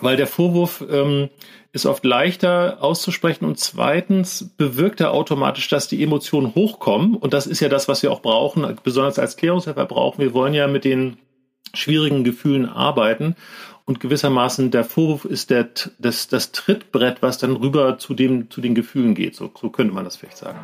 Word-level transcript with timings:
weil 0.00 0.16
der 0.16 0.26
Vorwurf 0.26 0.84
ähm, 0.88 1.28
ist 1.72 1.86
oft 1.86 2.04
leichter 2.04 2.78
auszusprechen 2.80 3.44
und 3.44 3.58
zweitens 3.58 4.50
bewirkt 4.56 5.00
er 5.00 5.12
automatisch, 5.12 5.68
dass 5.68 5.88
die 5.88 6.02
Emotionen 6.02 6.54
hochkommen 6.54 7.14
und 7.14 7.34
das 7.34 7.46
ist 7.46 7.60
ja 7.60 7.68
das, 7.68 7.88
was 7.88 8.02
wir 8.02 8.10
auch 8.10 8.22
brauchen, 8.22 8.66
besonders 8.82 9.18
als 9.18 9.36
Klärungshelfer 9.36 9.86
brauchen. 9.86 10.20
Wir 10.20 10.34
wollen 10.34 10.54
ja 10.54 10.66
mit 10.66 10.84
den 10.84 11.18
schwierigen 11.74 12.24
Gefühlen 12.24 12.66
arbeiten 12.66 13.36
und 13.88 14.00
gewissermaßen 14.00 14.70
der 14.70 14.84
Vorwurf 14.84 15.24
ist 15.24 15.48
der, 15.48 15.68
das, 15.98 16.28
das 16.28 16.52
Trittbrett, 16.52 17.22
was 17.22 17.38
dann 17.38 17.56
rüber 17.56 17.96
zu, 17.96 18.12
dem, 18.12 18.50
zu 18.50 18.60
den 18.60 18.74
Gefühlen 18.74 19.14
geht. 19.14 19.34
So, 19.34 19.50
so 19.58 19.70
könnte 19.70 19.94
man 19.94 20.04
das 20.04 20.16
vielleicht 20.16 20.36
sagen. 20.36 20.58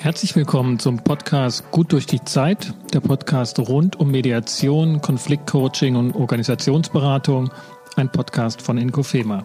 Herzlich 0.00 0.34
willkommen 0.34 0.78
zum 0.78 1.04
Podcast 1.04 1.70
Gut 1.70 1.92
durch 1.92 2.06
die 2.06 2.24
Zeit, 2.24 2.72
der 2.94 3.00
Podcast 3.00 3.58
rund 3.58 4.00
um 4.00 4.10
Mediation, 4.10 5.02
Konfliktcoaching 5.02 5.96
und 5.96 6.14
Organisationsberatung, 6.14 7.50
ein 7.96 8.10
Podcast 8.10 8.62
von 8.62 8.78
Inkofema. 8.78 9.44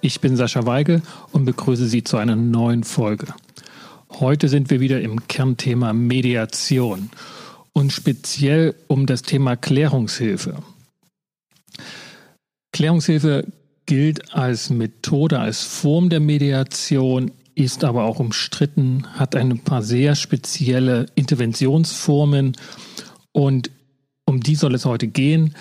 Ich 0.00 0.20
bin 0.20 0.36
Sascha 0.36 0.66
Weigel 0.66 1.02
und 1.32 1.44
begrüße 1.44 1.86
Sie 1.86 2.02
zu 2.02 2.16
einer 2.16 2.36
neuen 2.36 2.84
Folge. 2.84 3.26
Heute 4.10 4.48
sind 4.48 4.70
wir 4.70 4.80
wieder 4.80 5.00
im 5.00 5.26
Kernthema 5.28 5.92
Mediation 5.92 7.10
und 7.72 7.92
speziell 7.92 8.74
um 8.88 9.06
das 9.06 9.22
Thema 9.22 9.56
Klärungshilfe. 9.56 10.56
Klärungshilfe 12.72 13.46
gilt 13.86 14.34
als 14.34 14.70
Methode, 14.70 15.38
als 15.38 15.62
Form 15.62 16.10
der 16.10 16.20
Mediation, 16.20 17.30
ist 17.54 17.84
aber 17.84 18.04
auch 18.04 18.18
umstritten, 18.18 19.06
hat 19.14 19.36
ein 19.36 19.60
paar 19.60 19.82
sehr 19.82 20.16
spezielle 20.16 21.06
Interventionsformen 21.14 22.56
und 23.32 23.70
um 24.26 24.40
die 24.40 24.56
soll 24.56 24.74
es 24.74 24.84
heute 24.84 25.06
gehen. 25.06 25.54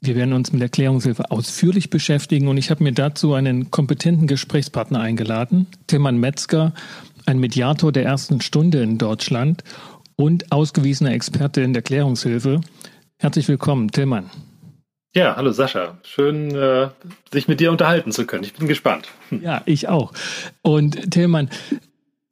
Wir 0.00 0.14
werden 0.14 0.32
uns 0.32 0.52
mit 0.52 0.62
Erklärungshilfe 0.62 1.30
ausführlich 1.30 1.90
beschäftigen 1.90 2.46
und 2.48 2.56
ich 2.56 2.70
habe 2.70 2.84
mir 2.84 2.92
dazu 2.92 3.34
einen 3.34 3.70
kompetenten 3.70 4.28
Gesprächspartner 4.28 5.00
eingeladen, 5.00 5.66
Tilman 5.88 6.18
Metzger, 6.18 6.72
ein 7.26 7.40
Mediator 7.40 7.90
der 7.90 8.04
ersten 8.04 8.40
Stunde 8.40 8.82
in 8.82 8.98
Deutschland 8.98 9.64
und 10.14 10.52
ausgewiesener 10.52 11.12
Experte 11.12 11.62
in 11.62 11.72
der 11.72 11.80
Erklärungshilfe. 11.80 12.60
Herzlich 13.18 13.48
willkommen, 13.48 13.90
Tilman. 13.90 14.30
Ja, 15.14 15.34
hallo 15.34 15.50
Sascha. 15.50 15.98
Schön, 16.04 16.54
äh, 16.54 16.90
sich 17.32 17.48
mit 17.48 17.58
dir 17.58 17.72
unterhalten 17.72 18.12
zu 18.12 18.24
können. 18.24 18.44
Ich 18.44 18.54
bin 18.54 18.68
gespannt. 18.68 19.08
Hm. 19.30 19.42
Ja, 19.42 19.62
ich 19.64 19.88
auch. 19.88 20.12
Und 20.62 21.10
Tillmann, 21.10 21.50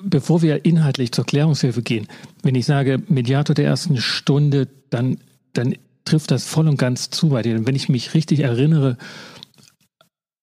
bevor 0.01 0.41
wir 0.43 0.65
inhaltlich 0.65 1.11
zur 1.11 1.25
Klärungshilfe 1.25 1.83
gehen, 1.83 2.07
wenn 2.43 2.55
ich 2.55 2.67
sage 2.67 3.03
Mediator 3.09 3.55
der 3.55 3.65
ersten 3.65 3.97
Stunde, 3.97 4.69
dann, 4.91 5.19
dann 5.53 5.75
trifft 6.07 6.31
das 6.31 6.47
voll 6.47 6.69
und 6.69 6.79
ganz 6.79 7.11
zu 7.11 7.29
bei 7.29 7.43
dir. 7.43 7.57
Und 7.57 7.67
wenn 7.67 7.77
ich 7.77 7.91
mich 7.91 8.15
richtig 8.15 8.41
erinnere, 8.41 8.97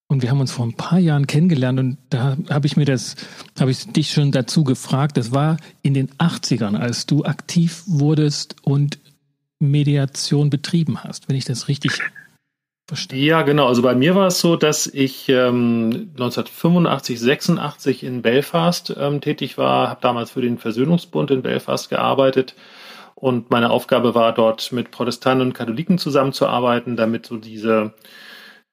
und 0.08 0.22
wir 0.22 0.30
haben 0.30 0.42
uns 0.42 0.52
vor 0.52 0.66
ein 0.66 0.76
paar 0.76 1.00
Jahren 1.00 1.26
kennengelernt 1.26 1.80
und 1.80 1.98
da 2.12 2.38
habe 2.50 2.68
ich 2.68 2.78
mir 2.78 2.86
das, 2.86 3.16
habe 3.60 3.72
ich 3.72 3.92
dich 3.92 4.12
schon 4.12 4.32
dazu 4.32 4.64
gefragt. 4.64 5.18
Das 5.18 5.32
war 5.32 5.58
in 5.82 5.96
den 5.96 6.12
80ern, 6.12 6.78
als 6.78 7.08
du 7.08 7.26
aktiv 7.26 7.84
wurdest 7.88 8.56
und 8.62 9.00
Mediation 9.60 10.52
betrieben 10.52 11.04
hast, 11.04 11.30
wenn 11.30 11.36
ich 11.36 11.46
das 11.46 11.68
richtig 11.68 12.00
verstehe. 12.88 13.26
Ja, 13.26 13.42
genau. 13.42 13.68
Also 13.68 13.82
bei 13.82 13.96
mir 13.96 14.14
war 14.14 14.28
es 14.28 14.40
so, 14.40 14.56
dass 14.56 14.86
ich 14.86 15.30
ähm, 15.30 16.12
1985, 16.14 17.20
86 17.20 18.04
in 18.04 18.22
Belfast 18.22 18.94
ähm, 18.96 19.20
tätig 19.20 19.58
war, 19.58 19.90
habe 19.90 20.02
damals 20.02 20.32
für 20.32 20.42
den 20.42 20.60
Versöhnungsbund 20.60 21.32
in 21.32 21.42
Belfast 21.42 21.90
gearbeitet 21.90 22.54
und 23.24 23.52
meine 23.52 23.70
Aufgabe 23.70 24.16
war 24.16 24.34
dort 24.34 24.74
mit 24.74 24.92
Protestanten 24.92 25.48
und 25.48 25.54
Katholiken 25.54 25.98
zusammenzuarbeiten, 25.98 26.98
damit 26.98 27.26
so 27.26 27.38
diese 27.38 27.94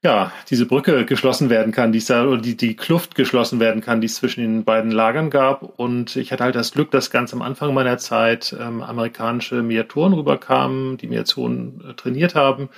ja, 0.02 0.32
diese 0.48 0.66
Brücke 0.66 1.04
geschlossen 1.04 1.50
werden 1.50 1.72
kann, 1.72 1.92
die 1.92 1.98
es 1.98 2.06
da, 2.06 2.26
oder 2.26 2.40
die, 2.40 2.56
die 2.56 2.74
Kluft 2.74 3.14
geschlossen 3.14 3.60
werden 3.60 3.80
kann, 3.80 4.00
die 4.00 4.06
es 4.06 4.16
zwischen 4.16 4.40
den 4.40 4.64
beiden 4.64 4.90
Lagern 4.90 5.30
gab. 5.30 5.62
Und 5.78 6.16
ich 6.16 6.32
hatte 6.32 6.42
halt 6.42 6.56
das 6.56 6.72
Glück, 6.72 6.90
dass 6.90 7.12
ganz 7.12 7.32
am 7.32 7.42
Anfang 7.42 7.74
meiner 7.74 7.98
Zeit 7.98 8.56
ähm, 8.58 8.82
amerikanische 8.82 9.62
Mediatoren 9.62 10.14
rüberkamen, 10.14 10.96
die 10.96 11.06
Mediation 11.06 11.84
äh, 11.88 11.94
trainiert 11.94 12.34
haben. 12.34 12.70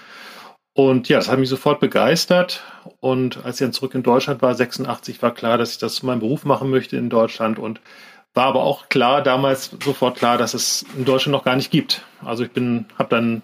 Und 0.74 1.08
ja, 1.08 1.18
das 1.18 1.30
hat 1.30 1.38
mich 1.38 1.48
sofort 1.48 1.80
begeistert. 1.80 2.64
Und 3.00 3.46
als 3.46 3.60
ich 3.60 3.64
dann 3.64 3.72
zurück 3.72 3.94
in 3.94 4.02
Deutschland 4.02 4.42
war, 4.42 4.54
86, 4.54 5.22
war 5.22 5.32
klar, 5.32 5.56
dass 5.56 5.72
ich 5.72 5.78
das 5.78 5.94
zu 5.94 6.04
meinem 6.04 6.20
Beruf 6.20 6.44
machen 6.44 6.68
möchte 6.68 6.98
in 6.98 7.08
Deutschland. 7.08 7.58
Und 7.58 7.80
war 8.34 8.46
aber 8.46 8.62
auch 8.62 8.88
klar, 8.88 9.22
damals 9.22 9.76
sofort 9.82 10.16
klar, 10.16 10.38
dass 10.38 10.54
es 10.54 10.84
in 10.96 11.04
Deutschland 11.04 11.32
noch 11.32 11.44
gar 11.44 11.56
nicht 11.56 11.70
gibt. 11.70 12.02
Also 12.24 12.44
ich 12.44 12.50
bin, 12.50 12.86
habe 12.98 13.10
dann 13.10 13.42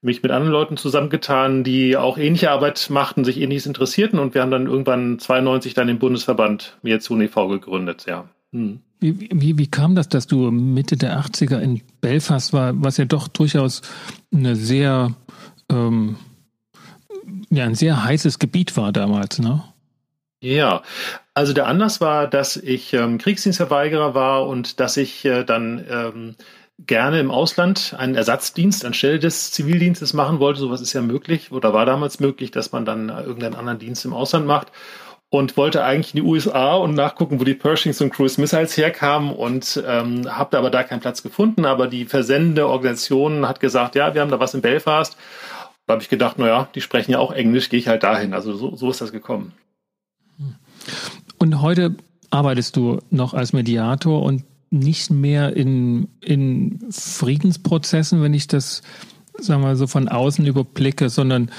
mich 0.00 0.22
mit 0.22 0.30
anderen 0.30 0.52
Leuten 0.52 0.76
zusammengetan, 0.76 1.64
die 1.64 1.96
auch 1.96 2.18
ähnliche 2.18 2.50
Arbeit 2.50 2.88
machten, 2.90 3.24
sich 3.24 3.40
ähnliches 3.40 3.66
interessierten 3.66 4.18
und 4.18 4.34
wir 4.34 4.42
haben 4.42 4.50
dann 4.50 4.66
irgendwann 4.66 5.18
92 5.18 5.74
dann 5.74 5.88
den 5.88 5.98
Bundesverband 5.98 6.78
Mediation 6.82 7.20
e.V. 7.20 7.48
gegründet, 7.48 8.06
ja. 8.06 8.28
Hm. 8.52 8.80
Wie, 9.00 9.28
wie, 9.32 9.58
wie 9.58 9.66
kam 9.66 9.94
das, 9.94 10.08
dass 10.08 10.26
du 10.26 10.50
Mitte 10.50 10.96
der 10.96 11.20
80er 11.20 11.60
in 11.60 11.82
Belfast 12.00 12.52
war, 12.52 12.72
was 12.82 12.96
ja 12.96 13.04
doch 13.04 13.28
durchaus 13.28 13.82
eine 14.34 14.56
sehr, 14.56 15.14
ähm, 15.70 16.16
ja, 17.50 17.64
ein 17.64 17.74
sehr 17.74 18.02
heißes 18.04 18.38
Gebiet 18.38 18.76
war 18.76 18.92
damals, 18.92 19.38
ne? 19.38 19.62
Ja, 20.40 20.82
also 21.34 21.52
der 21.52 21.66
Anlass 21.66 22.00
war, 22.00 22.28
dass 22.28 22.56
ich 22.56 22.92
ähm, 22.92 23.18
Kriegsdienstverweigerer 23.18 24.14
war 24.14 24.46
und 24.46 24.78
dass 24.78 24.96
ich 24.96 25.24
äh, 25.24 25.42
dann 25.44 25.84
ähm, 25.90 26.36
gerne 26.78 27.18
im 27.18 27.32
Ausland 27.32 27.94
einen 27.98 28.14
Ersatzdienst 28.14 28.84
anstelle 28.84 29.18
des 29.18 29.50
Zivildienstes 29.50 30.12
machen 30.12 30.38
wollte. 30.38 30.60
Sowas 30.60 30.80
ist 30.80 30.92
ja 30.92 31.02
möglich 31.02 31.50
oder 31.50 31.74
war 31.74 31.86
damals 31.86 32.20
möglich, 32.20 32.52
dass 32.52 32.70
man 32.70 32.84
dann 32.84 33.08
irgendeinen 33.08 33.56
anderen 33.56 33.80
Dienst 33.80 34.04
im 34.04 34.14
Ausland 34.14 34.46
macht 34.46 34.68
und 35.30 35.56
wollte 35.56 35.84
eigentlich 35.84 36.14
in 36.14 36.22
die 36.22 36.28
USA 36.28 36.74
und 36.74 36.94
nachgucken, 36.94 37.40
wo 37.40 37.44
die 37.44 37.54
Pershings 37.54 38.00
und 38.00 38.10
Cruise 38.10 38.40
Missiles 38.40 38.76
herkamen 38.76 39.32
und 39.32 39.82
ähm, 39.86 40.24
habe 40.34 40.56
aber 40.56 40.70
da 40.70 40.84
keinen 40.84 41.00
Platz 41.00 41.22
gefunden. 41.22 41.64
Aber 41.64 41.88
die 41.88 42.04
versendende 42.04 42.68
Organisation 42.68 43.46
hat 43.46 43.60
gesagt, 43.60 43.96
ja, 43.96 44.14
wir 44.14 44.22
haben 44.22 44.30
da 44.30 44.40
was 44.40 44.54
in 44.54 44.62
Belfast. 44.62 45.16
Da 45.86 45.94
habe 45.94 46.02
ich 46.02 46.08
gedacht, 46.08 46.38
naja, 46.38 46.68
die 46.74 46.80
sprechen 46.80 47.12
ja 47.12 47.18
auch 47.18 47.32
Englisch, 47.32 47.68
gehe 47.70 47.80
ich 47.80 47.88
halt 47.88 48.04
dahin. 48.04 48.34
Also 48.34 48.54
so, 48.54 48.76
so 48.76 48.90
ist 48.90 49.00
das 49.00 49.12
gekommen. 49.12 49.52
Und 51.38 51.60
heute 51.60 51.96
arbeitest 52.30 52.76
du 52.76 53.00
noch 53.10 53.34
als 53.34 53.52
Mediator 53.52 54.22
und 54.22 54.44
nicht 54.70 55.10
mehr 55.10 55.56
in, 55.56 56.08
in 56.20 56.80
Friedensprozessen, 56.90 58.22
wenn 58.22 58.34
ich 58.34 58.48
das, 58.48 58.82
sagen 59.38 59.62
wir 59.62 59.76
so 59.76 59.86
von 59.86 60.08
außen 60.08 60.44
überblicke, 60.46 61.08
sondern 61.08 61.50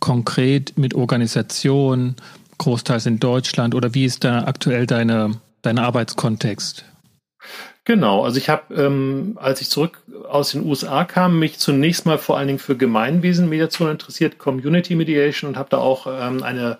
konkret 0.00 0.76
mit 0.76 0.94
Organisation, 0.94 2.16
großteils 2.58 3.06
in 3.06 3.20
Deutschland 3.20 3.74
oder 3.74 3.94
wie 3.94 4.04
ist 4.04 4.24
da 4.24 4.44
aktuell 4.44 4.86
deine, 4.86 5.40
dein 5.62 5.78
Arbeitskontext? 5.78 6.84
Genau, 7.84 8.22
also 8.22 8.36
ich 8.36 8.50
habe, 8.50 8.74
ähm, 8.74 9.38
als 9.40 9.62
ich 9.62 9.70
zurück 9.70 10.02
aus 10.28 10.50
den 10.50 10.66
USA 10.66 11.04
kam, 11.04 11.38
mich 11.38 11.58
zunächst 11.58 12.04
mal 12.04 12.18
vor 12.18 12.36
allen 12.36 12.48
Dingen 12.48 12.58
für 12.58 12.76
Gemeinwesenmediation 12.76 13.90
interessiert, 13.90 14.38
Community 14.38 14.94
Mediation 14.94 15.48
und 15.48 15.56
habe 15.56 15.70
da 15.70 15.78
auch 15.78 16.06
ähm, 16.06 16.42
eine 16.42 16.76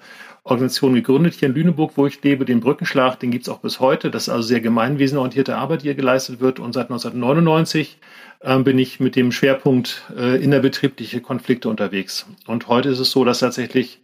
Organisation 0.51 0.95
gegründet 0.95 1.35
hier 1.35 1.49
in 1.49 1.55
Lüneburg, 1.55 1.93
wo 1.97 2.07
ich 2.07 2.23
lebe, 2.23 2.45
den 2.45 2.61
Brückenschlag, 2.61 3.21
den 3.21 3.31
gibt's 3.31 3.49
auch 3.49 3.59
bis 3.59 3.81
heute. 3.81 4.11
Das 4.11 4.25
ist 4.25 4.29
also 4.29 4.43
sehr 4.43 4.61
gemeinwesenorientierte 4.61 5.57
Arbeit, 5.57 5.83
die 5.83 5.89
hier 5.89 5.95
geleistet 5.95 6.41
wird. 6.41 6.59
Und 6.59 6.73
seit 6.73 6.87
1999 6.87 7.99
äh, 8.41 8.59
bin 8.61 8.79
ich 8.79 9.01
mit 9.01 9.17
dem 9.17 9.33
Schwerpunkt 9.33 10.05
äh, 10.17 10.43
innerbetriebliche 10.43 11.21
Konflikte 11.21 11.69
unterwegs. 11.69 12.27
Und 12.47 12.69
heute 12.69 12.89
ist 12.89 12.99
es 12.99 13.11
so, 13.11 13.25
dass 13.25 13.41
tatsächlich 13.41 14.01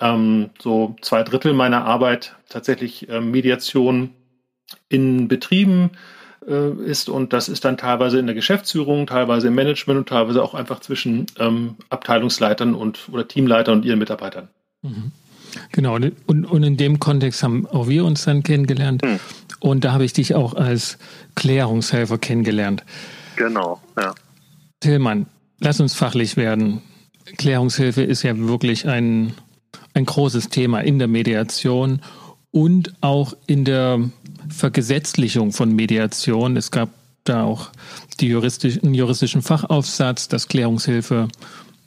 ähm, 0.00 0.50
so 0.60 0.96
zwei 1.02 1.22
Drittel 1.22 1.52
meiner 1.52 1.84
Arbeit 1.84 2.36
tatsächlich 2.48 3.08
äh, 3.08 3.20
Mediation 3.20 4.10
in 4.88 5.28
Betrieben 5.28 5.90
äh, 6.46 6.70
ist 6.70 7.08
und 7.08 7.32
das 7.32 7.48
ist 7.48 7.64
dann 7.64 7.76
teilweise 7.76 8.18
in 8.18 8.26
der 8.26 8.34
Geschäftsführung, 8.34 9.06
teilweise 9.06 9.48
im 9.48 9.54
Management 9.54 9.98
und 9.98 10.08
teilweise 10.08 10.42
auch 10.42 10.54
einfach 10.54 10.80
zwischen 10.80 11.26
ähm, 11.38 11.76
Abteilungsleitern 11.90 12.74
und 12.74 13.08
oder 13.12 13.28
Teamleitern 13.28 13.78
und 13.78 13.84
ihren 13.84 13.98
Mitarbeitern. 13.98 14.48
Mhm. 14.82 15.12
Genau, 15.72 15.96
und, 16.26 16.44
und 16.44 16.62
in 16.62 16.76
dem 16.76 16.98
Kontext 16.98 17.42
haben 17.42 17.66
auch 17.66 17.88
wir 17.88 18.04
uns 18.04 18.24
dann 18.24 18.42
kennengelernt. 18.42 19.02
Hm. 19.02 19.18
Und 19.60 19.84
da 19.84 19.92
habe 19.92 20.04
ich 20.04 20.12
dich 20.12 20.34
auch 20.34 20.54
als 20.54 20.98
Klärungshelfer 21.34 22.18
kennengelernt. 22.18 22.84
Genau, 23.36 23.80
ja. 23.96 24.14
Tillmann, 24.80 25.26
lass 25.60 25.80
uns 25.80 25.94
fachlich 25.94 26.36
werden. 26.36 26.82
Klärungshilfe 27.38 28.02
ist 28.02 28.22
ja 28.22 28.36
wirklich 28.36 28.88
ein, 28.88 29.34
ein 29.94 30.04
großes 30.04 30.48
Thema 30.48 30.80
in 30.80 30.98
der 30.98 31.08
Mediation 31.08 32.02
und 32.50 32.92
auch 33.00 33.34
in 33.46 33.64
der 33.64 34.10
Vergesetzlichung 34.48 35.52
von 35.52 35.74
Mediation. 35.74 36.56
Es 36.56 36.70
gab 36.70 36.90
da 37.24 37.44
auch 37.44 37.70
die 38.20 38.28
juristischen, 38.28 38.94
juristischen 38.94 39.42
Fachaufsatz, 39.42 40.28
dass 40.28 40.48
Klärungshilfe 40.48 41.28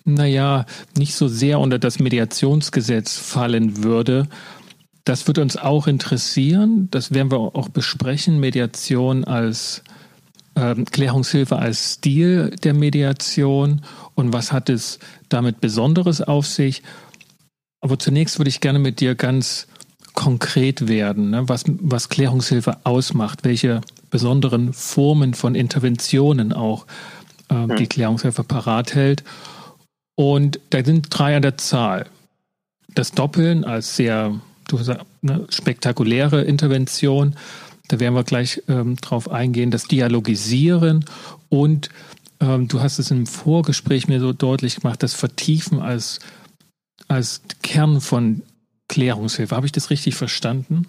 naja, 0.05 0.65
nicht 0.97 1.15
so 1.15 1.27
sehr 1.27 1.59
unter 1.59 1.79
das 1.79 1.99
Mediationsgesetz 1.99 3.17
fallen 3.17 3.83
würde. 3.83 4.27
Das 5.03 5.27
wird 5.27 5.39
uns 5.39 5.57
auch 5.57 5.87
interessieren. 5.87 6.87
Das 6.91 7.13
werden 7.13 7.31
wir 7.31 7.39
auch 7.39 7.69
besprechen. 7.69 8.39
Mediation 8.39 9.23
als 9.23 9.83
äh, 10.55 10.75
Klärungshilfe 10.75 11.57
als 11.57 11.93
Stil 11.95 12.51
der 12.63 12.73
Mediation 12.73 13.81
und 14.15 14.33
was 14.33 14.51
hat 14.51 14.69
es 14.69 14.99
damit 15.29 15.59
Besonderes 15.59 16.21
auf 16.21 16.47
sich. 16.47 16.81
Aber 17.81 17.99
zunächst 17.99 18.39
würde 18.39 18.49
ich 18.49 18.61
gerne 18.61 18.79
mit 18.79 18.99
dir 18.99 19.15
ganz 19.15 19.67
konkret 20.13 20.87
werden, 20.87 21.31
ne? 21.31 21.47
was, 21.49 21.65
was 21.67 22.09
Klärungshilfe 22.09 22.77
ausmacht, 22.85 23.43
welche 23.43 23.81
besonderen 24.09 24.71
Formen 24.71 25.33
von 25.33 25.55
Interventionen 25.55 26.53
auch 26.53 26.85
äh, 27.49 27.75
die. 27.75 27.87
Klärungshilfe 27.87 28.43
parat 28.43 28.95
hält. 28.95 29.23
Und 30.15 30.59
da 30.69 30.83
sind 30.83 31.07
drei 31.09 31.35
an 31.35 31.41
der 31.41 31.57
Zahl. 31.57 32.07
Das 32.93 33.11
Doppeln 33.11 33.65
als 33.65 33.95
sehr 33.95 34.39
du 34.67 34.77
sagst, 34.77 35.05
ne, 35.21 35.45
spektakuläre 35.49 36.41
Intervention, 36.43 37.35
da 37.87 37.99
werden 37.99 38.15
wir 38.15 38.23
gleich 38.23 38.63
ähm, 38.67 38.95
drauf 38.97 39.29
eingehen, 39.29 39.71
das 39.71 39.83
Dialogisieren 39.83 41.05
und 41.49 41.89
ähm, 42.39 42.67
du 42.67 42.81
hast 42.81 42.99
es 42.99 43.11
im 43.11 43.27
Vorgespräch 43.27 44.07
mir 44.07 44.19
so 44.19 44.33
deutlich 44.33 44.77
gemacht, 44.77 45.03
das 45.03 45.13
Vertiefen 45.13 45.79
als, 45.79 46.19
als 47.07 47.41
Kern 47.61 48.01
von 48.01 48.41
Klärungshilfe. 48.87 49.55
Habe 49.55 49.67
ich 49.67 49.71
das 49.71 49.89
richtig 49.89 50.15
verstanden? 50.15 50.87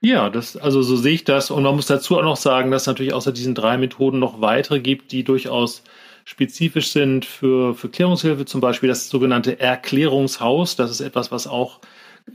Ja, 0.00 0.28
das, 0.28 0.56
also 0.56 0.82
so 0.82 0.96
sehe 0.96 1.14
ich 1.14 1.24
das. 1.24 1.50
Und 1.50 1.62
man 1.62 1.74
muss 1.74 1.86
dazu 1.86 2.18
auch 2.18 2.22
noch 2.22 2.36
sagen, 2.36 2.70
dass 2.70 2.82
es 2.82 2.86
natürlich 2.86 3.14
außer 3.14 3.32
diesen 3.32 3.54
drei 3.54 3.78
Methoden 3.78 4.18
noch 4.18 4.40
weitere 4.40 4.80
gibt, 4.80 5.12
die 5.12 5.24
durchaus 5.24 5.82
spezifisch 6.24 6.88
sind 6.88 7.24
für, 7.24 7.74
für 7.74 7.88
Klärungshilfe. 7.88 8.44
Zum 8.44 8.60
Beispiel 8.60 8.88
das 8.88 9.08
sogenannte 9.08 9.60
Erklärungshaus. 9.60 10.76
Das 10.76 10.90
ist 10.90 11.00
etwas, 11.00 11.30
was 11.30 11.46
auch 11.46 11.80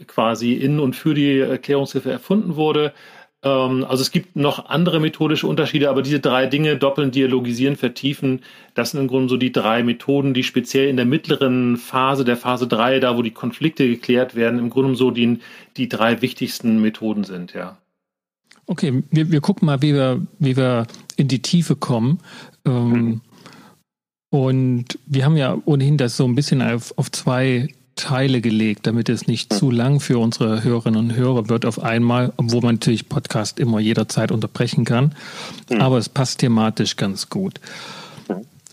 quasi 0.08 0.54
in 0.54 0.80
und 0.80 0.96
für 0.96 1.14
die 1.14 1.40
Erklärungshilfe 1.40 2.12
erfunden 2.12 2.56
wurde. 2.56 2.94
Ähm, 3.42 3.86
also 3.88 4.02
es 4.02 4.12
gibt 4.12 4.36
noch 4.36 4.68
andere 4.68 5.00
methodische 5.00 5.48
Unterschiede, 5.48 5.90
aber 5.90 6.02
diese 6.02 6.20
drei 6.20 6.46
Dinge, 6.46 6.78
doppeln, 6.78 7.12
dialogisieren, 7.12 7.76
vertiefen, 7.76 8.42
das 8.74 8.92
sind 8.92 9.00
im 9.00 9.08
Grunde 9.08 9.30
so 9.30 9.38
die 9.38 9.52
drei 9.52 9.84
Methoden, 9.84 10.34
die 10.34 10.44
speziell 10.44 10.90
in 10.90 10.98
der 10.98 11.06
mittleren 11.06 11.78
Phase, 11.78 12.26
der 12.26 12.38
Phase 12.38 12.68
drei, 12.68 13.00
da 13.00 13.18
wo 13.18 13.22
die 13.22 13.32
Konflikte 13.32 13.88
geklärt 13.88 14.36
werden, 14.36 14.60
im 14.60 14.70
Grunde 14.70 14.96
so 14.96 15.12
die, 15.12 15.40
die 15.78 15.90
drei 15.90 16.22
wichtigsten 16.22 16.82
Methoden 16.82 17.24
sind, 17.24 17.54
ja. 17.54 17.78
Okay, 18.66 19.04
wir, 19.10 19.32
wir 19.32 19.42
gucken 19.42 19.66
mal, 19.66 19.82
wie 19.82 19.96
wir, 19.96 20.22
wie 20.38 20.56
wir 20.56 20.86
in 21.16 21.28
die 21.28 21.42
Tiefe 21.42 21.76
kommen. 21.76 22.20
Ähm, 22.66 22.90
mhm. 22.92 23.22
Und 24.30 25.00
wir 25.06 25.26
haben 25.26 25.38
ja 25.38 25.58
ohnehin 25.66 25.98
das 25.98 26.18
so 26.18 26.26
ein 26.26 26.36
bisschen 26.36 26.62
auf, 26.62 26.94
auf 26.98 27.12
zwei 27.12 27.70
Teile 27.96 28.40
gelegt, 28.42 28.88
damit 28.88 29.10
es 29.10 29.28
nicht 29.28 29.52
zu 29.52 29.72
lang 29.72 30.00
für 30.00 30.20
unsere 30.20 30.64
Hörerinnen 30.64 31.00
und 31.00 31.16
Hörer 31.16 31.50
wird 31.50 31.66
auf 31.66 31.84
einmal, 31.84 32.32
obwohl 32.38 32.62
man 32.62 32.76
natürlich 32.76 33.10
Podcast 33.10 33.60
immer 33.60 33.80
jederzeit 33.80 34.32
unterbrechen 34.32 34.86
kann. 34.86 35.16
Mhm. 35.70 35.82
Aber 35.82 35.98
es 35.98 36.08
passt 36.08 36.40
thematisch 36.40 36.96
ganz 36.96 37.30
gut. 37.30 37.60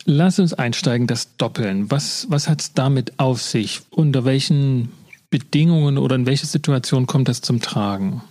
Lass 0.05 0.39
uns 0.39 0.55
einsteigen, 0.55 1.09
das 1.09 1.37
Doppeln. 1.37 1.91
Was, 1.91 2.27
was 2.31 2.49
hat 2.49 2.61
es 2.61 2.73
damit 2.75 3.19
auf 3.19 3.43
sich? 3.43 3.81
Unter 3.91 4.25
welchen 4.25 4.93
Bedingungen 5.31 5.99
oder 5.99 6.15
in 6.15 6.27
welcher 6.27 6.47
Situation 6.47 7.09
kommt 7.09 7.29
das 7.29 7.41
zum 7.41 7.61
Tragen? 7.61 8.23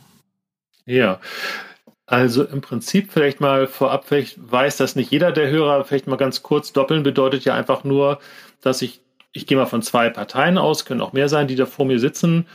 Ja, 0.86 1.20
also 2.08 2.44
im 2.44 2.62
Prinzip 2.62 3.12
vielleicht 3.12 3.42
mal 3.42 3.68
vorab, 3.68 4.06
vielleicht 4.08 4.38
weiß 4.40 4.78
das 4.78 4.96
nicht 4.96 5.12
jeder 5.12 5.32
der 5.32 5.50
Hörer, 5.50 5.84
vielleicht 5.86 6.08
mal 6.08 6.16
ganz 6.18 6.44
kurz, 6.44 6.74
Doppeln 6.74 7.04
bedeutet 7.04 7.46
ja 7.46 7.56
einfach 7.56 7.84
nur, 7.84 8.20
dass 8.62 8.82
ich 8.82 9.02
ich 9.36 9.46
gehe 9.46 9.58
mal 9.58 9.66
von 9.66 9.82
zwei 9.82 10.10
Parteien 10.10 10.58
aus, 10.58 10.86
können 10.86 11.02
auch 11.02 11.14
mehr 11.14 11.28
sein, 11.28 11.48
die 11.48 11.56
da 11.56 11.66
vor 11.66 11.86
mir 11.86 12.00
sitzen. 12.00 12.48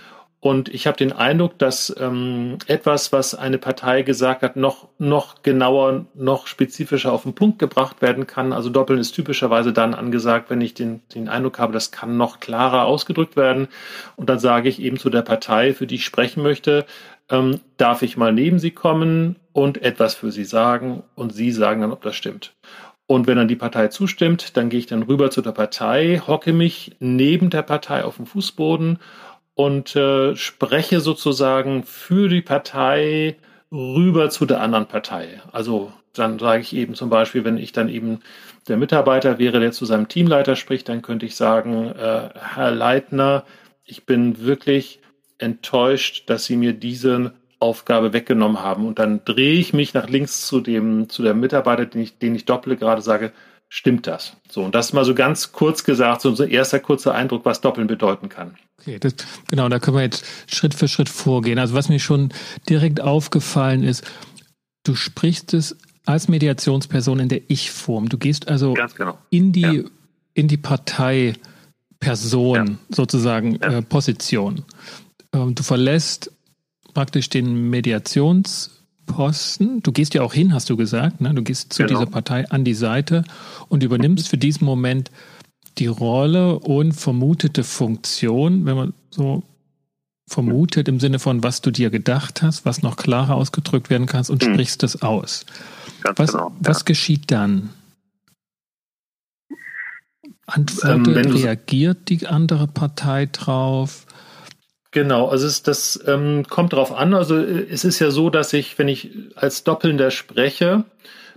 Und 0.42 0.70
ich 0.70 0.86
habe 0.86 0.96
den 0.96 1.12
Eindruck, 1.12 1.58
dass 1.58 1.94
ähm, 2.00 2.56
etwas, 2.66 3.12
was 3.12 3.34
eine 3.34 3.58
Partei 3.58 4.00
gesagt 4.00 4.40
hat, 4.40 4.56
noch, 4.56 4.88
noch 4.96 5.42
genauer, 5.42 6.06
noch 6.14 6.46
spezifischer 6.46 7.12
auf 7.12 7.24
den 7.24 7.34
Punkt 7.34 7.58
gebracht 7.58 8.00
werden 8.00 8.26
kann. 8.26 8.54
Also 8.54 8.70
Doppeln 8.70 8.98
ist 8.98 9.12
typischerweise 9.12 9.74
dann 9.74 9.92
angesagt, 9.92 10.48
wenn 10.48 10.62
ich 10.62 10.72
den, 10.72 11.02
den 11.14 11.28
Eindruck 11.28 11.58
habe, 11.58 11.74
das 11.74 11.90
kann 11.90 12.16
noch 12.16 12.40
klarer 12.40 12.86
ausgedrückt 12.86 13.36
werden. 13.36 13.68
Und 14.16 14.30
dann 14.30 14.38
sage 14.38 14.70
ich 14.70 14.80
eben 14.80 14.96
zu 14.96 15.10
der 15.10 15.20
Partei, 15.20 15.74
für 15.74 15.86
die 15.86 15.96
ich 15.96 16.06
sprechen 16.06 16.42
möchte, 16.42 16.86
ähm, 17.30 17.60
darf 17.76 18.02
ich 18.02 18.16
mal 18.16 18.32
neben 18.32 18.58
sie 18.58 18.72
kommen 18.72 19.36
und 19.52 19.82
etwas 19.82 20.14
für 20.14 20.30
sie 20.32 20.44
sagen 20.44 21.02
und 21.14 21.32
sie 21.32 21.52
sagen 21.52 21.80
dann, 21.80 21.92
ob 21.92 22.02
das 22.02 22.16
stimmt. 22.16 22.54
Und 23.06 23.26
wenn 23.26 23.36
dann 23.36 23.48
die 23.48 23.56
Partei 23.56 23.88
zustimmt, 23.88 24.56
dann 24.56 24.68
gehe 24.68 24.78
ich 24.78 24.86
dann 24.86 25.02
rüber 25.02 25.30
zu 25.30 25.42
der 25.42 25.52
Partei, 25.52 26.22
hocke 26.24 26.52
mich 26.52 26.96
neben 27.00 27.50
der 27.50 27.62
Partei 27.62 28.04
auf 28.04 28.16
dem 28.16 28.26
Fußboden 28.26 28.98
und 29.54 29.96
äh, 29.96 30.36
spreche 30.36 31.00
sozusagen 31.00 31.82
für 31.82 32.28
die 32.28 32.42
Partei 32.42 33.36
rüber 33.72 34.30
zu 34.30 34.46
der 34.46 34.60
anderen 34.60 34.86
Partei. 34.86 35.40
Also 35.50 35.92
dann 36.12 36.38
sage 36.38 36.62
ich 36.62 36.74
eben 36.74 36.94
zum 36.94 37.10
Beispiel, 37.10 37.44
wenn 37.44 37.56
ich 37.56 37.72
dann 37.72 37.88
eben 37.88 38.20
der 38.68 38.76
Mitarbeiter 38.76 39.38
wäre, 39.38 39.60
der 39.60 39.72
zu 39.72 39.84
seinem 39.84 40.08
Teamleiter 40.08 40.56
spricht, 40.56 40.88
dann 40.88 41.02
könnte 41.02 41.26
ich 41.26 41.36
sagen, 41.36 41.88
äh, 41.88 42.28
Herr 42.34 42.70
Leitner, 42.70 43.44
ich 43.84 44.06
bin 44.06 44.44
wirklich 44.44 45.00
enttäuscht, 45.40 46.24
dass 46.26 46.44
Sie 46.44 46.56
mir 46.56 46.72
diesen 46.72 47.30
Aufgabe 47.58 48.12
weggenommen 48.12 48.60
haben. 48.60 48.86
Und 48.86 48.98
dann 48.98 49.24
drehe 49.24 49.58
ich 49.58 49.72
mich 49.72 49.94
nach 49.94 50.08
links 50.08 50.46
zu 50.46 50.60
dem, 50.60 51.08
zu 51.08 51.22
der 51.22 51.34
Mitarbeiter, 51.34 51.86
den 51.86 52.02
ich, 52.02 52.18
den 52.18 52.34
ich 52.34 52.46
dopple, 52.46 52.76
gerade 52.76 53.02
sage, 53.02 53.32
stimmt 53.68 54.06
das? 54.06 54.36
So, 54.50 54.62
und 54.64 54.74
das 54.74 54.86
ist 54.86 54.92
mal 54.94 55.04
so 55.04 55.14
ganz 55.14 55.52
kurz 55.52 55.84
gesagt, 55.84 56.22
so 56.22 56.30
unser 56.30 56.48
erster 56.48 56.80
kurzer 56.80 57.14
Eindruck, 57.14 57.44
was 57.44 57.60
Doppeln 57.60 57.86
bedeuten 57.86 58.28
kann. 58.28 58.56
Okay, 58.80 58.98
das, 58.98 59.14
genau, 59.48 59.68
da 59.68 59.78
können 59.78 59.96
wir 59.96 60.02
jetzt 60.02 60.24
Schritt 60.46 60.74
für 60.74 60.88
Schritt 60.88 61.08
vorgehen. 61.08 61.58
Also 61.58 61.74
was 61.74 61.88
mir 61.88 62.00
schon 62.00 62.30
direkt 62.68 63.00
aufgefallen 63.00 63.82
ist, 63.82 64.04
du 64.84 64.94
sprichst 64.94 65.52
es 65.52 65.76
als 66.06 66.28
Mediationsperson 66.28 67.20
in 67.20 67.28
der 67.28 67.42
Ich-Form. 67.48 68.08
Du 68.08 68.16
gehst 68.16 68.48
also 68.48 68.74
genau. 68.96 69.18
in 69.28 69.52
die, 69.52 69.60
ja. 69.60 69.82
in 70.32 70.48
die 70.48 70.56
Partei 70.56 71.34
Person 72.00 72.56
ja. 72.56 72.96
sozusagen 72.96 73.56
ja. 73.56 73.78
Äh, 73.78 73.82
Position. 73.82 74.64
Ähm, 75.32 75.54
du 75.54 75.62
verlässt 75.62 76.32
praktisch 76.94 77.28
den 77.28 77.70
Mediationsposten. 77.70 79.82
Du 79.82 79.92
gehst 79.92 80.14
ja 80.14 80.22
auch 80.22 80.34
hin, 80.34 80.54
hast 80.54 80.70
du 80.70 80.76
gesagt. 80.76 81.20
Ne? 81.20 81.34
Du 81.34 81.42
gehst 81.42 81.72
zu 81.72 81.84
genau. 81.84 82.00
dieser 82.00 82.10
Partei 82.10 82.48
an 82.50 82.64
die 82.64 82.74
Seite 82.74 83.24
und 83.68 83.82
übernimmst 83.82 84.28
für 84.28 84.38
diesen 84.38 84.64
Moment 84.64 85.10
die 85.78 85.86
Rolle 85.86 86.58
und 86.58 86.92
vermutete 86.92 87.64
Funktion, 87.64 88.66
wenn 88.66 88.76
man 88.76 88.94
so 89.10 89.42
vermutet 90.26 90.88
im 90.88 91.00
Sinne 91.00 91.18
von, 91.18 91.42
was 91.42 91.60
du 91.60 91.70
dir 91.70 91.90
gedacht 91.90 92.42
hast, 92.42 92.64
was 92.64 92.82
noch 92.82 92.96
klarer 92.96 93.34
ausgedrückt 93.34 93.90
werden 93.90 94.06
kannst 94.06 94.30
und 94.30 94.42
hm. 94.42 94.54
sprichst 94.54 94.82
es 94.84 95.02
aus. 95.02 95.44
Ganz 96.02 96.18
was, 96.18 96.32
genau, 96.32 96.48
ja. 96.48 96.54
was 96.60 96.84
geschieht 96.84 97.30
dann? 97.30 97.70
Antwortet, 100.46 101.26
ähm, 101.26 101.32
reagiert 101.32 102.08
die 102.08 102.26
andere 102.26 102.66
Partei 102.66 103.26
drauf? 103.26 104.06
Genau, 104.92 105.28
also 105.28 105.46
es, 105.46 105.62
das 105.62 106.02
ähm, 106.06 106.44
kommt 106.48 106.72
darauf 106.72 106.92
an. 106.92 107.14
Also 107.14 107.36
äh, 107.36 107.66
es 107.70 107.84
ist 107.84 108.00
ja 108.00 108.10
so, 108.10 108.30
dass 108.30 108.52
ich, 108.52 108.78
wenn 108.78 108.88
ich 108.88 109.10
als 109.36 109.62
Doppelnder 109.62 110.10
spreche, 110.10 110.84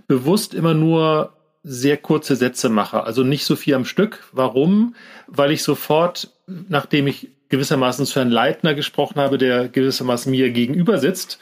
bewusst 0.08 0.54
immer 0.54 0.74
nur 0.74 1.32
sehr 1.62 1.96
kurze 1.96 2.36
Sätze 2.36 2.68
mache, 2.68 3.04
also 3.04 3.22
nicht 3.22 3.44
so 3.46 3.56
viel 3.56 3.74
am 3.74 3.86
Stück. 3.86 4.24
Warum? 4.32 4.94
Weil 5.26 5.50
ich 5.50 5.62
sofort, 5.62 6.30
nachdem 6.46 7.06
ich 7.06 7.30
gewissermaßen 7.48 8.04
zu 8.04 8.16
Herrn 8.16 8.30
Leitner 8.30 8.74
gesprochen 8.74 9.20
habe, 9.20 9.38
der 9.38 9.68
gewissermaßen 9.68 10.30
mir 10.30 10.50
gegenüber 10.50 10.98
sitzt, 10.98 11.38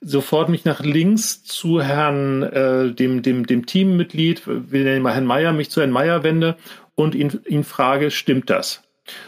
sofort 0.00 0.48
mich 0.48 0.64
nach 0.64 0.80
links 0.80 1.42
zu 1.42 1.80
Herrn, 1.82 2.42
äh, 2.42 2.92
dem, 2.92 3.22
dem, 3.22 3.46
dem 3.46 3.66
Teammitglied, 3.66 4.42
wir 4.46 4.84
nennen 4.84 5.02
mal 5.02 5.14
Herrn 5.14 5.26
Meier, 5.26 5.52
mich 5.52 5.70
zu 5.70 5.80
Herrn 5.80 5.90
Meier 5.90 6.22
wende 6.22 6.56
und 6.94 7.14
ihn, 7.14 7.40
ihn 7.46 7.64
frage, 7.64 8.10
stimmt 8.10 8.50
das? 8.50 8.82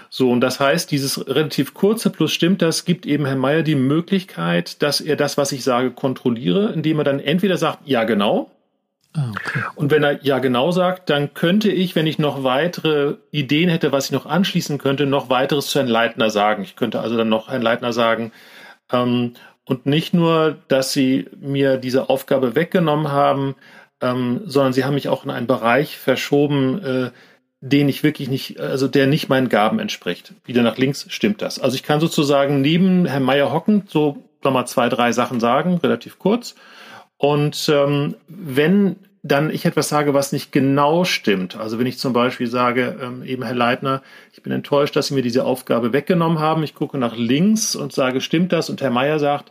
So, 0.09 0.31
und 0.31 0.41
das 0.41 0.61
heißt, 0.61 0.91
dieses 0.91 1.29
relativ 1.29 1.75
kurze 1.75 2.11
plus 2.11 2.33
stimmt 2.33 2.63
das, 2.63 2.85
gibt 2.85 3.07
eben 3.07 3.27
Herrn 3.27 3.39
Mayer 3.39 3.63
die 3.63 3.75
Möglichkeit, 3.75 4.83
dass 4.83 5.01
er 5.01 5.17
das, 5.17 5.37
was 5.37 5.53
ich 5.53 5.65
sage, 5.65 5.91
kontrolliere, 5.91 6.73
indem 6.73 6.99
er 6.99 7.05
dann 7.05 7.21
entweder 7.21 7.57
sagt, 7.57 7.81
ja 7.85 8.05
genau. 8.05 8.51
Ah, 9.13 9.31
okay. 9.31 9.61
Und 9.75 9.91
wenn 9.91 10.03
er 10.03 10.23
ja 10.25 10.39
genau 10.39 10.71
sagt, 10.73 11.11
dann 11.11 11.35
könnte 11.35 11.71
ich, 11.71 11.97
wenn 11.97 12.07
ich 12.07 12.19
noch 12.19 12.43
weitere 12.43 13.17
Ideen 13.31 13.69
hätte, 13.69 13.93
was 13.93 14.07
ich 14.07 14.13
noch 14.13 14.27
anschließen 14.27 14.79
könnte, 14.79 15.07
noch 15.07 15.31
weiteres 15.31 15.69
zu 15.69 15.79
Herrn 15.79 15.89
Leitner 15.89 16.31
sagen. 16.31 16.63
Ich 16.63 16.77
könnte 16.77 17.01
also 17.01 17.17
dann 17.17 17.29
noch 17.29 17.49
Herrn 17.49 17.63
Leitner 17.63 17.93
sagen, 17.93 18.33
ähm, 18.93 19.35
und 19.65 19.85
nicht 19.85 20.15
nur, 20.15 20.59
dass 20.69 20.93
Sie 20.93 21.29
mir 21.41 21.77
diese 21.77 22.09
Aufgabe 22.09 22.55
weggenommen 22.55 23.11
haben, 23.11 23.57
ähm, 24.01 24.43
sondern 24.45 24.73
Sie 24.73 24.85
haben 24.85 24.95
mich 24.95 25.09
auch 25.09 25.25
in 25.25 25.31
einen 25.31 25.49
Bereich 25.49 25.97
verschoben, 25.97 26.83
äh, 26.85 27.11
den 27.73 27.89
ich 27.89 28.03
wirklich 28.03 28.29
nicht, 28.29 28.61
also 28.61 28.89
der 28.89 29.07
nicht 29.07 29.29
meinen 29.29 29.49
Gaben 29.49 29.79
entspricht. 29.79 30.33
Wieder 30.45 30.63
nach 30.63 30.79
links 30.79 31.07
stimmt 31.09 31.43
das. 31.43 31.59
Also 31.59 31.77
ich 31.77 31.83
kann 31.83 32.01
sozusagen 32.01 32.61
neben 32.61 33.07
Herrn 33.07 33.23
Meier 33.23 33.53
hocken, 33.53 33.83
so 33.89 34.25
nochmal 34.43 34.67
zwei, 34.67 34.89
drei 34.89 35.13
Sachen 35.13 35.41
sagen, 35.41 35.79
relativ 35.83 36.19
kurz. 36.19 36.55
Und 37.19 37.71
ähm, 37.73 38.15
wenn 38.29 38.97
dann 39.23 39.51
ich 39.51 39.65
etwas 39.65 39.89
sage, 39.89 40.15
was 40.15 40.31
nicht 40.31 40.53
genau 40.53 41.05
stimmt, 41.05 41.57
also 41.57 41.81
wenn 41.81 41.87
ich 41.87 41.99
zum 41.99 42.13
Beispiel 42.13 42.47
sage, 42.47 42.97
ähm, 43.03 43.25
eben 43.25 43.43
Herr 43.43 43.55
Leitner, 43.55 44.03
ich 44.33 44.43
bin 44.43 44.53
enttäuscht, 44.53 44.95
dass 44.95 45.09
Sie 45.09 45.15
mir 45.15 45.23
diese 45.23 45.45
Aufgabe 45.45 45.93
weggenommen 45.93 46.39
haben, 46.39 46.63
ich 46.63 46.75
gucke 46.75 46.99
nach 46.99 47.17
links 47.17 47.75
und 47.75 47.93
sage, 47.93 48.21
stimmt 48.21 48.53
das? 48.53 48.71
Und 48.71 48.81
Herr 48.81 48.91
Meier 48.91 49.19
sagt, 49.19 49.51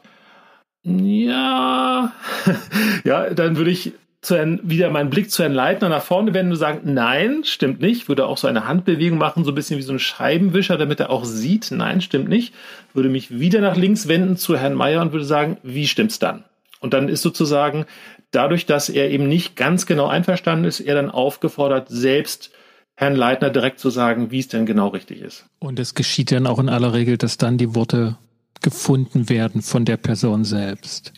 ja, 0.84 2.14
ja, 3.04 3.30
dann 3.32 3.58
würde 3.58 3.72
ich 3.72 3.94
zu 4.26 4.60
wieder 4.64 4.90
meinen 4.90 5.10
Blick 5.10 5.32
zu 5.32 5.44
Herrn 5.44 5.54
Leitner 5.54 5.90
nach 5.90 6.04
vorne 6.04 6.34
wenden 6.34 6.54
und 6.54 6.58
sagen, 6.58 6.94
nein, 6.94 7.44
stimmt 7.44 7.80
nicht. 7.80 8.08
Würde 8.08 8.26
auch 8.26 8.38
so 8.38 8.48
eine 8.48 8.68
Handbewegung 8.68 9.18
machen, 9.18 9.44
so 9.44 9.52
ein 9.52 9.56
bisschen 9.56 9.78
wie 9.78 9.84
so 9.84 9.94
ein 9.94 10.00
Scheibenwischer, 10.00 10.78
damit 10.78 11.00
er 11.00 11.10
auch 11.10 11.26
sieht, 11.26 11.72
nein, 11.72 12.02
stimmt 12.02 12.28
nicht. 12.28 12.54
Würde 12.94 13.10
mich 13.10 13.40
wieder 13.40 13.62
nach 13.62 13.78
links 13.78 14.08
wenden 14.08 14.38
zu 14.38 14.58
Herrn 14.58 14.74
Meier 14.74 15.02
und 15.02 15.12
würde 15.12 15.26
sagen, 15.26 15.58
wie 15.64 15.88
stimmt's 15.88 16.20
dann? 16.20 16.44
Und 16.80 16.94
dann 16.94 17.08
ist 17.10 17.22
sozusagen 17.22 17.86
dadurch, 18.32 18.66
dass 18.66 18.90
er 18.90 19.10
eben 19.10 19.28
nicht 19.28 19.56
ganz 19.56 19.86
genau 19.86 20.08
einverstanden 20.08 20.66
ist, 20.66 20.80
er 20.80 20.96
dann 20.96 21.10
aufgefordert, 21.10 21.88
selbst 21.90 22.52
Herrn 22.96 23.16
Leitner 23.16 23.50
direkt 23.50 23.80
zu 23.80 23.90
sagen, 23.90 24.32
wie 24.32 24.40
es 24.40 24.48
denn 24.48 24.66
genau 24.66 24.90
richtig 24.90 25.22
ist. 25.22 25.46
Und 25.60 25.80
es 25.80 25.96
geschieht 25.96 26.32
dann 26.32 26.48
auch 26.48 26.60
in 26.60 26.70
aller 26.70 26.94
Regel, 26.94 27.18
dass 27.18 27.38
dann 27.38 27.58
die 27.58 27.76
Worte 27.76 28.18
gefunden 28.62 29.30
werden 29.30 29.62
von 29.62 29.86
der 29.86 29.98
Person 29.98 30.46
selbst. 30.46 31.14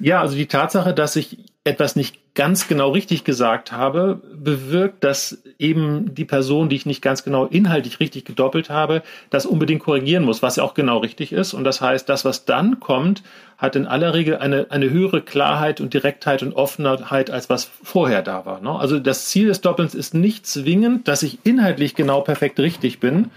Ja, 0.00 0.20
also 0.20 0.34
die 0.34 0.46
Tatsache, 0.46 0.94
dass 0.94 1.14
ich 1.16 1.38
etwas 1.64 1.96
nicht 1.96 2.18
ganz 2.34 2.68
genau 2.68 2.90
richtig 2.90 3.24
gesagt 3.24 3.72
habe, 3.72 4.20
bewirkt, 4.34 5.02
dass 5.02 5.38
eben 5.58 6.14
die 6.14 6.26
Person, 6.26 6.68
die 6.68 6.76
ich 6.76 6.84
nicht 6.84 7.00
ganz 7.00 7.24
genau 7.24 7.46
inhaltlich 7.46 8.00
richtig 8.00 8.26
gedoppelt 8.26 8.68
habe, 8.68 9.02
das 9.30 9.46
unbedingt 9.46 9.82
korrigieren 9.82 10.24
muss, 10.24 10.42
was 10.42 10.56
ja 10.56 10.62
auch 10.62 10.74
genau 10.74 10.98
richtig 10.98 11.32
ist. 11.32 11.54
Und 11.54 11.64
das 11.64 11.80
heißt, 11.80 12.06
das, 12.08 12.24
was 12.26 12.44
dann 12.44 12.80
kommt, 12.80 13.22
hat 13.56 13.76
in 13.76 13.86
aller 13.86 14.12
Regel 14.12 14.36
eine, 14.36 14.66
eine 14.70 14.90
höhere 14.90 15.22
Klarheit 15.22 15.80
und 15.80 15.94
Direktheit 15.94 16.42
und 16.42 16.54
Offenheit, 16.54 17.30
als 17.30 17.48
was 17.48 17.70
vorher 17.82 18.20
da 18.20 18.44
war. 18.44 18.60
Ne? 18.60 18.70
Also 18.70 18.98
das 18.98 19.26
Ziel 19.26 19.46
des 19.46 19.62
Doppelns 19.62 19.94
ist 19.94 20.12
nicht 20.12 20.46
zwingend, 20.46 21.08
dass 21.08 21.22
ich 21.22 21.38
inhaltlich 21.44 21.94
genau 21.94 22.20
perfekt 22.20 22.60
richtig 22.60 23.00
bin, 23.00 23.30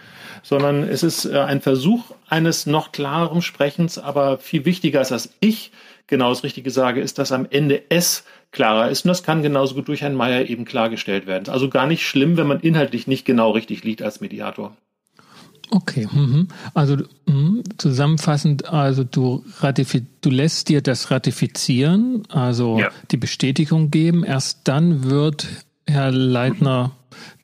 sondern 0.44 0.84
es 0.84 1.04
ist 1.04 1.26
äh, 1.26 1.40
ein 1.40 1.62
Versuch 1.62 2.12
eines 2.28 2.66
noch 2.66 2.92
klareren 2.92 3.42
Sprechens, 3.42 3.98
aber 3.98 4.38
viel 4.38 4.66
wichtiger 4.66 5.00
ist, 5.02 5.12
dass 5.12 5.30
ich 5.40 5.72
genau 6.08 6.30
das 6.30 6.44
Richtige 6.44 6.72
sage, 6.72 7.02
ist, 7.02 7.20
dass 7.20 7.32
am 7.32 7.46
Ende 7.50 7.84
es 7.90 8.24
klarer 8.52 8.90
ist. 8.90 9.06
Und 9.06 9.10
das 9.10 9.24
kann 9.24 9.42
genauso 9.42 9.76
gut 9.76 9.88
durch 9.88 10.02
Herrn 10.02 10.16
Meier 10.16 10.50
eben 10.50 10.66
klargestellt 10.66 11.28
werden. 11.28 11.50
Also 11.50 11.70
gar 11.70 11.86
nicht 11.86 12.08
schlimm, 12.08 12.38
wenn 12.38 12.48
man 12.48 12.62
inhaltlich 12.62 13.08
nicht 13.08 13.26
genau 13.26 13.52
richtig 13.52 13.84
liegt 13.84 14.02
als 14.02 14.22
Mediator. 14.22 14.76
Okay, 15.70 16.08
mhm. 16.10 16.48
also 16.74 16.96
mh, 17.26 17.64
zusammenfassend, 17.78 18.70
also 18.70 19.04
du, 19.04 19.44
du 20.22 20.30
lässt 20.30 20.70
dir 20.70 20.82
das 20.82 21.12
ratifizieren, 21.12 22.24
also 22.30 22.80
ja. 22.80 22.90
die 23.12 23.18
Bestätigung 23.18 23.92
geben. 23.92 24.24
Erst 24.24 24.68
dann 24.70 25.04
wird 25.04 25.48
Herr 25.86 26.12
Leitner, 26.12 26.92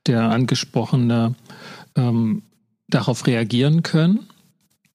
der 0.07 0.23
angesprochene, 0.23 1.35
ähm, 1.97 2.43
darauf 2.87 3.27
reagieren 3.27 3.83
können. 3.83 4.27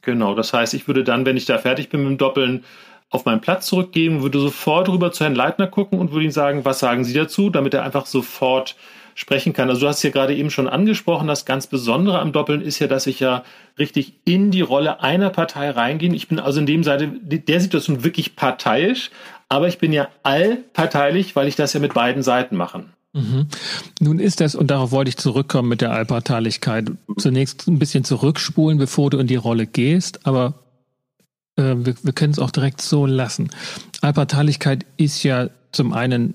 Genau, 0.03 0.35
das 0.35 0.55
heißt, 0.55 0.73
ich 0.73 0.87
würde 0.87 1.05
dann, 1.05 1.27
wenn 1.27 1.37
ich 1.37 1.45
da 1.45 1.59
fertig 1.59 1.91
bin 1.91 2.01
mit 2.01 2.11
dem 2.11 2.19
Doppeln, 2.19 2.65
auf 3.11 3.25
meinen 3.25 3.41
Platz 3.41 3.67
zurückgeben, 3.67 4.23
würde 4.23 4.39
sofort 4.41 4.89
rüber 4.89 5.13
zu 5.13 5.25
Herrn 5.25 5.35
Leitner 5.35 5.67
gucken 5.67 5.99
und 5.99 6.13
würde 6.13 6.27
ihm 6.27 6.31
sagen, 6.31 6.65
was 6.65 6.79
sagen 6.79 7.05
Sie 7.05 7.15
dazu, 7.15 7.51
damit 7.51 7.75
er 7.75 7.85
einfach 7.85 8.07
sofort 8.07 8.77
sprechen 9.15 9.53
kann. 9.53 9.69
Also 9.69 9.81
du 9.81 9.89
hast 9.89 10.03
ja 10.05 10.11
gerade 10.11 10.37
eben 10.37 10.51
schon 10.51 10.69
angesprochen, 10.69 11.27
das 11.27 11.45
ganz 11.45 11.67
Besondere 11.67 12.21
am 12.21 12.33
Doppeln 12.33 12.61
ist 12.61 12.79
ja, 12.79 12.87
dass 12.87 13.09
ich 13.09 13.19
ja 13.19 13.43
richtig 13.79 14.13
in 14.25 14.53
die 14.53 14.61
Rolle 14.61 15.03
einer 15.03 15.31
Partei 15.31 15.71
reingehe. 15.71 16.15
Ich 16.15 16.29
bin 16.29 16.39
also 16.39 16.61
in 16.61 16.67
dem 16.67 16.85
Seite 16.85 17.09
der 17.09 17.61
Situation 17.61 18.05
wirklich 18.05 18.37
parteiisch, 18.37 19.11
aber 19.49 19.67
ich 19.67 19.79
bin 19.79 19.93
ja 19.93 20.09
allparteilich, 20.23 21.35
weil 21.35 21.49
ich 21.49 21.57
das 21.57 21.73
ja 21.73 21.81
mit 21.81 21.95
beiden 21.95 22.23
Seiten 22.23 22.57
mache. 22.57 22.85
Mhm. 23.13 23.49
Nun 24.01 24.19
ist 24.21 24.41
das, 24.41 24.55
und 24.55 24.71
darauf 24.71 24.93
wollte 24.93 25.09
ich 25.09 25.17
zurückkommen 25.17 25.69
mit 25.69 25.81
der 25.81 25.93
Allparteilichkeit, 25.93 26.93
zunächst 27.17 27.67
ein 27.67 27.79
bisschen 27.79 28.05
zurückspulen, 28.05 28.79
bevor 28.79 29.11
du 29.11 29.19
in 29.19 29.27
die 29.27 29.37
Rolle 29.37 29.67
gehst, 29.67 30.27
aber 30.27 30.55
äh, 31.59 31.75
wir, 31.85 31.95
wir 32.03 32.13
können 32.13 32.33
es 32.33 32.39
auch 32.39 32.51
direkt 32.51 32.81
so 32.81 33.05
lassen. 33.05 33.51
Allparteilichkeit 34.01 34.87
ist 34.97 35.23
ja 35.23 35.51
zum 35.73 35.93
einen 35.93 36.35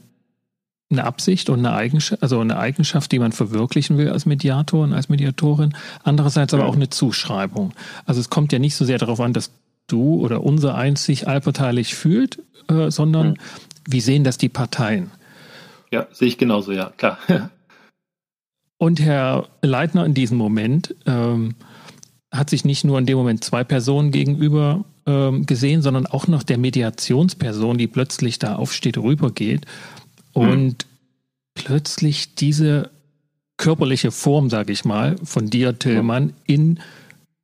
eine 0.92 1.06
Absicht 1.06 1.50
und 1.50 1.60
eine 1.60 1.74
Eigenschaft, 1.74 2.22
also 2.22 2.40
eine 2.40 2.58
Eigenschaft, 2.58 3.12
die 3.12 3.18
man 3.18 3.32
verwirklichen 3.32 3.98
will 3.98 4.10
als 4.10 4.28
Mediator 4.28 4.84
und 4.84 4.94
als 4.94 5.10
Mediatorin. 5.10 5.74
Andererseits 6.04 6.54
aber 6.54 6.66
auch 6.66 6.76
eine 6.76 6.90
Zuschreibung. 6.90 7.74
Also 8.06 8.22
es 8.22 8.30
kommt 8.30 8.54
ja 8.54 8.60
nicht 8.60 8.76
so 8.76 8.86
sehr 8.86 9.00
darauf 9.00 9.20
an, 9.20 9.34
dass 9.34 9.52
du 9.88 10.22
oder 10.22 10.44
unser 10.44 10.76
eins 10.76 11.04
sich 11.04 11.28
allparteilich 11.28 11.96
fühlt, 11.96 12.40
äh, 12.70 12.92
sondern 12.92 13.30
mhm. 13.30 13.38
wie 13.88 14.02
sehen 14.02 14.24
das 14.24 14.38
die 14.38 14.50
Parteien? 14.50 15.10
Ja, 15.92 16.08
sehe 16.12 16.28
ich 16.28 16.38
genauso, 16.38 16.72
ja, 16.72 16.92
klar. 16.96 17.18
und 18.78 19.00
Herr 19.00 19.48
Leitner 19.62 20.06
in 20.06 20.14
diesem 20.14 20.38
Moment 20.38 20.96
ähm, 21.06 21.56
hat 22.32 22.50
sich 22.50 22.66
nicht 22.66 22.84
nur 22.84 23.00
in 23.00 23.06
dem 23.06 23.18
Moment 23.18 23.44
zwei 23.44 23.64
Personen 23.64 24.12
gegenüber 24.12 24.86
ähm, 25.06 25.46
gesehen, 25.46 25.82
sondern 25.82 26.06
auch 26.06 26.28
noch 26.28 26.44
der 26.44 26.58
Mediationsperson, 26.58 27.78
die 27.78 27.88
plötzlich 27.88 28.40
da 28.40 28.56
aufsteht, 28.56 28.98
rübergeht 28.98 29.66
und 30.34 30.66
mhm. 30.66 30.76
plötzlich 31.56 32.36
diese 32.36 32.90
körperliche 33.58 34.12
Form, 34.12 34.50
sage 34.50 34.74
ich 34.74 34.86
mal, 34.86 35.16
von 35.24 35.50
dir, 35.50 35.78
Tillmann, 35.78 36.26
mhm. 36.26 36.34
in 36.46 36.80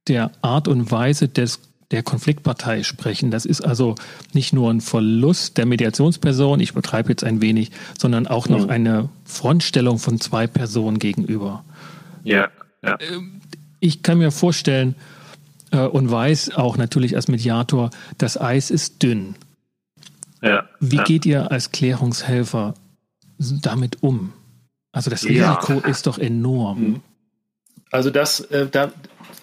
der 0.07 0.31
Art 0.41 0.67
und 0.67 0.91
Weise 0.91 1.27
des 1.27 1.59
der 1.91 2.03
Konfliktpartei 2.03 2.83
sprechen. 2.83 3.31
Das 3.31 3.45
ist 3.45 3.61
also 3.61 3.95
nicht 4.33 4.53
nur 4.53 4.69
ein 4.71 4.81
Verlust 4.81 5.57
der 5.57 5.65
Mediationsperson, 5.65 6.59
ich 6.59 6.73
betreibe 6.73 7.09
jetzt 7.09 7.23
ein 7.23 7.41
wenig, 7.41 7.71
sondern 7.97 8.27
auch 8.27 8.47
noch 8.47 8.65
mhm. 8.65 8.69
eine 8.69 9.09
Frontstellung 9.25 9.97
von 9.97 10.19
zwei 10.19 10.45
Personen 10.45 10.99
gegenüber. 10.99 11.63
Ja, 12.23 12.49
ja. 12.83 12.97
Ähm, 12.99 13.41
ich 13.79 14.03
kann 14.03 14.19
mir 14.19 14.31
vorstellen 14.31 14.95
äh, 15.71 15.79
und 15.79 16.09
weiß 16.09 16.55
auch 16.55 16.77
natürlich 16.77 17.15
als 17.15 17.27
Mediator, 17.27 17.89
das 18.17 18.39
Eis 18.39 18.71
ist 18.71 19.03
dünn. 19.03 19.35
Ja, 20.41 20.69
Wie 20.79 20.97
ja. 20.97 21.03
geht 21.03 21.25
ihr 21.25 21.51
als 21.51 21.71
Klärungshelfer 21.71 22.73
damit 23.38 24.01
um? 24.01 24.33
Also 24.91 25.09
das 25.09 25.25
Risiko 25.25 25.73
ja. 25.73 25.88
ist 25.88 26.07
doch 26.07 26.17
enorm. 26.17 26.79
Mhm. 26.79 27.01
Also 27.91 28.09
das, 28.09 28.39
äh, 28.39 28.67
da, 28.67 28.91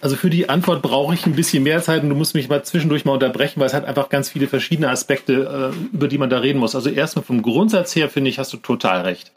also 0.01 0.15
für 0.15 0.29
die 0.29 0.49
Antwort 0.49 0.81
brauche 0.81 1.13
ich 1.13 1.25
ein 1.25 1.35
bisschen 1.35 1.63
mehr 1.63 1.81
Zeit 1.81 2.03
und 2.03 2.09
du 2.09 2.15
musst 2.15 2.33
mich 2.33 2.49
mal 2.49 2.63
zwischendurch 2.63 3.05
mal 3.05 3.13
unterbrechen, 3.13 3.59
weil 3.59 3.67
es 3.67 3.73
hat 3.73 3.85
einfach 3.85 4.09
ganz 4.09 4.29
viele 4.29 4.47
verschiedene 4.47 4.89
Aspekte, 4.89 5.73
äh, 5.73 5.95
über 5.95 6.07
die 6.07 6.17
man 6.17 6.29
da 6.29 6.39
reden 6.39 6.59
muss. 6.59 6.75
Also 6.75 6.89
erstmal 6.89 7.25
vom 7.25 7.41
Grundsatz 7.41 7.95
her 7.95 8.09
finde 8.09 8.29
ich, 8.29 8.39
hast 8.39 8.53
du 8.53 8.57
total 8.57 9.01
recht. 9.01 9.31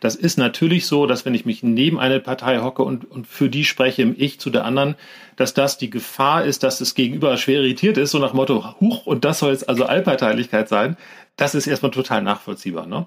Das 0.00 0.14
ist 0.14 0.38
natürlich 0.38 0.86
so, 0.86 1.06
dass 1.06 1.24
wenn 1.24 1.34
ich 1.34 1.44
mich 1.44 1.62
neben 1.62 1.98
eine 1.98 2.20
Partei 2.20 2.60
hocke 2.60 2.82
und, 2.82 3.10
und 3.10 3.26
für 3.26 3.48
die 3.48 3.64
spreche, 3.64 4.02
im 4.02 4.14
Ich 4.16 4.40
zu 4.40 4.50
der 4.50 4.64
anderen, 4.64 4.96
dass 5.36 5.54
das 5.54 5.78
die 5.78 5.90
Gefahr 5.90 6.44
ist, 6.44 6.62
dass 6.62 6.78
das 6.78 6.94
Gegenüber 6.94 7.36
schwer 7.36 7.60
irritiert 7.60 7.96
ist, 7.96 8.12
so 8.12 8.18
nach 8.18 8.32
Motto, 8.32 8.80
huch, 8.80 9.06
und 9.06 9.24
das 9.24 9.40
soll 9.40 9.52
jetzt 9.52 9.68
also 9.68 9.84
Allparteilichkeit 9.84 10.68
sein. 10.68 10.96
Das 11.36 11.54
ist 11.54 11.66
erstmal 11.66 11.92
total 11.92 12.22
nachvollziehbar. 12.22 12.86
Ne? 12.86 13.06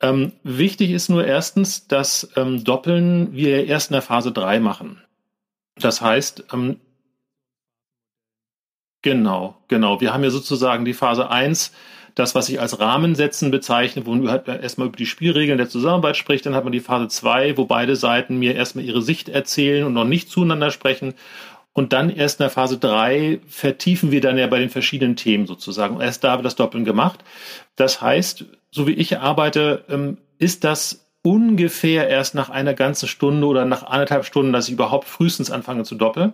Ähm, 0.00 0.32
wichtig 0.42 0.90
ist 0.90 1.08
nur 1.08 1.24
erstens, 1.24 1.86
dass 1.86 2.30
ähm, 2.36 2.64
Doppeln 2.64 3.32
wir 3.32 3.66
erst 3.66 3.90
in 3.90 3.94
der 3.94 4.02
Phase 4.02 4.32
drei 4.32 4.58
machen. 4.58 5.00
Das 5.76 6.00
heißt, 6.00 6.44
ähm, 6.52 6.80
genau, 9.02 9.62
genau, 9.68 10.00
wir 10.00 10.12
haben 10.12 10.24
ja 10.24 10.30
sozusagen 10.30 10.84
die 10.84 10.94
Phase 10.94 11.30
eins 11.30 11.72
das, 12.14 12.34
was 12.34 12.48
ich 12.48 12.60
als 12.60 12.80
Rahmensetzen 12.80 13.50
bezeichne, 13.50 14.06
wo 14.06 14.14
man 14.14 14.30
halt 14.30 14.48
erstmal 14.48 14.88
über 14.88 14.96
die 14.96 15.06
Spielregeln 15.06 15.58
der 15.58 15.68
Zusammenarbeit 15.68 16.16
spricht. 16.16 16.46
Dann 16.46 16.54
hat 16.54 16.64
man 16.64 16.72
die 16.72 16.80
Phase 16.80 17.08
2, 17.08 17.56
wo 17.56 17.64
beide 17.64 17.96
Seiten 17.96 18.38
mir 18.38 18.54
erstmal 18.54 18.84
ihre 18.84 19.02
Sicht 19.02 19.28
erzählen 19.28 19.84
und 19.84 19.92
noch 19.92 20.04
nicht 20.04 20.30
zueinander 20.30 20.70
sprechen. 20.70 21.14
Und 21.72 21.92
dann 21.92 22.10
erst 22.10 22.40
in 22.40 22.44
der 22.44 22.50
Phase 22.50 22.78
3 22.78 23.40
vertiefen 23.46 24.10
wir 24.10 24.20
dann 24.20 24.38
ja 24.38 24.46
bei 24.48 24.58
den 24.58 24.70
verschiedenen 24.70 25.16
Themen 25.16 25.46
sozusagen. 25.46 25.96
Und 25.96 26.02
erst 26.02 26.24
da 26.24 26.34
wird 26.36 26.44
das 26.44 26.56
Doppeln 26.56 26.84
gemacht. 26.84 27.20
Das 27.76 28.02
heißt, 28.02 28.44
so 28.70 28.86
wie 28.86 28.92
ich 28.92 29.18
arbeite, 29.18 29.84
ähm, 29.88 30.18
ist 30.38 30.64
das 30.64 31.06
ungefähr 31.22 32.08
erst 32.08 32.34
nach 32.34 32.50
einer 32.50 32.74
ganzen 32.74 33.08
Stunde 33.08 33.46
oder 33.46 33.64
nach 33.64 33.82
anderthalb 33.84 34.24
Stunden, 34.24 34.52
dass 34.52 34.68
ich 34.68 34.74
überhaupt 34.74 35.06
frühestens 35.06 35.50
anfange 35.50 35.84
zu 35.84 35.94
doppeln. 35.94 36.32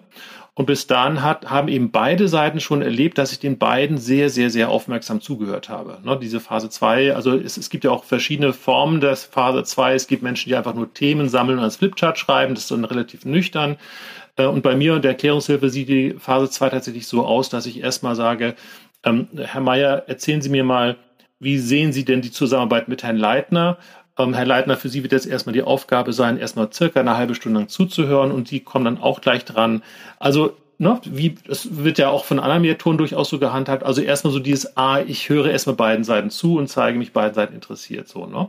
Und 0.58 0.64
bis 0.64 0.86
dahin 0.86 1.22
hat, 1.22 1.50
haben 1.50 1.68
eben 1.68 1.90
beide 1.90 2.28
Seiten 2.28 2.60
schon 2.60 2.80
erlebt, 2.80 3.18
dass 3.18 3.30
ich 3.30 3.38
den 3.38 3.58
beiden 3.58 3.98
sehr, 3.98 4.30
sehr, 4.30 4.48
sehr 4.48 4.70
aufmerksam 4.70 5.20
zugehört 5.20 5.68
habe. 5.68 5.98
Ne, 6.02 6.18
diese 6.18 6.40
Phase 6.40 6.70
2, 6.70 7.14
also 7.14 7.36
es, 7.36 7.58
es 7.58 7.68
gibt 7.68 7.84
ja 7.84 7.90
auch 7.90 8.04
verschiedene 8.04 8.54
Formen 8.54 9.02
der 9.02 9.16
Phase 9.16 9.64
2. 9.64 9.92
Es 9.94 10.06
gibt 10.06 10.22
Menschen, 10.22 10.48
die 10.48 10.56
einfach 10.56 10.74
nur 10.74 10.94
Themen 10.94 11.28
sammeln 11.28 11.58
und 11.58 11.64
als 11.64 11.76
Flipchart 11.76 12.18
schreiben. 12.18 12.54
Das 12.54 12.64
ist 12.64 12.70
dann 12.70 12.86
relativ 12.86 13.26
nüchtern. 13.26 13.76
Äh, 14.36 14.46
und 14.46 14.62
bei 14.62 14.74
mir 14.74 14.94
und 14.94 15.04
der 15.04 15.10
Erklärungshilfe 15.10 15.68
sieht 15.68 15.90
die 15.90 16.14
Phase 16.18 16.48
2 16.48 16.70
tatsächlich 16.70 17.06
so 17.06 17.26
aus, 17.26 17.50
dass 17.50 17.66
ich 17.66 17.82
erstmal 17.82 18.16
sage, 18.16 18.54
ähm, 19.04 19.28
Herr 19.36 19.60
Mayer, 19.60 20.04
erzählen 20.06 20.40
Sie 20.40 20.48
mir 20.48 20.64
mal, 20.64 20.96
wie 21.38 21.58
sehen 21.58 21.92
Sie 21.92 22.06
denn 22.06 22.22
die 22.22 22.32
Zusammenarbeit 22.32 22.88
mit 22.88 23.02
Herrn 23.02 23.18
Leitner? 23.18 23.76
Ähm, 24.18 24.34
Herr 24.34 24.46
Leitner, 24.46 24.76
für 24.76 24.88
Sie 24.88 25.02
wird 25.02 25.12
jetzt 25.12 25.26
erstmal 25.26 25.52
die 25.52 25.62
Aufgabe 25.62 26.12
sein, 26.12 26.38
erstmal 26.38 26.72
circa 26.72 27.00
eine 27.00 27.16
halbe 27.16 27.34
Stunde 27.34 27.60
lang 27.60 27.68
zuzuhören 27.68 28.30
und 28.32 28.48
Sie 28.48 28.60
kommen 28.60 28.84
dann 28.84 28.98
auch 28.98 29.20
gleich 29.20 29.44
dran. 29.44 29.82
Also, 30.18 30.56
ne, 30.78 31.00
wie, 31.04 31.34
das 31.46 31.76
wird 31.76 31.98
ja 31.98 32.08
auch 32.08 32.24
von 32.24 32.38
anderen 32.38 32.62
Mediatoren 32.62 32.98
durchaus 32.98 33.28
so 33.28 33.38
gehandhabt. 33.38 33.84
Also 33.84 34.00
erstmal 34.00 34.32
so 34.32 34.38
dieses, 34.38 34.76
ah, 34.76 35.00
ich 35.00 35.28
höre 35.28 35.50
erstmal 35.50 35.76
beiden 35.76 36.04
Seiten 36.04 36.30
zu 36.30 36.56
und 36.56 36.68
zeige 36.68 36.98
mich 36.98 37.12
beiden 37.12 37.34
Seiten 37.34 37.54
interessiert, 37.54 38.08
so, 38.08 38.26
ne? 38.26 38.48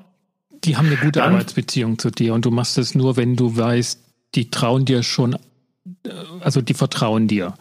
Die 0.63 0.75
haben 0.75 0.87
eine 0.87 0.95
gute 0.95 1.19
dann, 1.19 1.33
Arbeitsbeziehung 1.33 1.99
zu 1.99 2.09
dir 2.09 2.33
und 2.33 2.45
du 2.45 2.51
machst 2.51 2.77
es 2.77 2.95
nur, 2.95 3.15
wenn 3.15 3.35
du 3.35 3.57
weißt, 3.57 4.01
die 4.35 4.49
trauen 4.49 4.85
dir 4.85 5.03
schon, 5.03 5.33
äh, 5.33 6.09
also 6.39 6.61
die 6.61 6.73
vertrauen 6.73 7.27
dir. 7.27 7.53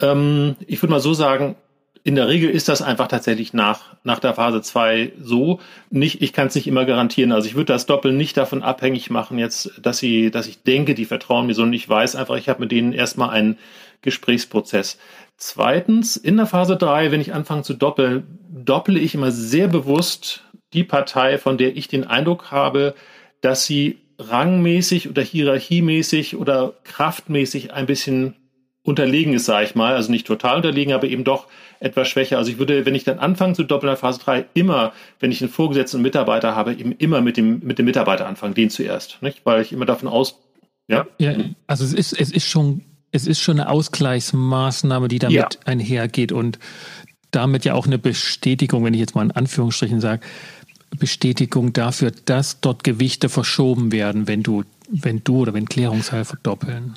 Ähm, 0.00 0.56
ich 0.66 0.80
würde 0.82 0.92
mal 0.92 1.00
so 1.00 1.14
sagen, 1.14 1.56
in 2.02 2.14
der 2.14 2.28
Regel 2.28 2.48
ist 2.48 2.68
das 2.68 2.80
einfach 2.80 3.08
tatsächlich 3.08 3.52
nach, 3.52 3.96
nach 4.04 4.20
der 4.20 4.34
Phase 4.34 4.62
2 4.62 5.12
so. 5.20 5.60
Nicht, 5.90 6.22
ich 6.22 6.32
kann 6.32 6.46
es 6.46 6.54
nicht 6.54 6.66
immer 6.66 6.86
garantieren. 6.86 7.32
Also 7.32 7.46
ich 7.46 7.54
würde 7.54 7.72
das 7.72 7.86
Doppeln 7.86 8.16
nicht 8.16 8.36
davon 8.36 8.62
abhängig 8.62 9.10
machen, 9.10 9.38
jetzt, 9.38 9.72
dass 9.82 9.98
sie, 9.98 10.30
dass 10.30 10.46
ich 10.46 10.62
denke, 10.62 10.94
die 10.94 11.04
vertrauen 11.04 11.46
mir, 11.46 11.54
sondern 11.54 11.74
ich 11.74 11.88
weiß 11.88 12.16
einfach, 12.16 12.36
ich 12.36 12.48
habe 12.48 12.60
mit 12.60 12.72
denen 12.72 12.92
erstmal 12.92 13.30
einen 13.30 13.58
Gesprächsprozess. 14.02 14.98
Zweitens, 15.36 16.16
in 16.16 16.36
der 16.36 16.46
Phase 16.46 16.76
3, 16.76 17.12
wenn 17.12 17.20
ich 17.20 17.34
anfange 17.34 17.62
zu 17.62 17.74
doppeln, 17.74 18.38
doppele 18.48 18.98
ich 18.98 19.14
immer 19.14 19.30
sehr 19.30 19.68
bewusst 19.68 20.44
die 20.72 20.84
Partei, 20.84 21.38
von 21.38 21.58
der 21.58 21.76
ich 21.76 21.88
den 21.88 22.06
Eindruck 22.06 22.50
habe, 22.50 22.94
dass 23.40 23.66
sie 23.66 23.98
rangmäßig 24.18 25.08
oder 25.08 25.22
hierarchiemäßig 25.22 26.36
oder 26.36 26.74
kraftmäßig 26.84 27.72
ein 27.72 27.86
bisschen 27.86 28.36
unterlegen 28.82 29.34
ist, 29.34 29.44
sage 29.44 29.66
ich 29.66 29.74
mal. 29.74 29.94
Also 29.94 30.10
nicht 30.10 30.26
total 30.26 30.56
unterlegen, 30.56 30.92
aber 30.92 31.06
eben 31.06 31.24
doch 31.24 31.46
etwas 31.80 32.08
schwächer. 32.08 32.38
Also 32.38 32.50
ich 32.50 32.58
würde, 32.58 32.86
wenn 32.86 32.94
ich 32.94 33.04
dann 33.04 33.18
anfange 33.18 33.54
zu 33.54 33.64
doppeln 33.64 33.92
in 33.92 33.98
Phase 33.98 34.20
3, 34.20 34.46
immer, 34.54 34.92
wenn 35.18 35.32
ich 35.32 35.40
einen 35.40 35.50
vorgesetzten 35.50 36.02
Mitarbeiter 36.02 36.54
habe, 36.54 36.72
eben 36.72 36.92
immer 36.92 37.20
mit 37.20 37.36
dem, 37.36 37.60
mit 37.60 37.78
dem 37.78 37.86
Mitarbeiter 37.86 38.26
anfangen, 38.26 38.54
den 38.54 38.70
zuerst. 38.70 39.18
Nicht? 39.22 39.44
Weil 39.44 39.62
ich 39.62 39.72
immer 39.72 39.86
davon 39.86 40.08
aus, 40.08 40.38
ja. 40.88 41.06
ja 41.18 41.34
also 41.66 41.84
es 41.84 41.92
ist, 41.92 42.18
es 42.18 42.30
ist 42.30 42.46
schon, 42.46 42.82
es 43.12 43.26
ist 43.26 43.40
schon 43.40 43.60
eine 43.60 43.68
Ausgleichsmaßnahme, 43.68 45.08
die 45.08 45.18
damit 45.18 45.36
ja. 45.36 45.48
einhergeht 45.64 46.32
und 46.32 46.58
damit 47.30 47.64
ja 47.64 47.74
auch 47.74 47.86
eine 47.86 47.98
Bestätigung, 47.98 48.84
wenn 48.84 48.94
ich 48.94 49.00
jetzt 49.00 49.14
mal 49.14 49.22
in 49.22 49.30
Anführungsstrichen 49.30 50.00
sage, 50.00 50.20
Bestätigung 50.98 51.72
dafür, 51.72 52.12
dass 52.24 52.60
dort 52.60 52.82
Gewichte 52.82 53.28
verschoben 53.28 53.92
werden, 53.92 54.26
wenn 54.26 54.42
du, 54.42 54.64
wenn 54.90 55.22
du 55.22 55.38
oder 55.38 55.54
wenn 55.54 55.66
Klärungshelfer 55.66 56.38
doppeln. 56.42 56.96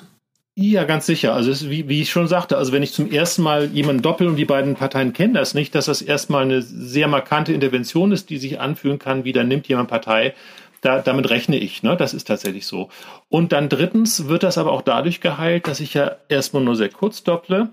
Ja, 0.56 0.84
ganz 0.84 1.06
sicher. 1.06 1.34
Also 1.34 1.50
ist, 1.50 1.68
wie, 1.68 1.88
wie 1.88 2.00
ich 2.02 2.10
schon 2.10 2.28
sagte, 2.28 2.56
also 2.56 2.70
wenn 2.72 2.84
ich 2.84 2.92
zum 2.92 3.10
ersten 3.10 3.42
Mal 3.42 3.66
jemanden 3.72 4.02
doppel 4.02 4.28
und 4.28 4.36
die 4.36 4.44
beiden 4.44 4.76
Parteien 4.76 5.12
kennen 5.12 5.34
das 5.34 5.52
nicht, 5.52 5.74
dass 5.74 5.86
das 5.86 6.00
erstmal 6.00 6.44
eine 6.44 6.62
sehr 6.62 7.08
markante 7.08 7.52
Intervention 7.52 8.12
ist, 8.12 8.30
die 8.30 8.38
sich 8.38 8.60
anfühlen 8.60 9.00
kann, 9.00 9.24
wie 9.24 9.32
dann 9.32 9.48
nimmt 9.48 9.66
jemand 9.66 9.88
Partei. 9.88 10.34
Da, 10.80 11.00
damit 11.00 11.30
rechne 11.30 11.56
ich, 11.56 11.82
ne? 11.82 11.96
Das 11.96 12.14
ist 12.14 12.28
tatsächlich 12.28 12.66
so. 12.66 12.90
Und 13.28 13.52
dann 13.52 13.68
drittens 13.68 14.28
wird 14.28 14.42
das 14.44 14.58
aber 14.58 14.70
auch 14.70 14.82
dadurch 14.82 15.20
geheilt, 15.20 15.66
dass 15.66 15.80
ich 15.80 15.94
ja 15.94 16.16
erstmal 16.28 16.62
nur 16.62 16.76
sehr 16.76 16.90
kurz 16.90 17.24
dopple, 17.24 17.70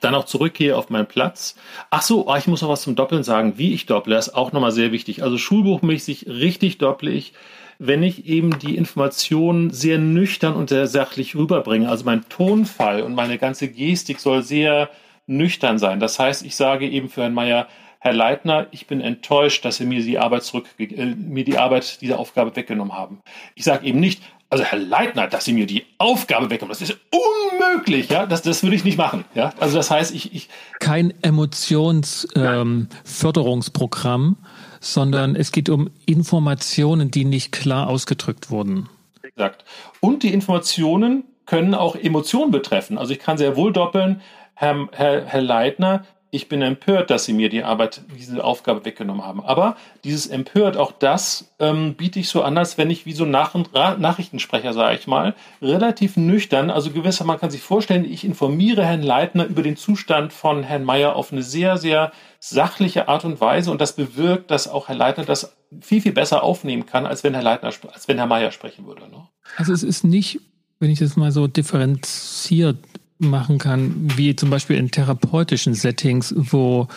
dann 0.00 0.14
auch 0.14 0.24
zurückgehe 0.24 0.76
auf 0.76 0.90
meinen 0.90 1.06
Platz. 1.06 1.54
Ach 1.90 2.02
so, 2.02 2.28
oh, 2.28 2.34
ich 2.36 2.48
muss 2.48 2.60
noch 2.60 2.68
was 2.68 2.82
zum 2.82 2.96
Doppeln 2.96 3.22
sagen. 3.22 3.54
Wie 3.56 3.72
ich 3.72 3.86
dopple, 3.86 4.18
ist 4.18 4.34
auch 4.34 4.52
nochmal 4.52 4.72
sehr 4.72 4.92
wichtig. 4.92 5.22
Also 5.22 5.38
schulbuchmäßig 5.38 6.26
richtig 6.26 6.76
dopple 6.78 7.12
ich 7.12 7.32
wenn 7.78 8.02
ich 8.02 8.26
eben 8.26 8.58
die 8.58 8.76
Informationen 8.76 9.70
sehr 9.70 9.98
nüchtern 9.98 10.54
und 10.54 10.68
sehr 10.68 10.86
sachlich 10.86 11.34
rüberbringe. 11.34 11.88
Also 11.88 12.04
mein 12.04 12.28
Tonfall 12.28 13.02
und 13.02 13.14
meine 13.14 13.38
ganze 13.38 13.68
Gestik 13.68 14.20
soll 14.20 14.42
sehr 14.42 14.90
nüchtern 15.26 15.78
sein. 15.78 16.00
Das 16.00 16.18
heißt, 16.18 16.44
ich 16.44 16.56
sage 16.56 16.88
eben 16.88 17.08
für 17.08 17.22
Herrn 17.22 17.34
Mayer, 17.34 17.66
Herr 18.04 18.12
Leitner, 18.12 18.68
ich 18.70 18.86
bin 18.86 19.00
enttäuscht, 19.00 19.64
dass 19.64 19.78
Sie 19.78 19.86
mir 19.86 20.02
die 20.02 20.18
Arbeit 20.18 20.42
zurück, 20.42 20.66
äh, 20.78 21.06
mir 21.06 21.44
die 21.44 21.56
Arbeit, 21.56 22.02
diese 22.02 22.18
Aufgabe 22.18 22.54
weggenommen 22.54 22.92
haben. 22.92 23.22
Ich 23.54 23.64
sage 23.64 23.86
eben 23.86 23.98
nicht, 23.98 24.22
also 24.50 24.62
Herr 24.62 24.78
Leitner, 24.78 25.26
dass 25.26 25.46
Sie 25.46 25.54
mir 25.54 25.66
die 25.66 25.86
Aufgabe 25.96 26.50
weggenommen, 26.50 26.76
das 26.78 26.82
ist 26.82 26.98
unmöglich, 27.10 28.10
ja, 28.10 28.26
das, 28.26 28.42
das 28.42 28.62
würde 28.62 28.76
ich 28.76 28.84
nicht 28.84 28.98
machen, 28.98 29.24
ja. 29.34 29.54
Also 29.58 29.78
das 29.78 29.90
heißt, 29.90 30.14
ich, 30.14 30.34
ich 30.34 30.50
kein 30.80 31.14
Emotionsförderungsprogramm, 31.22 34.22
ähm, 34.22 34.36
sondern 34.84 35.34
es 35.34 35.50
geht 35.50 35.68
um 35.68 35.90
Informationen, 36.06 37.10
die 37.10 37.24
nicht 37.24 37.52
klar 37.52 37.88
ausgedrückt 37.88 38.50
wurden. 38.50 38.88
Exakt. 39.22 39.64
Und 40.00 40.22
die 40.22 40.32
Informationen 40.32 41.24
können 41.46 41.74
auch 41.74 41.96
Emotionen 41.96 42.50
betreffen. 42.50 42.98
Also 42.98 43.12
ich 43.12 43.18
kann 43.18 43.38
sehr 43.38 43.56
wohl 43.56 43.72
doppeln, 43.72 44.20
Herr, 44.54 44.88
Herr, 44.92 45.24
Herr 45.24 45.42
Leitner, 45.42 46.04
ich 46.34 46.48
bin 46.48 46.62
empört, 46.62 47.10
dass 47.10 47.26
Sie 47.26 47.32
mir 47.32 47.48
die 47.48 47.62
Arbeit, 47.62 48.00
diese 48.18 48.42
Aufgabe 48.42 48.84
weggenommen 48.84 49.24
haben. 49.24 49.44
Aber 49.44 49.76
dieses 50.02 50.26
empört, 50.26 50.76
auch 50.76 50.90
das 50.90 51.54
ähm, 51.60 51.94
biete 51.94 52.18
ich 52.18 52.28
so 52.28 52.42
an, 52.42 52.58
als 52.58 52.76
wenn 52.76 52.90
ich 52.90 53.06
wie 53.06 53.12
so 53.12 53.24
Nach 53.24 53.54
Nachrichtensprecher, 53.54 54.72
sage 54.72 54.98
ich 54.98 55.06
mal, 55.06 55.36
relativ 55.62 56.16
nüchtern, 56.16 56.70
also 56.72 56.90
gewisser, 56.90 57.24
man 57.24 57.38
kann 57.38 57.50
sich 57.50 57.60
vorstellen, 57.60 58.04
ich 58.04 58.24
informiere 58.24 58.84
Herrn 58.84 59.04
Leitner 59.04 59.44
über 59.44 59.62
den 59.62 59.76
Zustand 59.76 60.32
von 60.32 60.64
Herrn 60.64 60.82
Mayer 60.82 61.14
auf 61.14 61.30
eine 61.30 61.44
sehr, 61.44 61.76
sehr 61.78 62.10
sachliche 62.48 63.08
Art 63.08 63.24
und 63.24 63.40
Weise 63.40 63.70
und 63.70 63.80
das 63.80 63.96
bewirkt, 63.96 64.50
dass 64.50 64.68
auch 64.68 64.88
Herr 64.88 64.94
Leitner 64.94 65.24
das 65.24 65.56
viel, 65.80 66.02
viel 66.02 66.12
besser 66.12 66.42
aufnehmen 66.42 66.84
kann, 66.84 67.06
als 67.06 67.24
wenn 67.24 67.32
Herr 67.32 67.42
Leitner, 67.42 67.72
als 67.92 68.06
wenn 68.06 68.18
Herr 68.18 68.26
Mayer 68.26 68.50
sprechen 68.50 68.86
würde. 68.86 69.02
Ne? 69.08 69.26
Also 69.56 69.72
es 69.72 69.82
ist 69.82 70.04
nicht, 70.04 70.40
wenn 70.78 70.90
ich 70.90 70.98
das 70.98 71.16
mal 71.16 71.32
so 71.32 71.46
differenziert 71.46 72.76
machen 73.18 73.58
kann, 73.58 73.94
wie 74.16 74.36
zum 74.36 74.50
Beispiel 74.50 74.76
in 74.76 74.90
therapeutischen 74.90 75.72
Settings, 75.72 76.34
wo 76.36 76.88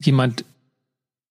jemand 0.00 0.44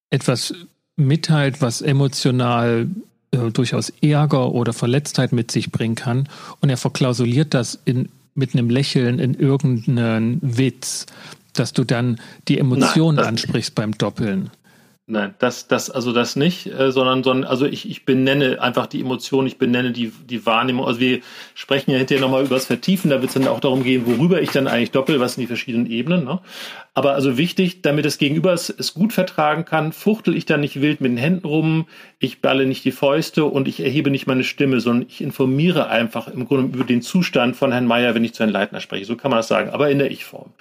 etwas 0.09 0.53
mitteilt, 0.97 1.61
was 1.61 1.81
emotional 1.81 2.89
äh, 3.31 3.49
durchaus 3.51 3.93
Ärger 4.01 4.51
oder 4.51 4.73
Verletztheit 4.73 5.31
mit 5.31 5.51
sich 5.51 5.71
bringen 5.71 5.95
kann 5.95 6.27
und 6.59 6.69
er 6.69 6.77
verklausuliert 6.77 7.53
das 7.53 7.79
in, 7.85 8.09
mit 8.35 8.53
einem 8.53 8.69
Lächeln 8.69 9.19
in 9.19 9.35
irgendeinen 9.35 10.39
Witz, 10.41 11.05
dass 11.53 11.73
du 11.73 11.83
dann 11.83 12.19
die 12.47 12.59
Emotionen 12.59 13.17
Nein, 13.17 13.27
ansprichst 13.27 13.75
beim 13.75 13.97
Doppeln. 13.97 14.51
Nein, 15.05 15.33
das, 15.39 15.67
das, 15.67 15.89
also 15.89 16.13
das 16.13 16.37
nicht, 16.37 16.65
äh, 16.67 16.89
sondern, 16.93 17.23
sondern, 17.23 17.49
also 17.49 17.65
ich, 17.65 17.89
ich 17.89 18.05
benenne 18.05 18.61
einfach 18.61 18.87
die 18.87 19.01
Emotion, 19.01 19.45
ich 19.45 19.57
benenne 19.57 19.91
die, 19.91 20.13
die 20.29 20.45
Wahrnehmung. 20.45 20.85
Also 20.85 21.01
wir 21.01 21.19
sprechen 21.55 21.91
ja 21.91 21.97
hinterher 21.97 22.21
nochmal 22.21 22.45
über 22.45 22.55
das 22.55 22.67
Vertiefen, 22.67 23.09
da 23.09 23.19
wird 23.19 23.27
es 23.27 23.33
dann 23.33 23.49
auch 23.49 23.59
darum 23.59 23.83
gehen, 23.83 24.05
worüber 24.05 24.41
ich 24.41 24.51
dann 24.51 24.65
eigentlich 24.65 24.91
doppel, 24.91 25.19
was 25.19 25.33
sind 25.33 25.41
die 25.41 25.47
verschiedenen 25.47 25.87
Ebenen. 25.87 26.23
Ne? 26.23 26.39
Aber 26.95 27.15
also 27.15 27.39
wichtig, 27.39 27.81
damit 27.81 28.05
das 28.05 28.19
Gegenüber 28.19 28.53
es, 28.53 28.69
es 28.69 28.93
gut 28.93 29.13
vertragen 29.13 29.65
kann, 29.65 29.93
fuchtel 29.93 30.37
ich 30.37 30.45
dann 30.45 30.59
nicht 30.59 30.79
wild 30.79 31.01
mit 31.01 31.11
den 31.11 31.17
Händen 31.17 31.47
rum, 31.47 31.87
ich 32.19 32.39
balle 32.39 32.67
nicht 32.67 32.85
die 32.85 32.91
Fäuste 32.91 33.45
und 33.45 33.67
ich 33.67 33.79
erhebe 33.79 34.11
nicht 34.11 34.27
meine 34.27 34.43
Stimme, 34.43 34.79
sondern 34.79 35.07
ich 35.09 35.19
informiere 35.19 35.89
einfach 35.89 36.27
im 36.27 36.45
Grunde 36.45 36.77
über 36.77 36.83
den 36.83 37.01
Zustand 37.01 37.55
von 37.55 37.71
Herrn 37.71 37.87
Meier, 37.87 38.13
wenn 38.13 38.23
ich 38.23 38.35
zu 38.35 38.43
Herrn 38.43 38.51
Leitner 38.51 38.79
spreche. 38.79 39.05
So 39.05 39.15
kann 39.15 39.31
man 39.31 39.39
das 39.39 39.47
sagen, 39.47 39.71
aber 39.71 39.89
in 39.89 39.97
der 39.97 40.11
Ich-Form. 40.11 40.51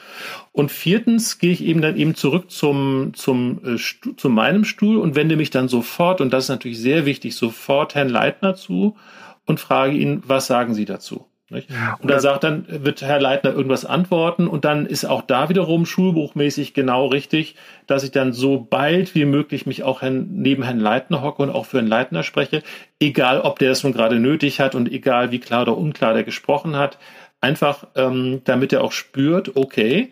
Und 0.53 0.71
viertens 0.71 1.39
gehe 1.39 1.53
ich 1.53 1.63
eben 1.63 1.83
dann 1.83 1.99
eben 1.99 2.15
zurück 2.15 2.51
zum, 2.51 3.13
zum, 3.13 3.61
äh, 3.65 4.17
zu 4.17 4.29
meinem 4.31 4.65
Stuhl 4.65 4.97
und 4.97 5.15
wende 5.15 5.37
mich 5.37 5.51
dann 5.51 5.69
sofort, 5.69 6.23
und 6.23 6.33
das 6.33 6.45
ist 6.45 6.51
natürlich 6.51 6.79
sehr 6.79 7.05
wichtig, 7.05 7.37
sofort 7.37 7.95
Herrn 7.95 8.09
Leitner 8.09 8.55
zu 8.55 8.97
und 9.45 9.61
frage 9.61 9.99
ihn, 9.99 10.23
was 10.27 10.47
sagen 10.47 10.73
Sie 10.73 10.87
dazu? 10.87 11.27
Nicht? 11.53 11.69
Und 12.01 12.11
dann 12.11 12.21
sagt 12.21 12.45
dann, 12.45 12.65
wird 12.67 13.03
Herr 13.03 13.21
Leitner 13.21 13.53
irgendwas 13.53 13.85
antworten 13.85 14.49
und 14.49 14.65
dann 14.65 14.87
ist 14.87 15.05
auch 15.05 15.23
da 15.23 15.49
wiederum 15.49 15.87
schulbuchmäßig 15.87 16.75
genau 16.75 17.07
richtig, 17.07 17.57
dass 17.87 18.03
ich 18.03 18.11
dann 18.11 18.33
so 18.33 18.59
bald 18.59 19.15
wie 19.15 19.27
möglich 19.27 19.67
mich 19.67 19.83
auch 19.83 20.03
neben 20.03 20.63
Herrn 20.63 20.81
Leitner 20.81 21.23
hocke 21.23 21.43
und 21.43 21.51
auch 21.51 21.67
für 21.67 21.79
Herrn 21.79 21.87
Leitner 21.87 22.23
spreche, 22.23 22.63
egal 22.99 23.41
ob 23.41 23.59
der 23.59 23.73
es 23.73 23.85
nun 23.85 23.93
gerade 23.93 24.19
nötig 24.19 24.61
hat 24.61 24.75
und 24.75 24.91
egal 24.91 25.31
wie 25.31 25.41
klar 25.41 25.63
oder 25.63 25.77
unklar 25.77 26.15
der 26.15 26.25
gesprochen 26.25 26.77
hat, 26.77 26.99
einfach 27.43 27.87
ähm, 27.97 28.41
damit 28.45 28.73
er 28.73 28.83
auch 28.83 28.93
spürt, 28.93 29.57
okay, 29.57 30.11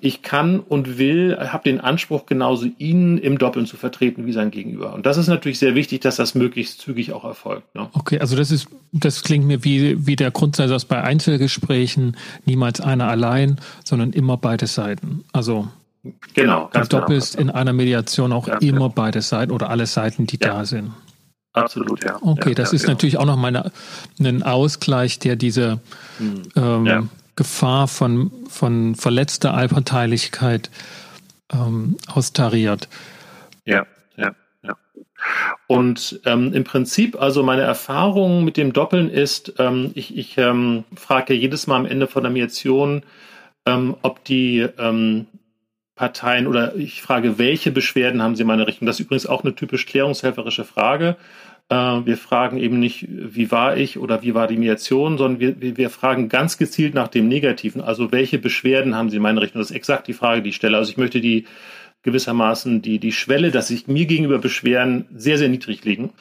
ich 0.00 0.22
kann 0.22 0.60
und 0.60 0.96
will, 0.98 1.36
habe 1.38 1.64
den 1.64 1.80
Anspruch, 1.80 2.26
genauso 2.26 2.66
ihn 2.78 3.18
im 3.18 3.36
Doppeln 3.36 3.66
zu 3.66 3.76
vertreten 3.76 4.24
wie 4.24 4.32
sein 4.32 4.50
Gegenüber. 4.50 4.94
Und 4.94 5.06
das 5.06 5.16
ist 5.16 5.26
natürlich 5.26 5.58
sehr 5.58 5.74
wichtig, 5.74 6.00
dass 6.00 6.16
das 6.16 6.34
möglichst 6.34 6.80
zügig 6.80 7.12
auch 7.12 7.24
erfolgt. 7.24 7.74
Ne? 7.74 7.88
Okay, 7.92 8.20
also 8.20 8.36
das 8.36 8.50
ist, 8.50 8.68
das 8.92 9.22
klingt 9.22 9.44
mir 9.44 9.64
wie, 9.64 10.06
wie 10.06 10.16
der 10.16 10.30
Grundsatz 10.30 10.70
aus 10.70 10.84
bei 10.84 11.02
Einzelgesprächen, 11.02 12.16
niemals 12.44 12.80
einer 12.80 13.08
allein, 13.08 13.60
sondern 13.84 14.12
immer 14.12 14.36
beide 14.36 14.66
Seiten. 14.66 15.24
Also 15.32 15.68
genau, 16.32 16.68
ganz 16.72 16.88
du 16.88 16.98
doppelst 16.98 17.36
genau. 17.36 17.50
in 17.50 17.56
einer 17.56 17.72
Mediation 17.72 18.32
auch 18.32 18.48
ja, 18.48 18.58
immer 18.58 18.86
ja. 18.86 18.92
beide 18.94 19.20
Seiten 19.20 19.52
oder 19.52 19.68
alle 19.68 19.86
Seiten, 19.86 20.26
die 20.26 20.38
ja. 20.40 20.48
da 20.48 20.64
sind. 20.64 20.92
Absolut, 21.52 22.04
ja. 22.04 22.18
Okay, 22.20 22.54
das 22.54 22.72
ist 22.72 22.82
genau. 22.82 22.92
natürlich 22.92 23.18
auch 23.18 23.24
nochmal 23.24 23.72
ein 24.20 24.42
Ausgleich, 24.42 25.18
der 25.18 25.36
diese 25.36 25.80
hm. 26.18 26.42
ähm, 26.54 27.10
Gefahr 27.36 27.86
von, 27.86 28.32
von 28.48 28.94
verletzter 28.94 29.54
Allparteilichkeit 29.54 30.70
ähm, 31.52 31.96
austariert. 32.12 32.88
Ja, 33.64 33.86
ja, 34.16 34.34
ja. 34.62 34.76
Und 35.66 36.20
ähm, 36.24 36.52
im 36.52 36.64
Prinzip, 36.64 37.20
also 37.20 37.42
meine 37.42 37.62
Erfahrung 37.62 38.44
mit 38.44 38.56
dem 38.56 38.72
Doppeln 38.72 39.10
ist, 39.10 39.54
ähm, 39.58 39.92
ich, 39.94 40.16
ich 40.16 40.38
ähm, 40.38 40.84
frage 40.94 41.34
jedes 41.34 41.66
Mal 41.66 41.76
am 41.76 41.86
Ende 41.86 42.06
von 42.06 42.22
der 42.22 42.32
Mediation, 42.32 43.02
ähm, 43.66 43.96
ob 44.02 44.24
die 44.24 44.66
ähm, 44.78 45.26
Parteien 45.96 46.46
oder 46.46 46.76
ich 46.76 47.02
frage, 47.02 47.38
welche 47.38 47.72
Beschwerden 47.72 48.22
haben 48.22 48.36
sie 48.36 48.42
in 48.42 48.48
meine 48.48 48.66
Richtung? 48.66 48.86
Das 48.86 49.00
ist 49.00 49.06
übrigens 49.06 49.26
auch 49.26 49.42
eine 49.42 49.54
typisch 49.54 49.86
klärungshelferische 49.86 50.64
Frage. 50.64 51.16
Äh, 51.68 51.76
wir 51.76 52.16
fragen 52.16 52.58
eben 52.58 52.78
nicht, 52.78 53.06
wie 53.08 53.50
war 53.50 53.76
ich 53.76 53.98
oder 53.98 54.22
wie 54.22 54.34
war 54.34 54.46
die 54.46 54.56
Mediation, 54.56 55.18
sondern 55.18 55.40
wir, 55.60 55.76
wir 55.76 55.90
fragen 55.90 56.28
ganz 56.28 56.58
gezielt 56.58 56.94
nach 56.94 57.08
dem 57.08 57.28
Negativen. 57.28 57.80
Also 57.80 58.12
welche 58.12 58.38
Beschwerden 58.38 58.94
haben 58.94 59.10
Sie 59.10 59.16
in 59.16 59.22
meiner 59.22 59.42
Richtung? 59.42 59.60
Das 59.60 59.70
ist 59.70 59.76
exakt 59.76 60.06
die 60.08 60.12
Frage, 60.12 60.42
die 60.42 60.50
ich 60.50 60.56
stelle. 60.56 60.76
Also 60.76 60.90
ich 60.90 60.96
möchte 60.96 61.20
die 61.20 61.46
gewissermaßen 62.02 62.82
die, 62.82 63.00
die 63.00 63.12
Schwelle, 63.12 63.50
dass 63.50 63.68
sich 63.68 63.88
mir 63.88 64.06
gegenüber 64.06 64.38
beschweren, 64.38 65.06
sehr, 65.14 65.38
sehr 65.38 65.48
niedrig 65.48 65.84
legen. 65.84 66.12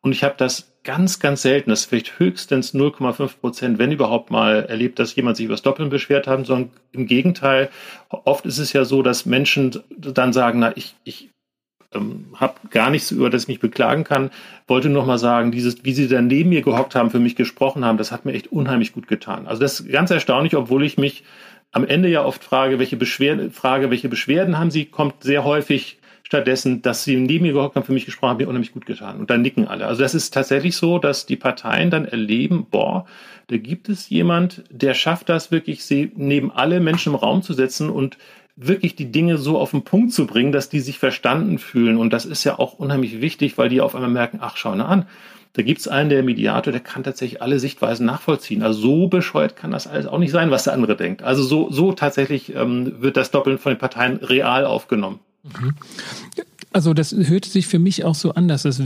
Und 0.00 0.12
ich 0.12 0.24
habe 0.24 0.34
das 0.36 0.72
ganz, 0.84 1.20
ganz 1.20 1.42
selten, 1.42 1.70
das 1.70 1.80
ist 1.80 1.86
vielleicht 1.86 2.18
höchstens 2.18 2.74
0,5 2.74 3.38
Prozent, 3.40 3.78
wenn 3.78 3.92
überhaupt 3.92 4.30
mal 4.30 4.64
erlebt, 4.64 4.98
dass 4.98 5.14
jemand 5.14 5.36
sich 5.36 5.46
über 5.46 5.54
das 5.54 5.62
Doppeln 5.62 5.90
beschwert 5.90 6.26
hat, 6.26 6.46
sondern 6.46 6.70
im 6.92 7.06
Gegenteil, 7.06 7.70
oft 8.08 8.46
ist 8.46 8.58
es 8.58 8.72
ja 8.72 8.84
so, 8.84 9.02
dass 9.02 9.26
Menschen 9.26 9.80
dann 9.96 10.32
sagen, 10.32 10.60
na, 10.60 10.76
ich, 10.76 10.94
ich 11.04 11.30
ähm, 11.94 12.26
habe 12.34 12.54
gar 12.70 12.90
nichts, 12.90 13.10
über 13.10 13.30
das 13.30 13.42
ich 13.42 13.48
mich 13.48 13.60
beklagen 13.60 14.04
kann. 14.04 14.30
Wollte 14.66 14.88
nur 14.88 15.02
noch 15.02 15.06
mal 15.06 15.18
sagen, 15.18 15.52
dieses, 15.52 15.84
wie 15.84 15.92
Sie 15.92 16.08
dann 16.08 16.26
neben 16.26 16.50
mir 16.50 16.62
gehockt 16.62 16.94
haben, 16.94 17.10
für 17.10 17.18
mich 17.18 17.36
gesprochen 17.36 17.84
haben, 17.84 17.98
das 17.98 18.12
hat 18.12 18.24
mir 18.24 18.32
echt 18.32 18.52
unheimlich 18.52 18.92
gut 18.92 19.08
getan. 19.08 19.46
Also 19.46 19.60
das 19.60 19.80
ist 19.80 19.90
ganz 19.90 20.10
erstaunlich, 20.10 20.56
obwohl 20.56 20.84
ich 20.84 20.98
mich 20.98 21.24
am 21.72 21.86
Ende 21.86 22.08
ja 22.08 22.24
oft 22.24 22.44
frage, 22.44 22.78
welche 22.78 22.96
Beschwerden, 22.96 23.50
Frage, 23.50 23.90
welche 23.90 24.08
Beschwerden 24.08 24.58
haben 24.58 24.70
Sie, 24.70 24.84
kommt 24.84 25.22
sehr 25.22 25.44
häufig 25.44 25.98
stattdessen, 26.22 26.82
dass 26.82 27.04
Sie 27.04 27.16
neben 27.16 27.44
mir 27.44 27.52
gehockt 27.52 27.76
haben, 27.76 27.84
für 27.84 27.92
mich 27.92 28.06
gesprochen 28.06 28.30
haben, 28.30 28.36
mir 28.38 28.48
unheimlich 28.48 28.72
gut 28.72 28.86
getan. 28.86 29.18
Und 29.18 29.30
dann 29.30 29.42
nicken 29.42 29.68
alle. 29.68 29.86
Also 29.86 30.02
das 30.02 30.14
ist 30.14 30.32
tatsächlich 30.32 30.76
so, 30.76 30.98
dass 30.98 31.26
die 31.26 31.36
Parteien 31.36 31.90
dann 31.90 32.06
erleben, 32.06 32.66
boah, 32.70 33.06
da 33.48 33.56
gibt 33.56 33.88
es 33.88 34.08
jemand, 34.08 34.64
der 34.70 34.94
schafft 34.94 35.28
das 35.28 35.50
wirklich, 35.50 35.84
sie 35.84 36.10
neben 36.14 36.50
alle 36.50 36.80
Menschen 36.80 37.12
im 37.12 37.18
Raum 37.18 37.42
zu 37.42 37.52
setzen 37.52 37.90
und 37.90 38.16
wirklich 38.56 38.96
die 38.96 39.10
Dinge 39.10 39.38
so 39.38 39.58
auf 39.58 39.70
den 39.70 39.82
Punkt 39.82 40.12
zu 40.12 40.26
bringen, 40.26 40.52
dass 40.52 40.68
die 40.68 40.80
sich 40.80 40.98
verstanden 40.98 41.58
fühlen. 41.58 41.96
Und 41.96 42.12
das 42.12 42.24
ist 42.24 42.44
ja 42.44 42.58
auch 42.58 42.74
unheimlich 42.74 43.20
wichtig, 43.20 43.56
weil 43.58 43.68
die 43.68 43.80
auf 43.80 43.94
einmal 43.94 44.10
merken, 44.10 44.38
ach, 44.40 44.56
schau 44.56 44.74
mal 44.74 44.84
an, 44.84 45.06
da 45.54 45.62
gibt's 45.62 45.86
einen, 45.86 46.08
der 46.08 46.22
Mediator, 46.22 46.72
der 46.72 46.80
kann 46.80 47.04
tatsächlich 47.04 47.42
alle 47.42 47.60
Sichtweisen 47.60 48.06
nachvollziehen. 48.06 48.62
Also 48.62 48.80
so 48.80 49.08
bescheuert 49.08 49.54
kann 49.56 49.70
das 49.70 49.86
alles 49.86 50.06
auch 50.06 50.18
nicht 50.18 50.32
sein, 50.32 50.50
was 50.50 50.64
der 50.64 50.72
andere 50.72 50.96
denkt. 50.96 51.22
Also 51.22 51.42
so, 51.42 51.70
so 51.70 51.92
tatsächlich 51.92 52.54
ähm, 52.54 53.02
wird 53.02 53.16
das 53.16 53.30
Doppeln 53.30 53.58
von 53.58 53.72
den 53.72 53.78
Parteien 53.78 54.16
real 54.16 54.64
aufgenommen. 54.64 55.20
Mhm. 55.42 55.74
Also 56.72 56.94
das 56.94 57.12
hört 57.12 57.44
sich 57.44 57.66
für 57.66 57.78
mich 57.78 58.04
auch 58.04 58.14
so 58.14 58.32
an, 58.32 58.48
dass 58.48 58.64
es 58.64 58.80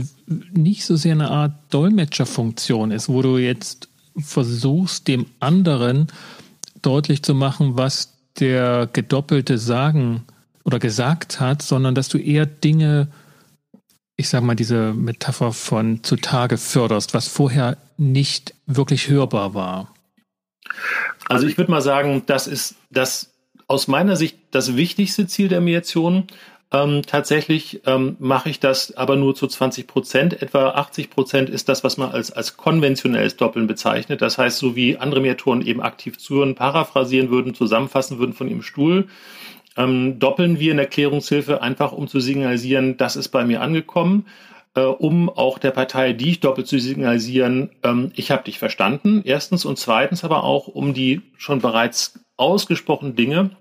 nicht 0.51 0.83
so 0.83 0.97
sehr 0.97 1.13
eine 1.13 1.31
Art 1.31 1.53
Dolmetscherfunktion 1.69 2.91
ist, 2.91 3.07
wo 3.07 3.21
du 3.21 3.37
jetzt 3.37 3.87
versuchst, 4.17 5.07
dem 5.07 5.25
anderen 5.39 6.07
deutlich 6.81 7.23
zu 7.23 7.33
machen, 7.33 7.77
was 7.77 8.16
der 8.39 8.87
Gedoppelte 8.91 9.57
sagen 9.57 10.23
oder 10.63 10.79
gesagt 10.79 11.39
hat, 11.39 11.61
sondern 11.61 11.95
dass 11.95 12.09
du 12.09 12.17
eher 12.17 12.45
Dinge, 12.45 13.07
ich 14.15 14.29
sag 14.29 14.43
mal, 14.43 14.55
diese 14.55 14.93
Metapher 14.93 15.53
von 15.53 16.03
zutage 16.03 16.57
förderst, 16.57 17.13
was 17.13 17.27
vorher 17.27 17.77
nicht 17.97 18.53
wirklich 18.65 19.09
hörbar 19.09 19.53
war. 19.53 19.93
Also 21.29 21.47
ich 21.47 21.57
würde 21.57 21.71
mal 21.71 21.81
sagen, 21.81 22.23
das 22.25 22.47
ist 22.47 22.75
das 22.89 23.31
aus 23.67 23.87
meiner 23.87 24.15
Sicht 24.15 24.37
das 24.51 24.75
wichtigste 24.75 25.27
Ziel 25.27 25.47
der 25.49 25.61
Mediation. 25.61 26.27
Ähm, 26.73 27.01
tatsächlich 27.05 27.81
ähm, 27.85 28.17
mache 28.19 28.49
ich 28.49 28.59
das 28.59 28.95
aber 28.97 29.15
nur 29.15 29.35
zu 29.35 29.47
20 29.47 29.87
Prozent. 29.87 30.41
Etwa 30.41 30.71
80 30.71 31.09
Prozent 31.09 31.49
ist 31.49 31.69
das, 31.69 31.85
was 31.85 31.97
man 31.97 32.11
als, 32.11 32.31
als 32.31 32.57
konventionelles 32.57 33.37
Doppeln 33.37 33.67
bezeichnet. 33.67 34.21
Das 34.21 34.37
heißt, 34.37 34.57
so 34.57 34.75
wie 34.75 34.97
andere 34.97 35.21
Mediatoren 35.21 35.61
eben 35.61 35.81
aktiv 35.81 36.17
zuhören, 36.17 36.55
paraphrasieren 36.55 37.29
würden, 37.29 37.53
zusammenfassen 37.53 38.19
würden 38.19 38.33
von 38.33 38.49
ihrem 38.49 38.63
Stuhl, 38.63 39.07
ähm, 39.77 40.19
doppeln 40.19 40.59
wir 40.59 40.73
in 40.73 40.79
Erklärungshilfe 40.79 41.61
einfach, 41.61 41.93
um 41.93 42.07
zu 42.07 42.19
signalisieren, 42.19 42.97
das 42.97 43.15
ist 43.15 43.29
bei 43.29 43.45
mir 43.45 43.61
angekommen, 43.61 44.25
äh, 44.75 44.81
um 44.81 45.29
auch 45.29 45.59
der 45.59 45.71
Partei, 45.71 46.11
die 46.13 46.31
ich 46.31 46.39
doppelt 46.41 46.67
zu 46.67 46.79
signalisieren, 46.79 47.69
ähm, 47.83 48.11
ich 48.15 48.31
habe 48.31 48.43
dich 48.43 48.59
verstanden, 48.59 49.21
erstens 49.23 49.63
und 49.63 49.79
zweitens 49.79 50.25
aber 50.25 50.43
auch, 50.43 50.67
um 50.67 50.93
die 50.93 51.21
schon 51.37 51.61
bereits 51.61 52.19
ausgesprochenen 52.35 53.15
Dinge 53.15 53.51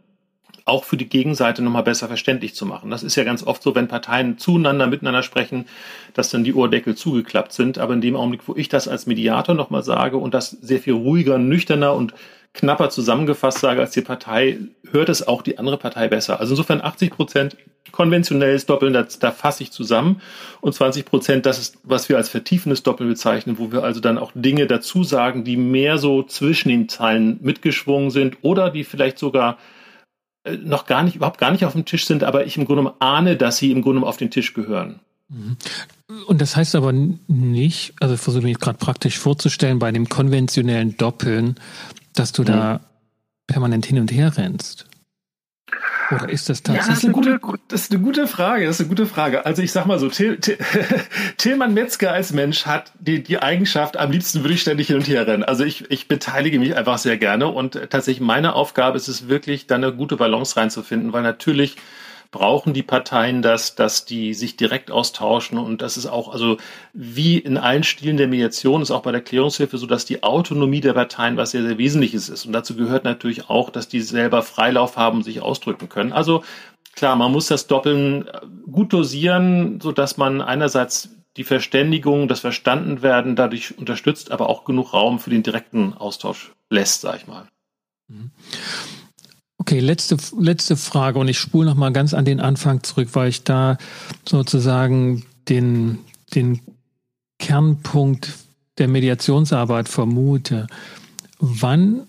auch 0.66 0.84
für 0.84 0.96
die 0.96 1.08
Gegenseite 1.08 1.62
nochmal 1.62 1.84
besser 1.84 2.08
verständlich 2.08 2.54
zu 2.54 2.66
machen. 2.66 2.90
Das 2.90 3.04
ist 3.04 3.14
ja 3.14 3.24
ganz 3.24 3.46
oft 3.46 3.62
so, 3.62 3.74
wenn 3.76 3.86
Parteien 3.86 4.36
zueinander, 4.36 4.88
miteinander 4.88 5.22
sprechen, 5.22 5.66
dass 6.12 6.30
dann 6.30 6.42
die 6.42 6.54
Ohrdeckel 6.54 6.96
zugeklappt 6.96 7.52
sind. 7.52 7.78
Aber 7.78 7.94
in 7.94 8.00
dem 8.00 8.16
Augenblick, 8.16 8.42
wo 8.46 8.54
ich 8.56 8.68
das 8.68 8.88
als 8.88 9.06
Mediator 9.06 9.54
nochmal 9.54 9.84
sage 9.84 10.16
und 10.16 10.34
das 10.34 10.50
sehr 10.50 10.80
viel 10.80 10.94
ruhiger, 10.94 11.38
nüchterner 11.38 11.94
und 11.94 12.14
knapper 12.52 12.90
zusammengefasst 12.90 13.60
sage 13.60 13.80
als 13.80 13.92
die 13.92 14.00
Partei, 14.00 14.58
hört 14.90 15.08
es 15.08 15.26
auch 15.26 15.42
die 15.42 15.58
andere 15.58 15.78
Partei 15.78 16.08
besser. 16.08 16.40
Also 16.40 16.54
insofern 16.54 16.80
80 16.80 17.12
Prozent 17.12 17.56
konventionelles 17.92 18.66
Doppeln, 18.66 18.92
das, 18.92 19.20
da 19.20 19.30
fasse 19.30 19.62
ich 19.62 19.70
zusammen. 19.70 20.20
Und 20.60 20.74
20 20.74 21.04
Prozent, 21.04 21.46
das 21.46 21.60
ist, 21.60 21.78
was 21.84 22.08
wir 22.08 22.16
als 22.16 22.28
vertiefendes 22.28 22.82
Doppeln 22.82 23.08
bezeichnen, 23.08 23.58
wo 23.58 23.70
wir 23.70 23.84
also 23.84 24.00
dann 24.00 24.18
auch 24.18 24.32
Dinge 24.34 24.66
dazu 24.66 25.04
sagen, 25.04 25.44
die 25.44 25.56
mehr 25.56 25.98
so 25.98 26.24
zwischen 26.24 26.70
den 26.70 26.88
Zeilen 26.88 27.38
mitgeschwungen 27.40 28.10
sind 28.10 28.38
oder 28.42 28.70
die 28.70 28.82
vielleicht 28.82 29.18
sogar 29.18 29.58
noch 30.62 30.86
gar 30.86 31.02
nicht, 31.02 31.16
überhaupt 31.16 31.38
gar 31.38 31.50
nicht 31.50 31.64
auf 31.64 31.72
dem 31.72 31.84
Tisch 31.84 32.06
sind, 32.06 32.24
aber 32.24 32.46
ich 32.46 32.56
im 32.56 32.64
Grunde 32.64 32.92
ahne, 33.00 33.36
dass 33.36 33.58
sie 33.58 33.72
im 33.72 33.82
Grunde 33.82 34.06
auf 34.06 34.16
den 34.16 34.30
Tisch 34.30 34.54
gehören. 34.54 35.00
Mhm. 35.28 35.56
Und 36.26 36.40
das 36.40 36.56
heißt 36.56 36.74
aber 36.76 36.92
nicht, 36.92 37.94
also 38.00 38.14
ich 38.14 38.20
versuche 38.20 38.44
mich 38.44 38.58
gerade 38.58 38.78
praktisch 38.78 39.18
vorzustellen, 39.18 39.78
bei 39.78 39.90
dem 39.90 40.08
konventionellen 40.08 40.96
Doppeln, 40.96 41.56
dass 42.14 42.32
du 42.32 42.42
mhm. 42.42 42.46
da 42.46 42.80
permanent 43.46 43.86
hin 43.86 43.98
und 43.98 44.12
her 44.12 44.36
rennst. 44.36 44.85
Oder 46.10 46.28
ist 46.28 46.48
das 46.48 46.62
tatsächlich? 46.62 46.86
Ja, 46.86 46.90
das 46.92 46.98
ist, 46.98 47.04
eine 47.04 47.12
gute, 47.12 47.58
das 47.68 47.80
ist 47.82 47.92
eine 47.92 48.00
gute 48.00 48.26
Frage. 48.26 48.66
Das 48.66 48.76
ist 48.76 48.80
eine 48.80 48.88
gute 48.88 49.06
Frage. 49.06 49.46
Also 49.46 49.62
ich 49.62 49.72
sag 49.72 49.86
mal 49.86 49.98
so, 49.98 50.08
Till, 50.08 50.38
Till, 50.38 50.58
Tillmann 51.36 51.74
Metzger 51.74 52.12
als 52.12 52.32
Mensch 52.32 52.66
hat 52.66 52.92
die, 52.98 53.22
die 53.22 53.42
Eigenschaft, 53.42 53.96
am 53.96 54.10
liebsten 54.10 54.42
würde 54.42 54.54
ich 54.54 54.60
ständig 54.60 54.88
hin 54.88 54.96
und 54.96 55.08
her 55.08 55.26
rennen. 55.26 55.42
Also 55.42 55.64
ich, 55.64 55.90
ich 55.90 56.08
beteilige 56.08 56.58
mich 56.58 56.76
einfach 56.76 56.98
sehr 56.98 57.16
gerne 57.16 57.48
und 57.48 57.72
tatsächlich 57.90 58.20
meine 58.20 58.54
Aufgabe 58.54 58.96
ist 58.96 59.08
es 59.08 59.28
wirklich, 59.28 59.66
da 59.66 59.76
eine 59.76 59.92
gute 59.92 60.16
Balance 60.16 60.56
reinzufinden, 60.56 61.12
weil 61.12 61.22
natürlich 61.22 61.76
brauchen 62.36 62.74
die 62.74 62.82
Parteien 62.82 63.40
das, 63.40 63.76
dass 63.76 64.04
die 64.04 64.34
sich 64.34 64.56
direkt 64.56 64.90
austauschen 64.90 65.56
und 65.56 65.80
das 65.80 65.96
ist 65.96 66.04
auch, 66.04 66.30
also 66.30 66.58
wie 66.92 67.38
in 67.38 67.56
allen 67.56 67.82
Stilen 67.82 68.18
der 68.18 68.28
Mediation 68.28 68.82
ist 68.82 68.90
auch 68.90 69.00
bei 69.00 69.10
der 69.10 69.22
Klärungshilfe 69.22 69.78
so, 69.78 69.86
dass 69.86 70.04
die 70.04 70.22
Autonomie 70.22 70.82
der 70.82 70.92
Parteien 70.92 71.38
was 71.38 71.52
sehr, 71.52 71.62
sehr 71.62 71.78
Wesentliches 71.78 72.28
ist. 72.28 72.44
Und 72.44 72.52
dazu 72.52 72.76
gehört 72.76 73.04
natürlich 73.04 73.48
auch, 73.48 73.70
dass 73.70 73.88
die 73.88 74.02
selber 74.02 74.42
Freilauf 74.42 74.98
haben 74.98 75.18
und 75.18 75.22
sich 75.24 75.40
ausdrücken 75.40 75.88
können. 75.88 76.12
Also 76.12 76.44
klar, 76.94 77.16
man 77.16 77.32
muss 77.32 77.46
das 77.46 77.68
Doppeln 77.68 78.28
äh, 78.28 78.40
gut 78.70 78.92
dosieren, 78.92 79.80
so 79.80 79.90
dass 79.92 80.18
man 80.18 80.42
einerseits 80.42 81.08
die 81.38 81.44
Verständigung, 81.44 82.28
das 82.28 82.40
Verstandenwerden 82.40 83.34
dadurch 83.34 83.78
unterstützt, 83.78 84.30
aber 84.30 84.50
auch 84.50 84.64
genug 84.64 84.92
Raum 84.92 85.18
für 85.18 85.30
den 85.30 85.42
direkten 85.42 85.94
Austausch 85.94 86.52
lässt, 86.68 87.00
sag 87.00 87.16
ich 87.16 87.26
mal. 87.26 87.48
Mhm. 88.08 88.30
Okay, 89.58 89.80
letzte, 89.80 90.16
letzte 90.38 90.76
Frage 90.76 91.18
und 91.18 91.28
ich 91.28 91.38
spule 91.38 91.66
nochmal 91.66 91.92
ganz 91.92 92.14
an 92.14 92.24
den 92.24 92.40
Anfang 92.40 92.82
zurück, 92.82 93.08
weil 93.12 93.30
ich 93.30 93.42
da 93.42 93.78
sozusagen 94.28 95.24
den, 95.48 95.98
den 96.34 96.60
Kernpunkt 97.38 98.32
der 98.78 98.88
Mediationsarbeit 98.88 99.88
vermute. 99.88 100.66
Wann 101.38 102.06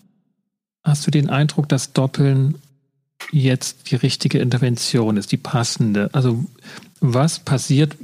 hast 0.83 1.07
du 1.07 1.11
den 1.11 1.29
Eindruck, 1.29 1.69
dass 1.69 1.93
Doppeln 1.93 2.55
jetzt 3.31 3.91
die 3.91 3.95
richtige 3.95 4.39
Intervention 4.39 5.17
ist, 5.17 5.31
die 5.31 5.37
passende? 5.37 6.09
Also 6.13 6.43
was 6.99 7.39
passiert 7.39 7.95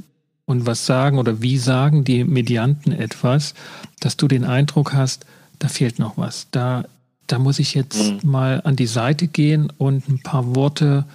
und 0.45 0.65
was 0.65 0.85
sagen 0.85 1.17
oder 1.17 1.41
wie 1.41 1.57
sagen 1.57 2.03
die 2.03 2.23
Medianten 2.23 2.91
etwas, 2.91 3.53
dass 3.99 4.17
du 4.17 4.27
den 4.27 4.43
Eindruck 4.43 4.93
hast, 4.93 5.25
da 5.59 5.67
fehlt 5.67 5.99
noch 5.99 6.17
was, 6.17 6.47
da 6.51 6.85
da 7.27 7.39
muss 7.39 7.59
ich 7.59 7.73
jetzt 7.73 8.23
mhm. 8.23 8.29
mal 8.29 8.61
an 8.63 8.75
die 8.75 8.87
Seite 8.87 9.27
gehen 9.27 9.71
und 9.77 10.07
ein 10.09 10.21
paar 10.21 10.55
Worte 10.55 11.05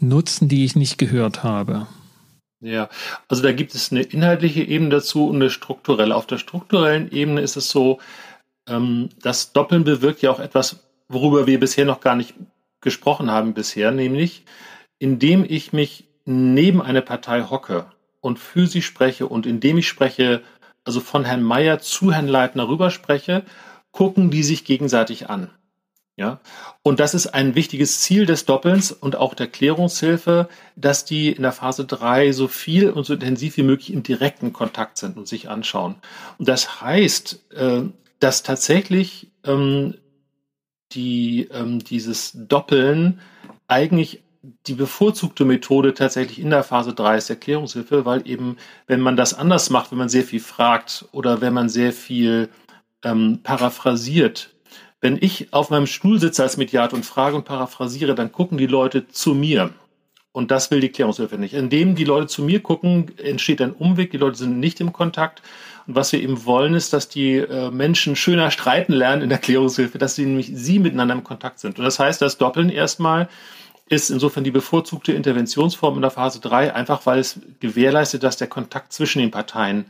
nutzen, 0.00 0.48
die 0.48 0.64
ich 0.64 0.76
nicht 0.76 0.98
gehört 0.98 1.42
habe. 1.42 1.86
Ja, 2.60 2.88
also 3.28 3.42
da 3.42 3.52
gibt 3.52 3.74
es 3.74 3.92
eine 3.92 4.02
inhaltliche 4.02 4.62
Ebene 4.62 4.90
dazu 4.90 5.28
und 5.28 5.36
eine 5.36 5.50
strukturelle. 5.50 6.14
Auf 6.14 6.26
der 6.26 6.38
strukturellen 6.38 7.12
Ebene 7.12 7.42
ist 7.42 7.56
es 7.56 7.68
so, 7.68 7.98
ähm, 8.68 9.10
das 9.20 9.52
Doppeln 9.52 9.84
bewirkt 9.84 10.22
ja 10.22 10.30
auch 10.30 10.40
etwas, 10.40 10.80
worüber 11.08 11.46
wir 11.46 11.60
bisher 11.60 11.84
noch 11.84 12.00
gar 12.00 12.16
nicht 12.16 12.34
gesprochen 12.80 13.30
haben 13.30 13.54
bisher, 13.54 13.90
nämlich 13.90 14.44
indem 14.98 15.44
ich 15.46 15.72
mich 15.72 16.08
neben 16.24 16.80
eine 16.80 17.02
Partei 17.02 17.42
hocke 17.42 17.86
und 18.20 18.38
für 18.38 18.66
sie 18.66 18.82
spreche 18.82 19.26
und 19.26 19.44
indem 19.44 19.78
ich 19.78 19.88
spreche, 19.88 20.42
also 20.84 21.00
von 21.00 21.24
Herrn 21.24 21.42
Mayer 21.42 21.80
zu 21.80 22.12
Herrn 22.12 22.28
Leitner 22.28 22.68
rüber 22.68 22.90
spreche 22.90 23.44
gucken 23.94 24.30
die 24.30 24.42
sich 24.42 24.64
gegenseitig 24.64 25.30
an. 25.30 25.50
Ja, 26.16 26.40
und 26.82 27.00
das 27.00 27.14
ist 27.14 27.28
ein 27.28 27.56
wichtiges 27.56 28.00
Ziel 28.00 28.24
des 28.24 28.44
Doppelns 28.44 28.92
und 28.92 29.16
auch 29.16 29.34
der 29.34 29.48
Klärungshilfe, 29.48 30.48
dass 30.76 31.04
die 31.04 31.32
in 31.32 31.42
der 31.42 31.50
Phase 31.50 31.84
drei 31.86 32.30
so 32.30 32.46
viel 32.46 32.90
und 32.90 33.04
so 33.04 33.14
intensiv 33.14 33.56
wie 33.56 33.64
möglich 33.64 33.92
im 33.92 34.04
direkten 34.04 34.52
Kontakt 34.52 34.98
sind 34.98 35.16
und 35.16 35.26
sich 35.26 35.48
anschauen. 35.48 35.96
Und 36.38 36.48
das 36.48 36.80
heißt, 36.80 37.52
äh, 37.54 37.82
dass 38.20 38.44
tatsächlich 38.44 39.28
ähm, 39.44 39.94
die, 40.92 41.48
ähm, 41.50 41.80
dieses 41.80 42.32
Doppeln 42.34 43.20
eigentlich 43.66 44.22
die 44.66 44.74
bevorzugte 44.74 45.44
Methode 45.44 45.94
tatsächlich 45.94 46.38
in 46.38 46.50
der 46.50 46.62
Phase 46.62 46.94
drei 46.94 47.16
ist 47.16 47.30
Erklärungshilfe, 47.30 48.04
weil 48.04 48.28
eben, 48.28 48.56
wenn 48.86 49.00
man 49.00 49.16
das 49.16 49.34
anders 49.34 49.70
macht, 49.70 49.90
wenn 49.90 49.98
man 49.98 50.08
sehr 50.08 50.24
viel 50.24 50.40
fragt 50.40 51.06
oder 51.12 51.40
wenn 51.40 51.54
man 51.54 51.68
sehr 51.68 51.92
viel 51.92 52.50
ähm, 53.04 53.40
paraphrasiert. 53.42 54.50
Wenn 55.00 55.18
ich 55.20 55.52
auf 55.52 55.70
meinem 55.70 55.86
Stuhl 55.86 56.18
sitze 56.18 56.42
als 56.42 56.56
Mediator 56.56 56.96
und 56.96 57.04
frage 57.04 57.36
und 57.36 57.44
paraphrasiere, 57.44 58.14
dann 58.14 58.32
gucken 58.32 58.58
die 58.58 58.66
Leute 58.66 59.08
zu 59.08 59.34
mir. 59.34 59.70
Und 60.32 60.50
das 60.50 60.70
will 60.72 60.80
die 60.80 60.88
Klärungshilfe 60.88 61.38
nicht. 61.38 61.54
Indem 61.54 61.94
die 61.94 62.04
Leute 62.04 62.26
zu 62.26 62.42
mir 62.42 62.60
gucken, 62.60 63.12
entsteht 63.18 63.62
ein 63.62 63.72
Umweg, 63.72 64.10
die 64.10 64.16
Leute 64.16 64.36
sind 64.36 64.58
nicht 64.58 64.80
im 64.80 64.92
Kontakt. 64.92 65.42
Und 65.86 65.94
was 65.94 66.10
wir 66.10 66.20
eben 66.20 66.44
wollen, 66.44 66.74
ist, 66.74 66.92
dass 66.92 67.08
die 67.08 67.36
äh, 67.36 67.70
Menschen 67.70 68.16
schöner 68.16 68.50
streiten 68.50 68.94
lernen 68.94 69.22
in 69.22 69.28
der 69.28 69.38
Klärungshilfe, 69.38 69.98
dass 69.98 70.16
sie 70.16 70.26
nämlich 70.26 70.50
sie 70.52 70.80
miteinander 70.80 71.14
im 71.14 71.22
Kontakt 71.22 71.60
sind. 71.60 71.78
Und 71.78 71.84
das 71.84 72.00
heißt, 72.00 72.20
das 72.20 72.36
Doppeln 72.38 72.68
erstmal 72.68 73.28
ist 73.88 74.10
insofern 74.10 74.42
die 74.42 74.50
bevorzugte 74.50 75.12
Interventionsform 75.12 75.96
in 75.96 76.02
der 76.02 76.10
Phase 76.10 76.40
3, 76.40 76.74
einfach 76.74 77.06
weil 77.06 77.20
es 77.20 77.38
gewährleistet, 77.60 78.22
dass 78.22 78.36
der 78.36 78.48
Kontakt 78.48 78.92
zwischen 78.92 79.20
den 79.20 79.30
Parteien 79.30 79.84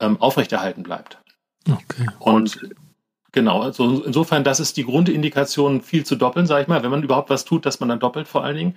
ähm, 0.00 0.20
aufrechterhalten 0.20 0.82
bleibt. 0.82 1.19
Okay. 1.68 2.06
Und 2.18 2.58
genau, 3.32 3.62
also 3.62 4.02
insofern, 4.02 4.44
das 4.44 4.60
ist 4.60 4.76
die 4.76 4.84
Grundindikation, 4.84 5.82
viel 5.82 6.04
zu 6.04 6.16
doppeln, 6.16 6.46
sage 6.46 6.62
ich 6.62 6.68
mal, 6.68 6.82
wenn 6.82 6.90
man 6.90 7.02
überhaupt 7.02 7.30
was 7.30 7.44
tut, 7.44 7.66
dass 7.66 7.80
man 7.80 7.88
dann 7.88 8.00
doppelt 8.00 8.28
vor 8.28 8.44
allen 8.44 8.56
Dingen. 8.56 8.74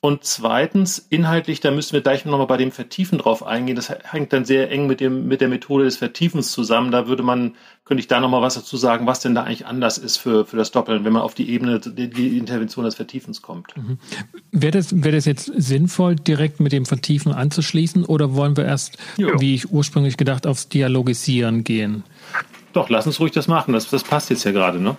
Und 0.00 0.22
zweitens, 0.22 1.04
inhaltlich, 1.10 1.58
da 1.58 1.72
müssen 1.72 1.92
wir 1.92 2.02
gleich 2.02 2.24
nochmal 2.24 2.46
bei 2.46 2.56
dem 2.56 2.70
Vertiefen 2.70 3.18
drauf 3.18 3.44
eingehen. 3.44 3.74
Das 3.74 3.90
hängt 3.90 4.32
dann 4.32 4.44
sehr 4.44 4.70
eng 4.70 4.86
mit 4.86 5.00
dem, 5.00 5.26
mit 5.26 5.40
der 5.40 5.48
Methode 5.48 5.86
des 5.86 5.96
Vertiefens 5.96 6.52
zusammen. 6.52 6.92
Da 6.92 7.08
würde 7.08 7.24
man, 7.24 7.56
könnte 7.84 8.00
ich 8.00 8.06
da 8.06 8.20
nochmal 8.20 8.40
was 8.40 8.54
dazu 8.54 8.76
sagen, 8.76 9.08
was 9.08 9.18
denn 9.18 9.34
da 9.34 9.42
eigentlich 9.42 9.66
anders 9.66 9.98
ist 9.98 10.18
für, 10.18 10.46
für 10.46 10.56
das 10.56 10.70
Doppeln, 10.70 11.04
wenn 11.04 11.12
man 11.12 11.22
auf 11.22 11.34
die 11.34 11.50
Ebene, 11.50 11.80
die, 11.80 12.38
Intervention 12.38 12.84
des 12.84 12.94
Vertiefens 12.94 13.42
kommt. 13.42 13.76
Mhm. 13.76 13.98
Wäre 14.52 14.70
das, 14.70 14.94
wäre 15.02 15.16
das 15.16 15.24
jetzt 15.24 15.50
sinnvoll, 15.56 16.14
direkt 16.14 16.60
mit 16.60 16.70
dem 16.70 16.86
Vertiefen 16.86 17.32
anzuschließen 17.32 18.04
oder 18.04 18.36
wollen 18.36 18.56
wir 18.56 18.66
erst, 18.66 18.98
jo. 19.16 19.40
wie 19.40 19.56
ich 19.56 19.72
ursprünglich 19.72 20.16
gedacht, 20.16 20.46
aufs 20.46 20.68
Dialogisieren 20.68 21.64
gehen? 21.64 22.04
Doch, 22.78 22.90
lass 22.90 23.08
uns 23.08 23.18
ruhig 23.18 23.32
das 23.32 23.48
machen. 23.48 23.72
Das, 23.72 23.90
das 23.90 24.04
passt 24.04 24.30
jetzt 24.30 24.44
ja 24.44 24.52
gerade, 24.52 24.78
ne? 24.78 24.96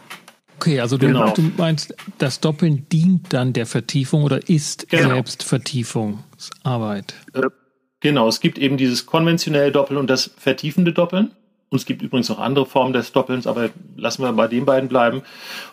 Okay, 0.57 0.81
also 0.81 0.97
du, 0.97 1.07
genau. 1.07 1.29
du, 1.29 1.49
meinst, 1.55 1.95
das 2.17 2.41
Doppeln 2.41 2.89
dient 2.89 3.31
dann 3.31 3.53
der 3.53 3.65
Vertiefung 3.65 4.23
oder 4.23 4.49
ist 4.49 4.89
genau. 4.89 5.13
selbst 5.13 5.43
Vertiefungsarbeit? 5.43 7.13
Äh, 7.33 7.43
genau, 8.01 8.27
es 8.27 8.41
gibt 8.41 8.57
eben 8.57 8.75
dieses 8.75 9.05
konventionelle 9.05 9.71
Doppeln 9.71 9.97
und 9.97 10.09
das 10.09 10.29
vertiefende 10.37 10.91
Doppeln. 10.91 11.31
Und 11.69 11.77
es 11.77 11.85
gibt 11.85 12.01
übrigens 12.01 12.29
auch 12.29 12.39
andere 12.39 12.65
Formen 12.65 12.91
des 12.91 13.13
Doppelns, 13.13 13.47
aber 13.47 13.69
lassen 13.95 14.23
wir 14.23 14.33
bei 14.33 14.49
den 14.49 14.65
beiden 14.65 14.89
bleiben. 14.89 15.21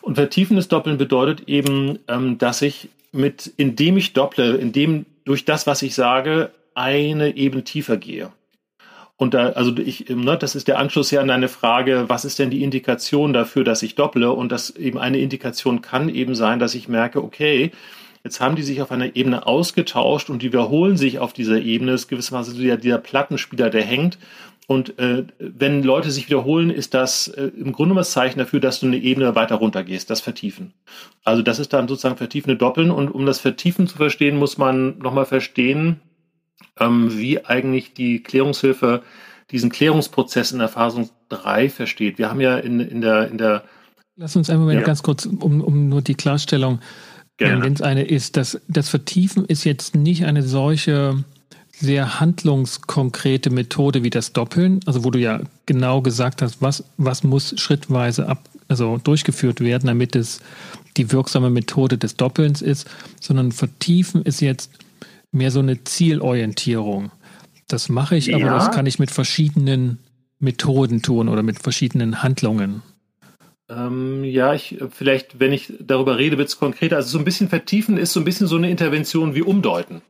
Und 0.01 0.15
vertiefendes 0.15 0.69
Doppeln 0.69 0.99
bedeutet 0.99 1.49
eben, 1.49 1.99
ähm, 2.07 2.39
dass 2.39 2.63
ich 2.63 2.89
mit, 3.11 3.53
indem 3.57 3.97
ich 3.97 4.13
dopple, 4.13 4.59
indem 4.59 5.07
durch 5.25 5.45
das, 5.45 5.67
was 5.67 5.83
ich 5.83 5.97
sage, 5.97 6.53
eine 6.77 7.37
Ebene 7.37 7.65
tiefer 7.65 7.97
gehe. 7.97 8.31
Und 9.19 9.33
da, 9.33 9.51
also 9.51 9.75
ich, 9.79 10.09
ne, 10.11 10.37
das 10.37 10.55
ist 10.55 10.69
der 10.69 10.79
Anschluss 10.79 11.11
ja 11.11 11.21
an 11.21 11.29
deine 11.29 11.49
Frage, 11.49 12.05
was 12.09 12.25
ist 12.25 12.39
denn 12.39 12.51
die 12.51 12.63
Indikation 12.63 13.33
dafür, 13.33 13.65
dass 13.65 13.83
ich 13.83 13.95
dopple? 13.95 14.31
Und 14.31 14.53
das 14.53 14.71
eben 14.71 14.99
eine 14.99 15.19
Indikation 15.19 15.81
kann 15.81 16.09
eben 16.09 16.35
sein, 16.35 16.59
dass 16.59 16.75
ich 16.75 16.89
merke, 16.89 17.25
okay, 17.25 17.73
jetzt 18.25 18.41
haben 18.41 18.57
die 18.57 18.63
sich 18.63 18.83
auf 18.83 18.91
einer 18.91 19.17
Ebene 19.17 19.47
ausgetauscht 19.47 20.29
und 20.29 20.43
die 20.43 20.49
wiederholen 20.49 20.99
sich 20.99 21.19
auf 21.19 21.33
dieser 21.33 21.61
Ebene. 21.61 21.93
Das 21.93 22.03
ist 22.03 22.09
gewissermaßen 22.09 22.59
dieser, 22.59 22.77
dieser 22.77 22.99
Plattenspieler, 22.99 23.71
der 23.71 23.83
hängt. 23.83 24.19
Und 24.67 24.99
äh, 24.99 25.25
wenn 25.39 25.83
Leute 25.83 26.11
sich 26.11 26.29
wiederholen, 26.29 26.71
ist 26.71 26.93
das 26.93 27.29
äh, 27.29 27.51
im 27.57 27.73
Grunde 27.73 27.95
das 27.95 28.11
Zeichen 28.11 28.41
dafür, 28.41 28.61
dass 28.61 28.81
du 28.81 28.87
eine 28.87 28.99
Ebene 28.99 29.35
weiter 29.35 29.55
runtergehst, 29.55 30.11
das 30.11 30.21
Vertiefen. 30.21 30.75
Also 31.25 31.43
das 31.43 31.61
ist 31.61 31.73
dann 31.73 31.87
sozusagen 31.87 32.17
vertiefende 32.17 32.57
Doppeln. 32.57 32.91
Und 32.91 33.09
um 33.09 33.25
das 33.25 33.39
Vertiefen 33.39 33.87
zu 33.87 33.97
verstehen, 33.97 34.37
muss 34.37 34.59
man 34.59 34.99
nochmal 34.99 35.25
verstehen, 35.25 36.01
ähm, 36.79 37.17
wie 37.17 37.45
eigentlich 37.45 37.95
die 37.95 38.23
Klärungshilfe 38.23 39.03
diesen 39.51 39.71
Klärungsprozess 39.71 40.53
in 40.53 40.59
der 40.59 40.69
Phase 40.69 41.09
3 41.29 41.69
versteht. 41.69 42.19
Wir 42.19 42.31
haben 42.31 42.41
ja 42.41 42.59
in, 42.59 42.81
in 42.81 43.01
der, 43.01 43.29
in 43.31 43.39
der 43.39 43.65
Lass 44.17 44.35
uns 44.35 44.49
einen 44.49 44.61
Moment 44.61 44.81
ja. 44.81 44.87
ganz 44.87 45.03
kurz, 45.03 45.27
um, 45.27 45.61
um 45.61 45.89
nur 45.89 46.01
die 46.01 46.15
Klarstellung, 46.15 46.81
wenn 47.39 47.73
es 47.75 47.83
eine 47.83 48.05
ist, 48.05 48.39
dass 48.39 48.59
das 48.67 48.89
Vertiefen 48.89 49.45
ist 49.45 49.65
jetzt 49.65 49.95
nicht 49.95 50.25
eine 50.25 50.43
solche 50.43 51.23
sehr 51.79 52.19
handlungskonkrete 52.19 53.51
Methode 53.51 54.03
wie 54.03 54.09
das 54.09 54.33
Doppeln, 54.33 54.81
also 54.87 55.05
wo 55.05 55.11
du 55.11 55.19
ja 55.19 55.41
genau 55.67 56.01
gesagt 56.01 56.41
hast, 56.41 56.63
was, 56.63 56.85
was 56.97 57.23
muss 57.23 57.61
schrittweise 57.61 58.27
ab, 58.27 58.49
also 58.69 58.99
durchgeführt 59.05 59.61
werden, 59.61 59.87
damit 59.87 60.17
es 60.17 60.41
die 60.97 61.13
wirksame 61.13 61.51
Methode 61.51 61.99
des 61.99 62.17
Doppelns 62.17 62.63
ist, 62.63 62.89
sondern 63.21 63.53
Vertiefen 63.53 64.23
ist 64.23 64.41
jetzt 64.41 64.71
mehr 65.37 65.51
so 65.51 65.61
eine 65.61 65.85
Zielorientierung. 65.85 67.13
Das 67.69 67.89
mache 67.89 68.17
ich, 68.17 68.27
ja. 68.27 68.37
aber 68.37 68.51
das 68.51 68.71
kann 68.71 68.87
ich 68.87 68.99
mit 68.99 69.11
verschiedenen 69.11 69.99
Methoden 70.39 71.03
tun 71.03 71.29
oder 71.29 71.43
mit 71.43 71.61
verschiedenen 71.61 72.23
Handlungen. 72.23 72.83
Ähm, 73.69 74.23
ja, 74.23 74.55
ich, 74.55 74.79
vielleicht, 74.91 75.41
wenn 75.41 75.53
ich 75.53 75.73
darüber 75.81 76.19
rede, 76.19 76.39
wird 76.39 76.49
es 76.49 76.59
konkreter. 76.59 76.97
Also 76.97 77.11
so 77.11 77.19
ein 77.19 77.25
bisschen 77.25 77.49
vertiefen 77.49 77.97
ist 77.97 78.13
so 78.13 78.21
ein 78.21 78.25
bisschen 78.25 78.47
so 78.47 78.57
eine 78.57 78.71
Intervention 78.71 79.35
wie 79.35 79.43
umdeuten. 79.43 80.03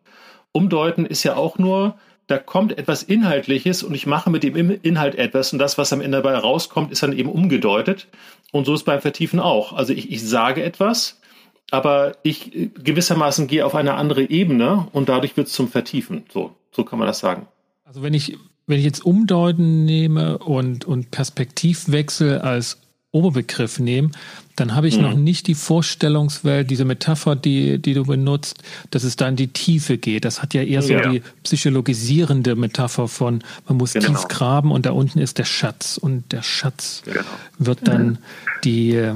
Umdeuten 0.53 1.07
ist 1.07 1.23
ja 1.23 1.37
auch 1.37 1.59
nur, 1.59 1.97
da 2.27 2.39
kommt 2.39 2.77
etwas 2.77 3.03
Inhaltliches 3.03 3.83
und 3.83 3.95
ich 3.95 4.07
mache 4.07 4.31
mit 4.31 4.43
dem 4.43 4.71
Inhalt 4.83 5.15
etwas 5.15 5.53
und 5.53 5.59
das, 5.59 5.79
was 5.79 5.93
am 5.93 6.01
Ende 6.01 6.19
dabei 6.19 6.37
rauskommt, 6.37 6.93
ist 6.93 7.03
dann 7.03 7.13
eben 7.13 7.31
umgedeutet. 7.31 8.09
Und 8.53 8.67
so 8.67 8.75
ist 8.75 8.85
beim 8.85 9.01
Vertiefen 9.01 9.41
auch. 9.41 9.73
Also 9.73 9.93
ich, 9.93 10.11
ich 10.11 10.27
sage 10.27 10.63
etwas, 10.63 11.21
aber 11.71 12.17
ich 12.23 12.55
äh, 12.55 12.67
gewissermaßen 12.67 13.47
gehe 13.47 13.65
auf 13.65 13.75
eine 13.75 13.95
andere 13.95 14.29
Ebene 14.29 14.89
und 14.93 15.09
dadurch 15.09 15.37
wird 15.37 15.49
es 15.49 15.53
zum 15.53 15.69
Vertiefen. 15.69 16.25
So, 16.33 16.55
so 16.73 16.85
kann 16.85 16.99
man 16.99 17.07
das 17.07 17.19
sagen. 17.19 17.47
Also 17.85 18.03
wenn 18.03 18.15
ich, 18.15 18.37
wenn 18.67 18.79
ich 18.79 18.85
jetzt 18.85 19.05
Umdeuten 19.05 19.85
nehme 19.85 20.39
und, 20.39 20.85
und 20.85 21.11
Perspektivwechsel 21.11 22.39
als 22.39 22.79
Oberbegriff 23.13 23.79
nehme, 23.79 24.11
dann 24.57 24.75
habe 24.75 24.89
ich 24.89 24.97
mhm. 24.97 25.03
noch 25.03 25.15
nicht 25.15 25.47
die 25.47 25.55
Vorstellungswelt, 25.55 26.71
diese 26.71 26.85
Metapher, 26.85 27.37
die, 27.37 27.79
die 27.79 27.95
du 27.95 28.05
benutzt, 28.05 28.63
dass 28.91 29.05
es 29.05 29.17
da 29.17 29.29
in 29.29 29.37
die 29.37 29.49
Tiefe 29.49 29.99
geht. 29.99 30.25
Das 30.25 30.43
hat 30.43 30.55
ja 30.55 30.63
eher 30.63 30.83
so 30.83 30.95
ja. 30.95 31.09
die 31.09 31.23
psychologisierende 31.43 32.57
Metapher 32.57 33.09
von, 33.09 33.43
man 33.69 33.79
muss 33.79 33.93
genau. 33.93 34.09
tief 34.09 34.29
graben 34.29 34.73
und 34.73 34.87
da 34.87 34.93
unten 34.93 35.19
ist 35.19 35.39
der 35.39 35.45
Schatz 35.45 35.99
und 35.99 36.33
der 36.33 36.43
Schatz 36.43 37.03
genau. 37.05 37.21
wird 37.59 37.87
dann 37.87 38.07
mhm. 38.07 38.19
die, 38.65 39.13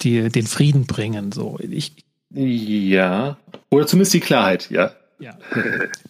die 0.00 0.28
den 0.28 0.46
Frieden 0.46 0.86
bringen. 0.86 1.32
So, 1.32 1.58
ich, 1.60 1.92
ja, 2.30 3.36
oder 3.70 3.86
zumindest 3.86 4.14
die 4.14 4.20
Klarheit, 4.20 4.70
ja. 4.70 4.92
Ja, 5.20 5.36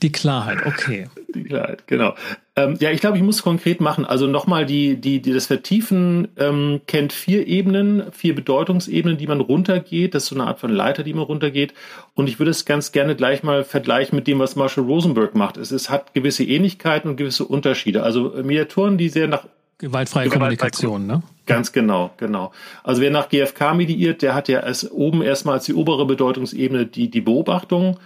die 0.03 0.13
Klarheit, 0.13 0.67
okay. 0.67 1.09
Die 1.35 1.45
Klarheit, 1.45 1.87
genau. 1.87 2.15
Ähm, 2.57 2.77
ja, 2.79 2.91
ich 2.91 3.01
glaube, 3.01 3.17
ich 3.17 3.23
muss 3.23 3.43
konkret 3.43 3.81
machen. 3.81 4.05
Also 4.05 4.27
nochmal, 4.27 4.67
die, 4.67 4.97
die, 5.01 5.23
die, 5.23 5.33
das 5.33 5.47
Vertiefen 5.47 6.29
ähm, 6.37 6.83
kennt 6.87 7.15
vier 7.15 7.47
Ebenen, 7.47 8.13
vier 8.13 8.35
Bedeutungsebenen, 8.35 9.17
die 9.17 9.27
man 9.27 9.41
runtergeht. 9.41 10.15
Das 10.15 10.25
ist 10.25 10.29
so 10.29 10.35
eine 10.35 10.45
Art 10.45 10.61
von 10.61 10.71
Leiter, 10.71 11.05
die 11.05 11.15
man 11.15 11.25
runtergeht. 11.25 11.73
Und 12.15 12.29
ich 12.29 12.39
würde 12.39 12.51
es 12.51 12.67
ganz 12.67 12.93
gerne 12.93 13.17
gleich 13.17 13.43
mal 13.43 13.65
vergleichen 13.65 14.15
mit 14.15 14.27
dem, 14.27 14.41
was 14.41 14.57
Marshall 14.57 14.85
Rosenberg 14.85 15.35
macht. 15.35 15.57
Es, 15.57 15.71
es 15.71 15.89
hat 15.89 16.13
gewisse 16.13 16.45
Ähnlichkeiten 16.45 17.09
und 17.09 17.17
gewisse 17.17 17.47
Unterschiede. 17.47 18.03
Also 18.03 18.35
Mediatoren, 18.43 18.99
die 18.99 19.09
sehr 19.09 19.27
nach 19.27 19.47
Gewaltfreie 19.79 20.29
Kommunikation, 20.29 21.07
ne? 21.07 21.23
Ganz 21.47 21.73
genau, 21.73 22.11
genau. 22.17 22.53
Also 22.83 23.01
wer 23.01 23.11
nach 23.11 23.29
GFK 23.29 23.75
mediiert, 23.75 24.23
der 24.23 24.35
hat 24.35 24.49
ja 24.49 24.61
als 24.61 24.91
oben 24.91 25.23
erstmal 25.23 25.55
als 25.55 25.65
die 25.65 25.75
obere 25.75 26.05
Bedeutungsebene 26.05 26.87
die, 26.87 27.09
die 27.11 27.21
Beobachtung. 27.21 27.99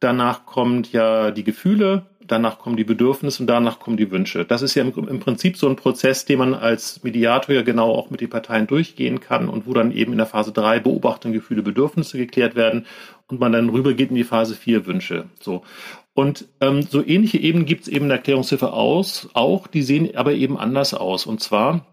Danach 0.00 0.44
kommt 0.44 0.92
ja 0.92 1.30
die 1.30 1.44
Gefühle, 1.44 2.02
danach 2.26 2.58
kommen 2.58 2.76
die 2.76 2.84
Bedürfnisse 2.84 3.42
und 3.42 3.46
danach 3.46 3.78
kommen 3.78 3.96
die 3.96 4.10
Wünsche. 4.10 4.44
Das 4.44 4.62
ist 4.62 4.74
ja 4.74 4.82
im, 4.82 4.92
im, 5.08 5.20
Prinzip 5.20 5.56
so 5.56 5.68
ein 5.68 5.76
Prozess, 5.76 6.24
den 6.24 6.38
man 6.38 6.54
als 6.54 7.02
Mediator 7.02 7.54
ja 7.54 7.62
genau 7.62 7.90
auch 7.92 8.10
mit 8.10 8.20
den 8.20 8.30
Parteien 8.30 8.66
durchgehen 8.66 9.20
kann 9.20 9.48
und 9.48 9.66
wo 9.66 9.72
dann 9.72 9.92
eben 9.92 10.12
in 10.12 10.18
der 10.18 10.26
Phase 10.26 10.52
3 10.52 10.80
Beobachtung, 10.80 11.32
Gefühle, 11.32 11.62
Bedürfnisse 11.62 12.18
geklärt 12.18 12.54
werden 12.54 12.86
und 13.28 13.40
man 13.40 13.52
dann 13.52 13.68
rübergeht 13.68 14.10
in 14.10 14.16
die 14.16 14.24
Phase 14.24 14.54
4 14.54 14.86
Wünsche. 14.86 15.26
So. 15.40 15.62
Und 16.14 16.48
ähm, 16.60 16.82
so 16.82 17.04
ähnliche 17.04 17.38
Ebenen 17.38 17.66
gibt 17.66 17.82
es 17.82 17.88
eben 17.88 18.06
in 18.06 18.08
der 18.08 18.18
Erklärungshilfe 18.18 18.72
aus, 18.72 19.28
auch, 19.32 19.66
die 19.66 19.82
sehen 19.82 20.14
aber 20.16 20.32
eben 20.32 20.58
anders 20.58 20.92
aus. 20.94 21.26
Und 21.26 21.40
zwar 21.40 21.86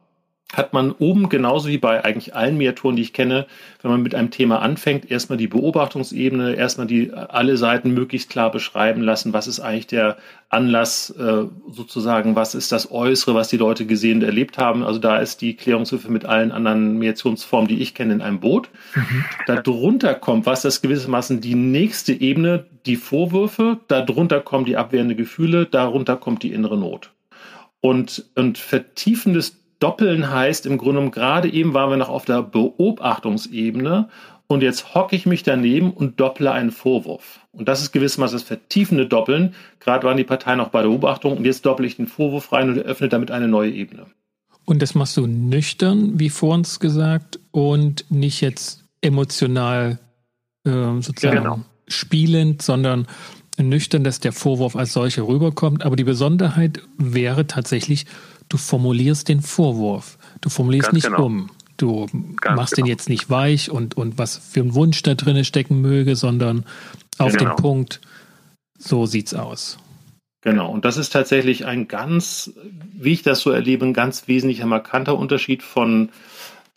hat 0.54 0.72
man 0.72 0.92
oben 0.92 1.28
genauso 1.28 1.68
wie 1.68 1.78
bei 1.78 2.06
eigentlich 2.06 2.34
allen 2.34 2.58
Miniaturen, 2.58 2.96
die 2.96 3.02
ich 3.02 3.12
kenne, 3.12 3.48
wenn 3.82 3.92
man 3.92 4.02
mit 4.02 4.16
einem 4.16 4.32
Thema 4.32 4.62
anfängt, 4.62 5.12
erstmal 5.12 5.38
die 5.38 5.48
Beobachtungsebene, 5.48 6.56
erstmal 6.56 6.88
die 6.88 7.12
alle 7.12 7.58
Seiten 7.58 7.94
möglichst 7.94 8.30
klar 8.30 8.50
beschreiben 8.50 9.02
lassen, 9.02 9.34
was 9.34 9.48
ist 9.48 9.60
eigentlich 9.60 9.88
der 9.88 10.16
Anlass 10.48 11.10
äh, 11.10 11.44
sozusagen, 11.70 12.38
was 12.38 12.56
ist 12.56 12.72
das 12.72 12.90
Äußere, 12.90 13.36
was 13.36 13.50
die 13.50 13.58
Leute 13.58 13.86
gesehen 13.86 14.20
und 14.20 14.24
erlebt 14.24 14.58
haben. 14.58 14.84
Also 14.84 15.00
da 15.00 15.18
ist 15.18 15.42
die 15.42 15.58
Klärungshilfe 15.58 16.10
mit 16.10 16.24
allen 16.24 16.54
anderen 16.54 16.98
Mediationsformen, 16.98 17.68
die 17.68 17.82
ich 17.82 17.94
kenne, 17.94 18.14
in 18.14 18.22
einem 18.22 18.40
Boot. 18.40 18.70
Mhm. 18.96 19.26
Darunter 19.48 20.14
kommt, 20.14 20.46
was 20.46 20.62
das 20.62 20.82
gewissermaßen 20.82 21.42
die 21.42 21.56
nächste 21.56 22.14
Ebene, 22.14 22.68
die 22.86 22.96
Vorwürfe, 22.96 23.80
darunter 23.90 24.40
kommen 24.40 24.64
die 24.64 24.78
abwehrende 24.78 25.16
Gefühle, 25.16 25.66
darunter 25.66 26.16
kommt 26.16 26.44
die 26.44 26.54
innere 26.54 26.78
Not. 26.78 27.12
Und, 27.82 28.26
und 28.36 28.58
vertiefendes 28.58 29.67
Doppeln 29.80 30.32
heißt 30.32 30.66
im 30.66 30.78
Grunde 30.78 30.96
genommen, 30.96 31.12
gerade 31.12 31.52
eben 31.52 31.74
waren 31.74 31.90
wir 31.90 31.98
noch 31.98 32.10
auf 32.10 32.26
der 32.26 32.42
Beobachtungsebene 32.42 34.10
und 34.48 34.64
jetzt 34.64 34.96
hocke 34.96 35.16
ich 35.16 35.26
mich 35.26 35.44
daneben 35.44 35.92
und 35.92 36.20
dopple 36.20 36.52
einen 36.52 36.72
Vorwurf. 36.72 37.42
Und 37.52 37.68
das 37.68 37.82
ist 37.82 37.92
gewissermaßen 37.92 38.38
das 38.38 38.48
vertiefende 38.48 39.06
Doppeln. 39.06 39.54
Gerade 39.80 40.08
waren 40.08 40.18
die 40.18 40.24
Parteien 40.24 40.60
auch 40.60 40.70
bei 40.70 40.82
der 40.82 40.90
Beobachtung 40.90 41.38
und 41.38 41.46
jetzt 41.46 41.66
doppel 41.66 41.86
ich 41.86 41.98
den 41.98 42.08
Vorwurf 42.08 42.52
rein 42.52 42.70
und 42.70 42.78
eröffne 42.78 43.10
damit 43.10 43.30
eine 43.30 43.48
neue 43.48 43.72
Ebene. 43.72 44.06
Und 44.66 44.82
das 44.82 44.96
machst 44.96 45.16
du 45.18 45.28
nüchtern, 45.28 46.20
wie 46.20 46.30
vor 46.30 46.54
uns 46.54 46.80
gesagt, 46.80 47.40
und 47.52 48.06
nicht 48.10 48.42
jetzt 48.42 48.84
emotional 49.02 50.00
äh, 50.66 50.72
sozusagen 50.72 51.36
ja, 51.36 51.42
genau. 51.42 51.60
spielend, 51.88 52.62
sondern 52.62 53.08
nüchtern, 53.58 54.04
dass 54.04 54.20
der 54.20 54.34
Vorwurf 54.34 54.76
als 54.76 54.94
solcher 54.94 55.28
rüberkommt, 55.28 55.84
aber 55.84 55.96
die 55.96 56.04
Besonderheit 56.04 56.82
wäre 56.98 57.48
tatsächlich, 57.48 58.06
du 58.50 58.58
formulierst 58.58 59.28
den 59.28 59.42
Vorwurf. 59.42 60.18
Du 60.42 60.50
formulierst 60.50 60.88
Ganz 60.88 60.96
nicht 60.96 61.06
genau. 61.06 61.26
um. 61.26 61.50
Du 61.78 62.08
Ganz 62.42 62.58
machst 62.58 62.76
genau. 62.76 62.86
den 62.86 62.92
jetzt 62.92 63.10
nicht 63.10 63.30
weich 63.30 63.70
und, 63.70 63.96
und 63.96 64.18
was 64.18 64.38
für 64.38 64.62
ein 64.62 64.74
Wunsch 64.74 65.04
da 65.04 65.16
drin 65.16 65.44
stecken 65.46 65.82
möge, 65.82 66.16
sondern 66.16 66.66
auf 67.18 67.34
genau. 67.34 67.52
den 67.52 67.56
Punkt, 67.56 68.02
so 68.78 69.06
sieht's 69.06 69.34
aus. 69.34 69.78
Genau, 70.42 70.72
und 70.72 70.86
das 70.86 70.98
ist 70.98 71.10
tatsächlich 71.10 71.66
ein 71.66 71.88
ganz, 71.88 72.54
wie 72.94 73.14
ich 73.14 73.22
das 73.22 73.42
so 73.42 73.52
erlebe, 73.52 73.86
ein 73.86 73.94
ganz 73.94 74.28
wesentlicher, 74.28 74.66
markanter 74.66 75.18
Unterschied 75.18 75.62
von 75.62 76.10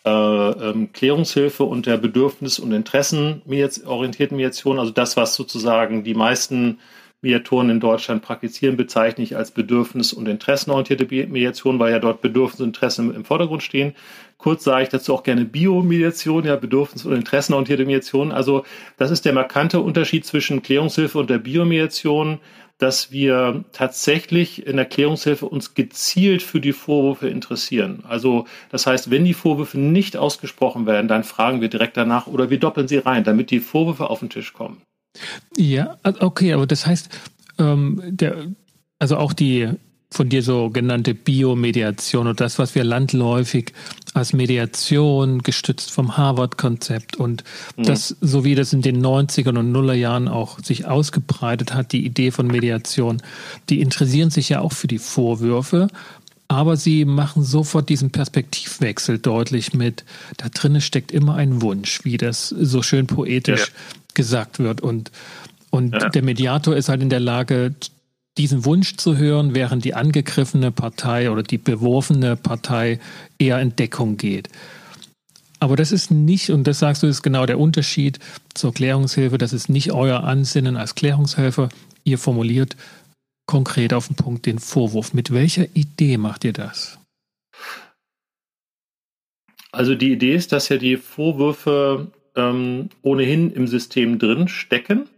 äh, 0.04 0.10
ähm, 0.10 0.92
Klärungshilfe 0.92 1.64
und 1.64 1.86
der 1.86 1.98
Bedürfnis- 1.98 2.58
und 2.58 2.72
Interessenorientierten 2.72 4.36
Mediation. 4.36 4.78
Also 4.78 4.92
das, 4.92 5.16
was 5.16 5.34
sozusagen 5.34 6.04
die 6.04 6.14
meisten 6.14 6.78
Mediatoren 7.22 7.68
in 7.68 7.80
Deutschland 7.80 8.22
praktizieren, 8.22 8.76
bezeichne 8.76 9.22
ich 9.22 9.36
als 9.36 9.50
bedürfnis- 9.50 10.14
und 10.14 10.26
interessenorientierte 10.26 11.06
Mediation, 11.26 11.78
weil 11.78 11.92
ja 11.92 11.98
dort 11.98 12.22
Bedürfnis 12.22 12.60
und 12.60 12.68
Interessen 12.68 13.14
im 13.14 13.24
Vordergrund 13.24 13.62
stehen. 13.62 13.94
Kurz 14.38 14.64
sage 14.64 14.84
ich 14.84 14.88
dazu 14.88 15.12
auch 15.12 15.22
gerne 15.22 15.44
Biomediation, 15.44 16.44
ja, 16.44 16.56
bedürfnis- 16.56 17.04
und 17.04 17.12
interessenorientierte 17.12 17.84
Mediation. 17.84 18.32
Also 18.32 18.64
das 18.96 19.10
ist 19.10 19.26
der 19.26 19.34
markante 19.34 19.80
Unterschied 19.80 20.24
zwischen 20.24 20.62
Klärungshilfe 20.62 21.18
und 21.18 21.28
der 21.28 21.38
Biomediation, 21.38 22.40
dass 22.78 23.12
wir 23.12 23.64
tatsächlich 23.72 24.66
in 24.66 24.76
der 24.76 24.86
Klärungshilfe 24.86 25.44
uns 25.44 25.74
gezielt 25.74 26.42
für 26.42 26.60
die 26.60 26.72
Vorwürfe 26.72 27.28
interessieren. 27.28 28.02
Also 28.08 28.46
das 28.70 28.86
heißt, 28.86 29.10
wenn 29.10 29.26
die 29.26 29.34
Vorwürfe 29.34 29.78
nicht 29.78 30.16
ausgesprochen 30.16 30.86
werden, 30.86 31.06
dann 31.06 31.24
fragen 31.24 31.60
wir 31.60 31.68
direkt 31.68 31.98
danach 31.98 32.26
oder 32.26 32.48
wir 32.48 32.58
doppeln 32.58 32.88
sie 32.88 32.96
rein, 32.96 33.24
damit 33.24 33.50
die 33.50 33.60
Vorwürfe 33.60 34.08
auf 34.08 34.20
den 34.20 34.30
Tisch 34.30 34.54
kommen. 34.54 34.80
Ja, 35.56 35.98
okay, 36.02 36.52
aber 36.52 36.66
das 36.66 36.86
heißt, 36.86 37.08
ähm, 37.58 38.00
der, 38.06 38.46
also 38.98 39.16
auch 39.16 39.32
die 39.32 39.68
von 40.12 40.28
dir 40.28 40.42
so 40.42 40.70
genannte 40.70 41.14
Biomediation 41.14 42.26
und 42.26 42.40
das, 42.40 42.58
was 42.58 42.74
wir 42.74 42.82
landläufig 42.82 43.72
als 44.12 44.32
Mediation 44.32 45.40
gestützt 45.42 45.92
vom 45.92 46.16
Harvard-Konzept 46.16 47.16
und 47.16 47.44
mhm. 47.76 47.84
das, 47.84 48.16
so 48.20 48.44
wie 48.44 48.56
das 48.56 48.72
in 48.72 48.82
den 48.82 49.04
90er 49.04 49.56
und 49.56 49.70
Nullerjahren 49.70 50.26
auch 50.26 50.58
sich 50.58 50.86
ausgebreitet 50.86 51.74
hat, 51.74 51.92
die 51.92 52.04
Idee 52.04 52.32
von 52.32 52.48
Mediation, 52.48 53.22
die 53.68 53.80
interessieren 53.80 54.30
sich 54.30 54.48
ja 54.48 54.60
auch 54.60 54.72
für 54.72 54.88
die 54.88 54.98
Vorwürfe, 54.98 55.86
aber 56.48 56.76
sie 56.76 57.04
machen 57.04 57.44
sofort 57.44 57.88
diesen 57.88 58.10
Perspektivwechsel 58.10 59.20
deutlich 59.20 59.74
mit, 59.74 60.04
da 60.38 60.48
drinnen 60.48 60.80
steckt 60.80 61.12
immer 61.12 61.36
ein 61.36 61.62
Wunsch, 61.62 62.00
wie 62.02 62.16
das 62.16 62.48
so 62.48 62.82
schön 62.82 63.06
poetisch 63.06 63.68
ja 63.68 63.99
gesagt 64.14 64.58
wird. 64.58 64.80
Und, 64.80 65.10
und 65.70 65.94
ja. 65.94 66.08
der 66.08 66.22
Mediator 66.22 66.76
ist 66.76 66.88
halt 66.88 67.02
in 67.02 67.10
der 67.10 67.20
Lage, 67.20 67.74
diesen 68.38 68.64
Wunsch 68.64 68.96
zu 68.96 69.16
hören, 69.16 69.54
während 69.54 69.84
die 69.84 69.94
angegriffene 69.94 70.70
Partei 70.70 71.30
oder 71.30 71.42
die 71.42 71.58
beworfene 71.58 72.36
Partei 72.36 73.00
eher 73.38 73.60
in 73.60 73.76
Deckung 73.76 74.16
geht. 74.16 74.48
Aber 75.58 75.76
das 75.76 75.92
ist 75.92 76.10
nicht, 76.10 76.50
und 76.50 76.66
das 76.66 76.78
sagst 76.78 77.02
du, 77.02 77.06
ist 77.06 77.22
genau 77.22 77.44
der 77.44 77.58
Unterschied 77.58 78.18
zur 78.54 78.72
Klärungshilfe, 78.72 79.36
das 79.36 79.52
ist 79.52 79.68
nicht 79.68 79.92
euer 79.92 80.24
Ansinnen 80.24 80.76
als 80.76 80.94
Klärungshelfer. 80.94 81.68
Ihr 82.02 82.16
formuliert 82.16 82.76
konkret 83.46 83.92
auf 83.92 84.06
den 84.06 84.16
Punkt 84.16 84.46
den 84.46 84.58
Vorwurf. 84.58 85.12
Mit 85.12 85.32
welcher 85.32 85.66
Idee 85.74 86.16
macht 86.16 86.44
ihr 86.44 86.54
das? 86.54 86.98
Also 89.72 89.94
die 89.94 90.12
Idee 90.12 90.34
ist, 90.34 90.52
dass 90.52 90.68
ja 90.68 90.78
die 90.78 90.96
Vorwürfe 90.96 92.10
ähm, 92.36 92.88
ohnehin 93.02 93.50
im 93.52 93.66
System 93.66 94.18
drin 94.18 94.48
stecken, 94.48 95.08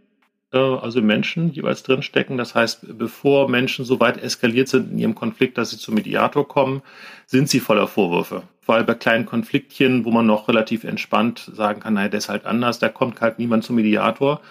äh, 0.51 0.57
also 0.57 1.01
Menschen 1.01 1.51
jeweils 1.51 1.83
drin 1.83 2.01
stecken. 2.01 2.37
Das 2.37 2.55
heißt, 2.55 2.97
bevor 2.97 3.49
Menschen 3.49 3.85
so 3.85 3.99
weit 3.99 4.21
eskaliert 4.21 4.67
sind 4.67 4.91
in 4.91 4.99
ihrem 4.99 5.15
Konflikt, 5.15 5.57
dass 5.57 5.71
sie 5.71 5.77
zum 5.77 5.95
Mediator 5.95 6.47
kommen, 6.47 6.81
sind 7.25 7.49
sie 7.49 7.59
voller 7.59 7.87
Vorwürfe. 7.87 8.43
Weil 8.65 8.83
bei 8.83 8.93
kleinen 8.93 9.25
Konfliktchen, 9.25 10.05
wo 10.05 10.11
man 10.11 10.25
noch 10.25 10.47
relativ 10.47 10.83
entspannt 10.83 11.51
sagen 11.53 11.81
kann, 11.81 11.95
naja, 11.95 12.09
der 12.09 12.19
ist 12.19 12.29
halt 12.29 12.45
anders, 12.45 12.79
da 12.79 12.89
kommt 12.89 13.19
halt 13.19 13.39
niemand 13.39 13.63
zum 13.63 13.75
Mediator. 13.75 14.41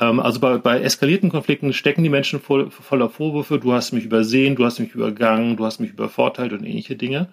Ähm, 0.00 0.18
also 0.20 0.40
bei, 0.40 0.58
bei 0.58 0.80
eskalierten 0.80 1.30
Konflikten 1.30 1.72
stecken 1.72 2.02
die 2.02 2.08
Menschen 2.08 2.40
voll, 2.40 2.70
voller 2.70 3.10
Vorwürfe, 3.10 3.58
du 3.58 3.72
hast 3.72 3.92
mich 3.92 4.04
übersehen, 4.04 4.56
du 4.56 4.64
hast 4.64 4.78
mich 4.78 4.94
übergangen, 4.94 5.56
du 5.56 5.66
hast 5.66 5.80
mich 5.80 5.90
übervorteilt 5.90 6.52
und 6.52 6.64
ähnliche 6.64 6.96
Dinge. 6.96 7.28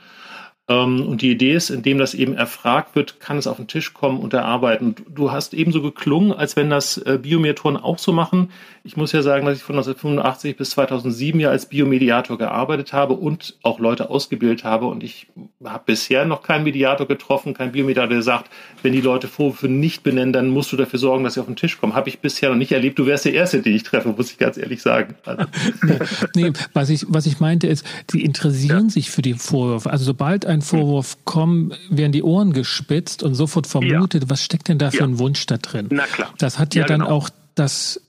Ähm, 0.69 1.07
und 1.07 1.21
die 1.21 1.31
Idee 1.31 1.53
ist, 1.53 1.69
indem 1.69 1.97
das 1.97 2.13
eben 2.13 2.33
erfragt 2.33 2.95
wird, 2.95 3.21
kann 3.21 3.37
es 3.37 3.47
auf 3.47 3.57
den 3.57 3.67
Tisch 3.67 3.93
kommen 3.93 4.19
und 4.19 4.33
erarbeiten. 4.33 4.95
Du 5.09 5.31
hast 5.31 5.53
ebenso 5.53 5.81
geklungen, 5.81 6.33
als 6.33 6.55
wenn 6.57 6.69
das 6.69 6.97
äh, 6.97 7.17
Biomediatoren 7.21 7.77
auch 7.77 7.97
so 7.97 8.11
machen. 8.11 8.49
Ich 8.83 8.97
muss 8.97 9.13
ja 9.13 9.21
sagen, 9.21 9.45
dass 9.45 9.57
ich 9.57 9.63
von 9.63 9.75
1985 9.75 10.57
bis 10.57 10.71
2007 10.71 11.39
ja 11.39 11.49
als 11.49 11.67
Biomediator 11.67 12.37
gearbeitet 12.37 12.91
habe 12.91 13.13
und 13.13 13.55
auch 13.63 13.79
Leute 13.79 14.09
ausgebildet 14.09 14.65
habe. 14.65 14.87
Und 14.87 15.03
ich 15.03 15.27
habe 15.63 15.83
bisher 15.85 16.25
noch 16.25 16.43
keinen 16.43 16.65
Mediator 16.65 17.07
getroffen, 17.07 17.53
keinen 17.53 17.71
Biomediator, 17.71 18.09
der 18.09 18.21
sagt, 18.21 18.49
wenn 18.83 18.91
die 18.91 19.01
Leute 19.01 19.27
Vorwürfe 19.27 19.69
nicht 19.69 20.03
benennen, 20.03 20.33
dann 20.33 20.49
musst 20.49 20.71
du 20.73 20.77
dafür 20.77 20.99
sorgen, 20.99 21.23
dass 21.23 21.35
sie 21.35 21.39
auf 21.39 21.45
den 21.45 21.55
Tisch 21.55 21.79
kommen. 21.79 21.95
Habe 21.95 22.09
ich 22.09 22.19
bisher 22.19 22.49
noch 22.49 22.57
nicht 22.57 22.73
erlebt. 22.73 22.99
Du 22.99 23.05
wärst 23.05 23.23
der 23.23 23.33
Erste, 23.33 23.61
den 23.61 23.73
ich 23.73 23.83
treffe, 23.83 24.09
muss 24.09 24.31
ich 24.31 24.37
ganz 24.37 24.57
ehrlich 24.57 24.81
sagen. 24.81 25.15
Also. 25.25 25.45
nee, 26.35 26.49
nee, 26.49 26.53
was 26.73 26.89
ich, 26.89 27.05
was 27.07 27.25
ich 27.25 27.39
meinte 27.39 27.67
ist, 27.67 27.85
die 28.11 28.23
interessieren 28.23 28.85
ja. 28.85 28.89
sich 28.89 29.11
für 29.11 29.21
die 29.21 29.33
Vorwürfe. 29.33 29.89
Also 29.89 30.03
sobald 30.03 30.45
ein 30.45 30.56
Vorwurf 30.61 31.17
kommt, 31.25 31.77
werden 31.89 32.11
die 32.11 32.23
Ohren 32.23 32.53
gespitzt 32.53 33.23
und 33.23 33.35
sofort 33.35 33.67
vermutet, 33.67 34.23
ja. 34.23 34.29
was 34.29 34.43
steckt 34.43 34.67
denn 34.67 34.77
da 34.77 34.91
für 34.91 34.99
ja. 34.99 35.03
ein 35.05 35.19
Wunsch 35.19 35.45
da 35.45 35.57
drin? 35.57 35.87
Na 35.89 36.05
klar. 36.05 36.33
Das 36.37 36.59
hat 36.59 36.75
ja, 36.75 36.85
dann 36.85 37.01
genau. 37.01 37.11
auch 37.11 37.29
das 37.55 38.01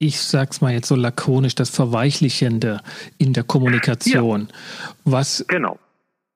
ich 0.00 0.20
sag's 0.20 0.60
mal 0.60 0.72
jetzt 0.72 0.88
so 0.88 0.96
lakonisch, 0.96 1.54
das 1.54 1.70
Verweichlichende 1.70 2.80
in 3.16 3.32
der 3.32 3.44
Kommunikation. 3.44 4.48
Ja. 4.50 4.92
Was 5.04 5.44
genau 5.48 5.78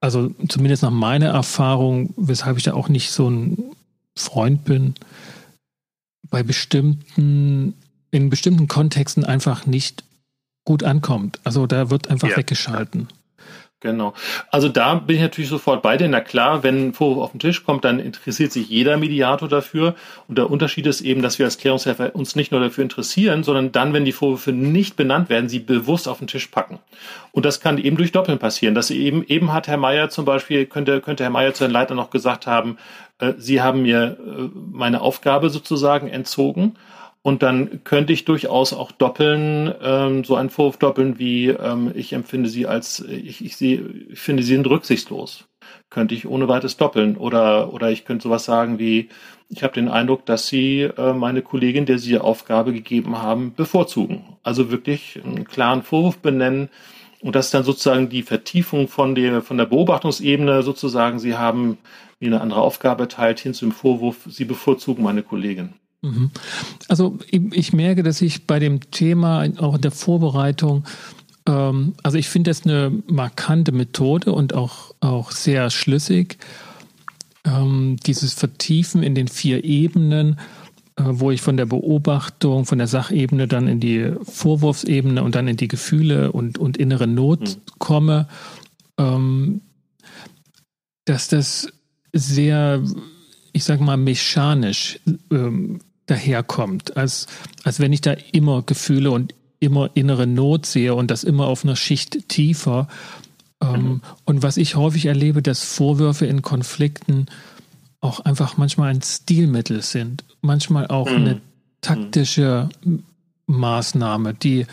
also 0.00 0.30
zumindest 0.48 0.82
nach 0.82 0.90
meiner 0.90 1.28
Erfahrung, 1.28 2.14
weshalb 2.16 2.56
ich 2.56 2.64
da 2.64 2.74
auch 2.74 2.88
nicht 2.88 3.10
so 3.10 3.28
ein 3.28 3.74
Freund 4.14 4.64
bin, 4.64 4.94
bei 6.30 6.42
bestimmten, 6.42 7.74
in 8.10 8.30
bestimmten 8.30 8.68
Kontexten 8.68 9.24
einfach 9.24 9.66
nicht 9.66 10.04
gut 10.64 10.84
ankommt. 10.84 11.40
Also 11.44 11.66
da 11.66 11.90
wird 11.90 12.08
einfach 12.08 12.28
ja. 12.28 12.36
weggeschalten. 12.36 13.08
Genau. 13.80 14.12
Also 14.50 14.68
da 14.68 14.96
bin 14.96 15.16
ich 15.16 15.22
natürlich 15.22 15.50
sofort 15.50 15.82
bei 15.82 15.96
dir. 15.96 16.08
Na 16.08 16.20
klar, 16.20 16.64
wenn 16.64 16.88
ein 16.88 16.94
Vorwurf 16.94 17.26
auf 17.26 17.30
den 17.30 17.38
Tisch 17.38 17.64
kommt, 17.64 17.84
dann 17.84 18.00
interessiert 18.00 18.50
sich 18.50 18.68
jeder 18.68 18.96
Mediator 18.96 19.48
dafür. 19.48 19.94
Und 20.26 20.36
der 20.36 20.50
Unterschied 20.50 20.86
ist 20.86 21.00
eben, 21.00 21.22
dass 21.22 21.38
wir 21.38 21.46
als 21.46 21.58
Klärungshelfer 21.58 22.16
uns 22.16 22.34
nicht 22.34 22.50
nur 22.50 22.60
dafür 22.60 22.82
interessieren, 22.82 23.44
sondern 23.44 23.70
dann, 23.70 23.92
wenn 23.92 24.04
die 24.04 24.10
Vorwürfe 24.10 24.50
nicht 24.50 24.96
benannt 24.96 25.28
werden, 25.28 25.48
sie 25.48 25.60
bewusst 25.60 26.08
auf 26.08 26.18
den 26.18 26.26
Tisch 26.26 26.48
packen. 26.48 26.80
Und 27.30 27.44
das 27.44 27.60
kann 27.60 27.78
eben 27.78 27.96
durch 27.96 28.10
Doppeln 28.10 28.40
passieren. 28.40 28.74
Dass 28.74 28.90
eben, 28.90 29.24
eben 29.28 29.52
hat 29.52 29.68
Herr 29.68 29.76
Meier 29.76 30.10
zum 30.10 30.24
Beispiel, 30.24 30.66
könnte, 30.66 31.00
könnte 31.00 31.22
Herr 31.22 31.30
Meier 31.30 31.54
zu 31.54 31.62
den 31.62 31.72
Leitern 31.72 31.98
noch 31.98 32.10
gesagt 32.10 32.48
haben, 32.48 32.78
äh, 33.20 33.34
Sie 33.38 33.62
haben 33.62 33.82
mir 33.82 34.16
äh, 34.18 34.48
meine 34.72 35.02
Aufgabe 35.02 35.50
sozusagen 35.50 36.08
entzogen. 36.08 36.74
Und 37.22 37.42
dann 37.42 37.82
könnte 37.84 38.12
ich 38.12 38.24
durchaus 38.24 38.72
auch 38.72 38.92
doppeln, 38.92 39.74
ähm, 39.82 40.24
so 40.24 40.36
einen 40.36 40.50
Vorwurf 40.50 40.76
doppeln, 40.76 41.18
wie 41.18 41.48
ähm, 41.48 41.92
ich 41.94 42.12
empfinde 42.12 42.48
sie 42.48 42.66
als, 42.66 43.00
ich, 43.00 43.44
ich, 43.44 43.56
sie, 43.56 43.84
ich 44.10 44.18
finde 44.18 44.42
sie 44.42 44.54
sind 44.54 44.66
rücksichtslos. 44.66 45.44
Könnte 45.90 46.14
ich 46.14 46.26
ohne 46.26 46.48
weiteres 46.48 46.76
doppeln. 46.76 47.16
Oder, 47.16 47.72
oder 47.72 47.90
ich 47.90 48.04
könnte 48.04 48.22
sowas 48.22 48.44
sagen 48.44 48.78
wie, 48.78 49.08
ich 49.48 49.62
habe 49.62 49.74
den 49.74 49.88
Eindruck, 49.88 50.26
dass 50.26 50.46
sie 50.46 50.82
äh, 50.82 51.12
meine 51.12 51.42
Kollegin, 51.42 51.86
der 51.86 51.98
sie 51.98 52.10
die 52.10 52.18
Aufgabe 52.18 52.72
gegeben 52.72 53.20
haben, 53.20 53.54
bevorzugen. 53.54 54.36
Also 54.42 54.70
wirklich 54.70 55.20
einen 55.24 55.44
klaren 55.44 55.82
Vorwurf 55.82 56.18
benennen. 56.18 56.68
Und 57.20 57.34
das 57.34 57.46
ist 57.46 57.54
dann 57.54 57.64
sozusagen 57.64 58.08
die 58.08 58.22
Vertiefung 58.22 58.86
von 58.86 59.14
der, 59.14 59.42
von 59.42 59.58
der 59.58 59.66
Beobachtungsebene 59.66 60.62
sozusagen. 60.62 61.18
Sie 61.18 61.36
haben 61.36 61.78
mir 62.20 62.28
eine 62.28 62.40
andere 62.40 62.60
Aufgabe 62.60 63.02
erteilt 63.04 63.40
hin 63.40 63.54
zum 63.54 63.72
Vorwurf, 63.72 64.18
sie 64.28 64.44
bevorzugen 64.44 65.02
meine 65.02 65.22
Kollegin. 65.22 65.74
Mhm. 66.02 66.30
Also 66.88 67.18
ich 67.30 67.72
merke, 67.72 68.02
dass 68.02 68.22
ich 68.22 68.46
bei 68.46 68.58
dem 68.58 68.90
Thema 68.90 69.46
auch 69.58 69.76
in 69.76 69.80
der 69.80 69.90
Vorbereitung, 69.90 70.84
ähm, 71.46 71.94
also 72.02 72.18
ich 72.18 72.28
finde 72.28 72.50
das 72.50 72.64
eine 72.64 72.92
markante 73.08 73.72
Methode 73.72 74.32
und 74.32 74.54
auch, 74.54 74.94
auch 75.00 75.32
sehr 75.32 75.70
schlüssig. 75.70 76.38
Ähm, 77.44 77.96
dieses 78.06 78.34
Vertiefen 78.34 79.02
in 79.02 79.14
den 79.14 79.28
vier 79.28 79.64
Ebenen, 79.64 80.38
äh, 80.96 81.04
wo 81.04 81.30
ich 81.30 81.42
von 81.42 81.56
der 81.56 81.66
Beobachtung, 81.66 82.64
von 82.64 82.78
der 82.78 82.86
Sachebene 82.86 83.48
dann 83.48 83.66
in 83.66 83.80
die 83.80 84.12
Vorwurfsebene 84.22 85.22
und 85.22 85.34
dann 85.34 85.48
in 85.48 85.56
die 85.56 85.68
Gefühle 85.68 86.30
und, 86.30 86.58
und 86.58 86.76
innere 86.76 87.06
Not 87.08 87.40
mhm. 87.40 87.60
komme, 87.78 88.28
ähm, 88.98 89.62
dass 91.06 91.28
das 91.28 91.72
sehr 92.12 92.82
ich 93.52 93.64
sage 93.64 93.82
mal, 93.82 93.96
mechanisch 93.96 95.00
ähm, 95.32 95.80
daherkommt, 96.08 96.96
als, 96.96 97.26
als 97.64 97.80
wenn 97.80 97.92
ich 97.92 98.00
da 98.00 98.12
immer 98.32 98.62
Gefühle 98.62 99.10
und 99.10 99.34
immer 99.60 99.90
innere 99.94 100.26
Not 100.26 100.66
sehe 100.66 100.94
und 100.94 101.10
das 101.10 101.24
immer 101.24 101.46
auf 101.46 101.64
einer 101.64 101.76
Schicht 101.76 102.28
tiefer. 102.28 102.88
Ähm, 103.60 103.82
mhm. 103.82 104.00
Und 104.24 104.42
was 104.42 104.56
ich 104.56 104.76
häufig 104.76 105.06
erlebe, 105.06 105.42
dass 105.42 105.62
Vorwürfe 105.62 106.26
in 106.26 106.42
Konflikten 106.42 107.26
auch 108.00 108.20
einfach 108.20 108.56
manchmal 108.56 108.90
ein 108.90 109.02
Stilmittel 109.02 109.82
sind, 109.82 110.24
manchmal 110.40 110.86
auch 110.86 111.10
mhm. 111.10 111.16
eine 111.16 111.40
taktische 111.80 112.68
Maßnahme. 113.46 114.34
Die 114.34 114.66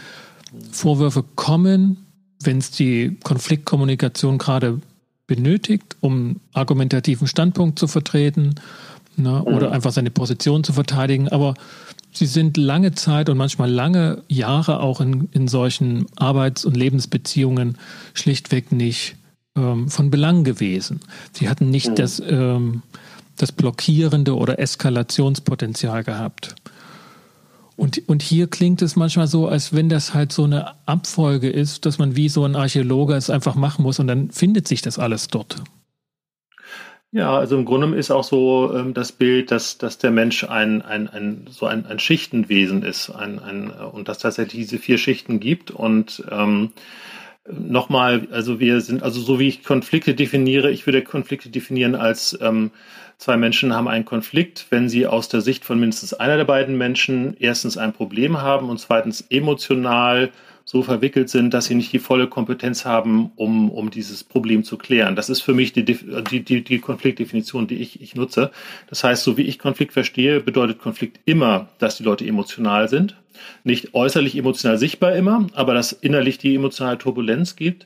Vorwürfe 0.71 1.23
kommen, 1.35 2.05
wenn 2.41 2.59
es 2.59 2.71
die 2.71 3.17
Konfliktkommunikation 3.23 4.37
gerade 4.37 4.79
benötigt, 5.27 5.97
um 6.01 6.39
argumentativen 6.53 7.27
Standpunkt 7.27 7.79
zu 7.79 7.87
vertreten 7.87 8.55
ne, 9.17 9.43
oder 9.43 9.67
mhm. 9.67 9.73
einfach 9.73 9.91
seine 9.91 10.11
Position 10.11 10.63
zu 10.63 10.73
verteidigen. 10.73 11.29
Aber 11.29 11.53
sie 12.11 12.25
sind 12.25 12.57
lange 12.57 12.93
Zeit 12.93 13.29
und 13.29 13.37
manchmal 13.37 13.71
lange 13.71 14.23
Jahre 14.27 14.79
auch 14.79 15.01
in, 15.01 15.29
in 15.31 15.47
solchen 15.47 16.05
Arbeits- 16.15 16.65
und 16.65 16.77
Lebensbeziehungen 16.77 17.77
schlichtweg 18.13 18.71
nicht 18.71 19.15
ähm, 19.55 19.89
von 19.89 20.11
Belang 20.11 20.43
gewesen. 20.43 21.01
Sie 21.33 21.49
hatten 21.49 21.69
nicht 21.69 21.91
mhm. 21.91 21.95
das, 21.95 22.19
ähm, 22.19 22.81
das 23.37 23.51
blockierende 23.51 24.35
oder 24.35 24.59
Eskalationspotenzial 24.59 26.03
gehabt. 26.03 26.55
Und, 27.77 28.07
und 28.07 28.21
hier 28.21 28.47
klingt 28.47 28.81
es 28.81 28.95
manchmal 28.95 29.27
so, 29.27 29.47
als 29.47 29.73
wenn 29.73 29.89
das 29.89 30.13
halt 30.13 30.31
so 30.31 30.45
eine 30.45 30.73
Abfolge 30.85 31.49
ist, 31.49 31.85
dass 31.85 31.97
man 31.97 32.15
wie 32.15 32.29
so 32.29 32.45
ein 32.45 32.55
Archäologe 32.55 33.15
es 33.15 33.29
einfach 33.29 33.55
machen 33.55 33.83
muss 33.83 33.99
und 33.99 34.07
dann 34.07 34.31
findet 34.31 34.67
sich 34.67 34.81
das 34.81 34.97
alles 34.97 35.27
dort. 35.27 35.61
Ja, 37.15 37.37
also 37.37 37.55
im 37.55 37.63
Grunde 37.63 37.95
ist 37.97 38.11
auch 38.11 38.25
so 38.25 38.73
ähm, 38.75 38.93
das 38.93 39.13
Bild, 39.13 39.49
dass, 39.49 39.77
dass 39.77 39.97
der 39.97 40.11
Mensch 40.11 40.43
ein, 40.43 40.81
ein, 40.81 41.07
ein, 41.07 41.45
so 41.49 41.65
ein, 41.65 41.85
ein 41.85 41.97
Schichtenwesen 41.97 42.83
ist 42.83 43.09
ein, 43.09 43.39
ein, 43.39 43.69
und 43.69 44.09
dass 44.09 44.17
tatsächlich 44.19 44.63
diese 44.63 44.79
vier 44.79 44.97
Schichten 44.97 45.39
gibt. 45.39 45.71
Und 45.71 46.25
ähm, 46.29 46.73
nochmal, 47.47 48.27
also 48.31 48.59
wir 48.59 48.81
sind, 48.81 49.01
also 49.01 49.21
so 49.21 49.39
wie 49.39 49.47
ich 49.47 49.63
Konflikte 49.63 50.13
definiere, 50.13 50.71
ich 50.71 50.85
würde 50.85 51.03
Konflikte 51.03 51.47
definieren 51.47 51.95
als 51.95 52.37
ähm, 52.41 52.71
Zwei 53.17 53.37
Menschen 53.37 53.73
haben 53.73 53.87
einen 53.87 54.03
Konflikt, 54.03 54.67
wenn 54.71 54.89
sie 54.89 55.07
aus 55.07 55.29
der 55.29 55.39
Sicht 55.39 55.63
von 55.63 55.79
mindestens 55.79 56.13
einer 56.13 56.35
der 56.35 56.43
beiden 56.43 56.77
Menschen 56.77 57.37
erstens 57.39 57.77
ein 57.77 57.93
Problem 57.93 58.41
haben 58.41 58.69
und 58.69 58.77
zweitens 58.77 59.21
emotional 59.29 60.31
so 60.65 60.81
verwickelt 60.81 61.29
sind, 61.29 61.53
dass 61.53 61.65
sie 61.65 61.75
nicht 61.75 61.93
die 61.93 61.99
volle 61.99 62.27
Kompetenz 62.27 62.85
haben, 62.85 63.31
um, 63.35 63.69
um 63.69 63.91
dieses 63.91 64.23
Problem 64.23 64.63
zu 64.63 64.77
klären. 64.77 65.15
Das 65.15 65.29
ist 65.29 65.41
für 65.41 65.53
mich 65.53 65.73
die, 65.73 65.85
die, 65.85 66.43
die, 66.43 66.63
die 66.63 66.79
Konfliktdefinition, 66.79 67.67
die 67.67 67.75
ich, 67.75 68.01
ich 68.01 68.15
nutze. 68.15 68.51
Das 68.89 69.03
heißt, 69.03 69.23
so 69.23 69.37
wie 69.37 69.43
ich 69.43 69.59
Konflikt 69.59 69.93
verstehe, 69.93 70.39
bedeutet 70.41 70.79
Konflikt 70.79 71.19
immer, 71.25 71.69
dass 71.77 71.97
die 71.97 72.03
Leute 72.03 72.25
emotional 72.25 72.89
sind. 72.89 73.15
Nicht 73.63 73.93
äußerlich 73.93 74.35
emotional 74.35 74.79
sichtbar 74.79 75.15
immer, 75.15 75.45
aber 75.53 75.75
dass 75.75 75.91
innerlich 75.91 76.39
die 76.39 76.55
emotionale 76.55 76.97
Turbulenz 76.97 77.55
gibt 77.55 77.85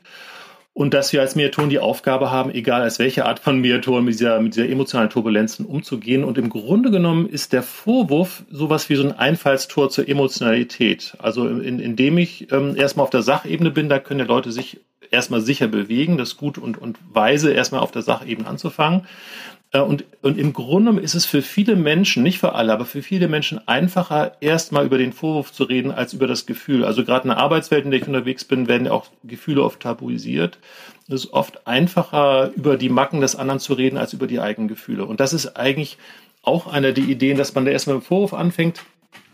und 0.74 0.94
dass 0.94 1.12
wir 1.12 1.22
als 1.22 1.36
Mediatoren 1.36 1.70
die 1.70 1.80
Aufgabe 1.80 2.32
haben, 2.32 2.52
egal 2.52 2.82
als 2.82 3.00
welche 3.00 3.26
Art 3.26 3.40
von 3.40 3.60
Mediatoren 3.60 4.06
mit 4.06 4.14
dieser, 4.14 4.40
mit 4.40 4.56
dieser 4.56 4.70
emotionalen 4.70 5.10
Turbulenzen 5.10 5.66
umzugehen. 5.66 6.24
Und 6.24 6.38
im 6.38 6.50
Grunde 6.50 6.92
genommen 6.92 7.28
ist 7.28 7.52
der 7.54 7.64
Vorwurf 7.64 8.44
sowas 8.50 8.90
wie 8.90 8.96
so 8.96 9.04
ein 9.04 9.12
Einfallstor 9.12 9.90
zur 9.90 10.08
Emotionalität. 10.08 11.18
Also 11.20 11.48
in, 11.48 11.80
indem 11.80 12.18
ich 12.18 12.52
ähm, 12.52 12.76
erstmal 12.78 13.04
auf 13.04 13.10
der 13.10 13.24
Sachebene 13.24 13.72
bin, 13.72 13.90
da 13.90 14.00
können 14.00 14.20
die 14.20 14.26
Leute 14.26 14.52
sich 14.52 14.80
erstmal 15.12 15.42
sicher 15.42 15.68
bewegen, 15.68 16.18
das 16.18 16.38
gut 16.38 16.58
und, 16.58 16.78
und 16.78 16.98
weise 17.14 17.52
erstmal 17.52 17.82
auf 17.82 17.92
der 17.92 18.02
Sachebene 18.02 18.48
anzufangen. 18.48 19.08
Äh, 19.72 19.82
und, 19.82 20.06
und 20.22 20.38
im 20.38 20.54
Grunde 20.54 21.00
ist 21.00 21.16
es 21.16 21.26
für 21.26 21.42
viele 21.42 21.76
Menschen, 21.76 22.24
nicht 22.24 22.40
für 22.40 22.54
alle, 22.54 22.74
aber 22.74 22.86
für 22.86 23.02
viele 23.02 23.28
Menschen 23.28 23.66
einfacher, 23.68 24.34
erstmal 24.42 24.86
über 24.86 24.98
den 24.98 25.14
Vorwurf 25.14 25.52
zu 25.52 25.64
reden, 25.64 25.92
als 25.92 26.14
über 26.14 26.28
das 26.28 26.46
Gefühl. 26.46 26.84
Also 26.84 27.04
gerade 27.04 27.24
in 27.24 27.30
der 27.30 27.38
Arbeitswelt, 27.38 27.86
in 27.86 27.92
der 27.92 28.02
ich 28.02 28.08
unterwegs 28.08 28.46
bin, 28.46 28.68
werden 28.68 28.88
auch 28.88 29.08
Gefühle 29.24 29.64
oft 29.64 29.80
tabuisiert. 29.80 30.60
Es 31.08 31.26
ist 31.26 31.34
oft 31.34 31.68
einfacher, 31.68 32.52
über 32.56 32.78
die 32.78 32.90
Macken 32.90 33.22
des 33.22 33.36
anderen 33.36 33.60
zu 33.60 33.74
reden, 33.74 33.98
als 33.98 34.14
über 34.14 34.28
die 34.28 34.40
eigenen 34.40 34.68
Gefühle. 34.68 35.06
Und 35.06 35.20
das 35.20 35.34
ist 35.34 35.58
eigentlich 35.58 35.98
auch 36.42 36.68
einer 36.68 36.92
der 36.92 37.04
Ideen, 37.04 37.38
dass 37.38 37.56
man 37.56 37.66
da 37.66 37.72
erstmal 37.72 37.98
dem 37.98 38.04
Vorwurf 38.04 38.34
anfängt, 38.34 38.84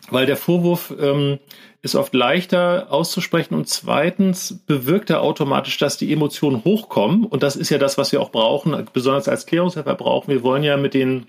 weil 0.10 0.26
der 0.26 0.38
Vorwurf 0.38 0.93
ähm, 0.99 1.39
ist 1.82 1.95
oft 1.95 2.14
leichter 2.14 2.88
auszusprechen 2.89 3.53
und 3.53 3.68
zweitens 3.70 4.60
bewirkt 4.66 5.10
er 5.10 5.22
automatisch, 5.22 5.78
dass 5.78 5.97
die 5.97 6.12
Emotionen 6.12 6.64
hochkommen 6.64 7.26
und 7.26 7.43
das 7.43 7.56
ist 7.56 7.70
ja 7.70 7.78
das, 7.78 7.97
was 7.97 8.12
wir 8.12 8.22
auch 8.22 8.32
brauchen, 8.32 8.76
besonders 8.93 9.28
als 9.28 9.45
Klärungshelfer 9.45 9.95
brauchen. 9.95 10.32
Wir 10.32 10.43
wollen 10.43 10.64
ja 10.64 10.78
mit 10.78 10.93
den 10.93 11.28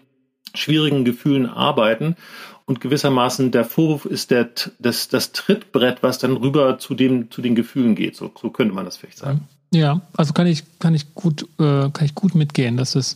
schwierigen 0.55 1.05
Gefühlen 1.05 1.47
arbeiten 1.47 2.17
und 2.65 2.81
gewissermaßen 2.81 3.53
der 3.53 3.65
Vorwurf 3.65 4.07
ist 4.07 4.31
der, 4.31 4.49
das, 4.79 5.09
das 5.09 5.33
Trittbrett, 5.33 6.03
was 6.03 6.19
dann 6.19 6.37
rüber 6.37 6.79
zu, 6.79 6.95
dem, 6.95 7.31
zu 7.31 7.41
den 7.41 7.55
Gefühlen 7.55 7.95
geht. 7.95 8.17
So, 8.17 8.33
so 8.41 8.51
könnte 8.51 8.75
man 8.75 8.85
das 8.85 8.97
vielleicht 8.97 9.19
sagen. 9.19 9.47
Ja, 9.73 10.01
also 10.17 10.33
kann 10.33 10.47
ich, 10.47 10.65
kann 10.79 10.95
ich 10.95 11.15
gut, 11.15 11.43
äh, 11.59 11.91
kann 11.91 12.05
ich 12.05 12.15
gut 12.15 12.35
mitgehen, 12.35 12.77
dass 12.77 12.95
es, 12.95 13.15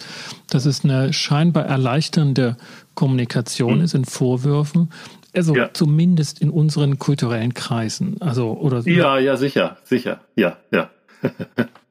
dass 0.48 0.66
es 0.66 0.84
eine 0.84 1.12
scheinbar 1.12 1.64
erleichternde 1.64 2.56
Kommunikation 2.94 3.78
mhm. 3.78 3.84
ist 3.84 3.94
in 3.94 4.04
Vorwürfen, 4.04 4.90
also 5.34 5.54
ja. 5.54 5.70
zumindest 5.72 6.40
in 6.40 6.50
unseren 6.50 6.98
kulturellen 6.98 7.54
Kreisen. 7.54 8.16
Also, 8.20 8.52
oder 8.52 8.80
ja, 8.80 9.18
ja, 9.18 9.36
sicher, 9.36 9.76
sicher, 9.84 10.20
ja, 10.36 10.56
ja. 10.70 10.90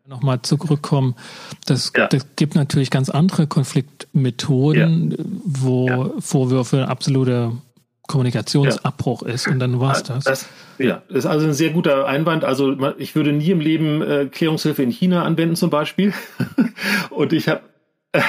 Nochmal 0.08 0.42
zurückkommen, 0.42 1.16
das, 1.68 1.92
ja. 1.96 2.08
das 2.08 2.26
gibt 2.36 2.56
natürlich 2.56 2.90
ganz 2.90 3.10
andere 3.10 3.46
Konfliktmethoden, 3.46 5.12
ja. 5.12 5.18
wo 5.44 6.16
Vorwürfe 6.20 6.88
absoluter 6.88 7.54
Kommunikationsabbruch 8.10 9.22
ist 9.22 9.48
und 9.48 9.60
dann 9.60 9.80
war's 9.80 10.02
das. 10.02 10.24
das. 10.24 10.50
Ja, 10.80 11.04
das 11.10 11.20
ist 11.20 11.26
also 11.28 11.46
ein 11.46 11.54
sehr 11.54 11.70
guter 11.70 12.08
Einwand. 12.08 12.44
Also 12.44 12.76
ich 12.98 13.16
würde 13.16 13.32
nie 13.32 13.52
im 13.52 13.60
Leben 13.60 14.02
äh, 14.02 14.26
Klärungshilfe 14.26 14.82
in 14.82 14.90
China 14.90 15.24
anwenden 15.24 15.56
zum 15.56 15.70
Beispiel. 15.70 16.12
und 17.12 17.32
ich 17.32 17.48
habe 17.48 17.62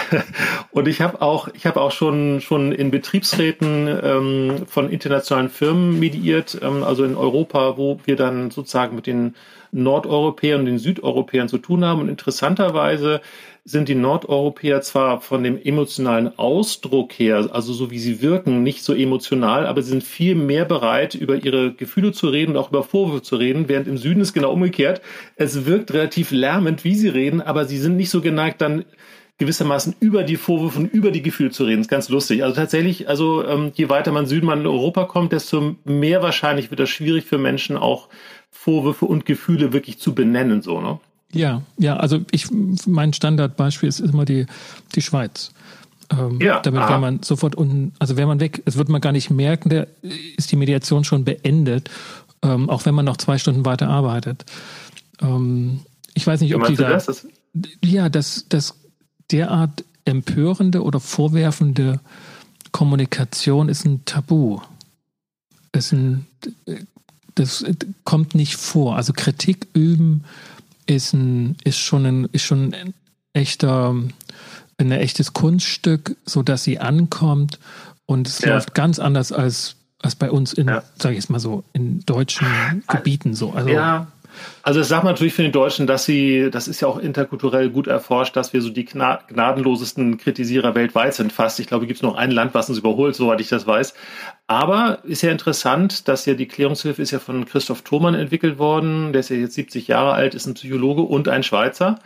Und 0.73 0.89
ich 0.89 1.01
habe 1.01 1.23
auch, 1.23 1.49
ich 1.55 1.65
habe 1.65 1.81
auch 1.81 1.93
schon 1.93 2.43
schon 2.43 2.73
in 2.73 2.91
Betriebsräten 2.91 3.89
ähm, 4.03 4.67
von 4.67 4.91
internationalen 4.91 5.49
Firmen 5.49 5.99
mediiert, 5.99 6.59
ähm, 6.63 6.85
also 6.85 7.05
in 7.05 7.17
Europa, 7.17 7.79
wo 7.79 7.99
wir 8.05 8.17
dann 8.17 8.51
sozusagen 8.51 8.95
mit 8.95 9.07
den 9.07 9.35
Nordeuropäern 9.73 10.61
und 10.61 10.67
den 10.67 10.79
Südeuropäern 10.79 11.49
zu 11.49 11.59
tun 11.59 11.85
haben. 11.85 12.03
Und 12.03 12.09
interessanterweise 12.11 13.23
sind 13.65 13.89
die 13.89 13.95
Nordeuropäer 13.95 14.83
zwar 14.83 15.21
von 15.21 15.43
dem 15.45 15.59
emotionalen 15.63 16.39
Ausdruck 16.39 17.13
her, 17.13 17.49
also 17.53 17.73
so 17.73 17.91
wie 17.91 17.99
sie 17.99 18.21
wirken, 18.21 18.63
nicht 18.63 18.83
so 18.83 18.95
emotional, 18.95 19.67
aber 19.67 19.83
sie 19.83 19.91
sind 19.91 20.03
viel 20.03 20.35
mehr 20.35 20.65
bereit, 20.65 21.15
über 21.15 21.37
ihre 21.37 21.73
Gefühle 21.73 22.13
zu 22.13 22.29
reden 22.29 22.53
und 22.53 22.57
auch 22.59 22.71
über 22.71 22.83
Vorwürfe 22.83 23.23
zu 23.23 23.37
reden, 23.37 23.69
während 23.69 23.87
im 23.87 23.97
Süden 23.97 24.21
ist 24.21 24.33
genau 24.33 24.53
umgekehrt. 24.53 25.01
Es 25.37 25.67
wirkt 25.67 25.93
relativ 25.93 26.33
lärmend, 26.33 26.85
wie 26.85 26.95
sie 26.95 27.09
reden, 27.09 27.41
aber 27.41 27.65
sie 27.65 27.79
sind 27.79 27.97
nicht 27.97 28.11
so 28.11 28.21
geneigt, 28.21 28.61
dann 28.61 28.85
gewissermaßen 29.41 29.97
über 30.01 30.23
die 30.23 30.37
Vorwürfe 30.37 30.79
und 30.79 30.87
über 30.87 31.11
die 31.11 31.23
Gefühle 31.23 31.51
zu 31.51 31.65
reden. 31.65 31.79
Das 31.79 31.87
ist 31.87 31.91
ganz 31.91 32.09
lustig. 32.11 32.45
Also 32.45 32.55
tatsächlich, 32.55 33.09
also 33.09 33.45
ähm, 33.45 33.73
je 33.75 33.89
weiter 33.89 34.13
man 34.13 34.27
Süden 34.27 34.47
man 34.47 34.61
in 34.61 34.67
Europa 34.67 35.05
kommt, 35.05 35.33
desto 35.33 35.77
mehr 35.85 36.23
wahrscheinlich 36.23 36.71
wird 36.71 36.79
das 36.79 36.91
schwierig 36.91 37.25
für 37.25 37.39
Menschen 37.39 37.77
auch 37.77 38.09
Vorwürfe 38.51 39.07
und 39.07 39.25
Gefühle 39.25 39.73
wirklich 39.73 39.99
zu 39.99 40.15
benennen, 40.15 40.63
so, 40.63 40.81
ne? 40.81 41.01
Ja, 41.33 41.63
ja, 41.79 41.97
also 41.97 42.21
ich, 42.33 42.49
mein 42.87 43.13
Standardbeispiel 43.13 43.89
ist 43.89 44.01
immer 44.01 44.25
die, 44.25 44.47
die 44.95 45.01
Schweiz. 45.01 45.53
Ähm, 46.11 46.41
ja, 46.41 46.59
damit 46.61 46.83
wäre 46.89 46.99
man 46.99 47.23
sofort 47.23 47.55
unten, 47.55 47.93
also 48.01 48.17
wäre 48.17 48.27
man 48.27 48.41
weg, 48.41 48.63
es 48.65 48.77
wird 48.77 48.89
man 48.89 49.01
gar 49.01 49.13
nicht 49.13 49.31
merken, 49.31 49.69
da 49.69 49.87
ist 50.37 50.51
die 50.51 50.57
Mediation 50.57 51.05
schon 51.05 51.25
beendet, 51.25 51.89
ähm, 52.43 52.69
auch 52.69 52.85
wenn 52.85 52.97
man 52.97 53.05
noch 53.05 53.17
zwei 53.17 53.39
Stunden 53.39 53.65
weiter 53.65 53.89
arbeitet. 53.89 54.45
Ähm, 55.23 55.81
ich 56.15 56.27
weiß 56.27 56.41
nicht, 56.41 56.55
ob 56.57 56.67
die 56.67 56.75
da. 56.75 56.91
Das? 56.91 57.27
Ja, 57.85 58.09
das, 58.09 58.47
das 58.49 58.80
derart 59.33 59.85
empörende 60.05 60.83
oder 60.83 61.01
vorwerfende 61.01 62.01
Kommunikation 62.73 63.69
ist 63.69 63.85
ein 63.85 64.05
Tabu. 64.05 64.61
Ist 65.73 65.93
ein, 65.93 66.27
das 67.35 67.65
kommt 68.05 68.35
nicht 68.35 68.57
vor. 68.57 68.97
Also 68.97 69.13
Kritik 69.13 69.69
üben 69.73 70.25
ist, 70.87 71.13
ein, 71.13 71.57
ist 71.65 71.79
schon 71.79 72.07
ein, 72.07 72.25
ist 72.33 72.43
schon 72.43 72.75
ein 72.75 72.95
echter, 73.33 73.95
ein 74.79 74.93
echtes 74.93 75.33
Kunststück, 75.33 76.17
so 76.25 76.43
dass 76.43 76.65
sie 76.65 76.79
ankommt 76.79 77.59
und 78.07 78.27
es 78.27 78.41
ja. 78.41 78.55
läuft 78.55 78.75
ganz 78.75 78.99
anders 78.99 79.31
als, 79.31 79.77
als 80.03 80.17
bei 80.17 80.31
uns 80.31 80.53
in, 80.53 80.69
ja. 80.69 80.83
sage 80.99 81.15
ich 81.15 81.25
es 81.25 81.29
mal 81.29 81.39
so, 81.39 81.63
in 81.73 82.01
deutschen 82.07 82.49
Gebieten 82.89 83.35
so. 83.35 83.53
Also, 83.53 83.69
ja, 83.69 84.09
also 84.63 84.81
das 84.81 84.89
sagt 84.89 85.05
man 85.05 85.15
natürlich 85.15 85.35
für 85.35 85.43
den 85.43 85.53
Deutschen, 85.53 85.87
dass 85.87 86.05
sie, 86.05 86.51
das 86.51 86.69
ist 86.69 86.81
ja 86.81 86.89
auch 86.89 86.99
interkulturell 86.99 87.71
gut 87.71 87.87
erforscht, 87.87 88.37
dass 88.37 88.53
wir 88.53 88.63
so 88.63 88.71
die 88.71 88.85
gnadenlosesten 88.85 90.19
Kritisierer 90.19 90.75
weltweit 90.75 91.15
sind 91.15 91.33
fast. 91.33 91.61
Ich 91.61 91.67
glaube, 91.67 91.87
gibt 91.87 91.99
es 91.99 92.03
noch 92.03 92.17
ein 92.17 92.31
Land, 92.31 92.55
was 92.55 92.69
uns 92.69 92.79
überholt, 92.79 93.15
soweit 93.15 93.41
ich 93.41 93.49
das 93.49 93.67
weiß. 93.67 93.95
Aber 94.47 94.99
ist 95.05 95.23
ja 95.23 95.31
interessant, 95.31 96.09
dass 96.09 96.27
ja 96.27 96.35
die 96.35 96.49
Klärungshilfe 96.49 97.01
ist 97.01 97.11
ja 97.11 97.19
von 97.19 97.47
Christoph 97.47 97.83
Thomann 97.83 98.15
entwickelt 98.15 98.59
worden. 98.59 99.13
Der 99.13 99.21
ist 99.21 99.31
ja 99.31 99.37
jetzt 99.37 99.55
70 99.55 99.89
Jahre 99.89 100.13
alt, 100.13 100.35
ist 100.35 100.47
ein 100.47 100.55
Psychologe 100.55 101.03
und 101.03 101.29
ein 101.29 101.43
Schweizer. 101.43 101.99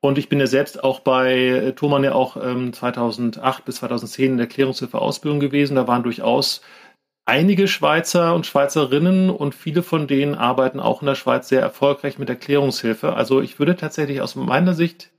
Und 0.00 0.16
ich 0.16 0.30
bin 0.30 0.40
ja 0.40 0.46
selbst 0.46 0.82
auch 0.82 1.00
bei 1.00 1.74
Thomann 1.76 2.04
ja 2.04 2.14
auch 2.14 2.38
ähm, 2.42 2.72
2008 2.72 3.64
bis 3.66 3.76
2010 3.76 4.32
in 4.32 4.36
der 4.38 4.46
Klärungshilfe 4.46 4.98
Ausbildung 4.98 5.40
gewesen. 5.40 5.76
Da 5.76 5.86
waren 5.86 6.02
durchaus 6.02 6.62
einige 7.24 7.68
Schweizer 7.68 8.34
und 8.34 8.46
Schweizerinnen 8.46 9.30
und 9.30 9.54
viele 9.54 9.82
von 9.82 10.06
denen 10.06 10.34
arbeiten 10.34 10.80
auch 10.80 11.02
in 11.02 11.06
der 11.06 11.14
Schweiz 11.14 11.48
sehr 11.48 11.60
erfolgreich 11.60 12.18
mit 12.18 12.28
Erklärungshilfe. 12.28 13.14
Also 13.14 13.40
ich 13.40 13.58
würde 13.58 13.76
tatsächlich 13.76 14.20
aus 14.20 14.34
meiner 14.34 14.74
Sicht 14.74 15.10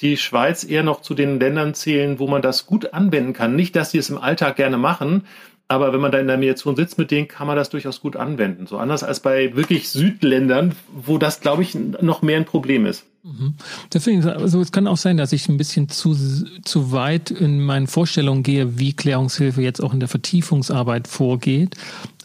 die 0.00 0.16
Schweiz 0.16 0.64
eher 0.64 0.84
noch 0.84 1.02
zu 1.02 1.14
den 1.14 1.40
Ländern 1.40 1.74
zählen, 1.74 2.18
wo 2.18 2.28
man 2.28 2.42
das 2.42 2.66
gut 2.66 2.94
anwenden 2.94 3.32
kann. 3.32 3.56
Nicht, 3.56 3.74
dass 3.76 3.90
sie 3.90 3.98
es 3.98 4.10
im 4.10 4.18
Alltag 4.18 4.56
gerne 4.56 4.78
machen, 4.78 5.24
Aber 5.68 5.92
wenn 5.92 6.00
man 6.00 6.10
da 6.10 6.18
in 6.18 6.26
der 6.26 6.38
Mediation 6.38 6.76
sitzt, 6.76 6.96
mit 6.96 7.10
denen 7.10 7.28
kann 7.28 7.46
man 7.46 7.56
das 7.56 7.68
durchaus 7.68 8.00
gut 8.00 8.16
anwenden. 8.16 8.66
So 8.66 8.78
anders 8.78 9.04
als 9.04 9.20
bei 9.20 9.54
wirklich 9.54 9.90
Südländern, 9.90 10.74
wo 10.90 11.18
das, 11.18 11.40
glaube 11.40 11.62
ich, 11.62 11.74
noch 11.74 12.22
mehr 12.22 12.38
ein 12.38 12.46
Problem 12.46 12.86
ist. 12.86 13.06
Mhm. 13.22 13.54
Deswegen, 13.92 14.24
also 14.24 14.60
es 14.60 14.72
kann 14.72 14.86
auch 14.86 14.96
sein, 14.96 15.16
dass 15.16 15.32
ich 15.32 15.48
ein 15.48 15.56
bisschen 15.56 15.88
zu, 15.88 16.16
zu 16.64 16.92
weit 16.92 17.30
in 17.30 17.60
meinen 17.60 17.86
Vorstellungen 17.86 18.42
gehe, 18.42 18.78
wie 18.78 18.92
Klärungshilfe 18.92 19.62
jetzt 19.62 19.82
auch 19.82 19.92
in 19.92 20.00
der 20.00 20.08
Vertiefungsarbeit 20.08 21.08
vorgeht. 21.08 21.76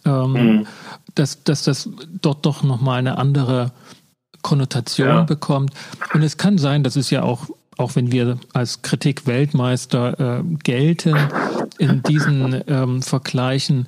Ähm, 0.06 0.34
mhm. 0.34 0.68
dass, 1.16 1.46
dass 1.46 1.64
das 1.64 1.90
dort 2.22 2.46
doch 2.46 2.62
nochmal 2.62 3.00
eine 3.00 3.18
andere 3.18 3.72
Konnotation 4.42 5.08
ja. 5.08 5.24
bekommt. 5.24 5.72
Und 6.14 6.24
es 6.24 6.36
kann 6.36 6.58
sein, 6.58 6.84
das 6.84 6.98
ist 6.98 7.10
ja 7.10 7.24
auch 7.24 7.48
auch 7.78 7.96
wenn 7.96 8.12
wir 8.12 8.38
als 8.54 8.82
Kritik-Weltmeister 8.82 10.40
äh, 10.40 10.44
gelten, 10.64 11.16
in 11.78 12.04
diesen 12.04 12.62
ähm, 12.68 13.02
Vergleichen 13.02 13.88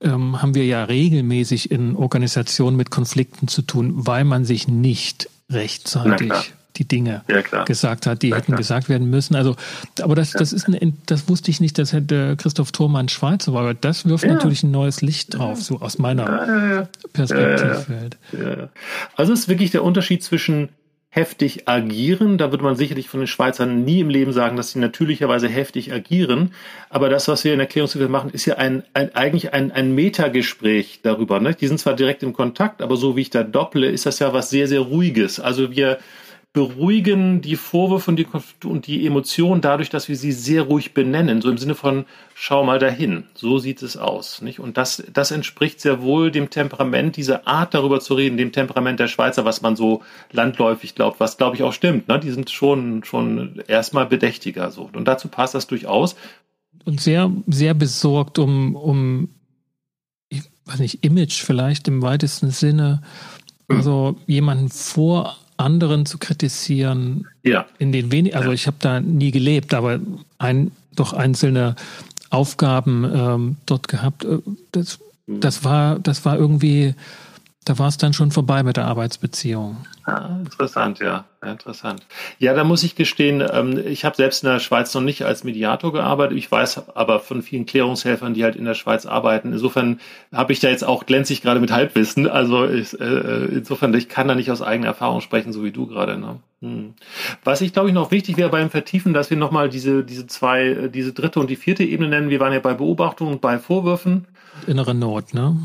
ähm, 0.00 0.40
haben 0.40 0.54
wir 0.54 0.64
ja 0.64 0.84
regelmäßig 0.84 1.70
in 1.70 1.96
Organisationen 1.96 2.76
mit 2.76 2.90
Konflikten 2.90 3.48
zu 3.48 3.62
tun, 3.62 3.92
weil 4.06 4.24
man 4.24 4.44
sich 4.44 4.68
nicht 4.68 5.28
rechtzeitig 5.50 6.54
die 6.76 6.86
Dinge 6.86 7.22
ja, 7.28 7.64
gesagt 7.64 8.06
hat, 8.06 8.22
die 8.22 8.28
ja, 8.28 8.36
hätten 8.36 8.46
klar. 8.46 8.58
gesagt 8.58 8.88
werden 8.88 9.08
müssen. 9.08 9.34
Also, 9.34 9.56
aber 10.02 10.14
das, 10.14 10.32
das 10.32 10.52
ist 10.52 10.66
eine, 10.66 10.92
das 11.06 11.28
wusste 11.28 11.50
ich 11.50 11.60
nicht, 11.60 11.78
dass 11.78 11.92
hätte 11.92 12.36
Christoph 12.36 12.72
Thormann 12.72 13.08
Schweizer 13.08 13.52
war, 13.52 13.62
aber 13.62 13.74
das 13.74 14.06
wirft 14.06 14.24
ja. 14.24 14.34
natürlich 14.34 14.62
ein 14.62 14.70
neues 14.70 15.00
Licht 15.00 15.34
drauf, 15.34 15.62
so 15.62 15.80
aus 15.80 15.98
meiner 15.98 16.88
Perspektive. 17.12 18.10
Also 19.16 19.32
es 19.32 19.40
ist 19.40 19.48
wirklich 19.48 19.70
der 19.70 19.84
Unterschied 19.84 20.22
zwischen 20.22 20.68
heftig 21.16 21.66
agieren. 21.66 22.36
Da 22.36 22.52
würde 22.52 22.62
man 22.62 22.76
sicherlich 22.76 23.08
von 23.08 23.20
den 23.20 23.26
Schweizern 23.26 23.84
nie 23.84 24.00
im 24.00 24.10
Leben 24.10 24.32
sagen, 24.32 24.56
dass 24.56 24.72
sie 24.72 24.78
natürlicherweise 24.78 25.48
heftig 25.48 25.90
agieren. 25.90 26.52
Aber 26.90 27.08
das, 27.08 27.26
was 27.26 27.42
wir 27.42 27.54
in 27.54 27.60
Erklärungshilfe 27.60 28.10
machen, 28.10 28.30
ist 28.30 28.44
ja 28.44 28.56
ein, 28.56 28.84
ein 28.92 29.14
eigentlich 29.16 29.54
ein, 29.54 29.72
ein 29.72 29.94
Metagespräch 29.94 31.00
darüber. 31.02 31.40
Ne? 31.40 31.54
Die 31.54 31.66
sind 31.66 31.80
zwar 31.80 31.94
direkt 31.94 32.22
im 32.22 32.34
Kontakt, 32.34 32.82
aber 32.82 32.96
so 32.96 33.16
wie 33.16 33.22
ich 33.22 33.30
da 33.30 33.42
dopple, 33.42 33.88
ist 33.88 34.04
das 34.04 34.18
ja 34.18 34.34
was 34.34 34.50
sehr, 34.50 34.68
sehr 34.68 34.80
Ruhiges. 34.80 35.40
Also 35.40 35.74
wir 35.74 35.98
beruhigen 36.56 37.42
die 37.42 37.56
Vorwürfe 37.56 38.10
und 38.10 38.16
die, 38.16 38.26
und 38.66 38.86
die 38.86 39.06
Emotionen 39.06 39.60
dadurch, 39.60 39.90
dass 39.90 40.08
wir 40.08 40.16
sie 40.16 40.32
sehr 40.32 40.62
ruhig 40.62 40.94
benennen. 40.94 41.42
So 41.42 41.50
im 41.50 41.58
Sinne 41.58 41.74
von, 41.74 42.06
schau 42.34 42.64
mal 42.64 42.78
dahin. 42.78 43.24
So 43.34 43.58
sieht 43.58 43.82
es 43.82 43.98
aus. 43.98 44.40
Nicht? 44.40 44.58
Und 44.58 44.78
das, 44.78 45.04
das 45.12 45.32
entspricht 45.32 45.82
sehr 45.82 46.00
wohl 46.00 46.30
dem 46.30 46.48
Temperament, 46.48 47.18
diese 47.18 47.46
Art 47.46 47.74
darüber 47.74 48.00
zu 48.00 48.14
reden, 48.14 48.38
dem 48.38 48.52
Temperament 48.52 48.98
der 48.98 49.08
Schweizer, 49.08 49.44
was 49.44 49.60
man 49.60 49.76
so 49.76 50.00
landläufig 50.32 50.94
glaubt, 50.94 51.20
was 51.20 51.36
glaube 51.36 51.56
ich 51.56 51.62
auch 51.62 51.74
stimmt. 51.74 52.08
Ne? 52.08 52.18
Die 52.20 52.30
sind 52.30 52.48
schon, 52.48 53.04
schon 53.04 53.62
erstmal 53.68 54.06
bedächtiger. 54.06 54.70
So. 54.70 54.88
Und 54.94 55.04
dazu 55.04 55.28
passt 55.28 55.54
das 55.54 55.66
durchaus. 55.66 56.16
Und 56.86 57.02
sehr, 57.02 57.30
sehr 57.48 57.74
besorgt 57.74 58.38
um, 58.38 58.76
um, 58.76 59.28
ich 60.30 60.40
weiß 60.64 60.78
nicht, 60.78 61.04
Image 61.04 61.42
vielleicht 61.42 61.86
im 61.86 62.00
weitesten 62.00 62.50
Sinne. 62.50 63.02
Also 63.68 64.16
jemanden 64.26 64.70
vor 64.70 65.36
anderen 65.56 66.06
zu 66.06 66.18
kritisieren, 66.18 67.26
ja. 67.42 67.66
in 67.78 67.92
den 67.92 68.12
wenig, 68.12 68.36
also 68.36 68.48
ja. 68.48 68.54
ich 68.54 68.66
habe 68.66 68.76
da 68.80 69.00
nie 69.00 69.30
gelebt, 69.30 69.74
aber 69.74 70.00
ein, 70.38 70.70
doch 70.94 71.12
einzelne 71.12 71.76
Aufgaben 72.30 73.04
ähm, 73.14 73.56
dort 73.66 73.88
gehabt. 73.88 74.24
Äh, 74.24 74.38
das, 74.72 74.98
mhm. 75.26 75.40
das 75.40 75.64
war, 75.64 75.98
das 75.98 76.24
war 76.24 76.36
irgendwie, 76.36 76.94
da 77.66 77.78
war 77.80 77.88
es 77.88 77.96
dann 77.96 78.12
schon 78.12 78.30
vorbei 78.30 78.62
mit 78.62 78.76
der 78.76 78.86
Arbeitsbeziehung. 78.86 79.76
Ah, 80.04 80.38
interessant, 80.38 81.00
ja. 81.00 81.24
Interessant. 81.44 82.06
Ja, 82.38 82.54
da 82.54 82.62
muss 82.62 82.84
ich 82.84 82.94
gestehen, 82.94 83.44
ähm, 83.52 83.82
ich 83.84 84.04
habe 84.04 84.14
selbst 84.14 84.44
in 84.44 84.48
der 84.48 84.60
Schweiz 84.60 84.94
noch 84.94 85.02
nicht 85.02 85.24
als 85.24 85.42
Mediator 85.42 85.92
gearbeitet. 85.92 86.38
Ich 86.38 86.50
weiß 86.50 86.94
aber 86.94 87.18
von 87.18 87.42
vielen 87.42 87.66
Klärungshelfern, 87.66 88.34
die 88.34 88.44
halt 88.44 88.54
in 88.54 88.64
der 88.64 88.74
Schweiz 88.74 89.04
arbeiten. 89.04 89.52
Insofern 89.52 89.98
habe 90.32 90.52
ich 90.52 90.60
da 90.60 90.68
jetzt 90.68 90.84
auch 90.84 91.06
glänzig 91.06 91.42
gerade 91.42 91.58
mit 91.58 91.72
Halbwissen. 91.72 92.28
Also 92.28 92.68
ich, 92.68 92.98
äh, 93.00 93.46
insofern, 93.46 93.92
ich 93.94 94.08
kann 94.08 94.28
da 94.28 94.36
nicht 94.36 94.50
aus 94.52 94.62
eigener 94.62 94.88
Erfahrung 94.88 95.20
sprechen, 95.20 95.52
so 95.52 95.64
wie 95.64 95.72
du 95.72 95.88
gerade. 95.88 96.16
Ne? 96.18 96.38
Hm. 96.62 96.94
Was 97.42 97.60
ich 97.60 97.72
glaube 97.72 97.88
ich 97.88 97.94
noch 97.94 98.12
wichtig 98.12 98.36
wäre 98.36 98.50
beim 98.50 98.70
Vertiefen, 98.70 99.12
dass 99.12 99.30
wir 99.30 99.36
nochmal 99.36 99.68
diese, 99.68 100.04
diese 100.04 100.28
zwei, 100.28 100.66
äh, 100.66 100.88
diese 100.88 101.12
dritte 101.12 101.40
und 101.40 101.50
die 101.50 101.56
vierte 101.56 101.82
Ebene 101.82 102.10
nennen. 102.10 102.30
Wir 102.30 102.38
waren 102.38 102.52
ja 102.52 102.60
bei 102.60 102.74
Beobachtung 102.74 103.28
und 103.28 103.40
bei 103.40 103.58
Vorwürfen. 103.58 104.28
Innere 104.68 104.94
Not, 104.94 105.34
ne? 105.34 105.56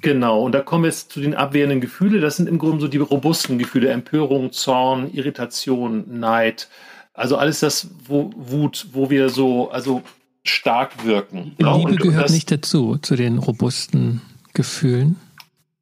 Genau, 0.00 0.42
und 0.42 0.52
da 0.52 0.60
kommen 0.60 0.84
wir 0.84 0.90
jetzt 0.90 1.12
zu 1.12 1.20
den 1.20 1.34
abwehrenden 1.34 1.80
Gefühle. 1.80 2.20
Das 2.20 2.36
sind 2.36 2.48
im 2.48 2.58
Grunde 2.58 2.80
so 2.80 2.88
die 2.88 2.98
robusten 2.98 3.58
Gefühle, 3.58 3.90
Empörung, 3.90 4.52
Zorn, 4.52 5.10
Irritation, 5.12 6.18
Neid. 6.18 6.68
Also 7.14 7.36
alles 7.36 7.60
das, 7.60 7.88
wo 8.06 8.30
Wut, 8.36 8.88
wo 8.92 9.10
wir 9.10 9.28
so, 9.28 9.70
also 9.70 10.02
stark 10.44 11.04
wirken. 11.04 11.56
Liebe 11.58 11.68
und, 11.68 12.00
gehört 12.00 12.26
das, 12.26 12.32
nicht 12.32 12.50
dazu, 12.50 12.96
zu 12.98 13.16
den 13.16 13.38
robusten 13.38 14.20
Gefühlen. 14.54 15.16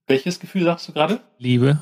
Welches 0.06 0.40
Gefühl 0.40 0.64
sagst 0.64 0.88
du 0.88 0.92
gerade? 0.92 1.20
Liebe. 1.38 1.78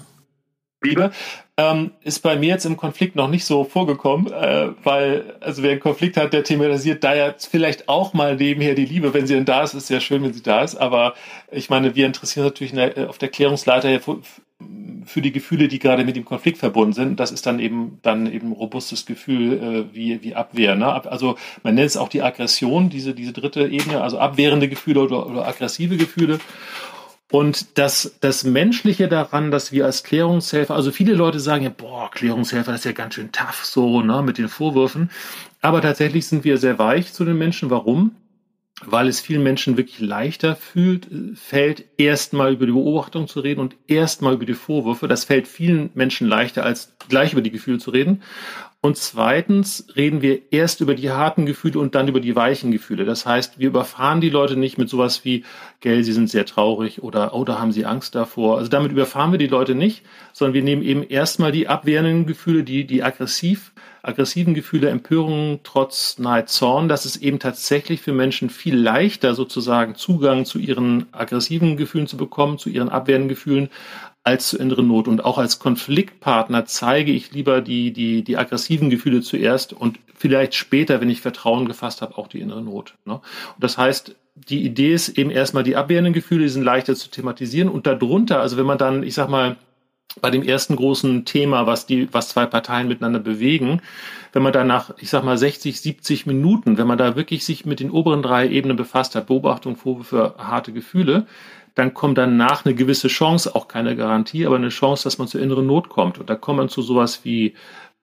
Liebe 0.84 1.10
ähm, 1.56 1.92
ist 2.02 2.20
bei 2.20 2.36
mir 2.36 2.48
jetzt 2.48 2.66
im 2.66 2.76
Konflikt 2.76 3.14
noch 3.14 3.28
nicht 3.28 3.44
so 3.44 3.62
vorgekommen, 3.62 4.32
äh, 4.32 4.70
weil, 4.82 5.36
also 5.40 5.62
wer 5.62 5.70
einen 5.70 5.80
Konflikt 5.80 6.16
hat, 6.16 6.32
der 6.32 6.42
thematisiert 6.42 7.04
da 7.04 7.14
ja 7.14 7.34
vielleicht 7.38 7.88
auch 7.88 8.12
mal 8.12 8.36
nebenher 8.36 8.74
die 8.74 8.86
Liebe. 8.86 9.14
Wenn 9.14 9.26
sie 9.26 9.34
denn 9.34 9.44
da 9.44 9.62
ist, 9.62 9.74
ist 9.74 9.88
ja 9.88 10.00
schön, 10.00 10.22
wenn 10.24 10.32
sie 10.32 10.42
da 10.42 10.62
ist. 10.62 10.74
Aber 10.74 11.14
ich 11.52 11.70
meine, 11.70 11.94
wir 11.94 12.06
interessieren 12.06 12.44
uns 12.44 12.54
natürlich 12.54 12.72
der, 12.72 13.08
auf 13.08 13.18
der 13.18 13.28
Klärungsleiter 13.28 13.88
ja 13.88 14.00
für, 14.00 14.18
für 15.04 15.22
die 15.22 15.30
Gefühle, 15.30 15.68
die 15.68 15.78
gerade 15.78 16.04
mit 16.04 16.16
dem 16.16 16.24
Konflikt 16.24 16.58
verbunden 16.58 16.92
sind. 16.92 17.20
Das 17.20 17.30
ist 17.30 17.46
dann 17.46 17.60
eben 17.60 18.00
dann 18.02 18.30
eben 18.32 18.50
robustes 18.50 19.06
Gefühl 19.06 19.52
äh, 19.92 19.94
wie, 19.94 20.24
wie 20.24 20.34
Abwehr. 20.34 20.74
Ne? 20.74 20.92
Also 21.06 21.36
man 21.62 21.76
nennt 21.76 21.86
es 21.86 21.96
auch 21.96 22.08
die 22.08 22.22
Aggression, 22.22 22.90
diese, 22.90 23.14
diese 23.14 23.32
dritte 23.32 23.68
Ebene, 23.68 24.02
also 24.02 24.18
abwehrende 24.18 24.68
Gefühle 24.68 25.02
oder, 25.02 25.26
oder 25.28 25.46
aggressive 25.46 25.96
Gefühle. 25.96 26.40
Und 27.30 27.78
das, 27.78 28.16
das 28.20 28.44
Menschliche 28.44 29.08
daran, 29.08 29.50
dass 29.50 29.72
wir 29.72 29.86
als 29.86 30.04
Klärungshelfer, 30.04 30.74
also 30.74 30.92
viele 30.92 31.14
Leute 31.14 31.40
sagen 31.40 31.64
ja, 31.64 31.70
boah, 31.70 32.10
Klärungshelfer, 32.10 32.72
das 32.72 32.82
ist 32.82 32.84
ja 32.84 32.92
ganz 32.92 33.14
schön 33.14 33.32
tough, 33.32 33.64
so, 33.64 34.02
ne, 34.02 34.22
mit 34.22 34.38
den 34.38 34.48
Vorwürfen. 34.48 35.10
Aber 35.60 35.80
tatsächlich 35.80 36.26
sind 36.26 36.44
wir 36.44 36.58
sehr 36.58 36.78
weich 36.78 37.12
zu 37.12 37.24
den 37.24 37.38
Menschen. 37.38 37.70
Warum? 37.70 38.16
Weil 38.84 39.08
es 39.08 39.20
vielen 39.20 39.42
Menschen 39.42 39.76
wirklich 39.76 40.00
leichter 40.00 40.56
fühlt, 40.56 41.08
fällt, 41.34 41.84
erstmal 41.96 42.52
über 42.52 42.66
die 42.66 42.72
Beobachtung 42.72 43.28
zu 43.28 43.40
reden 43.40 43.60
und 43.60 43.76
erstmal 43.86 44.34
über 44.34 44.44
die 44.44 44.54
Vorwürfe. 44.54 45.08
Das 45.08 45.24
fällt 45.24 45.48
vielen 45.48 45.90
Menschen 45.94 46.28
leichter, 46.28 46.64
als 46.64 46.94
gleich 47.08 47.32
über 47.32 47.42
die 47.42 47.52
Gefühle 47.52 47.78
zu 47.78 47.90
reden. 47.90 48.22
Und 48.84 48.98
zweitens 48.98 49.86
reden 49.96 50.20
wir 50.20 50.52
erst 50.52 50.82
über 50.82 50.94
die 50.94 51.10
harten 51.10 51.46
Gefühle 51.46 51.78
und 51.78 51.94
dann 51.94 52.06
über 52.06 52.20
die 52.20 52.36
weichen 52.36 52.70
Gefühle. 52.70 53.06
Das 53.06 53.24
heißt, 53.24 53.58
wir 53.58 53.68
überfahren 53.68 54.20
die 54.20 54.28
Leute 54.28 54.58
nicht 54.58 54.76
mit 54.76 54.90
sowas 54.90 55.24
wie, 55.24 55.42
gell, 55.80 56.04
sie 56.04 56.12
sind 56.12 56.28
sehr 56.28 56.44
traurig 56.44 57.02
oder, 57.02 57.32
oh, 57.34 57.46
da 57.46 57.58
haben 57.58 57.72
sie 57.72 57.86
Angst 57.86 58.14
davor. 58.14 58.58
Also 58.58 58.68
damit 58.68 58.92
überfahren 58.92 59.32
wir 59.32 59.38
die 59.38 59.46
Leute 59.46 59.74
nicht, 59.74 60.02
sondern 60.34 60.52
wir 60.52 60.62
nehmen 60.62 60.82
eben 60.82 61.02
erstmal 61.02 61.50
die 61.50 61.66
abwehrenden 61.66 62.26
Gefühle, 62.26 62.62
die, 62.62 62.86
die 62.86 63.02
aggressiv, 63.02 63.72
aggressiven 64.02 64.52
Gefühle, 64.52 64.90
Empörungen, 64.90 65.60
Trotz, 65.62 66.18
Neid, 66.18 66.50
Zorn. 66.50 66.86
Das 66.86 67.06
ist 67.06 67.16
eben 67.16 67.38
tatsächlich 67.38 68.02
für 68.02 68.12
Menschen 68.12 68.50
viel 68.50 68.76
leichter, 68.76 69.34
sozusagen 69.34 69.94
Zugang 69.94 70.44
zu 70.44 70.58
ihren 70.58 71.06
aggressiven 71.10 71.78
Gefühlen 71.78 72.06
zu 72.06 72.18
bekommen, 72.18 72.58
zu 72.58 72.68
ihren 72.68 72.90
abwehrenden 72.90 73.30
Gefühlen, 73.30 73.70
als 74.24 74.48
zu 74.48 74.58
inneren 74.58 74.88
Not. 74.88 75.06
Und 75.06 75.24
auch 75.24 75.38
als 75.38 75.58
Konfliktpartner 75.58 76.64
zeige 76.64 77.12
ich 77.12 77.30
lieber 77.32 77.60
die, 77.60 77.92
die, 77.92 78.24
die 78.24 78.36
aggressiven 78.36 78.90
Gefühle 78.90 79.20
zuerst 79.20 79.72
und 79.72 80.00
vielleicht 80.16 80.54
später, 80.54 81.00
wenn 81.00 81.10
ich 81.10 81.20
Vertrauen 81.20 81.66
gefasst 81.66 82.02
habe, 82.02 82.18
auch 82.18 82.26
die 82.26 82.40
innere 82.40 82.62
Not. 82.62 82.94
Ne? 83.04 83.14
Und 83.14 83.22
das 83.58 83.78
heißt, 83.78 84.16
die 84.34 84.64
Idee 84.64 84.94
ist 84.94 85.10
eben 85.10 85.30
erstmal 85.30 85.62
die 85.62 85.76
abwehrenden 85.76 86.12
Gefühle, 86.12 86.42
die 86.42 86.48
sind 86.48 86.64
leichter 86.64 86.96
zu 86.96 87.10
thematisieren 87.10 87.68
und 87.68 87.86
darunter, 87.86 88.40
also 88.40 88.56
wenn 88.56 88.66
man 88.66 88.78
dann, 88.78 89.04
ich 89.04 89.14
sag 89.14 89.28
mal, 89.28 89.56
bei 90.20 90.30
dem 90.30 90.42
ersten 90.42 90.76
großen 90.76 91.24
Thema, 91.24 91.66
was 91.66 91.86
die, 91.86 92.12
was 92.12 92.28
zwei 92.28 92.46
Parteien 92.46 92.88
miteinander 92.88 93.18
bewegen, 93.18 93.82
wenn 94.32 94.42
man 94.42 94.52
da 94.52 94.64
nach, 94.64 94.92
ich 94.98 95.10
sag 95.10 95.24
mal, 95.24 95.36
60, 95.36 95.80
70 95.80 96.26
Minuten, 96.26 96.78
wenn 96.78 96.86
man 96.86 96.98
da 96.98 97.16
wirklich 97.16 97.44
sich 97.44 97.64
mit 97.64 97.80
den 97.80 97.90
oberen 97.90 98.22
drei 98.22 98.48
Ebenen 98.48 98.76
befasst 98.76 99.16
hat, 99.16 99.26
Beobachtung, 99.26 99.76
Vorwürfe, 99.76 100.34
harte 100.38 100.72
Gefühle, 100.72 101.26
dann 101.74 101.92
kommt 101.92 102.18
danach 102.18 102.64
eine 102.64 102.74
gewisse 102.74 103.08
Chance, 103.08 103.54
auch 103.54 103.68
keine 103.68 103.96
Garantie, 103.96 104.46
aber 104.46 104.56
eine 104.56 104.68
Chance, 104.68 105.04
dass 105.04 105.18
man 105.18 105.28
zur 105.28 105.40
inneren 105.40 105.66
Not 105.66 105.88
kommt. 105.88 106.18
Und 106.18 106.30
da 106.30 106.36
kommt 106.36 106.58
man 106.58 106.68
zu 106.68 106.82
sowas 106.82 107.24
wie, 107.24 107.54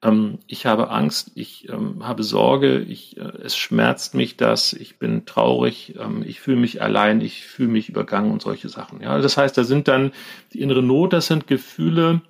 ähm, 0.04 0.40
ich 0.48 0.66
habe 0.66 0.90
Angst, 0.90 1.32
ich 1.36 1.70
ähm, 1.70 2.06
habe 2.06 2.24
Sorge, 2.24 2.80
ich, 2.80 3.18
äh, 3.18 3.32
es 3.44 3.56
schmerzt 3.56 4.14
mich 4.14 4.36
das, 4.36 4.74
ich 4.74 5.00
bin 5.00 5.26
traurig, 5.26 5.96
ähm, 6.00 6.24
ich 6.26 6.42
fühle 6.42 6.58
mich 6.58 6.82
allein, 6.82 7.22
ich 7.22 7.46
fühle 7.46 7.70
mich 7.70 7.88
übergangen 7.88 8.32
und 8.32 8.42
solche 8.42 8.68
Sachen. 8.68 9.02
Ja, 9.02 9.20
das 9.20 9.38
heißt, 9.38 9.58
da 9.58 9.64
sind 9.64 9.88
dann 9.88 10.12
die 10.54 10.62
innere 10.62 10.84
Not, 10.84 11.14
das 11.14 11.28
sind 11.28 11.48
Gefühle, 11.48 12.22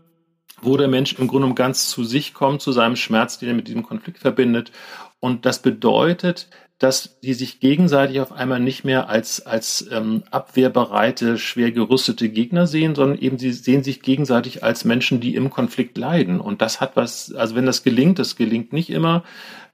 wo 0.61 0.77
der 0.77 0.89
Mensch 0.89 1.13
im 1.13 1.27
Grunde 1.27 1.53
ganz 1.55 1.89
zu 1.89 2.03
sich 2.03 2.35
kommt, 2.35 2.61
zu 2.61 2.71
seinem 2.71 2.95
Schmerz, 2.95 3.39
den 3.39 3.49
er 3.49 3.55
mit 3.55 3.67
diesem 3.67 3.83
Konflikt 3.83 4.19
verbindet. 4.19 4.71
Und 5.19 5.45
das 5.45 5.61
bedeutet, 5.61 6.49
dass 6.81 7.19
die 7.19 7.35
sich 7.35 7.59
gegenseitig 7.59 8.21
auf 8.21 8.31
einmal 8.31 8.59
nicht 8.59 8.83
mehr 8.83 9.07
als, 9.07 9.45
als 9.45 9.87
ähm, 9.91 10.23
abwehrbereite, 10.31 11.37
schwer 11.37 11.71
gerüstete 11.71 12.27
Gegner 12.27 12.65
sehen, 12.65 12.95
sondern 12.95 13.19
eben 13.19 13.37
sie 13.37 13.51
sehen 13.51 13.83
sich 13.83 14.01
gegenseitig 14.01 14.63
als 14.63 14.83
Menschen, 14.83 15.19
die 15.19 15.35
im 15.35 15.51
Konflikt 15.51 15.95
leiden. 15.95 16.41
Und 16.41 16.63
das 16.63 16.81
hat 16.81 16.95
was, 16.95 17.35
also 17.35 17.53
wenn 17.53 17.67
das 17.67 17.83
gelingt, 17.83 18.17
das 18.17 18.35
gelingt 18.35 18.73
nicht 18.73 18.89
immer, 18.89 19.23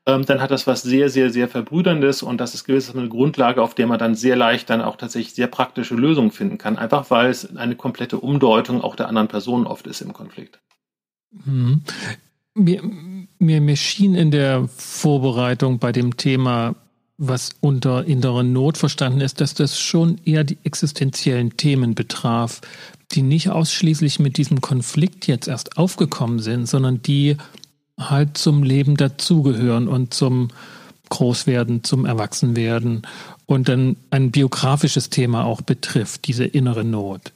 ähm, 0.06 0.26
dann 0.26 0.42
hat 0.42 0.52
das 0.52 0.68
was 0.68 0.82
sehr, 0.82 1.10
sehr, 1.10 1.30
sehr 1.30 1.48
Verbrüderndes 1.48 2.24
und 2.24 2.42
das 2.42 2.54
ist 2.54 2.66
gewissermaßen 2.66 3.00
eine 3.00 3.10
Grundlage, 3.10 3.62
auf 3.62 3.74
der 3.74 3.88
man 3.88 4.00
dann 4.00 4.16
sehr 4.16 4.36
leicht 4.36 4.70
dann 4.70 4.82
auch 4.82 4.98
tatsächlich 4.98 5.34
sehr 5.34 5.48
praktische 5.48 5.96
Lösungen 5.96 6.32
finden 6.32 6.58
kann, 6.58 6.78
einfach 6.78 7.10
weil 7.10 7.30
es 7.30 7.56
eine 7.56 7.78
komplette 7.78 8.20
Umdeutung 8.20 8.82
auch 8.82 8.98
der 8.98 9.08
anderen 9.08 9.30
Person 9.30 9.66
oft 9.66 9.88
ist 9.88 10.02
im 10.02 10.12
Konflikt. 10.12 10.60
Mhm. 11.32 11.84
Mir, 12.54 12.82
mir, 13.40 13.62
mir 13.62 13.78
schien 13.78 14.14
in 14.14 14.32
der 14.32 14.68
Vorbereitung 14.68 15.80
bei 15.80 15.94
dem 15.94 16.18
Thema 16.18 16.76
was 17.18 17.52
unter 17.62 18.06
innerer 18.06 18.44
Not 18.44 18.78
verstanden 18.78 19.22
ist, 19.22 19.42
dass 19.42 19.56
das 19.56 19.80
schon 19.80 20.20
eher 20.24 20.44
die 20.44 20.58
existenziellen 20.64 21.58
Themen 21.58 21.96
betraf, 21.96 22.62
die 23.12 23.24
nicht 23.24 23.50
ausschließlich 23.50 24.20
mit 24.20 24.38
diesem 24.38 24.62
Konflikt 24.62 25.28
jetzt 25.28 25.48
erst 25.48 25.78
aufgekommen 25.78 26.40
sind, 26.40 26.68
sondern 26.68 27.02
die 27.02 27.38
halt 28.00 28.38
zum 28.38 28.62
Leben 28.62 28.98
dazugehören 28.98 29.88
und 29.88 30.14
zum 30.14 30.50
Großwerden, 31.10 31.84
zum 31.84 32.06
Erwachsenwerden 32.06 33.08
und 33.46 33.70
dann 33.70 33.96
ein 34.12 34.30
biografisches 34.30 35.10
Thema 35.10 35.46
auch 35.46 35.62
betrifft, 35.62 36.28
diese 36.28 36.46
innere 36.46 36.84
Not. 36.84 37.32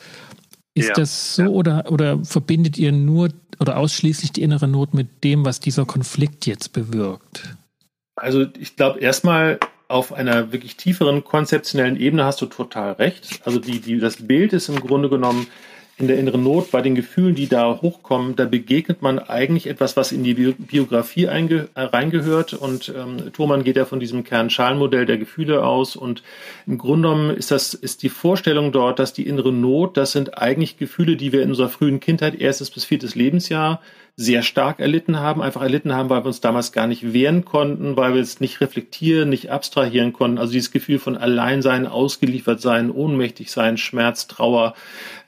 Ist 0.73 0.89
ja, 0.89 0.93
das 0.93 1.35
so 1.35 1.43
ja. 1.43 1.47
oder, 1.49 1.91
oder 1.91 2.23
verbindet 2.23 2.77
ihr 2.77 2.91
nur 2.91 3.29
oder 3.59 3.77
ausschließlich 3.77 4.31
die 4.31 4.41
innere 4.41 4.67
Not 4.67 4.93
mit 4.93 5.23
dem, 5.23 5.45
was 5.45 5.59
dieser 5.59 5.85
Konflikt 5.85 6.45
jetzt 6.45 6.73
bewirkt? 6.73 7.55
Also 8.15 8.45
ich 8.59 8.75
glaube 8.75 8.99
erstmal 8.99 9.59
auf 9.91 10.13
einer 10.13 10.51
wirklich 10.51 10.75
tieferen 10.75 11.23
konzeptionellen 11.23 11.99
Ebene 11.99 12.25
hast 12.25 12.41
du 12.41 12.45
total 12.45 12.93
recht. 12.93 13.41
Also 13.45 13.59
die, 13.59 13.79
die, 13.79 13.99
das 13.99 14.27
Bild 14.27 14.53
ist 14.53 14.69
im 14.69 14.79
Grunde 14.79 15.09
genommen 15.09 15.47
in 16.01 16.07
der 16.07 16.17
inneren 16.17 16.43
Not, 16.43 16.71
bei 16.71 16.81
den 16.81 16.95
Gefühlen, 16.95 17.35
die 17.35 17.47
da 17.47 17.79
hochkommen, 17.81 18.35
da 18.35 18.45
begegnet 18.45 19.03
man 19.03 19.19
eigentlich 19.19 19.67
etwas, 19.67 19.95
was 19.95 20.11
in 20.11 20.23
die 20.23 20.33
Biografie 20.33 21.27
einge, 21.27 21.69
äh, 21.75 21.81
reingehört. 21.81 22.53
Und 22.53 22.91
ähm, 22.97 23.31
Thomann 23.33 23.63
geht 23.63 23.75
ja 23.75 23.85
von 23.85 23.99
diesem 23.99 24.23
Kern-Schalen-Modell 24.23 25.05
der 25.05 25.19
Gefühle 25.19 25.63
aus. 25.63 25.95
Und 25.95 26.23
im 26.65 26.79
Grunde 26.79 27.09
genommen 27.09 27.29
ist 27.37 27.51
das, 27.51 27.75
ist 27.75 28.01
die 28.01 28.09
Vorstellung 28.09 28.71
dort, 28.71 28.97
dass 28.97 29.13
die 29.13 29.27
innere 29.27 29.53
Not, 29.53 29.95
das 29.95 30.11
sind 30.11 30.39
eigentlich 30.39 30.77
Gefühle, 30.77 31.17
die 31.17 31.31
wir 31.31 31.43
in 31.43 31.49
unserer 31.49 31.69
frühen 31.69 31.99
Kindheit, 31.99 32.33
erstes 32.33 32.71
bis 32.71 32.83
viertes 32.83 33.13
Lebensjahr, 33.13 33.79
sehr 34.15 34.43
stark 34.43 34.79
erlitten 34.79 35.19
haben, 35.19 35.41
einfach 35.41 35.61
erlitten 35.61 35.93
haben, 35.93 36.09
weil 36.09 36.23
wir 36.23 36.27
uns 36.27 36.41
damals 36.41 36.71
gar 36.71 36.85
nicht 36.85 37.13
wehren 37.13 37.45
konnten, 37.45 37.95
weil 37.95 38.13
wir 38.13 38.21
es 38.21 38.39
nicht 38.39 38.61
reflektieren, 38.61 39.29
nicht 39.29 39.49
abstrahieren 39.49 40.13
konnten. 40.13 40.37
Also 40.37 40.53
dieses 40.53 40.71
Gefühl 40.71 40.99
von 40.99 41.17
Alleinsein, 41.17 41.87
ausgeliefert 41.87 42.61
sein, 42.61 42.91
ohnmächtig 42.91 43.51
sein, 43.51 43.77
Schmerz, 43.77 44.27
Trauer. 44.27 44.75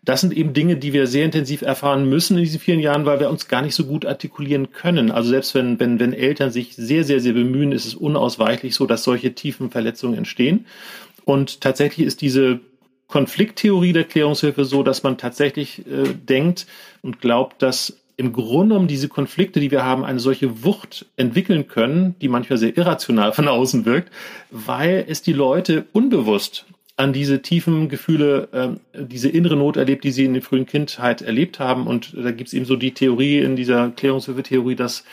Das 0.04 0.22
sind 0.22 0.34
eben 0.34 0.54
Dinge, 0.54 0.76
die 0.76 0.94
wir 0.94 1.08
sehr 1.08 1.26
intensiv 1.26 1.62
erfahren 1.62 2.08
müssen 2.10 2.38
in 2.38 2.44
diesen 2.44 2.60
vielen 2.60 2.82
Jahren, 2.82 3.06
weil 3.06 3.20
wir 3.20 3.30
uns 3.30 3.48
gar 3.48 3.62
nicht 3.62 3.74
so 3.74 3.86
gut 3.86 4.06
artikulieren 4.06 4.72
können. 4.72 5.12
Also 5.12 5.30
selbst 5.30 5.56
wenn, 5.56 5.80
wenn, 5.80 6.00
wenn 6.00 6.14
Eltern 6.14 6.52
sich 6.52 6.76
sehr, 6.76 7.06
sehr, 7.06 7.22
sehr 7.22 7.34
bemühen, 7.34 7.72
ist 7.72 7.86
es 7.86 7.96
unausweichlich 7.96 8.76
so, 8.76 8.86
dass 8.86 9.04
solche 9.04 9.34
tiefen 9.34 9.72
Verletzungen 9.72 10.18
entstehen. 10.18 10.66
Und 11.26 11.62
tatsächlich 11.62 12.06
ist 12.06 12.22
diese 12.22 12.60
Konflikttheorie 13.08 13.94
der 13.94 14.04
Klärungshilfe 14.04 14.66
so, 14.66 14.84
dass 14.84 15.04
man 15.04 15.18
tatsächlich 15.18 15.86
äh, 15.88 16.14
denkt 16.14 16.68
und 17.02 17.22
glaubt, 17.22 17.62
dass 17.62 18.03
im 18.16 18.34
Grunde 18.34 18.76
um 18.76 18.88
diese 18.88 19.10
Konflikte, 19.10 19.60
die 19.60 19.72
wir 19.72 19.84
haben, 19.84 20.04
eine 20.04 20.20
solche 20.20 20.64
Wucht 20.64 21.06
entwickeln 21.16 21.68
können, 21.68 22.16
die 22.22 22.28
manchmal 22.28 22.58
sehr 22.58 22.78
irrational 22.78 23.34
von 23.34 23.48
außen 23.48 23.86
wirkt, 23.86 24.12
weil 24.52 25.06
es 25.08 25.22
die 25.22 25.34
Leute 25.34 25.86
unbewusst 25.94 26.66
an 26.96 27.12
diese 27.12 27.42
tiefen 27.42 27.90
Gefühle, 27.90 28.78
äh, 28.94 29.04
diese 29.04 29.30
innere 29.30 29.56
Not 29.56 29.78
erlebt, 29.78 30.04
die 30.04 30.12
sie 30.12 30.26
in 30.26 30.34
der 30.34 30.44
frühen 30.44 30.68
Kindheit 30.68 31.22
erlebt 31.24 31.60
haben. 31.60 31.88
Und 31.88 32.14
da 32.16 32.32
gibt 32.32 32.50
es 32.50 32.54
eben 32.54 32.66
so 32.66 32.76
die 32.76 32.94
Theorie 32.94 33.40
in 33.40 33.56
dieser 33.56 33.90
Klärungshilfe-Theorie, 33.90 34.76
dass 34.76 35.04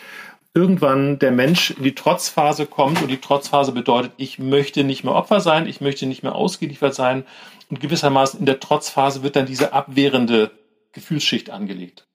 irgendwann 0.53 1.19
der 1.19 1.31
Mensch 1.31 1.71
in 1.71 1.85
die 1.85 1.95
Trotzphase 1.95 2.67
kommt 2.67 3.01
und 3.01 3.09
die 3.09 3.19
Trotzphase 3.19 3.73
bedeutet, 3.73 4.13
ich 4.17 4.39
möchte 4.39 4.85
nicht 4.85 5.05
mehr 5.05 5.15
Opfer 5.15 5.41
sein, 5.41 5.67
ich 5.67 5.81
möchte 5.81 6.07
nicht 6.07 6.23
mehr 6.23 6.35
ausgeliefert 6.35 6.95
sein 6.95 7.25
und 7.71 7.81
gewissermaßen 7.81 8.41
in 8.41 8.47
der 8.47 8.61
Trotzphase 8.61 9.23
wird 9.23 9.37
dann 9.37 9.47
diese 9.47 9.73
abwehrende 9.73 10.51
Gefühlsschicht 10.93 11.51
angelegt. 11.51 12.09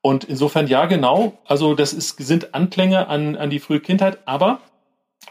Und 0.00 0.24
insofern 0.24 0.68
ja, 0.68 0.86
genau. 0.86 1.38
Also 1.44 1.74
das 1.74 1.92
ist, 1.92 2.18
sind 2.18 2.54
Anklänge 2.54 3.08
an, 3.08 3.36
an 3.36 3.50
die 3.50 3.58
frühe 3.58 3.80
Kindheit, 3.80 4.18
aber 4.26 4.60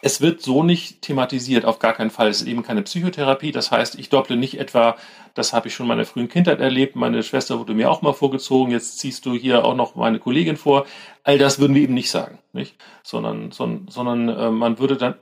es 0.01 0.21
wird 0.21 0.41
so 0.41 0.63
nicht 0.63 1.01
thematisiert, 1.01 1.65
auf 1.65 1.79
gar 1.79 1.93
keinen 1.93 2.11
Fall. 2.11 2.27
Es 2.27 2.41
ist 2.41 2.47
eben 2.47 2.63
keine 2.63 2.83
Psychotherapie. 2.83 3.51
Das 3.51 3.71
heißt, 3.71 3.97
ich 3.97 4.09
dopple 4.09 4.37
nicht 4.37 4.59
etwa, 4.59 4.95
das 5.33 5.53
habe 5.53 5.67
ich 5.67 5.73
schon 5.73 5.85
in 5.85 5.89
meiner 5.89 6.05
frühen 6.05 6.29
Kindheit 6.29 6.59
erlebt, 6.59 6.95
meine 6.95 7.23
Schwester 7.23 7.57
wurde 7.59 7.73
mir 7.73 7.89
auch 7.89 8.01
mal 8.01 8.13
vorgezogen, 8.13 8.71
jetzt 8.71 8.99
ziehst 8.99 9.25
du 9.25 9.33
hier 9.33 9.65
auch 9.65 9.75
noch 9.75 9.95
meine 9.95 10.19
Kollegin 10.19 10.57
vor. 10.57 10.85
All 11.23 11.37
das 11.37 11.59
würden 11.59 11.75
wir 11.75 11.81
eben 11.81 11.93
nicht 11.93 12.11
sagen, 12.11 12.37
nicht? 12.53 12.75
Sondern, 13.03 13.51
sondern, 13.51 13.87
sondern 13.89 14.29
äh, 14.29 14.51
man 14.51 14.77
würde 14.79 14.97
dann, 14.97 15.15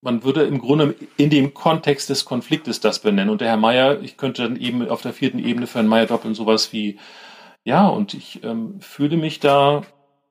man 0.00 0.24
würde 0.24 0.42
im 0.42 0.58
Grunde 0.58 0.96
in 1.16 1.30
dem 1.30 1.54
Kontext 1.54 2.10
des 2.10 2.24
Konfliktes 2.24 2.80
das 2.80 2.98
benennen. 2.98 3.30
Und 3.30 3.40
der 3.40 3.48
Herr 3.48 3.56
Meier, 3.56 4.02
ich 4.02 4.16
könnte 4.16 4.42
dann 4.42 4.56
eben 4.56 4.86
auf 4.88 5.02
der 5.02 5.12
vierten 5.12 5.38
Ebene 5.38 5.66
für 5.66 5.78
Herrn 5.78 5.86
Meier 5.86 6.06
doppeln 6.06 6.34
sowas 6.34 6.72
wie 6.72 6.98
ja, 7.64 7.88
und 7.88 8.14
ich 8.14 8.44
ähm, 8.44 8.80
fühle 8.80 9.16
mich 9.16 9.40
da 9.40 9.82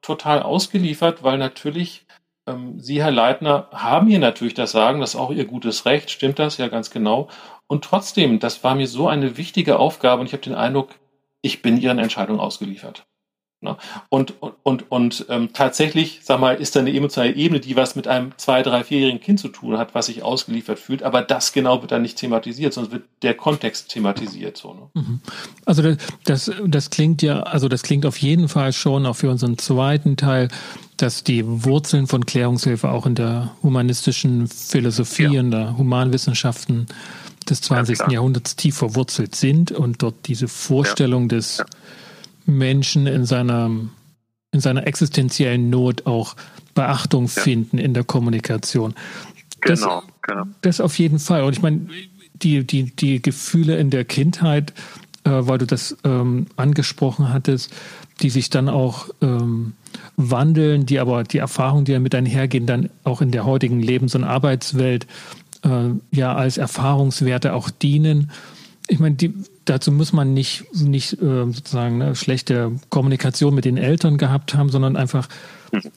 total 0.01 0.43
ausgeliefert, 0.43 1.23
weil 1.23 1.37
natürlich 1.37 2.05
ähm, 2.47 2.79
Sie, 2.79 3.01
Herr 3.01 3.11
Leitner, 3.11 3.69
haben 3.71 4.07
hier 4.07 4.19
natürlich 4.19 4.53
das 4.53 4.71
Sagen, 4.71 4.99
das 4.99 5.11
ist 5.11 5.19
auch 5.19 5.31
Ihr 5.31 5.45
gutes 5.45 5.85
Recht, 5.85 6.11
stimmt 6.11 6.39
das 6.39 6.57
ja 6.57 6.67
ganz 6.67 6.91
genau. 6.91 7.29
Und 7.67 7.83
trotzdem, 7.83 8.39
das 8.39 8.63
war 8.63 8.75
mir 8.75 8.87
so 8.87 9.07
eine 9.07 9.37
wichtige 9.37 9.79
Aufgabe 9.79 10.21
und 10.21 10.27
ich 10.27 10.33
habe 10.33 10.43
den 10.43 10.55
Eindruck, 10.55 10.95
ich 11.41 11.61
bin 11.61 11.77
Ihren 11.77 11.99
Entscheidungen 11.99 12.39
ausgeliefert. 12.39 13.05
Ne? 13.63 13.77
Und, 14.09 14.33
und, 14.41 14.53
und, 14.63 14.91
und 14.91 15.25
ähm, 15.29 15.49
tatsächlich, 15.53 16.19
sag 16.23 16.39
mal, 16.39 16.55
ist 16.55 16.75
da 16.75 16.81
eine 16.81 16.93
emotionale 16.93 17.33
Ebene, 17.33 17.59
die 17.59 17.75
was 17.75 17.95
mit 17.95 18.07
einem 18.07 18.31
zwei-, 18.37 18.61
drei-, 18.61 18.83
vierjährigen 18.83 19.21
Kind 19.21 19.39
zu 19.39 19.47
tun 19.47 19.77
hat, 19.77 19.95
was 19.95 20.07
sich 20.07 20.23
ausgeliefert 20.23 20.79
fühlt, 20.79 21.03
aber 21.03 21.21
das 21.21 21.53
genau 21.53 21.81
wird 21.81 21.91
dann 21.91 22.01
nicht 22.01 22.17
thematisiert, 22.17 22.73
sondern 22.73 22.91
wird 22.91 23.03
der 23.21 23.33
Kontext 23.33 23.89
thematisiert. 23.89 24.57
So, 24.57 24.73
ne? 24.73 24.81
Mhm. 24.93 25.21
Also 25.65 25.81
das, 25.81 25.97
das, 26.25 26.51
das 26.65 26.89
klingt 26.89 27.21
ja, 27.21 27.41
also 27.43 27.67
das 27.69 27.83
klingt 27.83 28.05
auf 28.05 28.17
jeden 28.17 28.49
Fall 28.49 28.73
schon 28.73 29.05
auch 29.05 29.15
für 29.15 29.29
unseren 29.29 29.57
zweiten 29.57 30.17
Teil, 30.17 30.49
dass 30.97 31.23
die 31.23 31.43
Wurzeln 31.45 32.07
von 32.07 32.25
Klärungshilfe 32.25 32.89
auch 32.89 33.05
in 33.05 33.15
der 33.15 33.51
humanistischen 33.63 34.47
Philosophie, 34.47 35.23
ja. 35.23 35.39
in 35.39 35.51
der 35.51 35.77
Humanwissenschaften 35.77 36.87
des 37.49 37.61
20. 37.61 37.99
Ja, 37.99 38.09
Jahrhunderts 38.11 38.55
tief 38.55 38.77
verwurzelt 38.77 39.35
sind 39.35 39.71
und 39.71 40.01
dort 40.01 40.15
diese 40.27 40.47
Vorstellung 40.47 41.23
ja. 41.23 41.27
des 41.29 41.63
Menschen 42.45 43.07
in 43.07 43.25
seiner, 43.25 43.69
in 44.51 44.59
seiner 44.59 44.87
existenziellen 44.87 45.69
Not 45.69 46.05
auch 46.05 46.35
Beachtung 46.73 47.25
ja. 47.25 47.41
finden 47.41 47.77
in 47.77 47.93
der 47.93 48.03
Kommunikation. 48.03 48.93
Das, 49.61 49.81
genau, 49.81 50.03
genau. 50.21 50.43
Das 50.61 50.81
auf 50.81 50.97
jeden 50.99 51.19
Fall. 51.19 51.43
Und 51.43 51.53
ich 51.53 51.61
meine, 51.61 51.87
die, 52.33 52.65
die, 52.65 52.95
die 52.95 53.21
Gefühle 53.21 53.77
in 53.77 53.89
der 53.89 54.05
Kindheit, 54.05 54.73
äh, 55.23 55.29
weil 55.31 55.57
du 55.57 55.65
das 55.65 55.95
ähm, 56.03 56.47
angesprochen 56.55 57.31
hattest, 57.31 57.71
die 58.21 58.29
sich 58.29 58.49
dann 58.49 58.69
auch 58.69 59.09
ähm, 59.21 59.73
wandeln, 60.17 60.85
die 60.85 60.99
aber 60.99 61.23
die 61.23 61.37
Erfahrungen, 61.37 61.85
die 61.85 61.93
damit 61.93 62.13
einhergehen, 62.13 62.65
dann 62.65 62.89
auch 63.03 63.21
in 63.21 63.31
der 63.31 63.45
heutigen 63.45 63.79
Lebens- 63.79 64.15
und 64.15 64.23
Arbeitswelt 64.23 65.07
äh, 65.63 65.89
ja 66.11 66.35
als 66.35 66.57
Erfahrungswerte 66.57 67.53
auch 67.53 67.69
dienen. 67.69 68.31
Ich 68.87 68.99
meine, 68.99 69.15
die, 69.15 69.33
dazu 69.65 69.91
muss 69.91 70.13
man 70.13 70.33
nicht, 70.33 70.65
nicht 70.73 71.13
äh, 71.13 71.45
sozusagen 71.45 72.01
eine 72.01 72.15
schlechte 72.15 72.73
Kommunikation 72.89 73.55
mit 73.55 73.65
den 73.65 73.77
Eltern 73.77 74.17
gehabt 74.17 74.55
haben, 74.55 74.69
sondern 74.69 74.95
einfach 74.95 75.27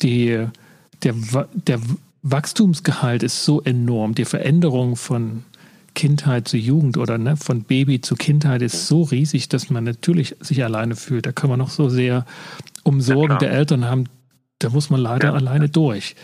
die, 0.03 0.47
der, 1.03 1.15
der 1.55 1.81
Wachstumsgehalt 2.23 3.23
ist 3.23 3.45
so 3.45 3.63
enorm. 3.63 4.15
Die 4.15 4.25
Veränderung 4.25 4.97
von 4.97 5.45
Kindheit 5.95 6.47
zu 6.47 6.57
Jugend 6.57 6.99
oder 6.99 7.19
ne, 7.19 7.37
von 7.37 7.63
Baby 7.63 8.01
zu 8.01 8.17
Kindheit 8.17 8.63
ist 8.63 8.87
so 8.87 9.03
riesig, 9.03 9.49
dass 9.49 9.71
man 9.71 9.85
natürlich 9.85 10.37
sich 10.41 10.63
alleine 10.63 10.95
fühlt. 10.95 11.27
Da 11.27 11.33
kann 11.33 11.51
man 11.51 11.59
noch 11.59 11.71
so 11.71 11.89
sehr 11.89 12.27
Umsorgen 12.85 13.33
ja, 13.33 13.39
der 13.39 13.53
Eltern 13.53 13.85
haben. 13.85 14.05
Da 14.59 14.71
muss 14.71 14.91
man 14.91 15.01
leider 15.01 15.29
ja. 15.29 15.35
alleine 15.35 15.69
durch. 15.69 16.15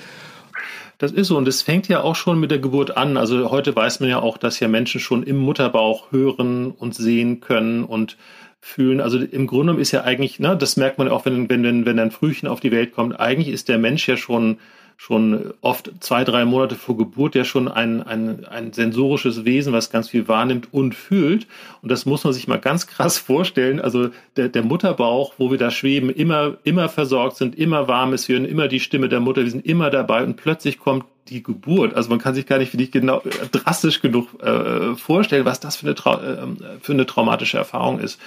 Das 1.02 1.10
ist 1.10 1.26
so 1.26 1.36
und 1.36 1.48
es 1.48 1.62
fängt 1.62 1.88
ja 1.88 2.00
auch 2.02 2.14
schon 2.14 2.38
mit 2.38 2.52
der 2.52 2.60
Geburt 2.60 2.96
an. 2.96 3.16
Also 3.16 3.50
heute 3.50 3.74
weiß 3.74 3.98
man 3.98 4.08
ja 4.08 4.20
auch, 4.20 4.38
dass 4.38 4.60
ja 4.60 4.68
Menschen 4.68 5.00
schon 5.00 5.24
im 5.24 5.36
Mutterbauch 5.36 6.12
hören 6.12 6.70
und 6.70 6.94
sehen 6.94 7.40
können 7.40 7.82
und 7.82 8.16
fühlen. 8.60 9.00
Also 9.00 9.18
im 9.18 9.48
Grunde 9.48 9.74
ist 9.80 9.90
ja 9.90 10.04
eigentlich, 10.04 10.38
ne, 10.38 10.56
das 10.56 10.76
merkt 10.76 10.98
man 10.98 11.08
auch, 11.08 11.24
wenn, 11.24 11.50
wenn, 11.50 11.86
wenn 11.86 11.98
ein 11.98 12.12
Frühchen 12.12 12.48
auf 12.48 12.60
die 12.60 12.70
Welt 12.70 12.92
kommt, 12.92 13.18
eigentlich 13.18 13.48
ist 13.48 13.68
der 13.68 13.78
Mensch 13.78 14.06
ja 14.06 14.16
schon 14.16 14.58
schon 15.02 15.52
oft 15.62 15.90
zwei, 15.98 16.22
drei 16.22 16.44
Monate 16.44 16.76
vor 16.76 16.96
Geburt 16.96 17.34
ja 17.34 17.42
schon 17.42 17.66
ein, 17.66 18.04
ein, 18.04 18.44
ein 18.44 18.72
sensorisches 18.72 19.44
Wesen, 19.44 19.72
was 19.72 19.90
ganz 19.90 20.10
viel 20.10 20.28
wahrnimmt 20.28 20.72
und 20.72 20.94
fühlt. 20.94 21.48
Und 21.82 21.90
das 21.90 22.06
muss 22.06 22.22
man 22.22 22.32
sich 22.32 22.46
mal 22.46 22.60
ganz 22.60 22.86
krass 22.86 23.18
vorstellen. 23.18 23.80
Also 23.80 24.10
der, 24.36 24.48
der 24.48 24.62
Mutterbauch, 24.62 25.34
wo 25.38 25.50
wir 25.50 25.58
da 25.58 25.72
schweben, 25.72 26.08
immer, 26.08 26.56
immer 26.62 26.88
versorgt 26.88 27.36
sind, 27.36 27.58
immer 27.58 27.88
warm 27.88 28.12
ist, 28.12 28.28
wir 28.28 28.36
hören 28.36 28.44
immer 28.44 28.68
die 28.68 28.78
Stimme 28.78 29.08
der 29.08 29.18
Mutter, 29.18 29.42
wir 29.42 29.50
sind 29.50 29.66
immer 29.66 29.90
dabei 29.90 30.22
und 30.22 30.36
plötzlich 30.36 30.78
kommt 30.78 31.04
die 31.28 31.42
Geburt. 31.42 31.94
Also 31.94 32.10
man 32.10 32.18
kann 32.18 32.34
sich 32.34 32.46
gar 32.46 32.58
nicht, 32.58 32.70
finde 32.70 32.84
ich, 32.84 32.90
genau 32.90 33.20
äh, 33.20 33.48
drastisch 33.50 34.00
genug 34.00 34.42
äh, 34.42 34.94
vorstellen, 34.96 35.44
was 35.44 35.60
das 35.60 35.76
für 35.76 35.86
eine, 35.86 35.94
Trau 35.94 36.18
äh, 36.18 36.46
für 36.80 36.92
eine 36.92 37.06
traumatische 37.06 37.58
Erfahrung 37.58 38.00
ist. 38.00 38.20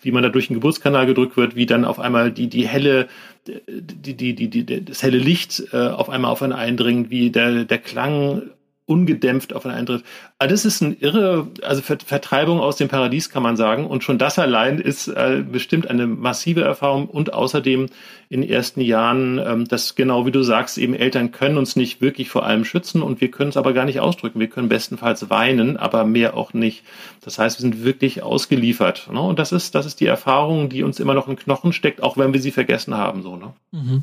Wie 0.00 0.12
man 0.12 0.22
da 0.22 0.28
durch 0.28 0.48
den 0.48 0.54
Geburtskanal 0.54 1.06
gedrückt 1.06 1.36
wird, 1.36 1.56
wie 1.56 1.66
dann 1.66 1.84
auf 1.84 1.98
einmal 1.98 2.30
die, 2.30 2.48
die 2.48 2.66
helle, 2.66 3.08
die, 3.46 4.14
die, 4.14 4.34
die, 4.34 4.48
die, 4.48 4.84
das 4.84 5.02
helle 5.02 5.18
Licht 5.18 5.62
äh, 5.72 5.88
auf 5.88 6.10
einmal 6.10 6.30
auf 6.30 6.42
einen 6.42 6.52
eindringt, 6.52 7.10
wie 7.10 7.30
der, 7.30 7.64
der 7.64 7.78
Klang 7.78 8.42
ungedämpft 8.86 9.52
auf 9.54 9.64
einen 9.64 9.74
Eintritt. 9.74 10.04
Aber 10.42 10.48
das 10.48 10.64
ist 10.64 10.80
ein 10.80 10.96
irre, 10.98 11.46
also 11.62 11.82
Vertreibung 11.82 12.58
aus 12.58 12.74
dem 12.74 12.88
Paradies 12.88 13.30
kann 13.30 13.44
man 13.44 13.56
sagen. 13.56 13.86
Und 13.86 14.02
schon 14.02 14.18
das 14.18 14.40
allein 14.40 14.80
ist 14.80 15.06
äh, 15.06 15.44
bestimmt 15.48 15.88
eine 15.88 16.08
massive 16.08 16.62
Erfahrung 16.62 17.06
und 17.06 17.32
außerdem 17.32 17.86
in 18.32 18.40
den 18.40 18.50
ersten 18.50 18.80
Jahren, 18.80 19.38
ähm, 19.38 19.68
dass 19.68 19.94
genau 19.94 20.24
wie 20.24 20.32
du 20.32 20.42
sagst, 20.42 20.78
eben 20.78 20.94
Eltern 20.94 21.32
können 21.32 21.58
uns 21.58 21.76
nicht 21.76 22.00
wirklich 22.00 22.30
vor 22.30 22.46
allem 22.46 22.64
schützen 22.64 23.02
und 23.02 23.20
wir 23.20 23.30
können 23.30 23.50
es 23.50 23.58
aber 23.58 23.74
gar 23.74 23.84
nicht 23.84 24.00
ausdrücken. 24.00 24.40
Wir 24.40 24.48
können 24.48 24.70
bestenfalls 24.70 25.28
weinen, 25.28 25.76
aber 25.76 26.04
mehr 26.04 26.34
auch 26.34 26.54
nicht. 26.54 26.82
Das 27.20 27.38
heißt, 27.38 27.58
wir 27.58 27.60
sind 27.60 27.84
wirklich 27.84 28.22
ausgeliefert. 28.22 29.10
Ne? 29.12 29.20
Und 29.20 29.38
das 29.38 29.52
ist, 29.52 29.74
das 29.74 29.84
ist 29.84 30.00
die 30.00 30.06
Erfahrung, 30.06 30.70
die 30.70 30.82
uns 30.82 30.98
immer 30.98 31.12
noch 31.12 31.28
in 31.28 31.36
Knochen 31.36 31.74
steckt, 31.74 32.02
auch 32.02 32.16
wenn 32.16 32.32
wir 32.32 32.40
sie 32.40 32.52
vergessen 32.52 32.96
haben. 32.96 33.22
So, 33.22 33.36
ne? 33.36 33.52
Mhm. 33.70 34.02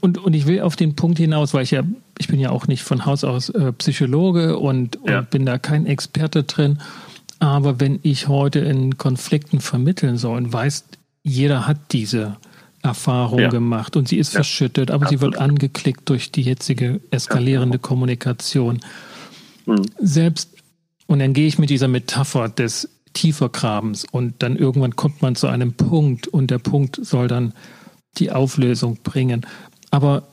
Und, 0.00 0.18
und 0.18 0.34
ich 0.34 0.48
will 0.48 0.60
auf 0.62 0.74
den 0.74 0.96
Punkt 0.96 1.18
hinaus, 1.18 1.54
weil 1.54 1.62
ich 1.62 1.70
ja, 1.70 1.84
ich 2.18 2.26
bin 2.26 2.40
ja 2.40 2.50
auch 2.50 2.66
nicht 2.66 2.82
von 2.82 3.06
Haus 3.06 3.22
aus 3.22 3.48
äh, 3.50 3.72
Psychologe 3.74 4.58
und, 4.58 4.98
ja. 5.06 5.20
und 5.20 5.30
bin 5.30 5.46
da 5.46 5.58
kein 5.62 5.86
Experte 5.86 6.44
drin. 6.44 6.78
Aber 7.38 7.80
wenn 7.80 7.98
ich 8.02 8.28
heute 8.28 8.60
in 8.60 8.98
Konflikten 8.98 9.60
vermitteln 9.60 10.16
soll 10.16 10.36
und 10.36 10.52
weiß, 10.52 10.84
jeder 11.24 11.66
hat 11.66 11.92
diese 11.92 12.36
Erfahrung 12.82 13.40
ja. 13.40 13.48
gemacht 13.48 13.96
und 13.96 14.08
sie 14.08 14.18
ist 14.18 14.32
ja. 14.32 14.38
verschüttet, 14.38 14.90
aber 14.90 15.06
Absolut. 15.06 15.20
sie 15.20 15.26
wird 15.26 15.38
angeklickt 15.38 16.08
durch 16.08 16.30
die 16.30 16.42
jetzige 16.42 17.00
eskalierende 17.10 17.78
ja. 17.78 17.82
Kommunikation. 17.82 18.80
Mhm. 19.66 19.82
Selbst, 19.98 20.50
und 21.06 21.18
dann 21.18 21.32
gehe 21.32 21.48
ich 21.48 21.58
mit 21.58 21.70
dieser 21.70 21.88
Metapher 21.88 22.48
des 22.48 22.88
Tiefergrabens 23.12 24.04
und 24.10 24.42
dann 24.42 24.56
irgendwann 24.56 24.94
kommt 24.94 25.20
man 25.20 25.34
zu 25.34 25.48
einem 25.48 25.72
Punkt 25.72 26.28
und 26.28 26.50
der 26.50 26.58
Punkt 26.58 27.04
soll 27.04 27.28
dann 27.28 27.54
die 28.18 28.30
Auflösung 28.30 28.98
bringen. 29.02 29.46
Aber 29.90 30.28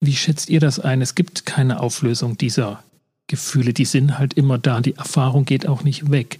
wie 0.00 0.14
schätzt 0.14 0.50
ihr 0.50 0.60
das 0.60 0.78
ein? 0.78 1.02
Es 1.02 1.16
gibt 1.16 1.46
keine 1.46 1.80
Auflösung 1.80 2.38
dieser 2.38 2.83
Gefühle, 3.26 3.72
die 3.72 3.84
sind 3.84 4.18
halt 4.18 4.34
immer 4.34 4.58
da. 4.58 4.80
Die 4.80 4.94
Erfahrung 4.94 5.44
geht 5.44 5.66
auch 5.66 5.82
nicht 5.82 6.10
weg. 6.10 6.38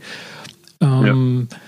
Ähm, 0.81 1.49
ja 1.51 1.59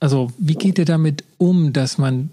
also 0.00 0.32
wie 0.38 0.54
geht 0.54 0.78
ihr 0.78 0.84
damit 0.84 1.24
um, 1.38 1.72
dass 1.72 1.98
man 1.98 2.30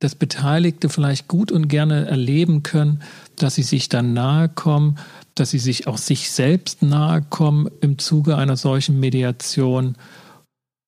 das 0.00 0.14
Beteiligte 0.14 0.88
vielleicht 0.88 1.28
gut 1.28 1.52
und 1.52 1.68
gerne 1.68 2.06
erleben 2.06 2.62
können, 2.62 3.02
dass 3.36 3.54
sie 3.54 3.62
sich 3.62 3.88
dann 3.88 4.12
nahe 4.14 4.48
kommen, 4.48 4.98
dass 5.34 5.50
sie 5.50 5.60
sich 5.60 5.86
auch 5.86 5.98
sich 5.98 6.30
selbst 6.30 6.82
nahe 6.82 7.22
kommen 7.22 7.68
im 7.80 7.98
Zuge 7.98 8.36
einer 8.36 8.56
solchen 8.56 8.98
Mediation. 8.98 9.94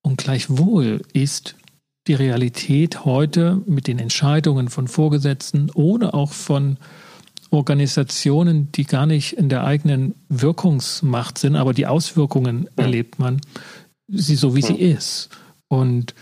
Und 0.03 0.18
gleichwohl 0.18 1.03
ist 1.12 1.55
die 2.09 2.14
Realität 2.14 3.05
heute 3.05 3.62
mit 3.66 3.87
den 3.87 3.99
Entscheidungen 3.99 4.68
von 4.68 4.89
Vorgesetzten 4.89 5.70
oder 5.70 6.14
auch 6.14 6.32
von 6.32 6.76
Organisationen, 7.55 8.71
die 8.73 8.85
gar 8.85 9.07
nicht 9.07 9.35
in 9.35 9.49
der 9.49 9.65
eigenen 9.65 10.15
Wirkungsmacht 10.29 11.39
sind, 11.39 11.57
aber 11.57 11.73
die 11.73 11.87
Auswirkungen 11.87 12.69
erlebt 12.77 13.19
man, 13.19 13.41
sie 14.09 14.37
so 14.37 14.55
wie 14.55 14.63
sie 14.63 14.77
ist. 14.77 15.31
Und 15.69 16.15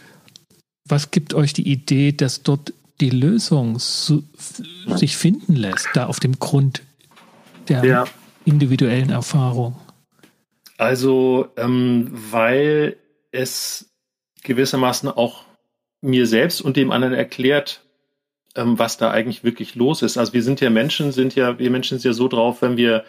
was 0.84 1.10
gibt 1.10 1.34
euch 1.34 1.52
die 1.52 1.68
Idee, 1.70 2.12
dass 2.12 2.42
dort 2.42 2.72
die 3.00 3.10
Lösung 3.10 3.78
zu, 3.78 4.24
sich 4.86 5.16
finden 5.16 5.56
lässt, 5.56 5.88
da 5.94 6.06
auf 6.06 6.20
dem 6.20 6.38
Grund 6.38 6.82
der 7.68 7.84
ja. 7.84 8.04
individuellen 8.44 9.10
Erfahrung? 9.10 9.76
Also, 10.78 11.48
ähm, 11.56 12.08
weil 12.12 12.96
es 13.30 13.90
gewissermaßen 14.42 15.08
auch 15.08 15.44
mir 16.00 16.26
selbst 16.26 16.60
und 16.60 16.76
dem 16.76 16.90
anderen 16.90 17.14
erklärt, 17.14 17.84
was 18.54 18.96
da 18.98 19.10
eigentlich 19.10 19.44
wirklich 19.44 19.74
los 19.74 20.02
ist. 20.02 20.18
Also 20.18 20.32
wir 20.32 20.42
sind 20.42 20.60
ja 20.60 20.70
Menschen, 20.70 21.12
sind 21.12 21.34
ja, 21.34 21.58
wir 21.58 21.70
Menschen 21.70 21.98
sind 21.98 22.08
ja 22.08 22.12
so 22.12 22.28
drauf, 22.28 22.62
wenn 22.62 22.76
wir 22.76 23.04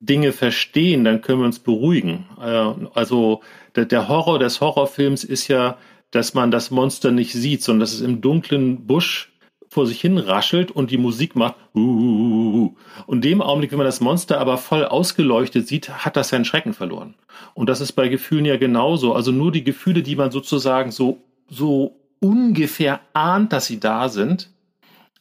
Dinge 0.00 0.32
verstehen, 0.32 1.04
dann 1.04 1.22
können 1.22 1.40
wir 1.40 1.46
uns 1.46 1.58
beruhigen. 1.58 2.26
Äh, 2.40 2.88
also 2.94 3.40
der, 3.74 4.08
Horror 4.08 4.38
des 4.38 4.60
Horrorfilms 4.60 5.24
ist 5.24 5.48
ja, 5.48 5.76
dass 6.10 6.34
man 6.34 6.50
das 6.50 6.70
Monster 6.70 7.10
nicht 7.10 7.32
sieht, 7.32 7.62
sondern 7.62 7.80
dass 7.80 7.92
es 7.92 8.00
im 8.00 8.20
dunklen 8.20 8.86
Busch 8.86 9.32
vor 9.68 9.86
sich 9.86 10.00
hin 10.00 10.16
raschelt 10.16 10.70
und 10.70 10.90
die 10.90 10.96
Musik 10.96 11.36
macht. 11.36 11.56
Und 11.74 12.76
in 13.08 13.20
dem 13.20 13.42
Augenblick, 13.42 13.70
wenn 13.70 13.78
man 13.78 13.86
das 13.86 14.00
Monster 14.00 14.40
aber 14.40 14.56
voll 14.56 14.84
ausgeleuchtet 14.84 15.68
sieht, 15.68 15.90
hat 15.90 16.16
das 16.16 16.30
seinen 16.30 16.46
Schrecken 16.46 16.72
verloren. 16.72 17.14
Und 17.52 17.68
das 17.68 17.82
ist 17.82 17.92
bei 17.92 18.08
Gefühlen 18.08 18.46
ja 18.46 18.56
genauso. 18.56 19.12
Also 19.12 19.30
nur 19.30 19.52
die 19.52 19.64
Gefühle, 19.64 20.02
die 20.02 20.16
man 20.16 20.30
sozusagen 20.30 20.90
so, 20.90 21.18
so 21.50 21.96
ungefähr 22.20 23.00
ahnt, 23.12 23.52
dass 23.52 23.66
sie 23.66 23.78
da 23.78 24.08
sind, 24.08 24.50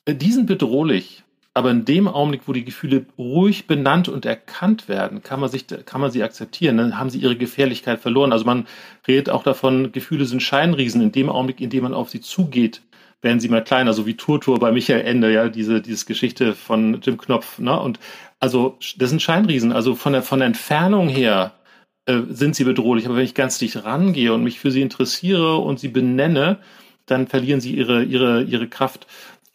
die 0.08 0.32
sind 0.32 0.46
bedrohlich. 0.46 1.24
Aber 1.54 1.72
in 1.72 1.86
dem 1.86 2.08
Augenblick, 2.08 2.44
wo 2.46 2.54
die 2.54 2.64
Gefühle 2.64 3.08
ruhig 3.18 3.66
benannt 3.66 4.10
und 4.10 4.26
erkannt 4.26 4.88
werden, 4.88 5.24
kann 5.24 5.40
man 5.40 5.50
sich, 5.50 5.66
kann 5.86 6.00
man 6.02 6.12
sie 6.12 6.22
akzeptieren. 6.22 6.78
Dann 6.78 7.00
haben 7.00 7.10
sie 7.10 7.18
ihre 7.18 7.36
Gefährlichkeit 7.36 8.00
verloren. 8.00 8.32
Also 8.32 8.46
man 8.46 8.68
redet 9.08 9.32
auch 9.32 9.42
davon, 9.42 9.92
Gefühle 9.92 10.26
sind 10.26 10.44
Scheinriesen. 10.44 11.02
In 11.02 11.12
dem 11.12 11.30
Augenblick, 11.30 11.60
in 11.60 11.72
dem 11.72 11.82
man 11.82 11.96
auf 11.96 12.12
sie 12.12 12.22
zugeht, 12.22 12.84
werden 13.24 13.40
sie 13.40 13.50
mal 13.50 13.64
kleiner, 13.64 13.94
so 13.94 14.06
wie 14.06 14.14
Turtur 14.14 14.60
bei 14.60 14.72
Michael 14.72 15.02
Ende, 15.02 15.34
ja, 15.34 15.50
diese, 15.50 15.82
diese 15.82 16.06
Geschichte 16.06 16.54
von 16.54 17.02
Jim 17.02 17.18
Knopf, 17.18 17.58
ne? 17.58 17.80
Und 17.80 18.00
also, 18.40 18.78
das 18.98 19.10
sind 19.10 19.24
Scheinriesen. 19.24 19.72
Also 19.72 19.96
von 19.96 20.14
der, 20.14 20.22
von 20.22 20.38
der 20.38 20.46
Entfernung 20.46 21.10
her 21.10 21.54
äh, 22.06 22.22
sind 22.30 22.56
sie 22.56 22.66
bedrohlich. 22.66 23.08
Aber 23.08 23.16
wenn 23.16 23.26
ich 23.26 23.34
ganz 23.34 23.58
dicht 23.58 23.84
rangehe 23.84 24.32
und 24.32 24.44
mich 24.44 24.60
für 24.60 24.70
sie 24.70 24.82
interessiere 24.82 25.58
und 25.58 25.80
sie 25.80 25.88
benenne, 25.88 26.60
dann 27.08 27.28
verlieren 27.28 27.62
sie 27.62 27.76
ihre, 27.76 28.04
ihre, 28.04 28.44
ihre 28.44 28.68
Kraft. 28.68 29.08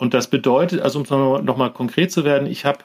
Und 0.03 0.14
das 0.14 0.26
bedeutet, 0.26 0.80
also 0.80 0.98
um 0.98 1.44
nochmal 1.44 1.72
konkret 1.72 2.11
zu 2.11 2.24
werden, 2.24 2.48
ich 2.48 2.64
habe 2.64 2.80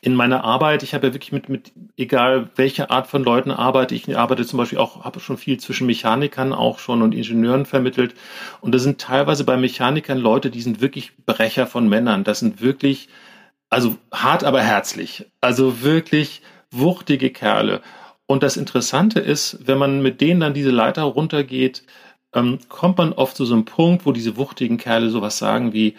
in 0.00 0.16
meiner 0.16 0.42
Arbeit, 0.42 0.82
ich 0.82 0.92
habe 0.92 1.06
ja 1.06 1.14
wirklich 1.14 1.30
mit, 1.30 1.48
mit 1.48 1.70
egal 1.96 2.50
welche 2.56 2.90
Art 2.90 3.06
von 3.06 3.22
Leuten 3.22 3.52
arbeite, 3.52 3.94
ich 3.94 4.18
arbeite 4.18 4.44
zum 4.44 4.56
Beispiel 4.56 4.80
auch, 4.80 5.04
habe 5.04 5.20
schon 5.20 5.36
viel 5.36 5.60
zwischen 5.60 5.86
Mechanikern 5.86 6.52
auch 6.52 6.80
schon 6.80 7.02
und 7.02 7.14
Ingenieuren 7.14 7.66
vermittelt. 7.66 8.16
Und 8.60 8.74
da 8.74 8.80
sind 8.80 9.00
teilweise 9.00 9.44
bei 9.44 9.56
Mechanikern 9.56 10.18
Leute, 10.18 10.50
die 10.50 10.60
sind 10.60 10.80
wirklich 10.80 11.12
Brecher 11.24 11.68
von 11.68 11.88
Männern. 11.88 12.24
Das 12.24 12.40
sind 12.40 12.60
wirklich, 12.60 13.08
also 13.70 13.96
hart, 14.12 14.42
aber 14.42 14.60
herzlich. 14.60 15.26
Also 15.40 15.82
wirklich 15.82 16.42
wuchtige 16.72 17.30
Kerle. 17.30 17.80
Und 18.26 18.42
das 18.42 18.56
Interessante 18.56 19.20
ist, 19.20 19.68
wenn 19.68 19.78
man 19.78 20.02
mit 20.02 20.20
denen 20.20 20.40
dann 20.40 20.52
diese 20.52 20.72
Leiter 20.72 21.04
runtergeht, 21.04 21.84
ähm, 22.34 22.58
kommt 22.68 22.98
man 22.98 23.12
oft 23.12 23.36
zu 23.36 23.44
so 23.44 23.54
einem 23.54 23.66
Punkt, 23.66 24.04
wo 24.04 24.10
diese 24.10 24.36
wuchtigen 24.36 24.78
Kerle 24.78 25.10
sowas 25.10 25.38
sagen 25.38 25.72
wie, 25.72 25.94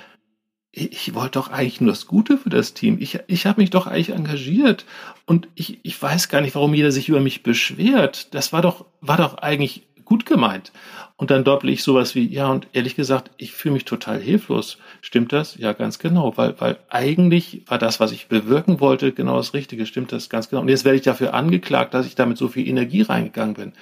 ich 0.78 1.16
wollte 1.16 1.40
doch 1.40 1.50
eigentlich 1.50 1.80
nur 1.80 1.92
das 1.92 2.06
Gute 2.06 2.38
für 2.38 2.50
das 2.50 2.74
Team. 2.74 2.98
Ich, 3.00 3.20
ich 3.28 3.46
habe 3.46 3.62
mich 3.62 3.70
doch 3.70 3.88
eigentlich 3.88 4.10
engagiert 4.10 4.86
und 5.26 5.48
ich, 5.56 5.80
ich 5.84 6.02
weiß 6.02 6.28
gar 6.28 6.42
nicht, 6.42 6.54
warum 6.54 6.74
jeder 6.74 6.92
sich 6.92 7.08
über 7.08 7.22
mich 7.22 7.44
beschwert. 7.44 8.34
Das 8.34 8.52
war 8.52 8.62
doch, 8.62 8.86
war 9.00 9.18
doch 9.18 9.38
eigentlich 9.38 9.84
gut 10.04 10.26
gemeint. 10.26 10.74
Und 11.16 11.32
dann 11.32 11.46
dopple 11.46 11.72
ich 11.72 11.82
sowas 11.82 12.14
wie, 12.14 12.28
ja, 12.28 12.50
und 12.50 12.68
ehrlich 12.74 12.96
gesagt, 12.98 13.32
ich 13.38 13.54
fühle 13.54 13.76
mich 13.76 13.86
total 13.86 14.20
hilflos. 14.20 14.78
Stimmt 15.00 15.32
das? 15.32 15.58
Ja, 15.58 15.72
ganz 15.72 15.98
genau, 15.98 16.36
weil, 16.36 16.60
weil 16.60 16.78
eigentlich 16.90 17.64
war 17.68 17.78
das, 17.78 18.02
was 18.02 18.12
ich 18.12 18.28
bewirken 18.28 18.82
wollte, 18.82 19.14
genau 19.14 19.38
das 19.38 19.54
Richtige. 19.54 19.86
Stimmt 19.86 20.12
das 20.12 20.30
ganz 20.30 20.50
genau. 20.50 20.62
Und 20.62 20.68
jetzt 20.68 20.84
werde 20.84 20.98
ich 20.98 21.04
dafür 21.04 21.34
angeklagt, 21.34 21.94
dass 21.94 22.06
ich 22.06 22.16
damit 22.16 22.38
so 22.38 22.50
viel 22.50 22.68
Energie 22.68 23.02
reingegangen 23.02 23.56
bin. 23.56 23.74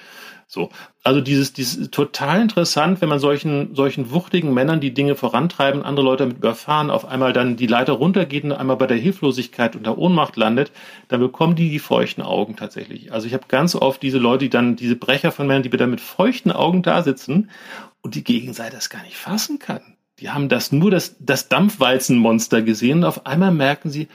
So. 0.53 0.69
Also 1.03 1.19
dieses, 1.19 1.51
dieses 1.51 1.89
total 1.89 2.39
interessant, 2.39 3.01
wenn 3.01 3.09
man 3.09 3.17
solchen, 3.17 3.73
solchen 3.73 4.11
wuchtigen 4.11 4.53
Männern 4.53 4.81
die 4.81 4.93
Dinge 4.93 5.15
vorantreiben, 5.15 5.81
andere 5.81 6.05
Leute 6.05 6.25
damit 6.25 6.37
überfahren, 6.37 6.91
auf 6.91 7.05
einmal 7.05 7.33
dann 7.33 7.55
die 7.55 7.65
Leiter 7.65 7.93
runtergeht 7.93 8.43
und 8.43 8.51
einmal 8.51 8.77
bei 8.77 8.85
der 8.85 8.97
Hilflosigkeit 8.97 9.75
und 9.75 9.87
der 9.87 9.97
Ohnmacht 9.97 10.37
landet, 10.37 10.71
dann 11.07 11.21
bekommen 11.21 11.55
die 11.55 11.71
die 11.71 11.79
feuchten 11.79 12.21
Augen 12.21 12.55
tatsächlich. 12.55 13.11
Also 13.11 13.25
ich 13.25 13.33
habe 13.33 13.45
ganz 13.47 13.73
oft 13.73 14.03
diese 14.03 14.19
Leute, 14.19 14.45
die 14.45 14.49
dann, 14.49 14.75
diese 14.75 14.95
Brecher 14.95 15.31
von 15.31 15.47
Männern, 15.47 15.63
die 15.63 15.71
da 15.71 15.87
mit 15.87 16.01
feuchten 16.01 16.51
Augen 16.51 16.83
da 16.83 17.01
sitzen 17.01 17.49
und 18.03 18.13
die 18.13 18.23
Gegenseite 18.23 18.75
das 18.75 18.91
gar 18.91 19.01
nicht 19.01 19.17
fassen 19.17 19.57
kann. 19.57 19.81
Die 20.19 20.29
haben 20.29 20.49
das 20.49 20.71
nur 20.71 20.91
das, 20.91 21.15
das 21.19 21.49
Dampfwalzenmonster 21.49 22.61
gesehen 22.61 22.99
und 22.99 23.05
auf 23.05 23.25
einmal 23.25 23.51
merken 23.51 23.89
sie, 23.89 24.07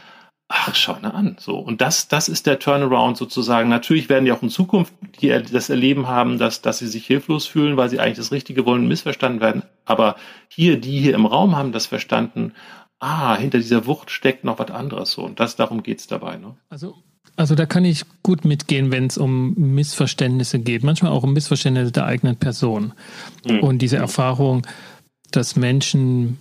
ach, 0.49 0.75
schau 0.75 0.99
mal 1.01 1.11
an. 1.11 1.37
So. 1.39 1.59
Und 1.59 1.81
das, 1.81 2.09
das 2.09 2.29
ist 2.29 2.47
der 2.47 2.59
Turnaround 2.59 3.17
sozusagen. 3.17 3.69
Natürlich 3.69 4.09
werden 4.09 4.25
die 4.25 4.33
auch 4.33 4.43
in 4.43 4.51
Zukunft 4.51 4.93
die 5.21 5.29
das 5.29 5.69
Erleben 5.69 6.07
haben, 6.07 6.39
dass, 6.39 6.63
dass 6.63 6.79
sie 6.79 6.87
sich 6.87 7.07
hilflos 7.07 7.47
fühlen, 7.47 7.77
weil 7.77 7.89
sie 7.89 8.01
eigentlich 8.01 8.19
das 8.19 8.33
Richtige 8.33 8.65
wollen 8.65 8.83
und 8.83 8.89
missverstanden 8.89 9.41
werden. 9.41 9.63
Aber 9.85 10.17
hier, 10.49 10.81
die 10.81 11.01
hier 11.01 11.15
im 11.15 11.27
Raum 11.27 11.57
haben 11.57 11.73
das 11.73 11.87
verstanden. 11.87 12.53
Ah, 13.01 13.37
hinter 13.37 13.59
dieser 13.59 13.87
Wucht 13.87 14.11
steckt 14.11 14.45
noch 14.45 14.59
was 14.59 14.71
anderes 14.71 15.13
so. 15.13 15.23
Und 15.25 15.41
das, 15.41 15.57
darum 15.57 15.83
geht's 15.83 16.07
dabei. 16.07 16.37
Ne? 16.37 16.57
Also, 16.69 16.97
also 17.37 17.55
da 17.55 17.67
kann 17.67 17.85
ich 17.85 18.05
gut 18.23 18.45
mitgehen, 18.45 18.91
wenn 18.91 19.07
es 19.07 19.19
um 19.19 19.55
Missverständnisse 19.55 20.59
geht. 20.61 20.83
Manchmal 20.83 21.13
auch 21.13 21.23
um 21.23 21.33
Missverständnisse 21.33 21.93
der 21.93 22.07
eigenen 22.07 22.37
Person. 22.37 22.93
Mhm. 23.47 23.61
Und 23.61 23.79
diese 23.79 23.97
Erfahrung, 23.97 24.67
dass 25.31 25.57
Menschen 25.57 26.39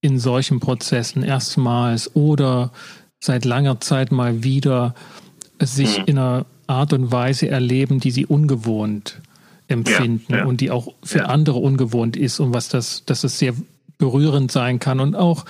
in 0.00 0.18
solchen 0.18 0.60
Prozessen 0.60 1.22
erstmals 1.22 2.14
oder 2.14 2.72
seit 3.24 3.46
langer 3.46 3.80
Zeit 3.80 4.12
mal 4.12 4.44
wieder 4.44 4.94
sich 5.58 5.98
mhm. 5.98 6.04
in 6.04 6.18
einer 6.18 6.46
Art 6.66 6.92
und 6.92 7.10
Weise 7.10 7.48
erleben, 7.48 7.98
die 7.98 8.10
sie 8.10 8.26
ungewohnt 8.26 9.22
empfinden 9.66 10.32
ja, 10.32 10.38
ja. 10.38 10.44
und 10.44 10.60
die 10.60 10.70
auch 10.70 10.88
für 11.02 11.20
ja. 11.20 11.24
andere 11.26 11.58
ungewohnt 11.58 12.16
ist 12.16 12.38
und 12.38 12.52
was 12.52 12.68
das, 12.68 13.04
dass 13.06 13.24
es 13.24 13.38
sehr 13.38 13.54
berührend 13.96 14.52
sein 14.52 14.78
kann 14.78 15.00
und 15.00 15.14
auch 15.14 15.46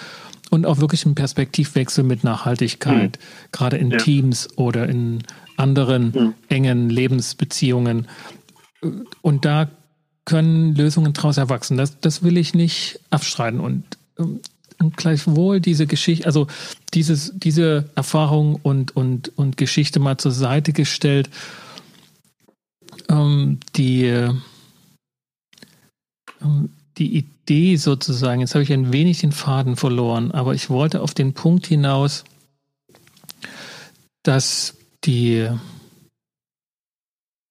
und 0.51 0.66
auch 0.66 0.79
wirklich 0.79 1.05
ein 1.05 1.16
Perspektivwechsel 1.16 2.05
mit 2.05 2.22
Nachhaltigkeit, 2.22 3.18
mhm. 3.18 3.49
gerade 3.51 3.77
in 3.77 3.91
Teams 3.99 4.49
oder 4.57 4.89
in 4.89 5.25
anderen 5.57 6.12
mhm. 6.14 6.35
engen 6.49 6.91
Lebensbeziehungen. 6.91 8.07
Und 9.20 9.45
da 9.45 9.68
können 10.25 10.77
Lösungen 10.77 11.12
daraus 11.12 11.39
erwachsen. 11.39 11.77
Das, 11.77 11.99
das 11.99 12.22
will 12.22 12.37
ich 12.37 12.55
nicht 12.55 13.01
abstreiten. 13.11 13.59
Und, 13.59 13.85
ähm, 14.16 14.41
und 14.81 14.97
gleichwohl 14.97 15.61
diese 15.61 15.87
Geschichte, 15.87 16.27
also 16.27 16.47
dieses, 16.93 17.33
diese 17.35 17.91
Erfahrung 17.95 18.57
und, 18.62 18.97
und, 18.97 19.37
und 19.37 19.57
Geschichte 19.57 20.01
mal 20.01 20.18
zur 20.18 20.33
Seite 20.33 20.72
gestellt, 20.72 21.31
ähm, 23.09 23.59
die, 23.77 24.05
ähm, 26.43 26.70
die 26.99 27.16
Idee 27.16 27.77
sozusagen, 27.77 28.41
jetzt 28.41 28.55
habe 28.55 28.62
ich 28.62 28.72
ein 28.72 28.93
wenig 28.93 29.20
den 29.20 29.33
Faden 29.33 29.77
verloren, 29.77 30.31
aber 30.31 30.55
ich 30.55 30.70
wollte 30.70 31.03
auf 31.03 31.14
den 31.14 31.35
Punkt 31.35 31.66
hinaus, 31.66 32.25
dass 34.22 34.77
die 35.05 35.49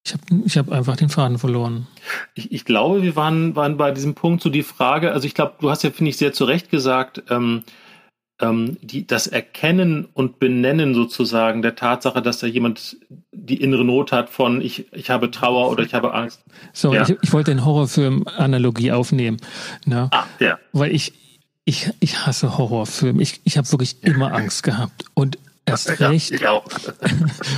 ich 0.06 0.14
habe 0.14 0.24
ich 0.46 0.58
hab 0.58 0.72
einfach 0.72 0.98
den 0.98 1.10
Faden 1.10 1.40
verloren. 1.40 1.88
Ich, 2.36 2.52
ich 2.52 2.66
glaube, 2.66 3.04
wir 3.04 3.16
waren, 3.16 3.56
waren 3.56 3.78
bei 3.78 3.92
diesem 3.92 4.16
Punkt 4.16 4.44
so 4.44 4.50
die 4.50 4.64
Frage, 4.64 5.12
also 5.12 5.26
ich 5.26 5.34
glaube, 5.34 5.54
du 5.60 5.70
hast 5.70 5.84
ja, 5.84 5.92
finde 5.92 6.10
ich, 6.10 6.18
sehr 6.18 6.34
zu 6.34 6.44
Recht 6.44 6.70
gesagt, 6.70 7.24
ähm, 7.30 7.64
ähm, 8.42 8.78
die, 8.82 9.08
das 9.08 9.28
Erkennen 9.28 10.08
und 10.14 10.40
Benennen 10.40 10.94
sozusagen 10.94 11.62
der 11.62 11.76
Tatsache, 11.76 12.22
dass 12.22 12.40
da 12.40 12.48
jemand 12.48 12.98
die 13.32 13.62
innere 13.62 13.86
Not 13.86 14.12
hat 14.12 14.30
von 14.30 14.60
ich, 14.60 14.92
ich 14.92 15.10
habe 15.10 15.32
Trauer 15.32 15.70
oder 15.70 15.84
ich 15.84 15.94
habe 15.94 16.14
Angst. 16.14 16.44
So, 16.74 16.94
ja. 16.94 17.04
ich, 17.04 17.16
ich 17.22 17.32
wollte 17.32 17.52
den 17.52 17.64
Horrorfilm-Analogie 17.64 18.92
aufnehmen. 18.92 19.38
Ne? 19.86 20.10
Ah, 20.12 20.26
ja. 20.40 20.60
Weil 20.74 20.94
ich, 20.94 21.14
ich, 21.64 21.92
ich 22.02 22.26
hasse 22.26 22.58
Horrorfilme. 22.58 23.22
Ich, 23.22 23.40
ich 23.46 23.58
habe 23.58 23.72
wirklich 23.72 24.04
immer 24.04 24.34
Angst 24.34 24.64
gehabt. 24.64 25.06
Und 25.14 25.38
Erst 25.66 25.98
ja, 26.00 26.10
recht. 26.10 26.46
Auch. 26.46 26.66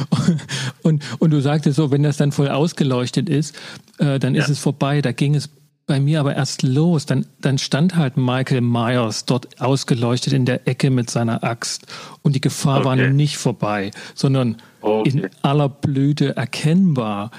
und, 0.84 1.04
und 1.20 1.32
du 1.32 1.42
sagtest 1.42 1.76
so, 1.76 1.92
wenn 1.92 2.04
das 2.04 2.18
dann 2.18 2.32
voll 2.32 2.50
ausgeleuchtet 2.50 3.30
ist, 3.30 3.56
äh, 3.98 4.20
dann 4.20 4.36
ja. 4.36 4.44
ist 4.44 4.50
es 4.50 4.60
vorbei. 4.60 5.02
Da 5.02 5.12
ging 5.12 5.36
es 5.36 5.50
bei 5.88 6.00
mir 6.00 6.20
aber 6.20 6.36
erst 6.36 6.64
los. 6.64 7.06
Dann, 7.06 7.26
dann 7.42 7.58
stand 7.58 7.96
halt 7.96 8.18
Michael 8.18 8.62
Myers 8.62 9.26
dort 9.26 9.60
ausgeleuchtet 9.62 10.34
in 10.34 10.46
der 10.46 10.68
Ecke 10.68 10.90
mit 10.90 11.10
seiner 11.10 11.44
Axt. 11.44 11.88
Und 12.22 12.36
die 12.36 12.42
Gefahr 12.42 12.78
okay. 12.78 12.86
war 12.86 12.96
nun 12.96 13.16
nicht 13.16 13.38
vorbei, 13.38 13.92
sondern 14.14 14.58
okay. 14.82 15.10
in 15.10 15.30
aller 15.42 15.70
Blüte 15.70 16.36
erkennbar. 16.36 17.32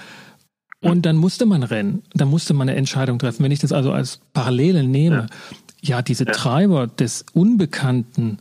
Und 0.81 1.07
dann 1.07 1.17
musste 1.17 1.47
man 1.47 1.63
rennen. 1.63 2.03
Dann 2.15 2.29
musste 2.29 2.55
man 2.55 2.69
eine 2.69 2.79
Entscheidung 2.79 3.19
treffen. 3.19 3.43
Wenn 3.43 3.53
ich 3.53 3.59
das 3.61 3.73
also 3.73 3.93
als 3.93 4.21
Parallele 4.33 4.85
nehme, 4.85 5.27
ja, 5.81 5.97
ja 5.97 6.03
diese 6.03 6.27
ja. 6.27 6.33
Treiber 6.33 6.87
des 6.87 7.25
Unbekannten, 7.33 8.39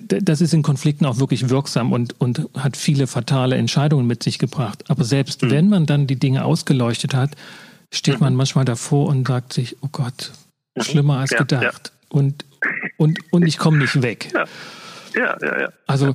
das 0.00 0.40
ist 0.40 0.54
in 0.54 0.62
Konflikten 0.62 1.06
auch 1.06 1.18
wirklich 1.18 1.48
wirksam 1.48 1.92
und, 1.92 2.20
und 2.20 2.48
hat 2.56 2.76
viele 2.76 3.06
fatale 3.06 3.56
Entscheidungen 3.56 4.06
mit 4.06 4.22
sich 4.22 4.38
gebracht. 4.38 4.84
Aber 4.88 5.04
selbst 5.04 5.42
mhm. 5.42 5.50
wenn 5.50 5.68
man 5.68 5.86
dann 5.86 6.06
die 6.06 6.16
Dinge 6.16 6.44
ausgeleuchtet 6.44 7.14
hat, 7.14 7.32
steht 7.90 8.14
mhm. 8.14 8.20
man 8.20 8.34
manchmal 8.34 8.64
davor 8.64 9.08
und 9.08 9.26
sagt 9.26 9.52
sich, 9.52 9.76
oh 9.82 9.88
Gott, 9.90 10.32
mhm. 10.74 10.82
schlimmer 10.82 11.18
als 11.18 11.32
ja, 11.32 11.38
gedacht. 11.38 11.92
Ja. 11.92 12.18
Und, 12.18 12.44
und, 12.96 13.18
und 13.32 13.46
ich 13.46 13.58
komme 13.58 13.78
nicht 13.78 14.02
weg. 14.02 14.32
Ja. 14.34 14.44
ja, 15.14 15.36
ja, 15.40 15.60
ja. 15.60 15.68
Also, 15.86 16.14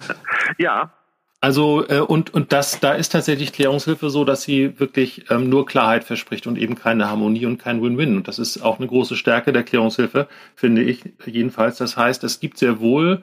ja. 0.58 0.92
Also 1.40 1.88
äh, 1.88 2.00
und 2.00 2.34
und 2.34 2.52
das 2.52 2.80
da 2.80 2.94
ist 2.94 3.12
tatsächlich 3.12 3.54
Klärungshilfe 3.54 4.10
so, 4.10 4.26
dass 4.26 4.42
sie 4.42 4.80
wirklich 4.80 5.30
ähm, 5.30 5.50
nur 5.50 5.68
Klarheit 5.68 6.04
verspricht 6.04 6.48
und 6.48 6.58
eben 6.58 6.74
keine 6.74 7.10
Harmonie 7.10 7.46
und 7.46 7.60
kein 7.60 7.82
Win-Win. 7.82 8.18
Und 8.18 8.28
das 8.28 8.40
ist 8.40 8.60
auch 8.62 8.80
eine 8.80 8.88
große 8.88 9.16
Stärke 9.16 9.54
der 9.54 9.64
Klärungshilfe, 9.64 10.28
finde 10.56 10.82
ich 10.82 11.04
jedenfalls. 11.26 11.78
Das 11.78 11.96
heißt, 11.96 12.24
es 12.24 12.40
gibt 12.40 12.58
sehr 12.58 12.80
wohl 12.80 13.22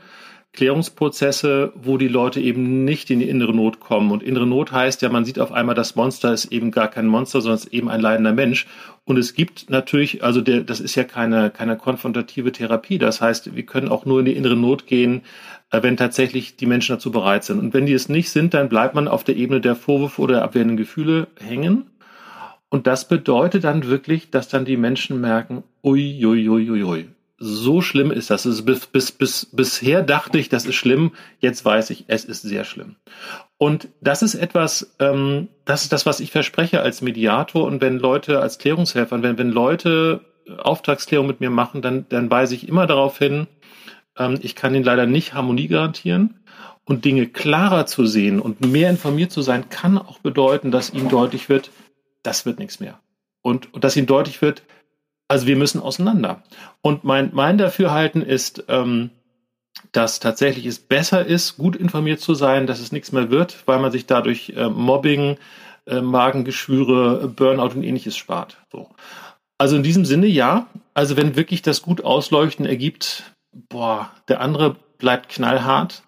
Klärungsprozesse, 0.55 1.73
wo 1.75 1.99
die 1.99 2.09
Leute 2.09 2.41
eben 2.41 2.85
nicht 2.85 3.11
in 3.11 3.19
die 3.19 3.29
innere 3.29 3.53
Not 3.53 3.81
kommen. 3.81 4.11
Und 4.13 4.23
innere 4.23 4.47
Not 4.47 4.73
heißt 4.73 5.03
ja, 5.03 5.09
man 5.09 5.25
sieht 5.25 5.39
auf 5.39 5.53
einmal, 5.53 5.75
das 5.75 5.97
Monster 5.97 6.33
ist 6.33 6.47
eben 6.47 6.71
gar 6.71 6.89
kein 6.89 7.07
Monster, 7.07 7.41
sondern 7.41 7.59
ist 7.59 7.73
eben 7.73 7.91
ein 7.91 8.01
leidender 8.01 8.33
Mensch. 8.33 8.67
Und 9.05 9.19
es 9.19 9.35
gibt 9.35 9.69
natürlich, 9.69 10.23
also 10.23 10.41
der, 10.41 10.63
das 10.63 10.81
ist 10.81 10.95
ja 10.95 11.05
keine, 11.05 11.51
keine 11.51 11.77
konfrontative 11.77 12.53
Therapie. 12.53 12.99
Das 12.99 13.21
heißt, 13.21 13.55
wir 13.55 13.67
können 13.67 13.89
auch 13.89 14.07
nur 14.07 14.21
in 14.21 14.27
die 14.27 14.37
innere 14.37 14.57
Not 14.57 14.87
gehen, 14.87 15.23
äh, 15.71 15.83
wenn 15.83 15.97
tatsächlich 15.97 16.57
die 16.57 16.67
Menschen 16.67 16.95
dazu 16.95 17.11
bereit 17.11 17.45
sind. 17.45 17.59
Und 17.59 17.75
wenn 17.75 17.87
die 17.87 17.93
es 17.93 18.09
nicht 18.09 18.31
sind, 18.31 18.55
dann 18.55 18.69
bleibt 18.69 18.95
man 18.95 19.09
auf 19.09 19.25
der 19.25 19.37
Ebene 19.37 19.61
der 19.61 19.75
Vorwürfe 19.75 20.23
oder 20.23 20.35
der 20.35 20.45
abwehrenden 20.45 20.77
Gefühle 20.77 21.27
hängen. 21.41 21.91
Und 22.71 22.87
das 22.87 23.09
bedeutet 23.09 23.65
dann 23.65 23.87
wirklich, 23.87 24.31
dass 24.31 24.49
dann 24.49 24.65
die 24.65 24.77
Menschen 24.77 25.21
merken, 25.21 25.65
ui, 25.83 26.25
ui, 26.25 26.49
ui, 26.49 26.71
ui, 26.71 26.83
ui 26.83 27.14
so 27.37 27.81
schlimm 27.83 28.11
ist 28.11 28.31
das. 28.31 28.47
Ist 28.47 28.65
bis, 28.65 28.87
bis, 28.87 29.13
bis, 29.13 29.47
bisher 29.47 30.03
dachte 30.03 30.39
ich, 30.39 30.49
das 30.49 30.67
ist 30.67 30.77
schlimm. 30.77 31.13
Jetzt 31.41 31.65
weiß 31.65 31.91
ich, 31.91 32.05
es 32.07 32.25
ist 32.25 32.43
sehr 32.43 32.65
schlimm. 32.65 32.97
Und 33.59 33.89
das 34.01 34.23
ist 34.23 34.35
etwas, 34.35 34.95
ähm, 34.99 35.49
das 35.65 35.83
ist 35.83 35.93
das, 35.93 36.07
was 36.07 36.21
ich 36.21 36.31
verspreche 36.31 36.81
als 36.81 37.03
Mediator. 37.03 37.65
Und 37.65 37.81
wenn 37.81 37.99
Leute 37.99 38.41
als 38.41 38.59
Klärungshelfer, 38.59 39.23
wenn, 39.23 39.39
wenn 39.39 39.51
Leute 39.51 40.21
Auftragsklärung 40.59 41.27
mit 41.27 41.41
mir 41.41 41.51
machen, 41.51 41.83
dann, 41.83 42.07
dann 42.09 42.31
weise 42.31 42.55
ich 42.55 42.69
immer 42.69 42.87
darauf 42.87 43.19
hin, 43.19 43.47
ähm, 44.17 44.39
ich 44.43 44.55
kann 44.55 44.75
ihnen 44.75 44.85
leider 44.85 45.07
nicht 45.07 45.35
Harmonie 45.35 45.69
garantieren. 45.69 46.41
Und 46.87 47.07
Dinge 47.07 47.27
klarer 47.27 47.87
zu 47.87 48.05
sehen 48.05 48.41
und 48.41 48.61
mehr 48.61 48.91
informiert 48.91 49.33
zu 49.33 49.41
sein, 49.41 49.71
kann 49.71 49.97
auch 49.97 50.19
bedeuten, 50.19 50.71
dass 50.71 50.93
ihnen 50.93 51.09
deutlich 51.09 51.49
wird, 51.49 51.71
das 52.23 52.45
wird 52.45 52.59
nichts 52.59 52.79
mehr. 52.79 53.01
Und, 53.41 53.73
und 53.73 53.85
dass 53.85 53.97
ihnen 53.97 54.07
deutlich 54.07 54.43
wird, 54.43 54.63
also 55.29 55.47
wir 55.47 55.57
müssen 55.57 55.81
auseinander. 55.81 56.43
Und 56.83 57.05
mein, 57.05 57.31
mein 57.33 57.59
Dafürhalten 57.59 58.23
ist, 58.23 58.65
ähm, 58.69 59.11
dass 59.93 60.21
tatsächlich 60.21 60.67
es 60.67 60.79
besser 60.79 61.25
ist, 61.25 61.57
gut 61.57 61.77
informiert 61.77 62.21
zu 62.21 62.35
sein, 62.35 62.67
dass 62.67 62.81
es 62.81 62.93
nichts 62.93 63.13
mehr 63.13 63.31
wird, 63.31 63.63
weil 63.67 63.79
man 63.79 63.93
sich 63.93 64.07
dadurch 64.07 64.53
äh, 64.57 64.69
Mobbing, 64.69 65.37
äh, 65.87 66.01
Magengeschwüre, 66.01 67.29
Burnout 67.29 67.75
und 67.75 67.83
ähnliches 67.83 68.17
spart. 68.17 68.59
So. 68.71 68.89
Also 69.59 69.77
in 69.77 69.83
diesem 69.83 70.05
Sinne 70.05 70.27
ja. 70.27 70.67
Also 70.95 71.17
wenn 71.17 71.37
wirklich 71.37 71.63
das 71.63 71.83
gut 71.83 72.05
ausleuchten 72.05 72.67
ergibt, 72.67 73.35
boah, 73.69 74.11
der 74.29 74.41
andere 74.41 74.77
bleibt 74.99 75.29
knallhart, 75.29 76.03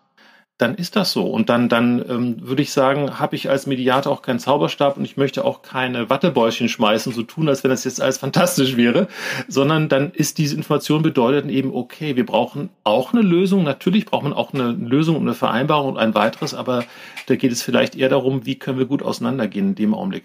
dann 0.59 0.75
ist 0.75 0.97
das 0.97 1.13
so. 1.13 1.25
Und 1.25 1.51
dann, 1.51 1.69
dann 1.69 2.03
ähm, 2.09 2.37
würde 2.41 2.63
ich 2.63 2.73
sagen, 2.73 3.19
habe 3.19 3.37
ich 3.37 3.51
als 3.51 3.67
Mediator 3.67 4.11
auch 4.11 4.23
keinen 4.23 4.39
Zauberstab 4.39 4.97
und 4.97 5.05
ich 5.05 5.19
möchte 5.19 5.45
auch 5.45 5.61
keine 5.61 6.09
Wattebäuschen 6.09 6.69
schmeißen, 6.69 7.13
so 7.13 7.23
tun, 7.23 7.49
als 7.49 7.63
wenn 7.63 7.71
das 7.71 7.85
jetzt 7.85 8.01
alles 8.01 8.19
fantastisch 8.19 8.77
wäre, 8.77 9.09
sondern 9.49 9.91
dann 9.91 10.13
ist 10.13 10.39
diese 10.39 10.57
Information 10.57 11.03
bedeutet 11.03 11.51
eben, 11.51 11.75
okay, 11.75 12.17
wir 12.17 12.25
brauchen 12.25 12.71
auch 12.85 13.13
eine 13.13 13.23
Lösung. 13.23 13.65
Natürlich 13.65 14.07
braucht 14.07 14.25
man 14.25 14.33
auch 14.33 14.55
eine 14.55 14.73
Lösung 14.73 15.17
und 15.17 15.23
eine 15.23 15.35
Vereinbarung 15.35 15.91
und 15.91 15.99
ein 15.99 16.15
weiteres, 16.15 16.55
aber 16.55 16.85
da 17.27 17.37
geht 17.37 17.53
es 17.53 17.63
vielleicht 17.63 17.95
eher 17.95 18.09
darum, 18.09 18.47
wie 18.47 18.59
können 18.59 18.79
wir 18.79 18.87
gut 18.87 19.03
auseinandergehen 19.03 19.69
in 19.69 19.75
dem 19.75 19.95
Augenblick. 19.95 20.25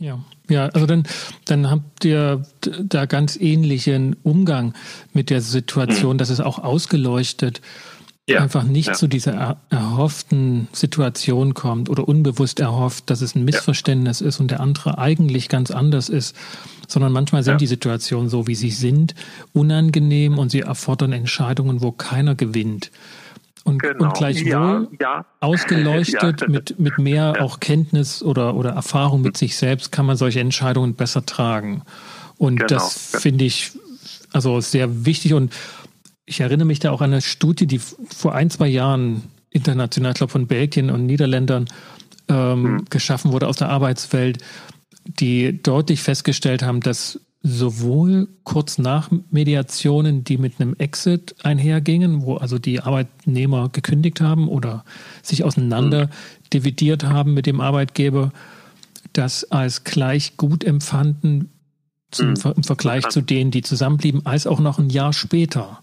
Ja, 0.00 0.20
ja, 0.48 0.66
also 0.66 0.86
dann, 0.86 1.04
dann 1.44 1.70
habt 1.70 2.04
ihr 2.04 2.42
da 2.60 3.06
ganz 3.06 3.36
ähnlichen 3.36 4.16
Umgang 4.22 4.74
mit 5.12 5.28
der 5.28 5.40
Situation, 5.40 6.14
mhm. 6.14 6.18
dass 6.18 6.30
es 6.30 6.40
auch 6.40 6.60
ausgeleuchtet 6.60 7.60
ja, 8.28 8.42
einfach 8.42 8.62
nicht 8.62 8.88
ja. 8.88 8.92
zu 8.92 9.06
dieser 9.06 9.32
er 9.32 9.56
erhofften 9.70 10.68
Situation 10.72 11.54
kommt 11.54 11.88
oder 11.88 12.06
unbewusst 12.06 12.60
erhofft, 12.60 13.10
dass 13.10 13.22
es 13.22 13.34
ein 13.34 13.44
Missverständnis 13.44 14.20
ja. 14.20 14.26
ist 14.28 14.40
und 14.40 14.50
der 14.50 14.60
andere 14.60 14.98
eigentlich 14.98 15.48
ganz 15.48 15.70
anders 15.70 16.08
ist, 16.08 16.36
sondern 16.86 17.12
manchmal 17.12 17.42
sind 17.42 17.60
die 17.60 17.66
Situationen 17.66 18.28
so, 18.28 18.46
wie 18.46 18.54
sie 18.54 18.70
sind, 18.70 19.14
unangenehm 19.52 20.38
und 20.38 20.50
sie 20.50 20.60
erfordern 20.60 21.12
Entscheidungen, 21.12 21.82
wo 21.82 21.92
keiner 21.92 22.34
gewinnt. 22.34 22.90
Und, 23.64 23.82
genau. 23.82 24.06
und 24.06 24.14
gleichwohl 24.14 24.88
ausgeleuchtet 25.40 26.48
mit, 26.48 26.78
mit 26.78 26.98
mehr 26.98 27.42
auch 27.42 27.60
Kenntnis 27.60 28.22
oder, 28.22 28.54
oder 28.54 28.70
Erfahrung 28.70 29.20
mit 29.20 29.36
sich 29.36 29.56
selbst 29.56 29.92
kann 29.92 30.06
man 30.06 30.16
solche 30.16 30.40
Entscheidungen 30.40 30.94
besser 30.94 31.26
tragen. 31.26 31.82
Und 32.38 32.56
genau. 32.56 32.68
das 32.68 33.16
finde 33.20 33.44
ich 33.44 33.72
also 34.32 34.60
sehr 34.60 35.04
wichtig 35.04 35.34
und 35.34 35.52
ich 36.28 36.40
erinnere 36.40 36.66
mich 36.66 36.78
da 36.78 36.90
auch 36.90 37.00
an 37.00 37.12
eine 37.12 37.22
Studie, 37.22 37.66
die 37.66 37.78
vor 37.78 38.34
ein, 38.34 38.50
zwei 38.50 38.68
Jahren 38.68 39.22
international, 39.50 40.12
ich 40.12 40.18
glaube 40.18 40.30
von 40.30 40.46
Belgien 40.46 40.90
und 40.90 41.06
Niederländern 41.06 41.66
ähm, 42.28 42.62
mhm. 42.62 42.84
geschaffen 42.90 43.32
wurde 43.32 43.48
aus 43.48 43.56
der 43.56 43.70
Arbeitswelt, 43.70 44.38
die 45.04 45.62
deutlich 45.62 46.02
festgestellt 46.02 46.62
haben, 46.62 46.80
dass 46.80 47.20
sowohl 47.42 48.28
kurz 48.44 48.78
nach 48.78 49.10
Mediationen, 49.30 50.24
die 50.24 50.36
mit 50.36 50.60
einem 50.60 50.74
Exit 50.76 51.34
einhergingen, 51.44 52.22
wo 52.22 52.36
also 52.36 52.58
die 52.58 52.80
Arbeitnehmer 52.80 53.70
gekündigt 53.70 54.20
haben 54.20 54.48
oder 54.48 54.84
sich 55.22 55.44
auseinander 55.44 56.06
mhm. 56.06 56.10
dividiert 56.52 57.04
haben 57.04 57.32
mit 57.32 57.46
dem 57.46 57.60
Arbeitgeber, 57.60 58.32
das 59.12 59.44
als 59.50 59.84
gleich 59.84 60.36
gut 60.36 60.62
empfanden 60.62 61.50
zum, 62.10 62.30
mhm. 62.30 62.52
im 62.56 62.64
Vergleich 62.64 63.08
zu 63.08 63.22
denen, 63.22 63.50
die 63.50 63.62
zusammenblieben, 63.62 64.26
als 64.26 64.46
auch 64.46 64.60
noch 64.60 64.78
ein 64.78 64.90
Jahr 64.90 65.12
später. 65.12 65.82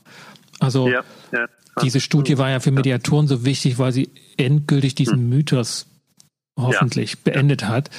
Also 0.59 0.87
ja, 0.87 1.03
ja. 1.31 1.47
diese 1.81 1.99
Studie 1.99 2.37
war 2.37 2.49
ja 2.49 2.59
für 2.59 2.71
Mediatoren 2.71 3.27
so 3.27 3.45
wichtig, 3.45 3.77
weil 3.77 3.91
sie 3.91 4.09
endgültig 4.37 4.95
diesen 4.95 5.17
hm. 5.17 5.29
Mythos 5.29 5.87
hoffentlich 6.57 7.13
ja. 7.13 7.19
beendet 7.25 7.67
hat. 7.67 7.89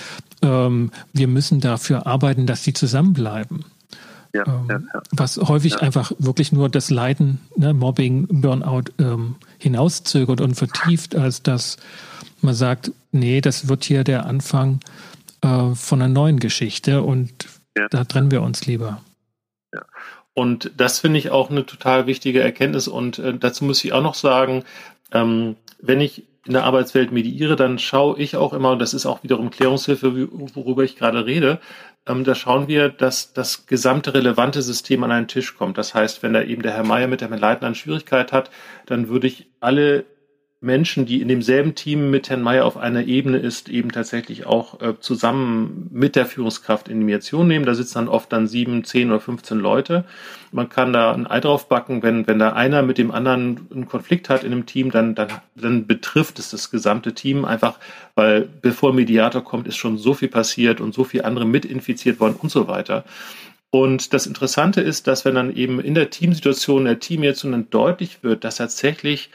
Ähm, 0.43 0.91
wir 1.13 1.29
müssen 1.29 1.61
dafür 1.61 2.07
arbeiten, 2.07 2.47
dass 2.47 2.65
sie 2.65 2.73
zusammenbleiben. 2.73 3.65
Ja, 4.33 4.45
ähm, 4.47 4.67
ja, 4.69 4.79
ja. 4.95 5.03
Was 5.13 5.37
häufig 5.37 5.81
einfach 5.83 6.13
wirklich 6.19 6.53
nur 6.53 6.69
das 6.69 6.91
Leiden, 6.91 7.41
ne, 7.57 7.75
Mobbing, 7.75 8.27
Burnout 8.29 8.85
ähm, 8.99 9.37
hinauszögert 9.59 10.41
und 10.41 10.55
vertieft, 10.55 11.17
als 11.17 11.43
dass 11.43 11.77
man 12.41 12.55
sagt, 12.55 12.93
nee, 13.13 13.41
das 13.41 13.69
wird 13.69 13.85
hier 13.85 14.05
der 14.05 14.27
Anfang 14.27 14.81
äh, 15.43 15.75
von 15.75 16.03
einer 16.03 16.13
neuen 16.13 16.39
Geschichte 16.39 17.03
und 17.03 17.47
da 17.91 18.05
trennen 18.05 18.31
wir 18.31 18.41
uns 18.41 18.67
lieber. 18.67 19.03
Und 20.39 20.71
das 20.77 21.01
finde 21.01 21.19
ich 21.19 21.31
auch 21.31 21.49
eine 21.49 21.65
total 21.65 22.07
wichtige 22.07 22.43
Erkenntnis. 22.43 22.89
Und 22.89 23.19
äh, 23.19 23.39
dazu 23.39 23.65
muss 23.65 23.83
ich 23.83 23.95
auch 23.95 24.03
noch 24.03 24.15
sagen, 24.15 24.65
ähm, 25.11 25.57
wenn 25.81 26.03
ich 26.03 26.25
in 26.45 26.53
der 26.53 26.65
Arbeitswelt 26.65 27.11
mediiere, 27.11 27.57
dann 27.57 27.79
schaue 27.79 28.21
ich 28.21 28.37
auch 28.37 28.53
immer, 28.53 28.73
und 28.73 28.79
das 28.79 28.93
ist 28.93 29.07
auch 29.07 29.23
wiederum 29.23 29.49
Klärungshilfe, 29.49 30.29
worüber 30.55 30.85
ich 30.85 30.97
gerade 30.97 31.25
rede, 31.25 31.59
ähm, 32.07 32.23
da 32.23 32.35
schauen 32.35 32.69
wir, 32.69 32.91
dass 32.91 33.33
das 33.33 33.65
gesamte 33.65 34.13
relevante 34.13 34.61
System 34.61 35.03
an 35.05 35.11
einen 35.11 35.27
Tisch 35.27 35.57
kommt. 35.57 35.79
Das 35.79 35.95
heißt, 35.95 36.23
wenn 36.23 36.35
da 36.35 36.43
eben 36.43 36.61
der 36.61 36.75
Herr 36.75 36.85
Meier 36.85 37.09
mit 37.09 37.23
dem 37.23 37.29
Herrn 37.29 37.41
Leitner 37.41 37.69
eine 37.69 37.75
Schwierigkeit 37.75 38.31
hat, 38.31 38.51
dann 38.85 39.09
würde 39.09 39.29
ich 39.29 39.47
alle 39.61 40.05
Menschen, 40.61 41.05
die 41.05 41.21
in 41.21 41.29
demselben 41.29 41.75
Team 41.75 42.11
mit 42.11 42.31
Herrn 42.31 42.43
Mayer 42.43 42.65
auf 42.65 42.79
einer 42.79 43.05
Ebene 43.05 43.37
ist, 43.37 43.69
eben 43.69 43.93
tatsächlich 43.93 44.47
auch 44.47 44.81
äh, 44.81 44.95
zusammen 44.99 45.89
mit 45.93 46.17
der 46.17 46.25
Führungskraft 46.25 46.89
in 46.89 47.01
die 47.01 47.05
Mediation 47.05 47.47
nehmen. 47.47 47.67
Da 47.67 47.75
sitzen 47.75 47.95
dann 47.95 48.09
oft 48.09 48.33
dann 48.33 48.47
sieben, 48.47 48.83
zehn 48.83 49.11
oder 49.11 49.21
15 49.21 49.59
Leute. 49.59 50.05
Man 50.53 50.71
kann 50.71 50.95
da 50.95 51.13
ein 51.13 51.27
Ei 51.27 51.41
drauf 51.41 51.69
backen, 51.69 52.03
wenn, 52.03 52.27
wenn 52.27 52.39
da 52.39 52.55
einer 52.55 52.83
mit 52.83 52.97
dem 52.97 53.11
anderen 53.11 53.67
einen 53.71 53.87
Konflikt 53.87 54.31
hat 54.31 54.45
in 54.45 54.53
einem 54.53 54.65
Team, 54.65 54.91
dann, 54.91 55.15
dann, 55.15 55.29
dann 55.55 55.87
betrifft 55.87 56.39
es 56.39 56.51
das 56.51 56.71
gesamte 56.71 57.13
Team 57.13 57.45
einfach, 57.45 57.79
weil 58.15 58.49
bevor 58.63 58.95
Mediator 58.95 59.45
kommt, 59.45 59.69
ist 59.69 59.77
schon 59.77 59.99
so 59.99 60.15
viel 60.15 60.29
passiert 60.29 60.81
und 60.81 60.95
so 60.95 61.05
viel 61.05 61.23
andere 61.23 61.45
mit 61.45 61.67
infiziert 61.67 62.19
worden 62.19 62.37
und 62.41 62.51
so 62.51 62.67
weiter. 62.67 63.05
Und 63.71 64.15
das 64.15 64.27
Interessante 64.27 64.81
ist, 64.81 65.07
dass 65.07 65.27
wenn 65.27 65.35
dann 65.35 65.55
eben 65.55 65.81
in 65.81 65.95
der 65.95 66.09
Teamsituation 66.09 66.87
der 66.87 66.99
Team 66.99 67.23
jetzt 67.23 67.45
dann 67.45 67.69
deutlich 67.69 68.23
wird, 68.23 68.45
dass 68.45 68.57
tatsächlich 68.57 69.31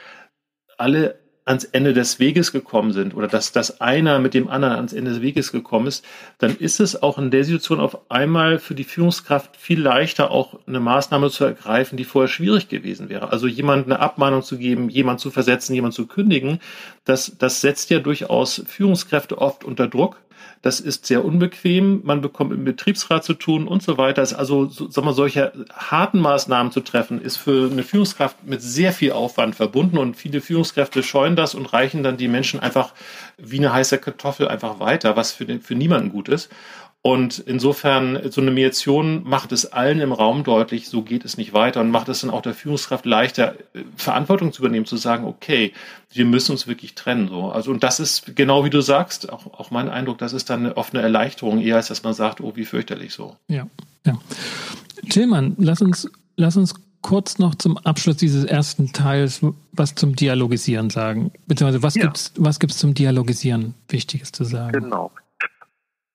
alle 0.82 1.22
ans 1.44 1.64
Ende 1.64 1.92
des 1.92 2.20
Weges 2.20 2.52
gekommen 2.52 2.92
sind 2.92 3.16
oder 3.16 3.26
dass, 3.26 3.50
dass 3.50 3.80
einer 3.80 4.20
mit 4.20 4.32
dem 4.32 4.48
anderen 4.48 4.76
ans 4.76 4.92
Ende 4.92 5.10
des 5.10 5.22
Weges 5.22 5.50
gekommen 5.50 5.88
ist, 5.88 6.04
dann 6.38 6.56
ist 6.56 6.78
es 6.78 7.02
auch 7.02 7.18
in 7.18 7.32
der 7.32 7.44
Situation 7.44 7.80
auf 7.80 8.10
einmal 8.10 8.60
für 8.60 8.76
die 8.76 8.84
Führungskraft 8.84 9.56
viel 9.56 9.80
leichter, 9.80 10.30
auch 10.30 10.60
eine 10.66 10.78
Maßnahme 10.78 11.30
zu 11.30 11.44
ergreifen, 11.44 11.96
die 11.96 12.04
vorher 12.04 12.28
schwierig 12.28 12.68
gewesen 12.68 13.08
wäre. 13.08 13.32
Also 13.32 13.48
jemand 13.48 13.86
eine 13.86 13.98
Abmahnung 13.98 14.42
zu 14.42 14.56
geben, 14.56 14.88
jemand 14.88 15.18
zu 15.18 15.32
versetzen, 15.32 15.74
jemand 15.74 15.94
zu 15.94 16.06
kündigen, 16.06 16.60
das, 17.04 17.36
das 17.38 17.60
setzt 17.60 17.90
ja 17.90 17.98
durchaus 17.98 18.62
Führungskräfte 18.64 19.38
oft 19.38 19.64
unter 19.64 19.88
Druck 19.88 20.18
das 20.62 20.78
ist 20.78 21.06
sehr 21.06 21.24
unbequem. 21.24 22.02
Man 22.04 22.20
bekommt 22.20 22.52
im 22.52 22.64
Betriebsrat 22.64 23.24
zu 23.24 23.34
tun 23.34 23.66
und 23.66 23.82
so 23.82 23.98
weiter. 23.98 24.22
Also, 24.38 24.66
so, 24.66 24.88
sagen 24.88 25.08
wir, 25.08 25.12
solche 25.12 25.52
harten 25.74 26.20
Maßnahmen 26.20 26.70
zu 26.70 26.80
treffen, 26.80 27.20
ist 27.20 27.36
für 27.36 27.68
eine 27.70 27.82
Führungskraft 27.82 28.44
mit 28.46 28.62
sehr 28.62 28.92
viel 28.92 29.10
Aufwand 29.10 29.56
verbunden 29.56 29.98
und 29.98 30.16
viele 30.16 30.40
Führungskräfte 30.40 31.02
scheuen 31.02 31.34
das 31.34 31.56
und 31.56 31.72
reichen 31.72 32.04
dann 32.04 32.16
die 32.16 32.28
Menschen 32.28 32.60
einfach 32.60 32.92
wie 33.38 33.58
eine 33.58 33.72
heiße 33.72 33.98
Kartoffel 33.98 34.46
einfach 34.46 34.78
weiter, 34.78 35.16
was 35.16 35.32
für, 35.32 35.44
den, 35.44 35.60
für 35.60 35.74
niemanden 35.74 36.10
gut 36.10 36.28
ist. 36.28 36.48
Und 37.04 37.40
insofern, 37.40 38.30
so 38.30 38.40
eine 38.40 38.52
Mediation 38.52 39.24
macht 39.24 39.50
es 39.50 39.66
allen 39.72 40.00
im 40.00 40.12
Raum 40.12 40.44
deutlich, 40.44 40.88
so 40.88 41.02
geht 41.02 41.24
es 41.24 41.36
nicht 41.36 41.52
weiter 41.52 41.80
und 41.80 41.90
macht 41.90 42.08
es 42.08 42.20
dann 42.20 42.30
auch 42.30 42.42
der 42.42 42.54
Führungskraft 42.54 43.04
leichter, 43.06 43.56
Verantwortung 43.96 44.52
zu 44.52 44.62
übernehmen, 44.62 44.86
zu 44.86 44.96
sagen, 44.96 45.24
okay, 45.24 45.72
wir 46.12 46.24
müssen 46.24 46.52
uns 46.52 46.68
wirklich 46.68 46.94
trennen. 46.94 47.26
So. 47.28 47.50
Also, 47.50 47.72
und 47.72 47.82
das 47.82 47.98
ist 47.98 48.36
genau 48.36 48.64
wie 48.64 48.70
du 48.70 48.80
sagst, 48.80 49.32
auch, 49.32 49.46
auch 49.46 49.72
mein 49.72 49.88
Eindruck, 49.88 50.18
das 50.18 50.32
ist 50.32 50.48
dann 50.48 50.70
oft 50.72 50.94
eine 50.94 51.02
Erleichterung, 51.02 51.60
eher 51.60 51.76
als 51.76 51.88
dass 51.88 52.04
man 52.04 52.14
sagt, 52.14 52.40
oh, 52.40 52.52
wie 52.54 52.64
fürchterlich 52.64 53.12
so. 53.12 53.36
Ja, 53.48 53.66
ja. 54.06 54.16
Tillmann, 55.10 55.56
lass 55.58 55.82
uns, 55.82 56.08
lass 56.36 56.56
uns 56.56 56.74
kurz 57.00 57.38
noch 57.38 57.56
zum 57.56 57.78
Abschluss 57.78 58.16
dieses 58.16 58.44
ersten 58.44 58.92
Teils 58.92 59.40
was 59.72 59.96
zum 59.96 60.14
Dialogisieren 60.14 60.88
sagen. 60.90 61.32
Beziehungsweise 61.48 61.82
was 61.82 61.96
ja. 61.96 62.04
gibt's, 62.04 62.32
was 62.36 62.60
gibt's 62.60 62.78
zum 62.78 62.94
Dialogisieren 62.94 63.74
Wichtiges 63.88 64.30
zu 64.30 64.44
sagen? 64.44 64.72
Genau. 64.72 65.10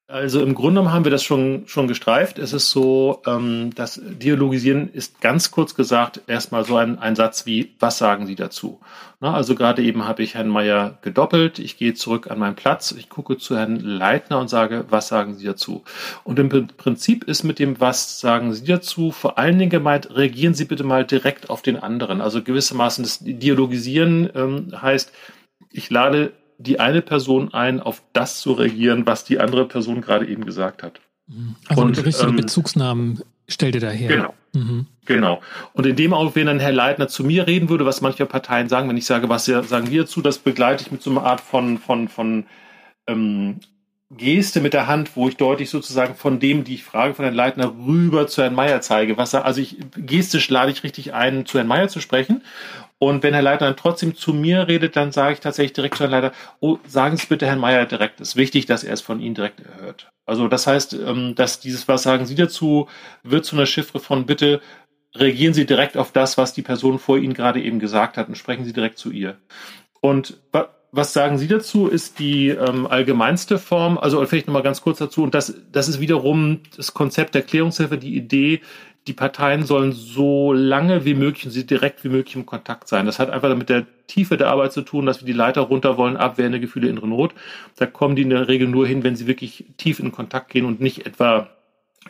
Also 0.10 0.42
im 0.42 0.56
Grunde 0.56 0.80
genommen 0.80 0.94
haben 0.94 1.04
wir 1.04 1.12
das 1.12 1.26
schon, 1.26 1.64
schon 1.68 1.90
gestreift. 1.90 2.40
Es 2.40 2.54
ist 2.54 2.72
so, 2.72 3.22
ähm, 3.28 3.72
das 3.76 4.00
Dialogisieren 4.02 4.90
ist 4.94 5.20
ganz 5.20 5.52
kurz 5.52 5.76
gesagt 5.76 6.22
erstmal 6.28 6.64
so 6.64 6.78
ein, 6.78 6.98
ein 6.98 7.18
Satz 7.18 7.46
wie, 7.46 7.76
was 7.82 7.98
sagen 7.98 8.26
Sie 8.26 8.36
dazu? 8.36 8.80
Na, 9.20 9.34
also 9.34 9.54
gerade 9.54 9.84
eben 9.84 10.06
habe 10.06 10.24
ich 10.24 10.36
Herrn 10.36 10.48
Meier 10.48 10.98
gedoppelt. 11.02 11.60
Ich 11.60 11.76
gehe 11.76 11.94
zurück 11.94 12.32
an 12.32 12.40
meinen 12.40 12.56
Platz. 12.56 12.94
Ich 12.94 13.10
gucke 13.10 13.38
zu 13.38 13.58
Herrn 13.58 13.82
Leitner 13.82 14.40
und 14.40 14.48
sage, 14.48 14.86
was 14.90 15.10
sagen 15.10 15.36
Sie 15.36 15.46
dazu? 15.46 15.84
Und 16.24 16.40
im 16.40 16.48
Prinzip 16.68 17.26
ist 17.26 17.44
mit 17.44 17.60
dem, 17.60 17.82
was 17.82 18.22
sagen 18.22 18.54
Sie 18.54 18.64
dazu, 18.64 19.12
vor 19.12 19.38
allen 19.38 19.60
Dingen 19.60 19.72
gemeint, 19.72 20.16
reagieren 20.16 20.54
Sie 20.54 20.64
bitte 20.64 20.86
mal 20.86 21.04
direkt 21.04 21.50
auf 21.50 21.62
den 21.62 21.76
anderen. 21.76 22.22
Also 22.22 22.42
gewissermaßen 22.42 23.04
das 23.04 23.20
Dialogisieren 23.20 24.30
ähm, 24.34 24.82
heißt, 24.82 25.12
ich 25.74 25.90
lade 25.90 26.32
die 26.58 26.80
eine 26.80 27.02
Person 27.02 27.54
ein, 27.54 27.80
auf 27.80 28.02
das 28.14 28.40
zu 28.40 28.54
reagieren, 28.54 29.06
was 29.06 29.24
die 29.24 29.40
andere 29.40 29.66
Person 29.68 30.02
gerade 30.02 30.28
eben 30.28 30.46
gesagt 30.46 30.84
hat. 30.84 31.00
Also 31.68 31.82
und, 31.82 32.06
richtige 32.06 32.30
ähm, 32.30 32.38
Bezugsnamen 32.38 33.22
stellt 33.48 33.76
ihr 33.76 33.82
daher. 33.82 34.08
Genau. 34.08 34.34
Mhm. 34.54 34.88
Genau. 35.06 35.42
Und 35.74 35.86
in 35.86 35.96
dem 35.96 36.14
Augenblick, 36.14 36.36
wenn 36.36 36.48
dann 36.48 36.60
Herr 36.60 36.72
Leitner 36.72 37.08
zu 37.08 37.24
mir 37.24 37.48
reden 37.48 37.70
würde, 37.70 37.86
was 37.86 38.02
manche 38.02 38.26
Parteien 38.26 38.70
sagen, 38.70 38.90
wenn 38.90 38.98
ich 38.98 39.06
sage, 39.06 39.30
was 39.30 39.46
sagen 39.46 39.90
wir 39.90 40.02
dazu, 40.02 40.22
das 40.22 40.40
begleite 40.40 40.84
ich 40.84 40.92
mit 40.92 41.02
so 41.02 41.12
einer 41.12 41.24
Art 41.24 41.42
von, 41.42 41.78
von, 41.78 42.08
von 42.08 42.46
ähm, 43.08 43.60
Geste 44.10 44.62
mit 44.62 44.74
der 44.74 44.88
Hand, 44.88 45.16
wo 45.16 45.28
ich 45.28 45.36
deutlich 45.36 45.70
sozusagen 45.70 46.16
von 46.16 46.40
dem, 46.40 46.64
die 46.64 46.76
ich 46.76 46.84
frage, 46.84 47.14
von 47.14 47.26
Herrn 47.26 47.36
Leitner 47.36 47.74
rüber 47.86 48.28
zu 48.28 48.42
Herrn 48.42 48.56
Meier 48.56 48.80
zeige. 48.82 49.18
Was 49.18 49.34
er, 49.34 49.46
also 49.46 49.60
ich 49.60 49.78
gestisch 49.96 50.50
lade 50.50 50.72
ich 50.72 50.84
richtig 50.84 51.14
ein, 51.14 51.46
zu 51.46 51.58
Herrn 51.58 51.68
Meier 51.68 51.90
zu 51.90 52.00
sprechen. 52.00 52.42
Und 53.00 53.22
wenn 53.22 53.34
Herr 53.34 53.44
Leiter 53.44 53.66
dann 53.66 53.78
trotzdem 53.78 54.16
zu 54.16 54.34
mir 54.34 54.68
redet, 54.68 54.96
dann 54.96 55.12
sage 55.12 55.34
ich 55.34 55.40
tatsächlich 55.40 55.74
direkt 55.74 55.96
zu 55.96 56.04
Herrn 56.04 56.12
Leiter, 56.12 56.32
oh, 56.60 56.78
sagen 56.88 57.18
Sie 57.18 57.28
bitte 57.28 57.46
Herrn 57.46 57.60
Meier 57.60 57.86
direkt. 57.86 58.20
Es 58.20 58.30
ist 58.30 58.36
wichtig, 58.36 58.66
dass 58.66 58.84
er 58.84 58.94
es 58.94 59.02
von 59.02 59.20
Ihnen 59.20 59.36
direkt 59.36 59.62
hört. 59.80 60.10
Also 60.26 60.48
das 60.48 60.66
heißt, 60.66 60.94
ähm, 60.94 61.36
dass 61.36 61.60
dieses, 61.60 61.88
was 61.88 62.04
sagen 62.04 62.26
Sie 62.26 62.36
dazu, 62.36 62.88
wird 63.24 63.46
zu 63.46 63.56
einer 63.56 63.68
Chiffre 63.68 64.00
von 64.00 64.26
bitte 64.26 64.62
reagieren 65.16 65.54
Sie 65.54 65.66
direkt 65.66 65.98
auf 65.98 66.12
das, 66.12 66.38
was 66.38 66.54
die 66.54 66.62
Person 66.62 67.00
vor 67.00 67.18
Ihnen 67.18 67.34
gerade 67.34 67.62
eben 67.62 67.80
gesagt 67.80 68.18
hat 68.18 68.28
und 68.28 68.38
sprechen 68.38 68.66
Sie 68.66 68.74
direkt 68.74 68.98
zu 68.98 69.12
ihr. 69.12 69.38
Und 70.02 70.40
was 70.92 71.14
sagen 71.14 71.38
Sie 71.38 71.48
dazu? 71.48 71.88
Ist 71.88 72.20
die 72.20 72.50
ähm, 72.50 72.88
allgemeinste 72.88 73.60
Form, 73.60 73.98
also 73.98 74.26
vielleicht 74.26 74.48
nochmal 74.48 74.64
ganz 74.64 74.82
kurz 74.82 75.00
dazu, 75.00 75.24
und 75.24 75.34
das, 75.34 75.54
das 75.72 75.88
ist 75.88 76.00
wiederum 76.00 76.62
das 76.76 76.94
Konzept 76.94 77.36
der 77.36 77.42
Klärungshilfe, 77.44 77.98
die 77.98 78.16
Idee, 78.16 78.62
die 79.08 79.14
Parteien 79.14 79.66
sollen 79.66 79.94
so 79.94 80.52
lange 80.54 81.06
wie 81.06 81.14
möglich 81.14 81.46
und 81.46 81.52
sie 81.52 81.66
direkt 81.66 82.04
wie 82.04 82.10
möglich 82.10 82.36
im 82.36 82.46
Kontakt 82.46 82.88
sein. 82.88 83.06
Das 83.06 83.20
hat 83.20 83.30
einfach 83.30 83.56
mit 83.56 83.70
der 83.70 83.86
Tiefe 84.08 84.38
der 84.38 84.50
Arbeit 84.50 84.74
zu 84.74 84.82
tun, 84.82 85.06
dass 85.06 85.22
wir 85.22 85.26
die 85.26 85.34
Leiter 85.34 85.62
runter 85.62 85.98
wollen, 85.98 86.18
abwehrende 86.18 86.60
Gefühle, 86.60 86.90
innere 86.90 87.08
Not. 87.08 87.34
Da 87.78 87.86
kommen 87.86 88.16
die 88.16 88.24
in 88.24 88.30
der 88.30 88.48
Regel 88.48 88.68
nur 88.68 88.86
hin, 88.86 89.04
wenn 89.04 89.16
sie 89.16 89.28
wirklich 89.28 89.66
tief 89.78 90.00
in 90.00 90.12
Kontakt 90.12 90.50
gehen 90.50 90.66
und 90.66 90.82
nicht 90.82 91.06
etwa 91.06 91.50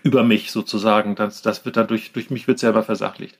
über 0.04 0.24
mich 0.24 0.52
sozusagen. 0.52 1.16
Das, 1.16 1.41
das 1.41 1.66
wird 1.66 1.78
dann 1.78 1.88
durch, 1.88 2.12
durch 2.12 2.30
mich 2.30 2.48
wird 2.48 2.60
selber 2.60 2.84
versachlicht. 2.84 3.38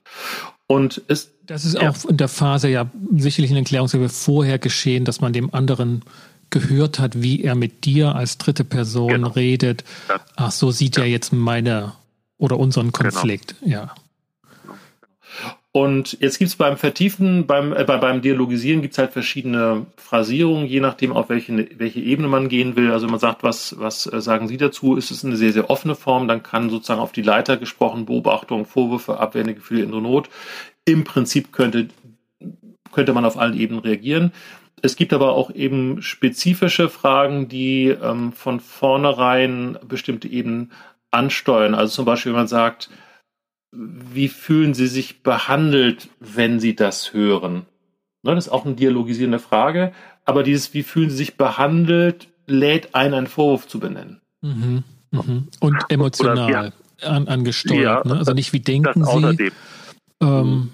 Und 0.66 1.02
es, 1.08 1.32
das 1.44 1.64
ist 1.64 1.74
ja. 1.74 1.90
auch 1.90 2.04
in 2.04 2.16
der 2.16 2.28
Phase 2.28 2.68
ja 2.68 2.90
sicherlich 3.16 3.50
in 3.50 3.56
Erklärungshilfe 3.56 4.08
vorher 4.08 4.58
geschehen, 4.58 5.04
dass 5.04 5.20
man 5.20 5.32
dem 5.32 5.52
anderen 5.52 6.02
gehört 6.50 6.98
hat, 6.98 7.20
wie 7.22 7.42
er 7.42 7.54
mit 7.54 7.84
dir 7.84 8.14
als 8.14 8.38
dritte 8.38 8.64
Person 8.64 9.08
genau. 9.08 9.28
redet. 9.28 9.84
Ach, 10.36 10.50
so 10.50 10.70
sieht 10.70 10.96
ja. 10.96 11.02
er 11.02 11.08
jetzt 11.08 11.32
meine 11.32 11.92
oder 12.38 12.58
unseren 12.58 12.92
genau. 12.92 13.10
Konflikt, 13.10 13.56
genau. 13.60 13.72
ja. 13.72 13.94
Und 15.70 16.18
jetzt 16.20 16.38
gibt 16.38 16.48
es 16.48 16.56
beim 16.56 16.76
Vertiefen, 16.76 17.46
beim, 17.46 17.72
äh, 17.72 17.84
beim 17.84 18.22
Dialogisieren 18.22 18.80
gibt 18.80 18.94
es 18.94 18.98
halt 18.98 19.12
verschiedene 19.12 19.86
Phrasierungen, 19.96 20.66
je 20.66 20.80
nachdem, 20.80 21.12
auf 21.12 21.28
welche, 21.28 21.68
welche 21.76 22.00
Ebene 22.00 22.26
man 22.26 22.48
gehen 22.48 22.74
will. 22.74 22.90
Also 22.90 23.06
man 23.06 23.20
sagt, 23.20 23.42
was, 23.42 23.78
was 23.78 24.10
äh, 24.12 24.20
sagen 24.20 24.48
Sie 24.48 24.56
dazu? 24.56 24.96
Ist 24.96 25.10
es 25.10 25.24
eine 25.24 25.36
sehr, 25.36 25.52
sehr 25.52 25.68
offene 25.68 25.94
Form? 25.94 26.26
Dann 26.26 26.42
kann 26.42 26.70
sozusagen 26.70 27.00
auf 27.00 27.12
die 27.12 27.22
Leiter 27.22 27.58
gesprochen, 27.58 28.06
Beobachtung, 28.06 28.64
Vorwürfe, 28.64 29.20
abwehrende 29.20 29.54
Gefühle, 29.54 29.82
innere 29.82 30.00
Not. 30.00 30.30
Im 30.86 31.04
Prinzip 31.04 31.52
könnte, 31.52 31.88
könnte 32.90 33.12
man 33.12 33.26
auf 33.26 33.36
allen 33.36 33.58
Ebenen 33.58 33.82
reagieren. 33.82 34.32
Es 34.80 34.96
gibt 34.96 35.12
aber 35.12 35.32
auch 35.32 35.50
eben 35.50 36.02
spezifische 36.02 36.88
Fragen, 36.88 37.48
die 37.48 37.88
ähm, 37.88 38.32
von 38.32 38.60
vornherein 38.60 39.78
bestimmte 39.86 40.28
Ebenen 40.28 40.72
ansteuern. 41.10 41.74
Also 41.74 41.94
zum 41.94 42.04
Beispiel, 42.04 42.32
wenn 42.32 42.40
man 42.40 42.48
sagt, 42.48 42.90
wie 43.72 44.28
fühlen 44.28 44.74
Sie 44.74 44.86
sich 44.86 45.22
behandelt, 45.22 46.08
wenn 46.20 46.60
Sie 46.60 46.74
das 46.74 47.12
hören? 47.12 47.66
Ne, 48.22 48.34
das 48.34 48.46
ist 48.46 48.52
auch 48.52 48.64
eine 48.64 48.74
dialogisierende 48.74 49.38
Frage. 49.38 49.92
Aber 50.24 50.42
dieses, 50.42 50.74
wie 50.74 50.82
fühlen 50.82 51.10
Sie 51.10 51.16
sich 51.16 51.36
behandelt, 51.36 52.28
lädt 52.46 52.94
ein, 52.94 53.14
einen 53.14 53.26
Vorwurf 53.26 53.68
zu 53.68 53.78
benennen. 53.78 54.20
Mhm, 54.40 54.84
mhm. 55.10 55.48
Und 55.60 55.76
emotional 55.88 56.48
Oder, 56.48 56.72
ja. 57.00 57.08
an, 57.08 57.28
angesteuert. 57.28 58.04
Ja, 58.06 58.12
ne? 58.12 58.18
Also 58.18 58.32
nicht, 58.32 58.52
wie 58.52 58.60
denken 58.60 59.04
Sie? 59.04 59.52
Ähm, 60.20 60.70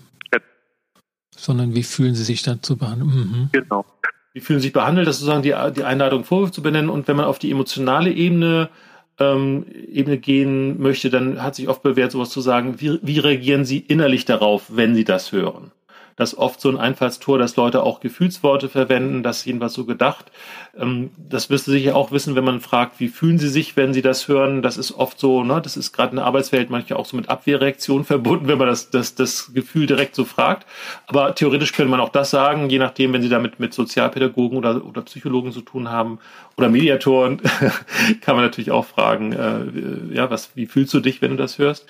sondern 1.37 1.75
wie 1.75 1.83
fühlen 1.83 2.15
Sie 2.15 2.25
sich 2.25 2.43
dazu 2.43 2.77
behandelt? 2.77 3.11
Mhm. 3.11 3.49
Genau. 3.53 3.85
Wie 4.33 4.41
fühlen 4.41 4.61
Sie 4.61 4.65
sich 4.65 4.73
behandelt? 4.73 5.07
Das 5.07 5.17
ist 5.17 5.21
sozusagen 5.21 5.43
die, 5.43 5.55
die 5.77 5.85
Einladung, 5.85 6.25
Vorwurf 6.25 6.53
zu 6.53 6.63
benennen. 6.63 6.91
Und 6.91 7.07
wenn 7.07 7.17
man 7.17 7.27
auf 7.27 7.39
die 7.39 7.51
emotionale 7.51 8.11
Ebene 8.11 8.71
ähm, 9.19 9.67
Ebene 9.91 10.19
gehen 10.19 10.81
möchte, 10.81 11.11
dann 11.11 11.43
hat 11.43 11.55
sich 11.55 11.69
oft 11.69 11.83
bewährt, 11.83 12.13
sowas 12.13 12.31
zu 12.31 12.41
sagen, 12.41 12.81
wie, 12.81 12.99
wie 13.03 13.19
reagieren 13.19 13.65
Sie 13.65 13.79
innerlich 13.79 14.25
darauf, 14.25 14.65
wenn 14.69 14.95
Sie 14.95 15.05
das 15.05 15.33
hören? 15.33 15.71
Das 16.17 16.33
ist 16.33 16.39
oft 16.39 16.61
so 16.61 16.69
ein 16.69 16.79
Einfallstor, 16.79 17.39
dass 17.39 17.57
Leute 17.57 17.83
auch 17.83 18.01
Gefühlsworte 18.01 18.69
verwenden, 18.69 19.23
das 19.23 19.39
ist 19.39 19.47
jedenfalls 19.47 19.75
so 19.75 19.85
gedacht. 19.85 20.31
Ähm, 20.79 21.11
das 21.17 21.51
wirst 21.51 21.67
du 21.67 21.73
sicher 21.73 21.97
auch 21.97 22.13
wissen, 22.13 22.37
wenn 22.37 22.45
man 22.45 22.61
fragt, 22.61 23.01
wie 23.01 23.09
fühlen 23.09 23.39
Sie 23.39 23.49
sich, 23.49 23.77
wenn 23.77 23.93
Sie 23.93 24.03
das 24.03 24.29
hören? 24.29 24.63
Das 24.63 24.77
ist 24.77 24.93
oft 24.93 25.19
so, 25.19 25.43
ne, 25.43 25.61
das 25.61 25.77
ist 25.77 25.93
gerade 25.93 26.11
in 26.11 26.17
der 26.17 26.27
Arbeitswelt 26.27 26.71
manchmal 26.71 27.01
auch 27.01 27.07
so 27.07 27.17
mit 27.17 27.29
Abwehrreaktionen 27.29 28.05
verbunden, 28.05 28.47
wenn 28.47 28.59
man 28.59 28.69
das, 28.69 28.91
das, 28.91 29.15
das 29.15 29.53
Gefühl 29.55 29.87
direkt 29.87 30.15
so 30.15 30.25
fragt. 30.25 30.67
Aber 31.07 31.35
theoretisch 31.35 31.73
könnte 31.73 31.91
man 31.91 32.01
auch 32.01 32.11
das 32.11 32.31
sagen, 32.31 32.71
je 32.71 32.79
nachdem, 32.79 33.13
wenn 33.13 33.23
Sie 33.23 33.29
damit 33.29 33.59
mit 33.59 33.75
Sozialpädagogen 33.75 34.59
oder, 34.59 34.85
oder 34.85 35.03
Psychologen 35.03 35.53
zu 35.53 35.63
tun 35.63 35.91
haben 35.91 36.21
oder 36.57 36.69
Mediatoren, 36.69 37.41
kann 38.21 38.37
man 38.37 38.45
natürlich 38.45 38.71
auch 38.71 38.85
fragen, 38.85 39.33
äh, 39.33 40.15
ja, 40.15 40.31
was, 40.31 40.51
wie 40.55 40.67
fühlst 40.67 40.95
du 40.95 41.01
dich, 41.01 41.23
wenn 41.23 41.33
du 41.33 41.37
das 41.37 41.59
hörst? 41.59 41.87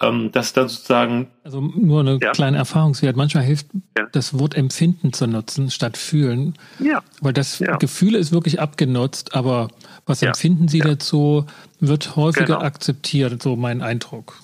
Ähm, 0.00 0.30
das 0.32 0.52
dann 0.52 0.68
sozusagen. 0.68 1.28
Also 1.44 1.60
nur 1.60 2.00
eine 2.00 2.18
ja. 2.20 2.32
kleine 2.32 2.56
Erfahrungswert. 2.56 3.16
Manchmal 3.16 3.44
hilft 3.44 3.66
ja. 3.96 4.06
das 4.12 4.38
Wort 4.38 4.54
Empfinden 4.54 5.12
zu 5.12 5.26
nutzen 5.26 5.70
statt 5.70 5.96
fühlen. 5.96 6.54
Ja. 6.78 7.02
Weil 7.20 7.32
das 7.32 7.58
ja. 7.58 7.76
Gefühl 7.76 8.14
ist 8.14 8.32
wirklich 8.32 8.60
abgenutzt, 8.60 9.34
aber 9.34 9.68
was 10.06 10.22
empfinden 10.22 10.68
Sie 10.68 10.80
dazu, 10.80 11.46
wird 11.78 12.16
häufiger 12.16 12.46
genau. 12.46 12.60
akzeptiert, 12.60 13.42
so 13.42 13.56
mein 13.56 13.82
Eindruck. 13.82 14.36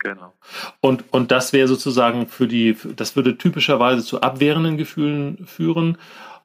Genau. 0.00 0.32
Und, 0.80 1.04
und 1.12 1.30
das 1.30 1.52
wäre 1.52 1.68
sozusagen 1.68 2.28
für 2.28 2.46
die, 2.46 2.76
das 2.96 3.16
würde 3.16 3.36
typischerweise 3.36 4.04
zu 4.04 4.20
abwehrenden 4.22 4.76
Gefühlen 4.76 5.44
führen. 5.46 5.98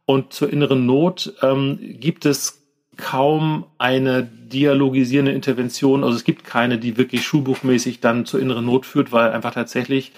Und 0.05 0.33
zur 0.33 0.51
inneren 0.51 0.85
Not 0.85 1.33
ähm, 1.41 1.79
gibt 1.81 2.25
es 2.25 2.62
kaum 2.97 3.65
eine 3.77 4.23
dialogisierende 4.23 5.31
Intervention. 5.31 6.03
Also 6.03 6.15
es 6.15 6.23
gibt 6.23 6.43
keine, 6.43 6.77
die 6.77 6.97
wirklich 6.97 7.23
schulbuchmäßig 7.23 7.99
dann 7.99 8.25
zur 8.25 8.39
inneren 8.39 8.65
Not 8.65 8.85
führt, 8.85 9.11
weil 9.11 9.31
einfach 9.31 9.53
tatsächlich 9.53 10.11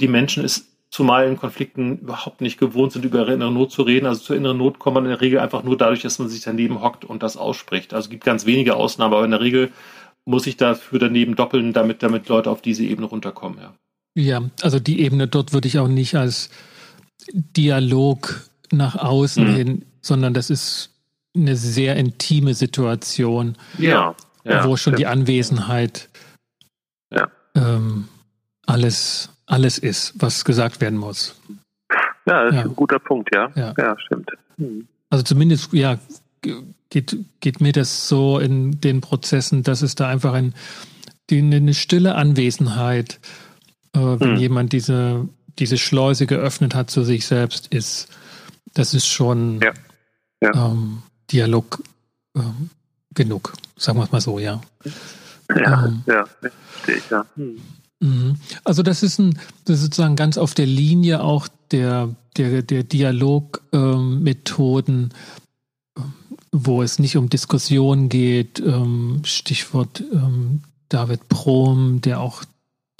die 0.00 0.08
Menschen 0.08 0.44
es 0.44 0.70
zumal 0.90 1.26
in 1.26 1.36
Konflikten 1.36 1.98
überhaupt 1.98 2.40
nicht 2.40 2.58
gewohnt 2.58 2.92
sind, 2.92 3.04
über 3.04 3.20
ihre 3.20 3.34
innere 3.34 3.52
Not 3.52 3.72
zu 3.72 3.82
reden. 3.82 4.06
Also 4.06 4.22
zur 4.22 4.36
inneren 4.36 4.58
Not 4.58 4.78
kommt 4.78 4.94
man 4.94 5.04
in 5.04 5.10
der 5.10 5.20
Regel 5.20 5.40
einfach 5.40 5.64
nur 5.64 5.76
dadurch, 5.76 6.02
dass 6.02 6.18
man 6.18 6.28
sich 6.28 6.42
daneben 6.42 6.80
hockt 6.80 7.04
und 7.04 7.22
das 7.22 7.36
ausspricht. 7.36 7.92
Also 7.92 8.06
es 8.06 8.10
gibt 8.10 8.24
ganz 8.24 8.46
wenige 8.46 8.76
Ausnahmen, 8.76 9.12
aber 9.12 9.24
in 9.24 9.32
der 9.32 9.40
Regel 9.40 9.72
muss 10.24 10.46
ich 10.46 10.56
dafür 10.56 10.98
daneben 10.98 11.36
doppeln, 11.36 11.72
damit, 11.72 12.02
damit 12.02 12.28
Leute 12.28 12.50
auf 12.50 12.62
diese 12.62 12.84
Ebene 12.84 13.06
runterkommen, 13.06 13.58
ja. 13.60 13.74
Ja, 14.16 14.48
also 14.62 14.78
die 14.78 15.00
Ebene 15.00 15.26
dort 15.26 15.52
würde 15.52 15.66
ich 15.66 15.80
auch 15.80 15.88
nicht 15.88 16.14
als 16.14 16.48
Dialog 17.32 18.48
nach 18.70 18.94
außen 18.94 19.44
mhm. 19.50 19.54
hin, 19.54 19.84
sondern 20.00 20.34
das 20.34 20.50
ist 20.50 20.93
eine 21.34 21.56
sehr 21.56 21.96
intime 21.96 22.54
Situation, 22.54 23.56
ja, 23.78 24.14
ja 24.44 24.64
wo 24.64 24.76
schon 24.76 24.94
ja. 24.94 24.96
die 24.98 25.06
Anwesenheit 25.06 26.08
ja. 27.10 27.28
ähm, 27.54 28.08
alles, 28.66 29.30
alles 29.46 29.78
ist, 29.78 30.14
was 30.16 30.44
gesagt 30.44 30.80
werden 30.80 30.98
muss. 30.98 31.40
Ja, 32.26 32.44
das 32.44 32.54
ist 32.54 32.60
ein 32.60 32.76
guter 32.76 32.98
Punkt, 32.98 33.34
ja. 33.34 33.50
Ja, 33.54 33.96
stimmt. 33.98 34.30
Hm. 34.56 34.88
Also 35.10 35.24
zumindest, 35.24 35.72
ja, 35.72 35.98
geht, 36.88 37.16
geht 37.40 37.60
mir 37.60 37.72
das 37.72 38.08
so 38.08 38.38
in 38.38 38.80
den 38.80 39.00
Prozessen, 39.00 39.62
dass 39.62 39.82
es 39.82 39.94
da 39.94 40.08
einfach 40.08 40.32
ein, 40.32 40.54
die, 41.30 41.40
eine 41.40 41.74
stille 41.74 42.14
Anwesenheit, 42.14 43.20
äh, 43.94 43.98
wenn 43.98 44.32
hm. 44.32 44.36
jemand 44.36 44.72
diese, 44.72 45.28
diese 45.58 45.76
Schleuse 45.76 46.26
geöffnet 46.26 46.74
hat 46.74 46.90
zu 46.90 47.02
sich 47.02 47.26
selbst, 47.26 47.68
ist. 47.68 48.08
Das 48.76 48.92
ist 48.92 49.06
schon 49.06 49.60
ja. 49.60 49.72
Ja. 50.44 50.66
Ähm, 50.66 51.02
Dialog 51.34 51.82
ähm, 52.36 52.70
genug, 53.12 53.54
sagen 53.76 53.98
wir 53.98 54.04
es 54.04 54.12
mal 54.12 54.20
so, 54.20 54.38
ja. 54.38 54.60
Ja, 55.48 55.86
ähm, 55.86 56.04
ja, 56.06 56.24
ich, 56.86 57.10
ja. 57.10 57.26
Hm. 57.36 57.58
Also 58.64 58.82
das 58.82 59.02
ist 59.02 59.18
ein, 59.18 59.38
das 59.64 59.76
ist 59.76 59.84
sozusagen 59.84 60.14
ganz 60.14 60.36
auf 60.38 60.54
der 60.54 60.66
Linie 60.66 61.22
auch 61.22 61.48
der, 61.70 62.14
der, 62.36 62.60
der 62.62 62.82
Dialogmethoden, 62.84 65.14
ähm, 65.96 66.12
wo 66.52 66.82
es 66.82 66.98
nicht 66.98 67.16
um 67.16 67.30
Diskussion 67.30 68.08
geht, 68.08 68.58
ähm, 68.60 69.22
Stichwort 69.24 70.02
ähm, 70.12 70.62
David 70.88 71.28
Prohm, 71.28 72.00
der 72.00 72.20
auch 72.20 72.44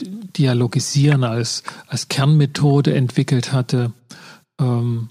Dialogisieren 0.01 1.23
als, 1.23 1.63
als 1.87 2.09
Kernmethode 2.09 2.95
entwickelt 2.95 3.53
hatte. 3.53 3.93
Ähm, 4.59 5.11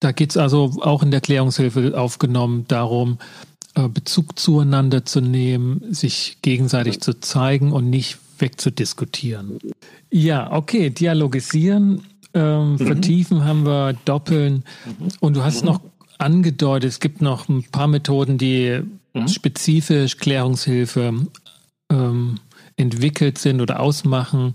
da 0.00 0.12
geht 0.12 0.30
es 0.30 0.36
also 0.36 0.76
auch 0.80 1.02
in 1.02 1.10
der 1.10 1.20
Klärungshilfe 1.20 1.98
aufgenommen 1.98 2.66
darum, 2.68 3.18
äh, 3.74 3.88
Bezug 3.88 4.38
zueinander 4.38 5.04
zu 5.04 5.20
nehmen, 5.20 5.82
sich 5.92 6.38
gegenseitig 6.42 7.00
zu 7.00 7.20
zeigen 7.20 7.72
und 7.72 7.90
nicht 7.90 8.18
wegzudiskutieren. 8.38 9.58
Ja, 10.10 10.52
okay, 10.52 10.90
dialogisieren, 10.90 12.02
ähm, 12.34 12.72
mhm. 12.72 12.78
vertiefen 12.78 13.44
haben 13.44 13.66
wir, 13.66 13.94
doppeln. 14.04 14.64
Mhm. 14.84 15.08
Und 15.20 15.36
du 15.36 15.42
hast 15.42 15.62
mhm. 15.62 15.70
noch 15.70 15.80
angedeutet, 16.18 16.90
es 16.90 17.00
gibt 17.00 17.20
noch 17.20 17.48
ein 17.48 17.64
paar 17.64 17.88
Methoden, 17.88 18.38
die 18.38 18.82
mhm. 19.14 19.28
spezifisch 19.28 20.16
Klärungshilfe 20.16 21.26
ähm, 21.90 22.34
entwickelt 22.76 23.38
sind 23.38 23.60
oder 23.60 23.80
ausmachen. 23.80 24.54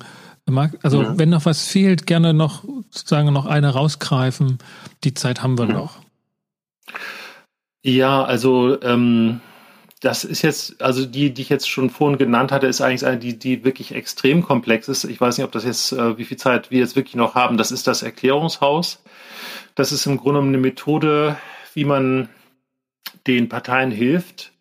Also 0.81 1.01
mhm. 1.01 1.19
wenn 1.19 1.29
noch 1.29 1.45
was 1.45 1.67
fehlt, 1.67 2.05
gerne 2.05 2.33
noch 2.33 2.63
sozusagen 2.91 3.31
noch 3.31 3.45
eine 3.45 3.69
rausgreifen. 3.69 4.59
Die 5.03 5.13
Zeit 5.13 5.41
haben 5.41 5.57
wir 5.57 5.65
mhm. 5.65 5.73
noch. 5.73 5.97
Ja, 7.83 8.23
also 8.23 8.81
ähm, 8.81 9.41
das 9.99 10.23
ist 10.23 10.41
jetzt, 10.41 10.81
also 10.81 11.05
die, 11.05 11.33
die 11.33 11.41
ich 11.41 11.49
jetzt 11.49 11.69
schon 11.69 11.89
vorhin 11.89 12.17
genannt 12.17 12.51
hatte, 12.51 12.67
ist 12.67 12.81
eigentlich 12.81 13.05
eine, 13.05 13.17
die, 13.17 13.37
die 13.37 13.63
wirklich 13.63 13.93
extrem 13.93 14.43
komplex 14.43 14.87
ist. 14.87 15.05
Ich 15.05 15.19
weiß 15.19 15.37
nicht, 15.37 15.45
ob 15.45 15.51
das 15.51 15.63
jetzt, 15.63 15.91
äh, 15.93 16.17
wie 16.17 16.25
viel 16.25 16.37
Zeit 16.37 16.71
wir 16.71 16.79
jetzt 16.79 16.95
wirklich 16.95 17.15
noch 17.15 17.35
haben. 17.35 17.57
Das 17.57 17.71
ist 17.71 17.87
das 17.87 18.03
Erklärungshaus. 18.03 19.01
Das 19.75 19.91
ist 19.91 20.05
im 20.05 20.17
Grunde 20.17 20.41
eine 20.41 20.57
Methode, 20.57 21.37
wie 21.73 21.85
man 21.85 22.29
den 23.27 23.49
Parteien 23.49 23.91
hilft, 23.91 24.52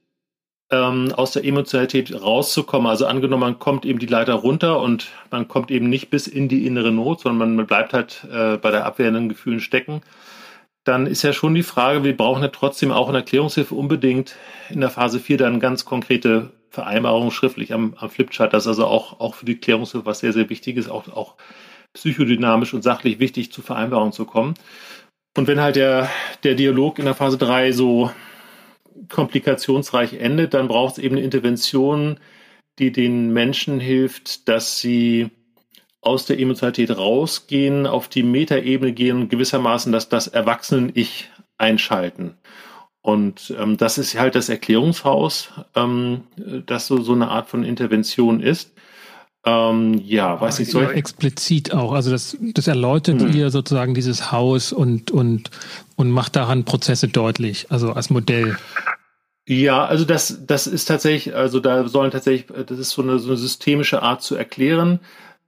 ähm, 0.73 1.13
aus 1.13 1.33
der 1.33 1.45
Emotionalität 1.45 2.13
rauszukommen. 2.21 2.89
Also 2.89 3.07
angenommen, 3.07 3.43
man 3.43 3.59
kommt 3.59 3.85
eben 3.85 3.99
die 3.99 4.07
Leiter 4.07 4.35
runter 4.35 4.81
und 4.81 5.11
man 5.31 5.47
kommt 5.47 5.71
eben 5.71 5.89
nicht 5.89 6.11
bis 6.11 6.27
in 6.27 6.49
die 6.49 6.67
innere 6.67 6.91
Not, 6.91 7.21
sondern 7.21 7.55
man 7.55 7.67
bleibt 7.67 7.93
halt 7.93 8.27
äh, 8.33 8.57
bei 8.57 8.71
der 8.71 8.87
abwehrenden 8.87 9.29
Gefühlen 9.29 9.61
stecken. 9.61 10.01
Dann 10.85 11.07
ist 11.07 11.23
ja 11.23 11.33
schon 11.33 11.55
die 11.55 11.63
Frage, 11.63 12.03
wir 12.03 12.17
brauchen 12.17 12.43
ja 12.43 12.49
trotzdem 12.49 12.91
auch 12.91 13.09
in 13.09 13.15
Erklärungshilfe 13.15 13.75
unbedingt 13.75 14.35
in 14.69 14.81
der 14.81 14.91
Phase 14.91 15.21
4 15.21 15.37
dann 15.37 15.61
ganz 15.61 15.85
konkrete 15.85 16.51
Vereinbarungen 16.71 17.31
schriftlich 17.31 17.73
am, 17.73 17.95
am 17.99 18.11
Flipchart. 18.11 18.53
Das 18.53 18.65
ist 18.65 18.69
also 18.69 18.87
auch, 18.87 19.21
auch 19.21 19.35
für 19.35 19.45
die 19.45 19.59
Klärungshilfe 19.59 20.07
was 20.07 20.21
sehr, 20.21 20.33
sehr 20.33 20.49
wichtig 20.49 20.79
ist, 20.79 20.89
auch, 20.89 21.07
auch 21.09 21.37
psychodynamisch 21.93 22.73
und 22.73 22.83
sachlich 22.83 23.21
wichtig 23.21 23.53
zu 23.53 23.61
Vereinbarungen 23.61 24.13
zu 24.13 24.25
kommen. 24.25 24.55
Und 25.37 25.47
wenn 25.47 25.61
halt 25.61 25.77
der, 25.77 26.09
der 26.43 26.55
Dialog 26.55 26.99
in 26.99 27.05
der 27.05 27.15
Phase 27.15 27.39
3 27.39 27.73
so 27.73 28.11
komplikationsreich 29.09 30.15
endet, 30.15 30.55
dann 30.55 30.69
braucht 30.69 30.99
es 30.99 31.05
eben 31.05 31.17
eine 31.17 31.25
Intervention, 31.25 32.19
die 32.79 32.93
den 32.93 33.33
Menschen 33.33 33.81
hilft, 33.81 34.49
dass 34.49 34.81
sie 34.81 35.31
aus 36.01 36.27
der 36.27 36.39
Emotionalität 36.39 36.97
rausgehen, 36.97 37.87
auf 37.87 38.09
die 38.09 38.23
Metaebene 38.25 38.93
gehen 38.93 39.23
und 39.23 39.29
gewissermaßen 39.29 39.93
dass 39.93 40.09
das 40.09 40.27
Erwachsenen-Ich 40.27 41.31
einschalten. 41.59 42.37
Und 43.03 43.55
ähm, 43.59 43.77
das 43.77 43.99
ist 43.99 44.19
halt 44.19 44.35
das 44.35 44.49
Erklärungshaus, 44.49 45.51
ähm, 45.75 46.23
das 46.67 46.87
so, 46.87 47.01
so 47.03 47.13
eine 47.13 47.29
Art 47.29 47.49
von 47.49 47.65
Intervention 47.65 48.41
ist. 48.41 48.75
Ähm, 49.45 50.01
ja, 50.05 50.41
weiß 50.41 50.61
ich 50.61 50.71
soll. 50.71 50.93
Explizit 50.93 51.73
auch. 51.73 51.93
Also 51.93 52.11
das, 52.11 52.37
das 52.41 52.69
erläutert 52.69 53.21
hm. 53.21 53.33
ihr 53.33 53.51
sozusagen 53.51 53.95
dieses 53.95 54.31
Haus 54.31 54.73
und, 54.73 55.11
und, 55.11 55.51
und 55.97 56.11
macht 56.11 56.37
daran 56.37 56.65
Prozesse 56.65 57.09
deutlich, 57.09 57.67
also 57.71 57.93
als 57.93 58.11
Modell. 58.11 58.57
Ja, 59.49 59.85
also 59.85 60.05
das, 60.05 60.47
das 60.47 60.69
ist 60.69 60.85
tatsächlich, 60.85 61.35
also 61.35 61.59
da 61.59 61.89
sollen 61.89 62.13
tatsächlich, 62.13 62.47
das 62.67 62.79
ist 62.79 62.91
so 62.91 63.03
eine, 63.03 63.19
so 63.19 63.31
eine 63.31 63.37
systemische 63.37 64.01
Art 64.03 64.23
zu 64.23 64.37
erklären. 64.37 65.01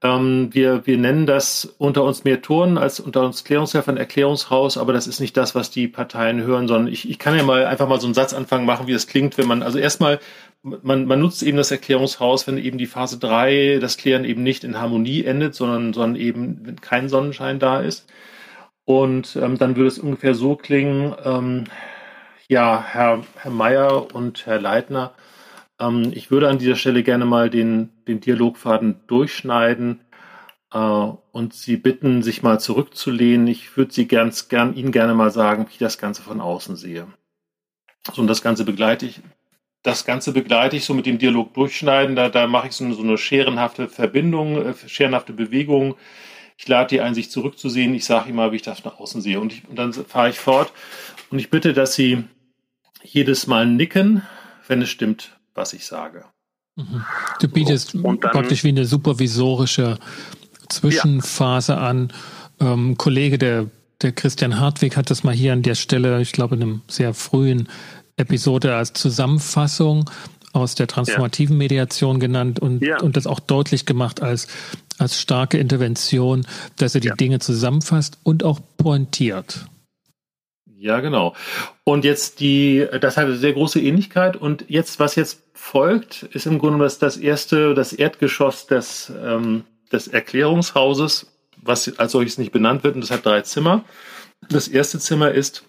Ähm, 0.05 0.51
wir, 0.53 0.87
wir 0.87 0.99
nennen 0.99 1.27
das 1.27 1.65
unter 1.79 2.05
uns 2.05 2.25
mehr 2.25 2.43
Touren 2.43 2.77
als 2.79 3.01
unter 3.01 3.25
uns 3.25 3.43
Klärungshelfer 3.43 3.91
ein 3.91 3.97
Erklärungshaus, 3.97 4.77
aber 4.77 4.93
das 4.93 5.07
ist 5.07 5.19
nicht 5.19 5.37
das, 5.37 5.55
was 5.55 5.71
die 5.71 5.89
Parteien 5.89 6.43
hören, 6.43 6.69
sondern 6.69 6.93
ich, 6.93 7.09
ich 7.09 7.19
kann 7.19 7.37
ja 7.37 7.43
mal 7.43 7.65
einfach 7.65 7.89
mal 7.89 8.01
so 8.01 8.07
einen 8.07 8.15
Satzanfang 8.15 8.67
machen, 8.67 8.87
wie 8.87 8.93
das 8.93 9.07
klingt, 9.07 9.39
wenn 9.39 9.49
man, 9.49 9.63
also 9.63 9.79
erstmal 9.79 10.21
man, 10.63 11.07
man 11.07 11.21
nutzt 11.21 11.43
eben 11.43 11.57
das 11.57 11.71
Erklärungshaus, 11.71 12.47
wenn 12.47 12.59
eben 12.59 12.79
die 12.79 12.87
Phase 12.87 13.19
3, 13.19 13.79
das 13.81 13.97
Klären 13.97 14.25
eben 14.25 14.43
nicht 14.43 14.65
in 14.65 14.81
Harmonie 14.81 15.25
endet, 15.25 15.55
sondern, 15.55 15.93
sondern 15.93 16.21
eben, 16.21 16.61
wenn 16.63 16.81
kein 16.81 17.09
Sonnenschein 17.09 17.59
da 17.59 17.81
ist. 17.81 18.07
Und 18.85 19.37
ähm, 19.37 19.59
dann 19.59 19.77
würde 19.77 19.89
es 19.89 19.99
ungefähr 19.99 20.35
so 20.35 20.57
klingen, 20.57 21.15
ähm, 21.25 21.65
ja, 22.49 22.85
Herr, 22.87 23.23
Herr 23.37 23.51
Meier 23.51 24.15
und 24.15 24.47
Herr 24.47 24.61
Leitner, 24.61 25.15
ähm, 25.81 26.13
ich 26.15 26.31
würde 26.31 26.49
an 26.49 26.59
dieser 26.59 26.77
Stelle 26.77 27.03
gerne 27.03 27.25
mal 27.25 27.51
den, 27.51 27.91
den 28.09 28.21
Dialogfaden 28.21 29.01
durchschneiden. 29.07 30.01
äh, 30.73 30.79
und 30.79 31.55
Sie 31.55 31.77
bitten, 31.77 32.23
sich 32.23 32.43
mal 32.43 32.61
zurückzulehnen. 32.61 33.47
Ich 33.47 33.77
würde 33.77 33.93
Sie 33.93 34.07
ganz 34.09 34.49
gern 34.49 34.75
Ihnen 34.75 34.93
gerne 34.93 35.15
mal 35.15 35.31
sagen, 35.31 35.67
wie 35.67 35.73
ich 35.73 35.79
das 35.79 35.99
Ganze 35.99 36.23
von 36.23 36.41
außen 36.41 36.77
sehe. 36.77 37.07
So, 38.13 38.21
und 38.23 38.29
das 38.29 38.43
Ganze 38.43 38.65
begleite 38.65 39.07
ich, 39.07 39.21
das 39.83 40.05
Ganze 40.05 40.33
begleite 40.33 40.77
ich 40.77 40.85
so 40.85 40.95
mit 40.95 41.07
dem 41.07 41.19
Dialog 41.19 41.55
durchschneiden. 41.55 42.17
Da, 42.17 42.29
da 42.29 42.47
mache 42.47 42.69
ich 42.69 42.75
so 42.75 42.85
eine, 42.85 42.95
so 42.95 43.03
eine 43.03 43.19
scherenhafte 43.19 43.89
Verbindung, 43.89 44.57
äh, 44.67 44.75
scherenhafte 44.89 45.33
Bewegung. 45.33 45.97
Ich 46.57 46.69
lade 46.69 46.89
die 46.89 47.01
ein, 47.01 47.15
sich 47.15 47.31
zurückzusehen. 47.31 47.95
Ich 47.95 48.05
sage 48.05 48.31
ihm 48.31 48.37
mal, 48.37 48.53
wie 48.53 48.57
ich 48.57 48.63
das 48.63 48.85
nach 48.85 49.01
außen 49.01 49.21
sehe. 49.21 49.41
Und, 49.41 49.53
ich, 49.53 49.69
und 49.69 49.77
dann 49.77 49.93
fahre 49.93 50.31
ich 50.31 50.39
fort. 50.39 50.73
Und 51.31 51.39
ich 51.39 51.51
bitte, 51.51 51.73
dass 51.73 51.95
Sie 51.95 52.25
jedes 53.03 53.47
Mal 53.47 53.67
nicken, 53.67 54.23
wenn 54.69 54.81
es 54.81 54.89
stimmt, 54.89 55.39
was 55.55 55.73
ich 55.73 55.85
sage. 55.85 56.25
Mhm. 56.77 57.05
Du 57.41 57.49
bietest 57.49 57.91
so, 57.91 58.03
dann, 58.03 58.19
praktisch 58.19 58.65
wie 58.65 58.69
eine 58.69 58.85
supervisorische 58.85 59.99
Zwischenphase 60.69 61.73
ja. 61.73 61.79
an. 61.79 62.13
Ähm, 62.61 62.97
Kollege, 62.97 63.39
der, 63.39 63.67
der 64.03 64.13
Christian 64.13 64.59
Hartwig 64.59 64.97
hat 64.97 65.11
das 65.11 65.25
mal 65.25 65.35
hier 65.35 65.53
an 65.53 65.63
der 65.63 65.75
Stelle, 65.75 66.21
ich 66.21 66.33
glaube 66.33 66.57
in 66.57 66.63
einem 66.63 66.83
sehr 66.89 67.15
frühen 67.15 67.69
Episode 68.17 68.75
als 68.77 68.93
Zusammenfassung 68.93 70.11
aus 70.53 70.77
der 70.77 70.87
transformativen 70.87 71.57
Mediation 71.59 72.21
genannt 72.21 72.61
und, 72.61 72.81
ja. 72.81 73.01
und 73.01 73.17
das 73.17 73.27
auch 73.27 73.41
deutlich 73.41 73.87
gemacht 73.87 74.23
als, 74.23 74.47
als 74.99 75.21
starke 75.21 75.59
Intervention, 75.59 76.47
dass 76.77 76.95
er 76.95 77.01
die 77.01 77.09
ja. 77.09 77.17
Dinge 77.17 77.41
zusammenfasst 77.41 78.19
und 78.23 78.45
auch 78.45 78.61
pointiert. 78.77 79.67
Ja, 80.85 81.01
genau. 81.01 81.35
Und 81.85 82.05
jetzt 82.05 82.41
die, 82.41 82.87
das 83.01 83.17
hat 83.17 83.25
eine 83.25 83.37
sehr 83.37 83.55
große 83.55 83.81
Ähnlichkeit. 83.81 84.37
Und 84.37 84.67
jetzt, 84.69 85.01
was 85.01 85.17
jetzt 85.17 85.43
folgt, 85.55 86.25
ist 86.25 86.45
im 86.45 86.59
Grunde 86.59 86.85
das, 86.85 86.99
das 86.99 87.17
erste, 87.17 87.73
das 87.73 87.95
Erdgeschoss 87.95 88.67
des, 88.67 89.11
ähm, 89.19 89.65
des 89.91 90.09
Erklärungshauses, 90.09 91.33
was 91.57 91.99
als 91.99 92.13
solches 92.13 92.37
nicht 92.37 92.53
benannt 92.53 92.85
wird. 92.85 92.97
Und 92.97 93.01
das 93.01 93.11
hat 93.11 93.25
drei 93.25 93.41
Zimmer. 93.41 93.87
Das 94.51 94.69
erste 94.69 94.99
Zimmer 94.99 95.31
ist, 95.31 95.65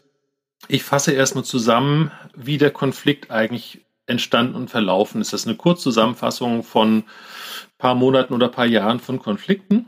ich 0.68 0.84
fasse 0.84 1.14
erstmal 1.14 1.46
zusammen, 1.46 2.12
wie 2.36 2.58
der 2.58 2.72
Konflikt 2.72 3.32
eigentlich 3.32 3.86
entstanden 4.08 4.56
und 4.56 4.70
verlaufen 4.70 5.22
ist. 5.22 5.32
Das 5.32 5.44
ist 5.44 5.48
eine 5.48 5.56
Kurzzusammenfassung 5.56 6.62
von 6.64 7.06
paar 7.78 7.96
Monaten 7.96 8.34
oder 8.34 8.50
paar 8.50 8.66
Jahren 8.66 9.00
von 9.00 9.20
Konflikten. 9.20 9.86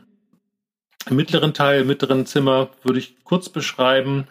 Im 1.09 1.17
mittleren 1.17 1.53
Teil, 1.53 1.81
im 1.81 1.87
mittleren 1.87 2.25
Zimmer 2.25 2.69
würde 2.83 2.99
ich 2.99 3.25
kurz 3.25 3.49
beschreiben, 3.49 4.29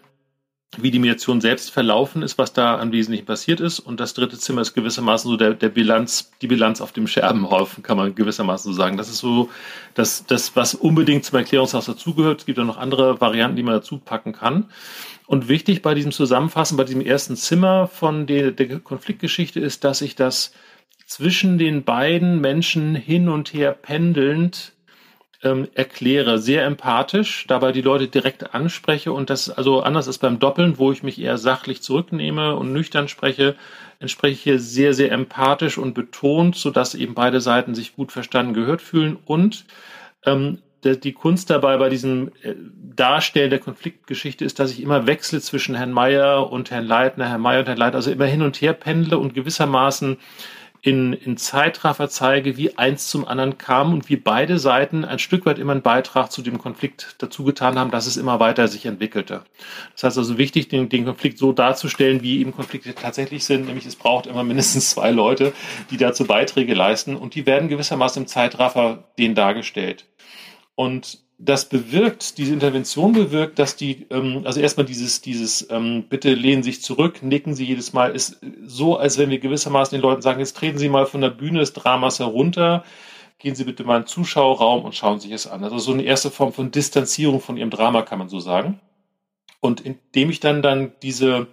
wie 0.83 0.91
die 0.91 0.99
Mediation 0.99 1.41
selbst 1.41 1.71
verlaufen 1.71 2.23
ist, 2.23 2.39
was 2.39 2.53
da 2.53 2.79
am 2.79 2.93
Wesentlichen 2.93 3.27
passiert 3.27 3.61
ist. 3.61 3.79
Und 3.79 4.01
das 4.01 4.15
dritte 4.15 4.39
Zimmer 4.39 4.63
ist 4.63 4.75
gewissermaßen 4.75 5.31
so 5.31 5.37
der, 5.37 5.55
der 5.55 5.69
Bilanz, 5.69 6.33
die 6.41 6.47
Bilanz 6.47 6.81
auf 6.81 6.93
dem 6.93 7.07
Scherbenhaufen, 7.07 7.83
kann 7.83 7.97
man 7.97 8.15
gewissermaßen 8.15 8.73
so 8.73 8.77
sagen. 8.77 8.97
Das 8.97 9.09
ist 9.09 9.19
so 9.19 9.51
das, 9.95 10.27
das 10.27 10.57
was 10.57 10.75
unbedingt 10.75 11.25
zum 11.25 11.39
Erklärungshaus 11.39 11.87
dazugehört. 11.87 12.41
Es 12.41 12.47
gibt 12.47 12.59
auch 12.59 12.65
noch 12.65 12.79
andere 12.79 13.21
Varianten, 13.21 13.57
die 13.57 13.63
man 13.63 13.75
dazu 13.75 13.99
packen 13.99 14.33
kann. 14.33 14.67
Und 15.27 15.49
wichtig 15.49 15.83
bei 15.83 15.95
diesem 15.95 16.13
Zusammenfassen, 16.13 16.77
bei 16.77 16.85
diesem 16.85 17.01
ersten 17.01 17.37
Zimmer 17.37 17.89
von 17.89 18.27
der, 18.27 18.53
der 18.53 18.79
Konfliktgeschichte 18.79 19.59
ist, 19.59 19.83
dass 19.83 20.01
ich 20.01 20.15
das 20.15 20.53
zwischen 21.07 21.59
den 21.59 21.85
beiden 21.85 22.41
Menschen 22.41 22.95
hin 22.95 23.29
und 23.29 23.53
her 23.53 23.73
pendelnd 23.73 24.76
ähm, 25.47 25.69
erkläre, 25.75 26.39
sehr 26.39 26.65
empathisch, 26.65 27.47
dabei 27.47 27.73
die 27.73 27.83
Leute 27.83 28.09
direkt 28.09 28.55
anspreche 28.55 29.13
und 29.13 29.31
das 29.31 29.49
also 29.51 29.81
anders 29.81 30.07
ist 30.07 30.19
beim 30.19 30.39
Doppeln, 30.39 30.79
wo 30.79 30.93
ich 30.93 31.03
mich 31.03 31.21
eher 31.21 31.39
sachlich 31.39 31.83
zurücknehme 31.83 32.57
und 32.57 32.73
nüchtern 32.73 33.09
spreche, 33.09 33.55
entspreche 34.01 34.35
ich 34.35 34.43
hier 34.43 34.59
sehr, 34.59 34.95
sehr 34.95 35.13
empathisch 35.13 35.79
und 35.79 35.95
betont, 35.95 36.57
sodass 36.57 36.95
eben 36.95 37.15
beide 37.15 37.41
Seiten 37.41 37.75
sich 37.75 37.95
gut 37.95 38.13
verstanden 38.13 38.55
gehört 38.55 38.83
fühlen 38.83 39.17
und 39.25 39.65
ähm, 40.25 40.59
die 40.85 41.13
Kunst 41.13 41.51
dabei 41.51 41.79
bei 41.79 41.89
diesem 41.89 42.29
äh, 42.43 42.55
Darstellen 42.95 43.51
der 43.51 43.59
Konfliktgeschichte 43.59 44.45
ist, 44.45 44.61
dass 44.61 44.71
ich 44.71 44.81
immer 44.81 45.07
wechsle 45.07 45.41
zwischen 45.41 45.75
Herrn 45.75 45.93
Mayer 45.93 46.51
und 46.53 46.71
Herrn 46.71 46.85
Leitner, 46.85 47.29
Herrn 47.29 47.41
Mayer 47.41 47.61
und 47.61 47.69
Herrn 47.69 47.79
Leitner, 47.79 47.97
also 47.97 48.11
immer 48.11 48.27
hin 48.27 48.43
und 48.43 48.61
her 48.61 48.73
pendle 48.73 49.19
und 49.19 49.35
gewissermaßen 49.35 50.19
in, 50.87 51.15
in 51.15 51.37
Zeitraffer 51.37 52.09
zeige, 52.09 52.57
wie 52.57 52.79
eins 52.79 53.09
zum 53.09 53.27
anderen 53.27 53.59
kam 53.59 53.93
und 53.93 54.09
wie 54.09 54.15
beide 54.15 54.61
Seiten 54.61 55.05
ein 55.05 55.19
Stück 55.19 55.45
weit 55.45 55.59
immer 55.59 55.73
einen 55.73 55.83
Beitrag 55.83 56.31
zu 56.31 56.43
dem 56.43 56.59
Konflikt 56.59 57.17
dazu 57.19 57.43
getan 57.43 57.77
haben, 57.77 57.91
dass 57.91 58.07
es 58.07 58.17
immer 58.17 58.39
weiter 58.39 58.69
sich 58.69 58.87
entwickelte. 58.87 59.43
Das 59.95 60.05
heißt 60.05 60.19
also 60.19 60.39
wichtig, 60.39 60.69
den, 60.69 60.89
den 60.89 61.05
Konflikt 61.05 61.39
so 61.39 61.53
darzustellen, 61.53 62.23
wie 62.23 62.39
eben 62.39 62.53
Konflikte 62.53 62.95
tatsächlich 62.95 63.45
sind, 63.45 63.67
nämlich 63.67 63.85
es 63.85 63.97
braucht 63.97 64.29
immer 64.29 64.45
mindestens 64.45 64.91
zwei 64.91 65.11
Leute, 65.11 65.53
die 65.91 65.97
dazu 65.97 66.25
Beiträge 66.25 66.75
leisten 66.75 67.17
und 67.17 67.35
die 67.35 67.47
werden 67.47 67.69
gewissermaßen 67.69 68.23
im 68.23 68.29
Zeitraffer 68.29 69.09
denen 69.19 69.35
dargestellt. 69.35 70.07
Und 70.77 71.19
das 71.39 71.69
bewirkt, 71.69 72.39
diese 72.39 72.53
Intervention 72.53 73.13
bewirkt, 73.13 73.59
dass 73.59 73.77
die, 73.77 74.07
ähm, 74.11 74.43
also 74.45 74.61
erstmal 74.61 74.87
dieses, 74.87 75.21
dieses, 75.21 75.69
ähm, 75.71 76.05
bitte 76.09 76.33
lehnen 76.33 76.63
sich 76.63 76.83
zurück, 76.83 77.23
nicken 77.23 77.55
Sie 77.55 77.65
jedes 77.65 77.93
Mal, 77.93 78.15
ist 78.15 78.41
so, 78.65 78.97
als 78.97 79.19
wenn 79.19 79.29
wir 79.31 79.39
gewissermaßen 79.39 79.97
den 79.97 80.03
Leuten 80.03 80.23
sagen, 80.23 80.41
jetzt 80.41 80.57
treten 80.57 80.79
Sie 80.79 80.89
mal 80.89 81.07
von 81.07 81.21
der 81.21 81.31
Bühne 81.31 81.59
des 81.59 81.75
Dramas 81.75 82.21
herunter, 82.21 82.85
gehen 83.39 83.55
Sie 83.55 83.65
bitte 83.65 83.85
mal 83.85 83.99
in 83.99 84.03
den 84.03 84.09
Zuschauerraum 84.09 84.85
und 84.85 84.95
schauen 84.95 85.21
sich 85.21 85.31
es 85.31 85.47
an. 85.47 85.63
Also 85.63 85.79
so 85.79 85.93
eine 85.93 86.05
erste 86.05 86.31
Form 86.31 86.55
von 86.55 86.71
Distanzierung 86.71 87.41
von 87.41 87.59
Ihrem 87.59 87.71
Drama, 87.71 88.01
kann 88.03 88.19
man 88.19 88.31
so 88.31 88.41
sagen. 88.41 88.81
Und 89.61 89.83
indem 89.83 90.31
ich 90.31 90.41
dann 90.41 90.63
dann 90.63 90.93
diese 91.03 91.49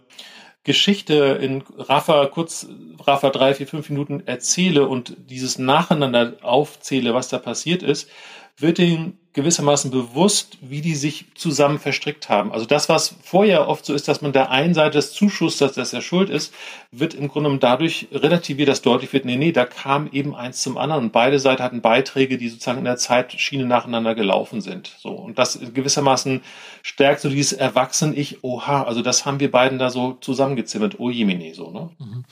Geschichte 0.64 1.39
in 1.41 1.61
Rafa 1.77 2.27
kurz, 2.27 2.68
Rafa 2.99 3.31
drei, 3.31 3.53
vier, 3.53 3.68
fünf 3.68 3.89
Minuten 3.89 4.23
erzähle 4.26 4.88
und 4.88 5.18
dieses 5.30 5.57
Nacheinander 5.60 6.38
aufzähle, 6.41 7.14
was 7.14 7.27
da 7.27 7.38
passiert 7.38 7.84
ist, 7.84 8.10
wird 8.55 8.80
ihnen 8.80 9.19
gewissermaßen 9.34 9.89
bewusst, 9.89 10.60
wie 10.61 10.81
die 10.81 10.93
sich 10.93 11.26
zusammen 11.34 11.80
verstrickt 11.80 12.30
haben. 12.30 12.51
Also 12.51 12.68
das, 12.68 12.88
was 12.88 13.15
vorher 13.23 13.68
oft 13.68 13.84
so 13.84 13.95
ist, 13.95 14.07
dass 14.07 14.22
man 14.22 14.31
der 14.31 14.51
einen 14.51 14.76
Seite 14.76 14.97
des 14.97 15.11
Zuschusters, 15.11 15.73
dass 15.73 15.91
er 15.91 16.01
schuld 16.01 16.30
ist, 16.30 16.53
wird 16.91 17.15
im 17.15 17.30
Grunde 17.30 17.57
dadurch 17.57 18.07
relativiert, 18.11 18.69
dass 18.69 18.84
deutlich 18.84 19.11
wird, 19.11 19.26
nee, 19.26 19.35
nee, 19.35 19.51
da 19.51 19.65
kam 19.65 20.07
eben 20.11 20.35
eins 20.35 20.61
zum 20.61 20.77
anderen 20.77 21.05
und 21.05 21.11
beide 21.11 21.39
Seiten 21.39 21.64
hatten 21.64 21.81
Beiträge, 21.81 22.38
die 22.38 22.47
sozusagen 22.47 22.77
in 22.77 22.85
der 22.85 22.97
Zeitschiene 22.97 23.65
nacheinander 23.65 24.14
gelaufen 24.14 24.61
sind. 24.61 24.95
So. 24.99 25.10
Und 25.10 25.39
das 25.39 25.60
gewissermaßen 25.73 26.41
stärkt 26.84 27.22
so 27.22 27.30
dieses 27.30 27.53
Erwachsen-Ich, 27.53 28.43
oha, 28.43 28.84
also 28.84 29.01
das 29.01 29.26
haben 29.26 29.39
wir 29.39 29.49
beiden 29.49 29.80
da 29.80 29.89
so 29.89 30.14
zusammengezimmert, 30.22 30.99
oh 30.99 31.10
Jemine, 31.10 31.55
so, 31.55 31.72
ne? 31.72 31.89
Mhm. 31.97 32.23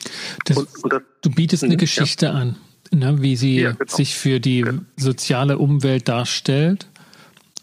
Das, 0.46 0.58
und, 0.58 0.68
und 0.84 0.94
das, 0.94 1.02
du 1.22 1.32
bietest 1.32 1.64
eine 1.64 1.74
mhm, 1.74 1.80
Geschichte 1.80 2.28
ja. 2.28 2.34
an 2.34 2.58
ne, 2.92 3.22
wie 3.22 3.36
sie 3.36 3.62
ja, 3.62 3.72
genau. 3.72 3.92
sich 3.92 4.16
für 4.16 4.40
die 4.40 4.66
soziale 4.98 5.58
Umwelt 5.58 6.08
darstellt 6.08 6.88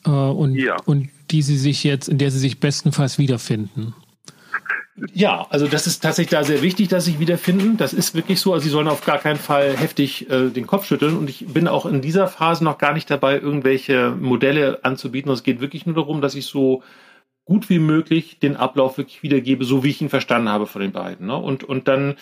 äh, 0.05 0.11
und, 0.11 0.55
ja. 0.55 0.77
und 0.85 1.09
die 1.31 1.43
sie 1.43 1.57
sich 1.57 1.85
jetzt, 1.85 2.09
in 2.09 2.19
der 2.19 2.31
sie 2.31 2.39
sich 2.39 2.61
bestenfalls 2.61 3.19
wiederfinden. 3.19 3.95
Ja, 5.12 5.47
also 5.51 5.69
das 5.69 5.87
ist 5.87 6.01
tatsächlich 6.01 6.31
da 6.31 6.43
sehr 6.43 6.62
wichtig, 6.62 6.89
dass 6.89 7.05
sie 7.05 7.12
sich 7.12 7.20
wiederfinden. 7.20 7.77
Das 7.77 7.93
ist 7.93 8.15
wirklich 8.15 8.41
so. 8.41 8.53
Also 8.53 8.65
sie 8.65 8.70
sollen 8.70 8.89
auf 8.89 9.05
gar 9.05 9.19
keinen 9.19 9.39
Fall 9.39 9.77
heftig 9.77 10.29
äh, 10.31 10.51
den 10.51 10.66
Kopf 10.66 10.87
schütteln. 10.87 11.16
Und 11.16 11.31
ich 11.31 11.47
bin 11.47 11.69
auch 11.69 11.87
in 11.87 12.01
dieser 12.01 12.27
Phase 12.27 12.65
noch 12.65 12.79
gar 12.79 12.95
nicht 12.95 13.11
dabei, 13.11 13.39
irgendwelche 13.39 14.11
Modelle 14.11 14.81
anzubieten. 14.83 15.31
Es 15.31 15.45
geht 15.45 15.61
wirklich 15.61 15.87
nur 15.87 15.95
darum, 15.95 16.20
dass 16.20 16.35
ich 16.35 16.47
so 16.47 16.83
gut 17.45 17.70
wie 17.70 17.79
möglich 17.79 18.39
den 18.41 18.57
Ablauf 18.57 18.99
wirklich 18.99 19.23
wiedergebe, 19.23 19.65
so 19.65 19.85
wie 19.85 19.91
ich 19.91 20.03
ihn 20.03 20.11
verstanden 20.11 20.49
habe 20.49 20.66
von 20.66 20.83
den 20.83 20.93
beiden. 20.93 21.29
Ne? 21.29 21.37
Und, 21.37 21.65
und 21.65 21.89
dann 21.89 22.16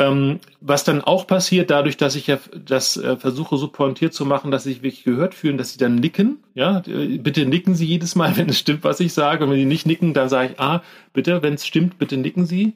ähm, 0.00 0.40
was 0.62 0.82
dann 0.82 1.02
auch 1.02 1.26
passiert, 1.26 1.70
dadurch, 1.70 1.98
dass 1.98 2.16
ich 2.16 2.26
ja 2.26 2.38
das 2.64 2.96
äh, 2.96 3.16
versuche 3.16 3.58
so 3.58 3.68
pointiert 3.68 4.14
zu 4.14 4.24
machen, 4.24 4.50
dass 4.50 4.64
sie 4.64 4.72
sich 4.72 4.82
wirklich 4.82 5.04
gehört 5.04 5.34
fühlen, 5.34 5.58
dass 5.58 5.72
sie 5.72 5.78
dann 5.78 5.96
nicken. 5.96 6.38
Ja, 6.54 6.82
äh, 6.86 7.18
bitte 7.18 7.44
nicken 7.44 7.74
Sie 7.74 7.84
jedes 7.84 8.14
Mal, 8.16 8.34
wenn 8.36 8.48
es 8.48 8.58
stimmt, 8.58 8.82
was 8.82 8.98
ich 9.00 9.12
sage. 9.12 9.44
Und 9.44 9.50
wenn 9.50 9.58
Sie 9.58 9.66
nicht 9.66 9.86
nicken, 9.86 10.14
dann 10.14 10.30
sage 10.30 10.52
ich, 10.52 10.60
ah, 10.60 10.82
bitte, 11.12 11.42
wenn 11.42 11.54
es 11.54 11.66
stimmt, 11.66 11.98
bitte 11.98 12.16
nicken 12.16 12.46
Sie. 12.46 12.72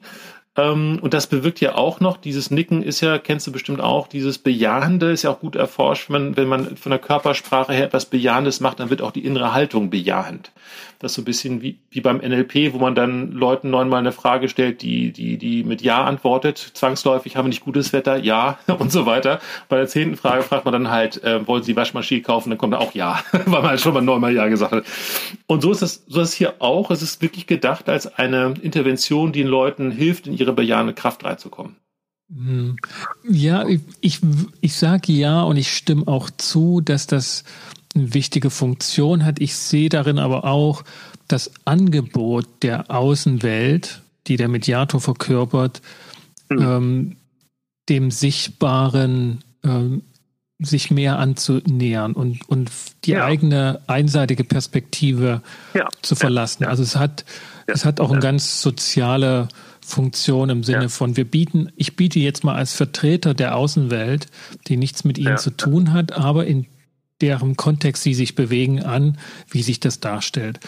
Ähm, 0.55 0.99
und 1.01 1.15
das 1.15 1.25
bewirkt 1.25 1.59
ja 1.61 1.75
auch 1.75 1.99
noch, 1.99 2.17
dieses 2.17 2.51
Nicken 2.51 2.83
ist 2.83 3.01
ja, 3.01 3.17
kennst 3.17 3.47
du 3.47 3.51
bestimmt 3.51 3.81
auch, 3.81 4.07
dieses 4.07 4.37
Bejahende 4.37 5.11
ist 5.11 5.23
ja 5.23 5.31
auch 5.31 5.39
gut 5.39 5.55
erforscht. 5.55 6.11
Wenn 6.11 6.37
wenn 6.37 6.47
man 6.47 6.77
von 6.77 6.91
der 6.91 6.99
Körpersprache 6.99 7.73
her 7.73 7.85
etwas 7.85 8.05
Bejahendes 8.05 8.59
macht, 8.59 8.79
dann 8.79 8.91
wird 8.91 9.01
auch 9.01 9.11
die 9.11 9.25
innere 9.25 9.51
Haltung 9.51 9.89
bejahend. 9.89 10.51
Das 10.99 11.13
so 11.13 11.21
ein 11.21 11.25
bisschen 11.25 11.61
wie, 11.61 11.79
wie 11.89 12.01
beim 12.01 12.17
NLP, 12.17 12.73
wo 12.73 12.79
man 12.79 12.93
dann 12.93 13.31
Leuten 13.31 13.69
neunmal 13.69 13.99
eine 13.99 14.11
Frage 14.11 14.49
stellt, 14.49 14.81
die, 14.81 15.11
die, 15.11 15.37
die 15.37 15.63
mit 15.63 15.81
Ja 15.81 16.03
antwortet. 16.03 16.57
Zwangsläufig 16.57 17.37
haben 17.37 17.45
wir 17.45 17.49
nicht 17.49 17.63
gutes 17.63 17.93
Wetter, 17.93 18.17
ja 18.17 18.59
und 18.79 18.91
so 18.91 19.05
weiter. 19.05 19.39
Bei 19.69 19.77
der 19.77 19.87
zehnten 19.87 20.17
Frage 20.17 20.43
fragt 20.43 20.65
man 20.65 20.73
dann 20.73 20.91
halt, 20.91 21.23
äh, 21.23 21.47
wollen 21.47 21.63
Sie 21.63 21.75
Waschmaschine 21.75 22.21
kaufen? 22.21 22.49
Dann 22.49 22.57
kommt 22.57 22.73
da 22.73 22.79
auch 22.79 22.93
Ja, 22.93 23.23
weil 23.31 23.61
man 23.61 23.63
halt 23.63 23.79
schon 23.79 23.93
mal 23.93 24.01
neunmal 24.01 24.33
Ja 24.33 24.47
gesagt 24.47 24.73
hat. 24.73 24.85
Und 25.47 25.61
so 25.61 25.71
ist 25.71 25.81
es, 25.81 26.03
so 26.07 26.19
ist 26.21 26.29
es 26.29 26.35
hier 26.35 26.55
auch. 26.59 26.91
Es 26.91 27.01
ist 27.01 27.21
wirklich 27.21 27.47
gedacht 27.47 27.87
als 27.87 28.07
eine 28.17 28.53
Intervention, 28.61 29.31
die 29.31 29.45
den 29.45 29.51
Leuten 29.51 29.91
hilft, 29.91 30.27
in 30.27 30.33
ihre 30.33 30.53
bejahende 30.53 30.93
Kraft 30.93 31.23
reinzukommen. 31.23 31.75
Hm. 32.33 32.75
Ja, 33.29 33.67
ich, 33.67 33.81
ich, 34.01 34.19
ich 34.59 34.75
sage 34.75 35.13
ja 35.13 35.43
und 35.43 35.57
ich 35.57 35.71
stimme 35.71 36.07
auch 36.07 36.29
zu, 36.31 36.81
dass 36.81 37.05
das 37.05 37.43
eine 37.95 38.13
wichtige 38.13 38.49
Funktion 38.49 39.25
hat. 39.25 39.39
Ich 39.39 39.55
sehe 39.55 39.89
darin 39.89 40.19
aber 40.19 40.45
auch 40.45 40.83
das 41.27 41.51
Angebot 41.65 42.47
der 42.61 42.91
Außenwelt, 42.91 44.01
die 44.27 44.37
der 44.37 44.47
Mediator 44.47 44.99
verkörpert, 44.99 45.81
mhm. 46.49 46.61
ähm, 46.61 47.15
dem 47.89 48.11
Sichtbaren 48.11 49.43
ähm, 49.63 50.03
sich 50.59 50.89
mehr 50.89 51.19
anzunähern 51.19 52.13
und, 52.13 52.47
und 52.47 52.71
die 53.03 53.11
ja. 53.11 53.25
eigene 53.25 53.81
einseitige 53.87 54.43
Perspektive 54.43 55.41
ja. 55.73 55.87
zu 56.01 56.15
verlassen. 56.15 56.63
Ja. 56.63 56.69
Also 56.69 56.83
es 56.83 56.95
hat, 56.95 57.25
es 57.67 57.83
hat 57.83 57.99
auch 57.99 58.11
eine 58.11 58.21
ganz 58.21 58.61
soziale 58.61 59.49
Funktion 59.81 60.49
im 60.49 60.63
Sinne 60.63 60.89
von, 60.89 61.17
wir 61.17 61.25
bieten, 61.25 61.71
ich 61.75 61.95
biete 61.95 62.19
jetzt 62.19 62.43
mal 62.43 62.55
als 62.55 62.73
Vertreter 62.73 63.33
der 63.33 63.55
Außenwelt, 63.55 64.27
die 64.67 64.77
nichts 64.77 65.03
mit 65.03 65.17
ihnen 65.17 65.37
zu 65.37 65.51
tun 65.51 65.93
hat, 65.93 66.13
aber 66.13 66.47
in 66.47 66.65
deren 67.21 67.55
Kontext 67.55 68.03
sie 68.03 68.13
sich 68.13 68.35
bewegen 68.35 68.83
an, 68.83 69.17
wie 69.49 69.61
sich 69.61 69.79
das 69.79 69.99
darstellt. 69.99 70.59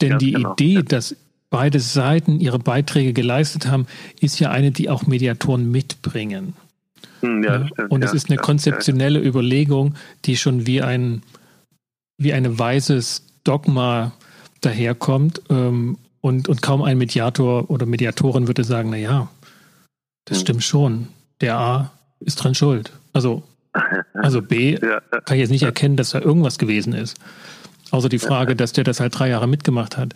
Denn 0.00 0.18
die 0.18 0.32
genau. 0.32 0.52
Idee, 0.52 0.82
dass 0.82 1.16
beide 1.50 1.80
Seiten 1.80 2.40
ihre 2.40 2.58
Beiträge 2.58 3.12
geleistet 3.12 3.66
haben, 3.66 3.86
ist 4.20 4.38
ja 4.38 4.50
eine, 4.50 4.70
die 4.70 4.90
auch 4.90 5.06
Mediatoren 5.06 5.70
mitbringen. 5.70 6.54
Hm, 7.20 7.42
ja, 7.42 7.66
stimmt, 7.66 7.90
und 7.90 8.04
es 8.04 8.10
ja, 8.10 8.16
ist 8.16 8.30
eine 8.30 8.38
konzeptionelle 8.38 9.20
Überlegung, 9.20 9.94
die 10.24 10.36
schon 10.36 10.66
wie 10.66 10.82
ein, 10.82 11.22
wie 12.18 12.32
ein 12.32 12.58
weises 12.58 13.24
Dogma 13.44 14.12
daherkommt. 14.60 15.42
Ähm, 15.50 15.98
und, 16.20 16.48
und 16.48 16.62
kaum 16.62 16.82
ein 16.82 16.98
Mediator 16.98 17.70
oder 17.70 17.86
Mediatorin 17.86 18.48
würde 18.48 18.64
sagen, 18.64 18.90
na 18.90 18.96
ja, 18.96 19.28
das 20.24 20.38
hm. 20.38 20.42
stimmt 20.42 20.64
schon. 20.64 21.08
Der 21.40 21.58
A 21.58 21.92
ist 22.20 22.36
dran 22.36 22.54
schuld. 22.54 22.92
Also, 23.12 23.44
also 24.14 24.42
B 24.42 24.78
ja, 24.80 25.00
kann 25.00 25.36
ich 25.36 25.40
jetzt 25.40 25.50
nicht 25.50 25.62
erkennen, 25.62 25.96
dass 25.96 26.10
da 26.10 26.20
irgendwas 26.20 26.58
gewesen 26.58 26.92
ist. 26.92 27.16
Außer 27.90 28.08
die 28.08 28.18
Frage, 28.18 28.54
dass 28.54 28.72
der 28.72 28.84
das 28.84 29.00
halt 29.00 29.18
drei 29.18 29.28
Jahre 29.30 29.48
mitgemacht 29.48 29.96
hat. 29.96 30.14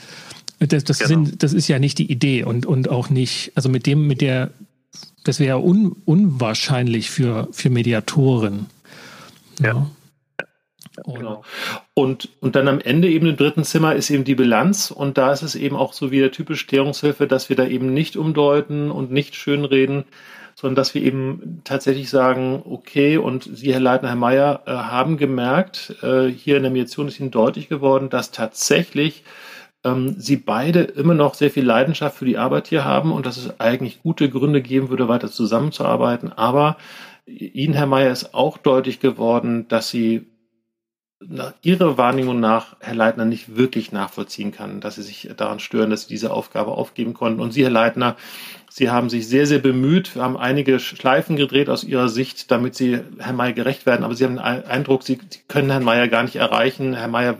Das, 0.58 0.84
das, 0.84 0.98
genau. 0.98 1.08
sind, 1.08 1.42
das 1.42 1.52
ist 1.52 1.68
ja 1.68 1.78
nicht 1.78 1.98
die 1.98 2.10
Idee 2.10 2.44
und, 2.44 2.66
und 2.66 2.88
auch 2.88 3.10
nicht, 3.10 3.52
also 3.54 3.68
mit 3.68 3.86
dem, 3.86 4.06
mit 4.06 4.20
der 4.20 4.50
das 5.24 5.40
wäre 5.40 5.58
un, 5.58 5.96
unwahrscheinlich 6.04 7.10
für, 7.10 7.48
für 7.52 7.70
Mediatoren. 7.70 8.66
Ja. 9.60 9.68
ja. 9.68 9.86
Genau. 11.06 11.42
Und, 11.94 12.28
und 12.40 12.54
dann 12.54 12.68
am 12.68 12.80
Ende 12.80 13.08
eben 13.08 13.26
im 13.26 13.36
dritten 13.36 13.64
Zimmer 13.64 13.94
ist 13.94 14.10
eben 14.10 14.24
die 14.24 14.34
Bilanz 14.34 14.90
und 14.90 15.16
da 15.16 15.32
ist 15.32 15.42
es 15.42 15.54
eben 15.54 15.74
auch 15.74 15.94
so 15.94 16.10
wie 16.10 16.18
der 16.18 16.32
typische 16.32 16.66
Klärungshilfe, 16.66 17.26
dass 17.26 17.48
wir 17.48 17.56
da 17.56 17.66
eben 17.66 17.94
nicht 17.94 18.16
umdeuten 18.16 18.90
und 18.90 19.10
nicht 19.10 19.34
schönreden, 19.34 20.04
sondern 20.62 20.76
dass 20.76 20.94
wir 20.94 21.02
eben 21.02 21.60
tatsächlich 21.64 22.08
sagen, 22.08 22.62
okay, 22.64 23.16
und 23.16 23.50
Sie, 23.52 23.72
Herr 23.72 23.80
Leitner, 23.80 24.10
Herr 24.10 24.16
Mayer, 24.16 24.62
äh, 24.66 24.70
haben 24.70 25.16
gemerkt, 25.16 25.96
äh, 26.04 26.28
hier 26.28 26.56
in 26.56 26.62
der 26.62 26.70
Mediation 26.70 27.08
ist 27.08 27.18
Ihnen 27.18 27.32
deutlich 27.32 27.68
geworden, 27.68 28.10
dass 28.10 28.30
tatsächlich 28.30 29.24
ähm, 29.82 30.14
sie 30.20 30.36
beide 30.36 30.82
immer 30.82 31.14
noch 31.14 31.34
sehr 31.34 31.50
viel 31.50 31.64
Leidenschaft 31.64 32.16
für 32.16 32.26
die 32.26 32.38
Arbeit 32.38 32.68
hier 32.68 32.84
haben 32.84 33.10
und 33.10 33.26
dass 33.26 33.38
es 33.38 33.58
eigentlich 33.58 34.02
gute 34.02 34.30
Gründe 34.30 34.62
geben 34.62 34.88
würde, 34.88 35.08
weiter 35.08 35.32
zusammenzuarbeiten. 35.32 36.32
Aber 36.32 36.76
Ihnen, 37.26 37.74
Herr 37.74 37.86
Mayer, 37.86 38.12
ist 38.12 38.32
auch 38.32 38.56
deutlich 38.56 39.00
geworden, 39.00 39.66
dass 39.66 39.90
Sie 39.90 40.28
nach 41.20 41.54
Ihrer 41.62 41.98
Wahrnehmung 41.98 42.38
nach 42.38 42.76
Herr 42.78 42.94
Leitner 42.94 43.24
nicht 43.24 43.56
wirklich 43.56 43.90
nachvollziehen 43.90 44.52
kann, 44.52 44.80
dass 44.80 44.94
Sie 44.94 45.02
sich 45.02 45.28
daran 45.36 45.58
stören, 45.58 45.90
dass 45.90 46.02
Sie 46.02 46.14
diese 46.14 46.32
Aufgabe 46.32 46.70
aufgeben 46.70 47.14
konnten. 47.14 47.40
Und 47.40 47.50
Sie, 47.50 47.64
Herr 47.64 47.70
Leitner, 47.70 48.16
Sie 48.74 48.88
haben 48.88 49.10
sich 49.10 49.28
sehr, 49.28 49.46
sehr 49.46 49.58
bemüht, 49.58 50.16
haben 50.16 50.38
einige 50.38 50.78
Schleifen 50.78 51.36
gedreht 51.36 51.68
aus 51.68 51.84
Ihrer 51.84 52.08
Sicht, 52.08 52.50
damit 52.50 52.74
Sie 52.74 53.00
Herrn 53.18 53.36
Mayer 53.36 53.52
gerecht 53.52 53.84
werden. 53.84 54.02
Aber 54.02 54.14
Sie 54.14 54.24
haben 54.24 54.36
den 54.36 54.42
Eindruck, 54.42 55.02
Sie, 55.02 55.18
Sie 55.28 55.40
können 55.46 55.70
Herrn 55.70 55.84
Mayer 55.84 56.08
gar 56.08 56.22
nicht 56.22 56.36
erreichen. 56.36 56.94
Herr 56.94 57.08
Mayer 57.08 57.36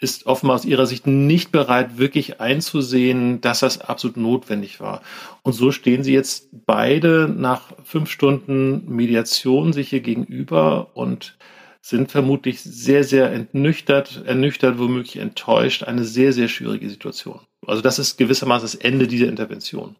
ist 0.00 0.26
offenbar 0.26 0.56
aus 0.56 0.64
ihrer 0.64 0.86
Sicht 0.86 1.06
nicht 1.06 1.52
bereit, 1.52 1.98
wirklich 1.98 2.40
einzusehen, 2.40 3.40
dass 3.40 3.60
das 3.60 3.80
absolut 3.80 4.16
notwendig 4.16 4.80
war. 4.80 5.02
Und 5.42 5.52
so 5.52 5.70
stehen 5.70 6.02
sie 6.02 6.12
jetzt 6.12 6.48
beide 6.66 7.32
nach 7.34 7.72
fünf 7.84 8.10
Stunden 8.10 8.92
Mediation 8.92 9.72
sich 9.72 9.90
hier 9.90 10.00
gegenüber 10.00 10.90
und 10.94 11.38
sind 11.80 12.10
vermutlich 12.10 12.60
sehr, 12.60 13.04
sehr 13.04 13.32
entnüchtert, 13.32 14.24
ernüchtert, 14.26 14.80
womöglich 14.80 15.16
enttäuscht. 15.18 15.84
Eine 15.84 16.04
sehr, 16.04 16.32
sehr 16.32 16.48
schwierige 16.48 16.90
Situation. 16.90 17.38
Also 17.64 17.82
das 17.82 18.00
ist 18.00 18.18
gewissermaßen 18.18 18.64
das 18.64 18.74
Ende 18.74 19.06
dieser 19.06 19.28
Intervention. 19.28 19.94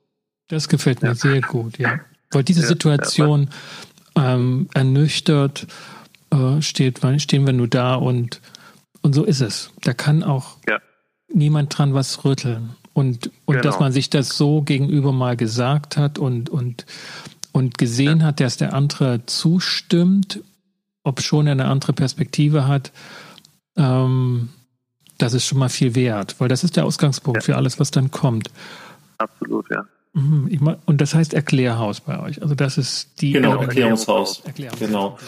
Das 0.49 0.69
gefällt 0.69 1.03
mir 1.03 1.09
ja. 1.09 1.15
sehr 1.15 1.41
gut, 1.41 1.79
ja. 1.79 2.01
Weil 2.31 2.45
diese 2.45 2.63
Situation 2.63 3.51
ähm, 4.17 4.69
ernüchtert 4.75 5.67
äh, 6.31 6.61
steht, 6.61 7.01
stehen 7.19 7.47
wir 7.47 7.53
nur 7.53 7.69
da 7.69 7.95
und 7.95 8.41
und 9.07 9.15
so 9.15 9.23
ist 9.23 9.41
es. 9.41 9.71
Da 9.83 9.95
kann 9.95 10.25
auch 10.25 10.57
ja. 10.69 10.81
niemand 11.33 11.79
dran 11.79 11.95
was 11.95 12.25
rütteln. 12.25 12.71
Und, 12.93 13.31
und 13.45 13.55
genau. 13.55 13.63
dass 13.63 13.79
man 13.79 13.93
sich 13.93 14.11
das 14.11 14.37
so 14.37 14.63
gegenüber 14.63 15.13
mal 15.13 15.37
gesagt 15.37 15.97
hat 15.97 16.19
und, 16.19 16.51
und, 16.51 16.87
und 17.53 17.79
gesehen 17.79 18.19
ja. 18.19 18.27
hat, 18.27 18.41
dass 18.41 18.57
der 18.57 18.75
andere 18.75 19.25
zustimmt, 19.27 20.41
ob 21.05 21.23
schon 21.23 21.47
er 21.47 21.53
eine 21.53 21.67
andere 21.67 21.93
Perspektive 21.93 22.67
hat, 22.67 22.91
ähm, 23.77 24.49
das 25.19 25.35
ist 25.35 25.47
schon 25.47 25.59
mal 25.59 25.69
viel 25.69 25.95
wert, 25.95 26.35
weil 26.41 26.49
das 26.49 26.65
ist 26.65 26.77
der 26.77 26.85
Ausgangspunkt 26.85 27.43
ja. 27.43 27.45
für 27.45 27.57
alles, 27.57 27.79
was 27.79 27.93
dann 27.93 28.11
kommt. 28.11 28.51
Absolut, 29.19 29.71
ja. 29.71 29.85
Mhm, 30.17 30.79
und 30.87 31.01
das 31.03 31.15
heißt 31.15 31.35
Erklärhaus 31.35 32.01
bei 32.01 32.19
euch. 32.19 32.41
Also 32.41 32.55
das 32.55 32.79
ist 32.79 33.21
die 33.21 33.33
genau, 33.33 33.61
Erklärungshaus. 33.61 34.41
Erklärungshaus. 34.47 34.89
Genau. 34.89 35.19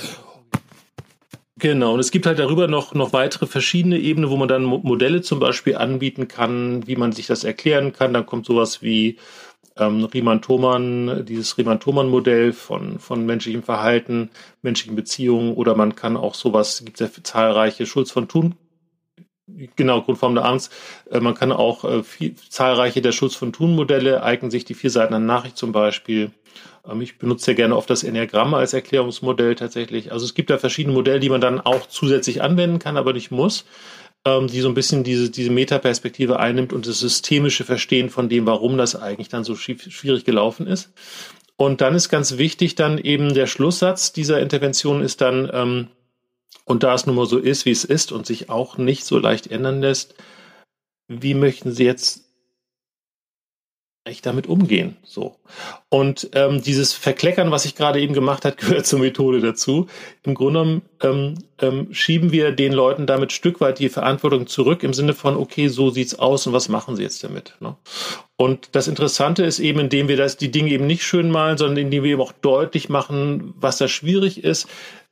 Genau, 1.59 1.95
und 1.95 2.01
es 2.01 2.11
gibt 2.11 2.25
halt 2.25 2.39
darüber 2.39 2.69
noch, 2.69 2.95
noch 2.95 3.13
weitere 3.13 3.47
verschiedene 3.47 3.99
Ebenen, 3.99 4.31
wo 4.31 4.37
man 4.37 4.49
dann 4.49 4.63
Modelle 4.63 5.21
zum 5.23 5.41
Beispiel 5.41 5.77
anbieten 5.77 6.27
kann, 6.27 6.87
wie 6.87 6.97
man 6.97 7.13
sich 7.13 7.27
das 7.27 7.45
erklären 7.45 7.93
kann. 7.93 8.15
Dann 8.15 8.25
kommt 8.25 8.47
sowas 8.47 8.81
wie 8.81 9.19
ähm, 9.77 10.05
Riemann-Thomann, 10.05 11.27
dieses 11.27 11.59
Riemann-Thomann-Modell 11.59 12.55
von, 12.55 12.99
von 12.99 13.27
menschlichem 13.27 13.65
Verhalten, 13.65 14.31
menschlichen 14.63 14.97
Beziehungen 14.97 15.53
oder 15.53 15.75
man 15.75 15.97
kann 15.97 16.17
auch 16.17 16.35
sowas, 16.35 16.83
gibt 16.83 16.99
es 16.99 17.15
ja 17.15 17.23
zahlreiche 17.23 17.85
Schulz 17.85 18.11
von 18.11 18.27
Thun, 18.27 18.55
genau, 19.77 20.03
Grundform 20.03 20.35
der 20.35 20.45
Angst, 20.45 20.73
äh, 21.11 21.21
man 21.21 21.35
kann 21.35 21.53
auch 21.53 21.85
äh, 21.85 22.03
viel, 22.03 22.35
zahlreiche 22.49 23.03
der 23.03 23.13
Schulz 23.13 23.35
von 23.35 23.53
Thun-Modelle 23.53 24.23
eignen 24.23 24.51
sich 24.51 24.65
die 24.65 24.75
vier 24.75 24.91
Seiten 24.91 25.15
an 25.15 25.27
Nachricht 25.27 25.57
zum 25.57 25.73
Beispiel 25.73 26.31
ähm, 26.89 27.01
ich 27.01 27.19
benutze 27.19 27.51
ja 27.53 27.57
gerne 27.57 27.77
oft 27.77 27.91
das 27.91 28.03
Enneagramm 28.03 28.55
als 28.55 28.73
Erklärungsmodell 28.73 29.55
tatsächlich. 29.55 30.13
Also 30.13 30.25
es 30.25 30.35
gibt 30.35 30.51
da 30.51 30.59
verschiedene 30.59 30.95
Modelle, 30.95 31.21
die 31.21 31.29
man 31.29 31.41
dann 31.41 31.61
auch 31.61 31.87
zusätzlich 31.87 32.43
anwenden 32.43 32.79
kann, 32.79 32.97
aber 32.97 33.13
nicht 33.13 33.31
muss, 33.31 33.65
ähm, 34.25 34.49
die 34.49 34.61
so 34.61 34.69
ein 34.69 34.75
bisschen 34.75 35.05
diese, 35.05 35.31
diese 35.31 35.51
Metaperspektive 35.51 36.41
einnimmt 36.41 36.73
und 36.73 36.87
das 36.87 37.01
systemische 37.01 37.65
Verstehen 37.65 38.11
von 38.11 38.29
dem, 38.29 38.47
warum 38.47 38.79
das 38.79 38.97
eigentlich 38.97 39.29
dann 39.29 39.45
so 39.45 39.55
schwierig 39.55 40.25
gelaufen 40.25 40.67
ist. 40.67 40.91
Und 41.57 41.81
dann 41.81 41.95
ist 41.95 42.09
ganz 42.09 42.39
wichtig 42.39 42.77
dann 42.77 42.99
eben 42.99 43.35
der 43.35 43.49
Schlusssatz 43.49 44.13
dieser 44.13 44.41
Intervention 44.41 45.03
ist 45.03 45.21
dann, 45.21 45.51
ähm, 45.53 45.89
und 46.65 46.83
da 46.83 46.95
es 46.95 47.07
nun 47.07 47.17
mal 47.17 47.27
so 47.27 47.39
ist, 47.39 47.65
wie 47.65 47.71
es 47.71 47.85
ist 47.85 48.13
und 48.13 48.27
sich 48.27 48.51
auch 48.51 48.77
nicht 48.79 49.05
so 49.05 49.19
leicht 49.19 49.47
ändern 49.47 49.81
lässt, 49.81 50.15
wie 51.09 51.35
möchten 51.35 51.73
Sie 51.73 51.85
jetzt 51.85 52.29
echt 54.09 54.27
damit 54.27 54.47
umgehen. 54.47 54.97
So. 55.05 55.37
Und 55.89 56.31
ähm, 56.33 56.63
dieses 56.63 56.93
Verkleckern, 56.93 57.51
was 57.51 57.65
ich 57.65 57.75
gerade 57.75 58.01
eben 58.01 58.15
gemacht 58.15 58.45
habe, 58.45 58.57
gehört 58.59 58.87
zur 58.87 58.99
Methode 58.99 59.41
dazu. 59.41 59.87
Im 60.25 60.35
Grunde 60.35 60.83
ähm, 61.03 61.35
ähm, 61.61 61.89
schieben 61.93 62.33
wir 62.33 62.53
den 62.53 62.73
Leuten 62.73 63.07
damit 63.07 63.33
Stück 63.33 63.61
weit 63.61 63.79
die 63.79 63.89
Verantwortung 63.89 64.47
zurück 64.47 64.83
im 64.83 64.95
Sinne 64.95 65.15
von, 65.15 65.37
okay, 65.37 65.69
so 65.69 65.91
sieht's 65.91 66.19
aus 66.19 66.47
und 66.47 66.53
was 66.53 66.69
machen 66.69 66.97
sie 66.97 67.03
jetzt 67.03 67.23
damit? 67.23 67.55
Ne? 67.61 67.77
Und 68.37 68.71
das 68.73 68.89
Interessante 68.89 69.45
ist 69.45 69.59
eben, 69.59 69.81
indem 69.81 70.09
wir 70.09 70.17
das, 70.17 70.37
die 70.37 70.51
Dinge 70.51 70.71
eben 70.71 70.87
nicht 70.87 71.03
schön 71.03 71.31
malen, 71.31 71.59
sondern 71.59 71.79
indem 71.79 72.05
wir 72.05 72.13
eben 72.13 72.23
auch 72.23 72.33
deutlich 72.33 72.89
machen, 72.89 73.55
was 73.57 73.79
da 73.79 73.89
schwierig 73.89 74.45
ist, 74.45 74.69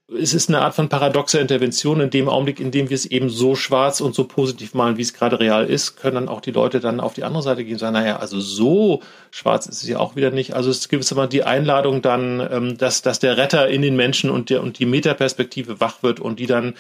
es 0.09 0.35
ist 0.35 0.49
eine 0.49 0.61
Art 0.61 0.75
von 0.75 0.89
paradoxer 0.89 1.41
Intervention. 1.41 2.01
In 2.01 2.11
dem 2.11 2.29
Augenblick, 2.29 2.61
in 2.61 2.71
dem 2.71 2.91
wir 2.91 2.95
es 2.95 3.07
eben 3.07 3.29
so 3.29 3.57
schwarz 3.57 4.01
und 4.01 4.15
so 4.15 4.25
positiv 4.25 4.73
malen, 4.73 4.97
wie 4.99 5.03
es 5.03 5.15
gerade 5.15 5.41
real 5.41 5.67
ist, 5.67 5.97
können 5.97 6.15
dann 6.15 6.29
auch 6.29 6.41
die 6.41 6.53
Leute 6.53 6.79
dann 6.79 7.01
auf 7.01 7.15
die 7.15 7.25
andere 7.25 7.43
Seite 7.43 7.65
gehen 7.65 7.75
und 7.75 7.81
sagen, 7.81 7.95
naja, 7.95 8.19
also 8.19 8.39
so 8.39 9.03
schwarz 9.33 9.67
ist 9.67 9.83
es 9.83 9.89
ja 9.89 9.99
auch 9.99 10.15
wieder 10.15 10.31
nicht. 10.31 10.55
Also 10.55 10.71
es 10.71 10.89
gibt 10.89 11.11
immer 11.11 11.27
die 11.27 11.43
Einladung 11.43 12.03
dann, 12.03 12.47
ähm, 12.51 12.79
dass, 12.79 13.03
dass 13.03 13.19
der 13.19 13.37
Retter 13.37 13.69
in 13.69 13.83
den 13.83 13.97
Menschen 13.97 14.31
und, 14.31 14.49
der, 14.49 14.63
und 14.63 14.79
die 14.79 14.87
Metaperspektive 14.87 15.81
wach 15.81 16.05
wird 16.05 16.21
und 16.21 16.39
die 16.39 16.47
dann 16.47 16.75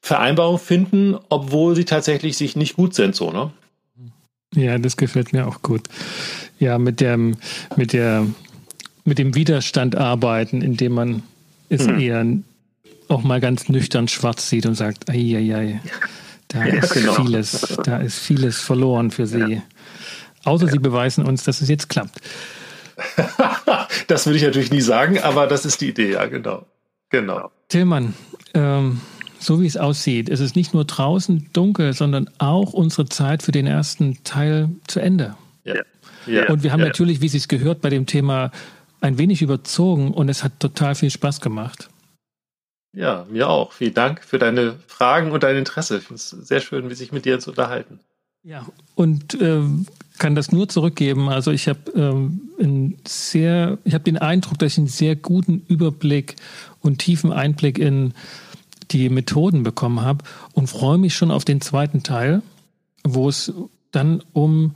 Vereinbarungen 0.00 0.58
finden, 0.58 1.18
obwohl 1.28 1.76
sie 1.76 1.84
tatsächlich 1.84 2.38
sich 2.38 2.56
nicht 2.56 2.76
gut 2.76 2.94
sind, 2.94 3.14
so, 3.14 3.30
ne? 3.30 3.50
Ja, 4.54 4.76
das 4.78 4.96
gefällt 4.96 5.32
mir 5.32 5.46
auch 5.46 5.62
gut. 5.62 5.82
Ja, 6.58 6.78
mit 6.78 7.00
dem, 7.00 7.36
mit 7.76 7.92
der, 7.92 8.26
mit 9.04 9.18
dem 9.18 9.34
Widerstand 9.34 9.96
arbeiten, 9.96 10.60
indem 10.60 10.92
man 10.92 11.22
es 11.68 11.86
hm. 11.86 12.00
eher 12.00 12.24
auch 13.08 13.22
mal 13.22 13.40
ganz 13.40 13.68
nüchtern 13.68 14.08
schwarz 14.08 14.48
sieht 14.48 14.66
und 14.66 14.74
sagt, 14.74 15.10
ei, 15.10 15.36
ei, 15.36 15.54
ei, 15.54 15.80
da 16.48 16.64
ja, 16.64 16.74
ist 16.82 16.94
genau. 16.94 17.14
vieles, 17.14 17.78
da 17.84 17.98
ist 17.98 18.18
vieles 18.18 18.60
verloren 18.60 19.10
für 19.10 19.26
sie. 19.26 19.54
Ja. 19.54 19.62
Außer 20.44 20.66
ja. 20.66 20.72
sie 20.72 20.78
beweisen 20.78 21.24
uns, 21.24 21.44
dass 21.44 21.60
es 21.60 21.68
jetzt 21.68 21.88
klappt. 21.88 22.20
das 24.06 24.26
würde 24.26 24.36
ich 24.36 24.42
natürlich 24.42 24.70
nie 24.70 24.80
sagen, 24.80 25.18
aber 25.18 25.46
das 25.46 25.64
ist 25.64 25.80
die 25.80 25.88
Idee, 25.88 26.12
ja, 26.12 26.26
genau. 26.26 26.66
Genau. 27.10 27.50
Tillmann, 27.68 28.14
ähm, 28.54 29.00
so 29.38 29.60
wie 29.60 29.66
es 29.66 29.76
aussieht, 29.76 30.28
ist 30.28 30.40
es 30.40 30.54
nicht 30.54 30.72
nur 30.72 30.84
draußen 30.84 31.50
dunkel, 31.52 31.92
sondern 31.92 32.30
auch 32.38 32.72
unsere 32.72 33.06
Zeit 33.06 33.42
für 33.42 33.52
den 33.52 33.66
ersten 33.66 34.22
Teil 34.24 34.70
zu 34.86 35.00
Ende. 35.00 35.36
Ja. 35.64 35.74
ja. 36.26 36.48
Und 36.48 36.62
wir 36.62 36.72
haben 36.72 36.80
natürlich, 36.80 37.20
wie 37.20 37.28
Sie 37.28 37.38
es 37.38 37.48
gehört, 37.48 37.80
bei 37.80 37.90
dem 37.90 38.06
Thema 38.06 38.50
ein 39.00 39.18
wenig 39.18 39.42
überzogen 39.42 40.12
und 40.12 40.28
es 40.28 40.44
hat 40.44 40.60
total 40.60 40.94
viel 40.94 41.10
Spaß 41.10 41.40
gemacht. 41.40 41.90
Ja, 42.92 43.26
mir 43.30 43.48
auch. 43.48 43.72
Vielen 43.72 43.94
Dank 43.94 44.22
für 44.22 44.38
deine 44.38 44.76
Fragen 44.86 45.32
und 45.32 45.42
dein 45.42 45.56
Interesse. 45.56 45.98
Ich 45.98 46.04
finde 46.04 46.16
es 46.16 46.30
sehr 46.30 46.60
schön, 46.60 46.90
wie 46.90 46.94
sich 46.94 47.12
mit 47.12 47.24
dir 47.24 47.38
zu 47.38 47.50
unterhalten. 47.50 48.00
Ja, 48.44 48.66
und 48.96 49.40
äh, 49.40 49.62
kann 50.18 50.34
das 50.34 50.52
nur 50.52 50.68
zurückgeben. 50.68 51.28
Also 51.28 51.52
ich 51.52 51.68
habe 51.68 51.90
ähm, 51.94 52.98
sehr, 53.06 53.78
ich 53.84 53.94
habe 53.94 54.04
den 54.04 54.18
Eindruck, 54.18 54.58
dass 54.58 54.72
ich 54.72 54.78
einen 54.78 54.86
sehr 54.88 55.16
guten 55.16 55.64
Überblick 55.68 56.36
und 56.80 56.98
tiefen 56.98 57.32
Einblick 57.32 57.78
in 57.78 58.14
die 58.90 59.08
Methoden 59.08 59.62
bekommen 59.62 60.02
habe 60.02 60.24
und 60.52 60.68
freue 60.68 60.98
mich 60.98 61.14
schon 61.14 61.30
auf 61.30 61.44
den 61.44 61.60
zweiten 61.60 62.02
Teil, 62.02 62.42
wo 63.04 63.28
es 63.28 63.52
dann 63.90 64.22
um 64.32 64.74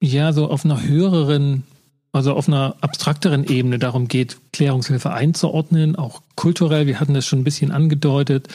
ja 0.00 0.32
so 0.32 0.50
auf 0.50 0.64
einer 0.64 0.82
höheren, 0.82 1.64
also 2.12 2.34
auf 2.34 2.48
einer 2.48 2.76
abstrakteren 2.80 3.44
Ebene 3.44 3.78
darum 3.78 4.08
geht, 4.08 4.38
Klärungshilfe 4.52 5.10
einzuordnen, 5.12 5.96
auch 5.96 6.22
kulturell. 6.34 6.86
Wir 6.86 7.00
hatten 7.00 7.14
das 7.14 7.26
schon 7.26 7.40
ein 7.40 7.44
bisschen 7.44 7.70
angedeutet. 7.70 8.48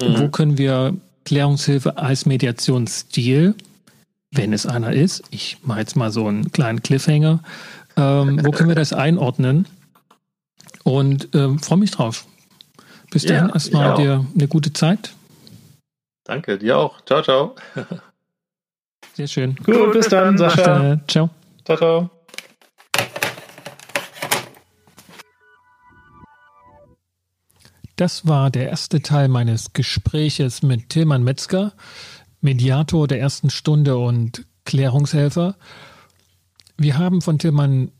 Mhm. 0.00 0.18
Wo 0.18 0.28
können 0.28 0.58
wir 0.58 0.94
Klärungshilfe 1.24 1.98
als 1.98 2.26
Mediationsstil 2.26 3.54
wenn 4.32 4.52
es 4.52 4.66
einer 4.66 4.92
ist, 4.92 5.24
ich 5.30 5.58
mache 5.62 5.80
jetzt 5.80 5.96
mal 5.96 6.10
so 6.10 6.26
einen 6.26 6.52
kleinen 6.52 6.82
Cliffhanger, 6.82 7.40
ähm, 7.96 8.44
wo 8.44 8.50
können 8.50 8.68
wir 8.68 8.76
das 8.76 8.92
einordnen? 8.92 9.66
Und 10.84 11.28
ähm, 11.34 11.58
freue 11.58 11.78
mich 11.78 11.90
drauf. 11.90 12.26
Bis 13.10 13.24
dahin 13.24 13.48
ja, 13.48 13.54
erstmal 13.54 13.96
dir 13.96 14.26
eine 14.34 14.48
gute 14.48 14.72
Zeit. 14.72 15.14
Danke, 16.24 16.58
dir 16.58 16.78
auch. 16.78 17.04
Ciao, 17.04 17.22
ciao. 17.22 17.54
Sehr 19.14 19.26
schön. 19.26 19.56
Gut, 19.56 19.74
Gut 19.74 19.92
bis 19.92 20.08
dann, 20.08 20.36
Sascha. 20.38 21.00
Ciao. 21.08 21.30
Ciao, 21.64 21.76
ciao. 21.76 22.10
Das 27.96 28.26
war 28.26 28.50
der 28.50 28.68
erste 28.68 29.00
Teil 29.00 29.28
meines 29.28 29.72
Gespräches 29.72 30.62
mit 30.62 30.90
Tilman 30.90 31.24
Metzger. 31.24 31.72
Mediator 32.42 33.08
der 33.08 33.20
ersten 33.20 33.48
Stunde 33.48 33.96
und 33.96 34.44
Klärungshelfer. 34.66 35.56
Wir 36.76 36.98
haben 36.98 37.22
von 37.22 37.38
Tillmann 37.38 37.90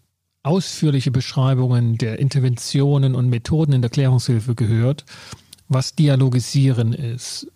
ausführliche 0.42 1.10
Beschreibungen 1.10 1.96
der 1.96 2.18
Interventionen 2.18 3.14
und 3.14 3.30
Methoden 3.30 3.72
in 3.72 3.80
der 3.80 3.90
Klärungshilfe 3.90 4.54
gehört, 4.54 5.06
was 5.68 5.94
Dialogisieren 5.94 6.92
ist, 6.92 7.50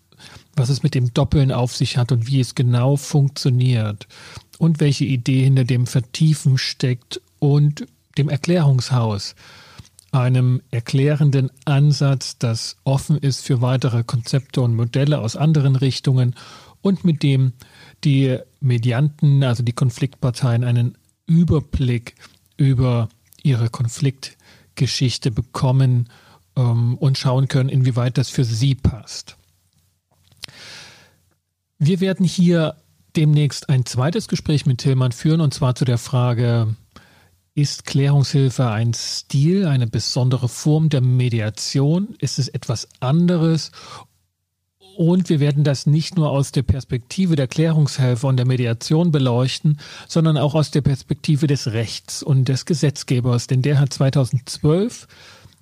was 0.57 0.71
es 0.71 0.83
mit 0.83 0.95
dem 0.95 1.13
Doppeln 1.13 1.53
auf 1.53 1.77
sich 1.77 1.99
hat 1.99 2.11
und 2.11 2.27
wie 2.27 2.41
es 2.41 2.55
genau 2.55 2.97
funktioniert 2.97 4.09
und 4.59 4.81
welche 4.81 5.05
Idee 5.05 5.45
hinter 5.45 5.65
dem 5.65 5.87
Vertiefen 5.87 6.57
steckt 6.57 7.21
und 7.39 7.87
dem 8.17 8.31
Erklärungshaus, 8.31 9.35
einem 10.13 10.63
erklärenden 10.71 11.51
Ansatz, 11.65 12.39
das 12.39 12.77
offen 12.85 13.17
ist 13.17 13.45
für 13.45 13.61
weitere 13.61 14.03
Konzepte 14.03 14.61
und 14.61 14.75
Modelle 14.75 15.21
aus 15.21 15.37
anderen 15.37 15.77
Richtungen 15.77 16.35
und 16.83 17.05
mit 17.05 17.23
dem 17.23 17.53
die 18.05 18.39
Medianten, 18.61 19.45
also 19.45 19.63
die 19.63 19.73
Konfliktparteien, 19.73 20.65
einen 20.65 20.97
Überblick 21.27 22.15
über 22.57 23.09
ihre 23.43 23.71
Konfliktgeschichte 23.71 25.31
bekommen 25.31 26.09
ähm, 26.57 26.97
und 26.99 27.19
schauen 27.19 27.49
können, 27.49 27.69
inwieweit 27.69 28.19
das 28.19 28.31
für 28.31 28.45
sie 28.45 28.75
passt. 28.75 29.37
Wir 31.79 32.01
werden 32.01 32.27
hier 32.27 32.77
demnächst 33.17 33.69
ein 33.69 33.87
zweites 33.87 34.29
Gespräch 34.29 34.67
mit 34.67 34.79
Tillmann 34.79 35.13
führen 35.13 35.41
und 35.41 35.55
zwar 35.55 35.75
zu 35.75 35.85
der 35.85 35.99
Frage, 35.99 36.75
ist 37.61 37.85
Klärungshilfe 37.85 38.71
ein 38.71 38.95
Stil, 38.95 39.67
eine 39.67 39.87
besondere 39.87 40.49
Form 40.49 40.89
der 40.89 41.03
Mediation? 41.03 42.15
Ist 42.19 42.39
es 42.39 42.49
etwas 42.49 42.89
anderes? 43.01 43.71
Und 44.97 45.29
wir 45.29 45.41
werden 45.41 45.63
das 45.63 45.87
nicht 45.87 46.17
nur 46.17 46.31
aus 46.31 46.53
der 46.53 46.63
Perspektive 46.63 47.37
der 47.37 47.49
Klärungshelfer 47.49 48.29
und 48.29 48.39
der 48.39 48.47
Mediation 48.47 49.13
beleuchten, 49.13 49.79
sondern 50.09 50.39
auch 50.39 50.55
aus 50.55 50.71
der 50.71 50.81
Perspektive 50.81 51.47
des 51.47 51.73
Rechts 51.73 52.23
und 52.23 52.49
des 52.49 52.65
Gesetzgebers. 52.65 53.47
Denn 53.47 53.61
der 53.61 53.79
hat 53.79 53.93
2012 53.93 55.07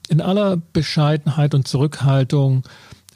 in 0.08 0.20
aller 0.20 0.56
Bescheidenheit 0.56 1.52
und 1.54 1.66
Zurückhaltung 1.66 2.62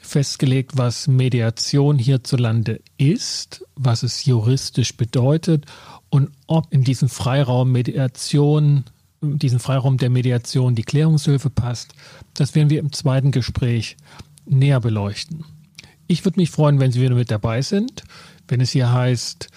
festgelegt, 0.01 0.71
was 0.75 1.07
Mediation 1.07 1.97
hierzulande 1.97 2.81
ist, 2.97 3.65
was 3.75 4.03
es 4.03 4.25
juristisch 4.25 4.97
bedeutet 4.97 5.65
und 6.13 6.29
ob 6.45 6.71
in 6.71 6.83
diesen 6.83 7.09
Freiraum 7.09 7.71
Mediation, 7.71 8.83
diesen 9.19 9.57
Freiraum 9.57 9.97
der 9.97 10.11
Mediation 10.11 10.75
die 10.75 10.83
Klärungshilfe 10.83 11.49
passt. 11.49 11.95
Das 12.35 12.53
werden 12.53 12.69
wir 12.69 12.81
im 12.81 12.93
zweiten 12.93 13.31
Gespräch 13.31 13.97
näher 14.45 14.79
beleuchten. 14.79 15.43
Ich 16.05 16.23
würde 16.23 16.39
mich 16.39 16.51
freuen, 16.51 16.79
wenn 16.79 16.91
Sie 16.91 17.01
wieder 17.01 17.15
mit 17.15 17.31
dabei 17.31 17.63
sind, 17.63 18.03
wenn 18.47 18.61
es 18.61 18.69
hier 18.69 18.91
heißt, 18.93 19.49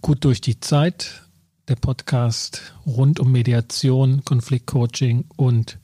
gut 0.00 0.24
durch 0.24 0.40
die 0.40 0.58
Zeit, 0.58 1.22
der 1.68 1.76
Podcast 1.76 2.74
rund 2.84 3.20
um 3.20 3.30
Mediation, 3.30 4.24
Konfliktcoaching 4.24 5.26
und 5.36 5.78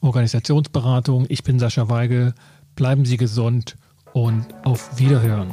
Organisationsberatung. 0.00 1.26
Ich 1.28 1.42
bin 1.42 1.58
Sascha 1.58 1.88
Weigel. 1.88 2.34
Bleiben 2.76 3.04
Sie 3.04 3.16
gesund 3.16 3.76
und 4.12 4.46
auf 4.62 4.96
Wiederhören. 4.96 5.52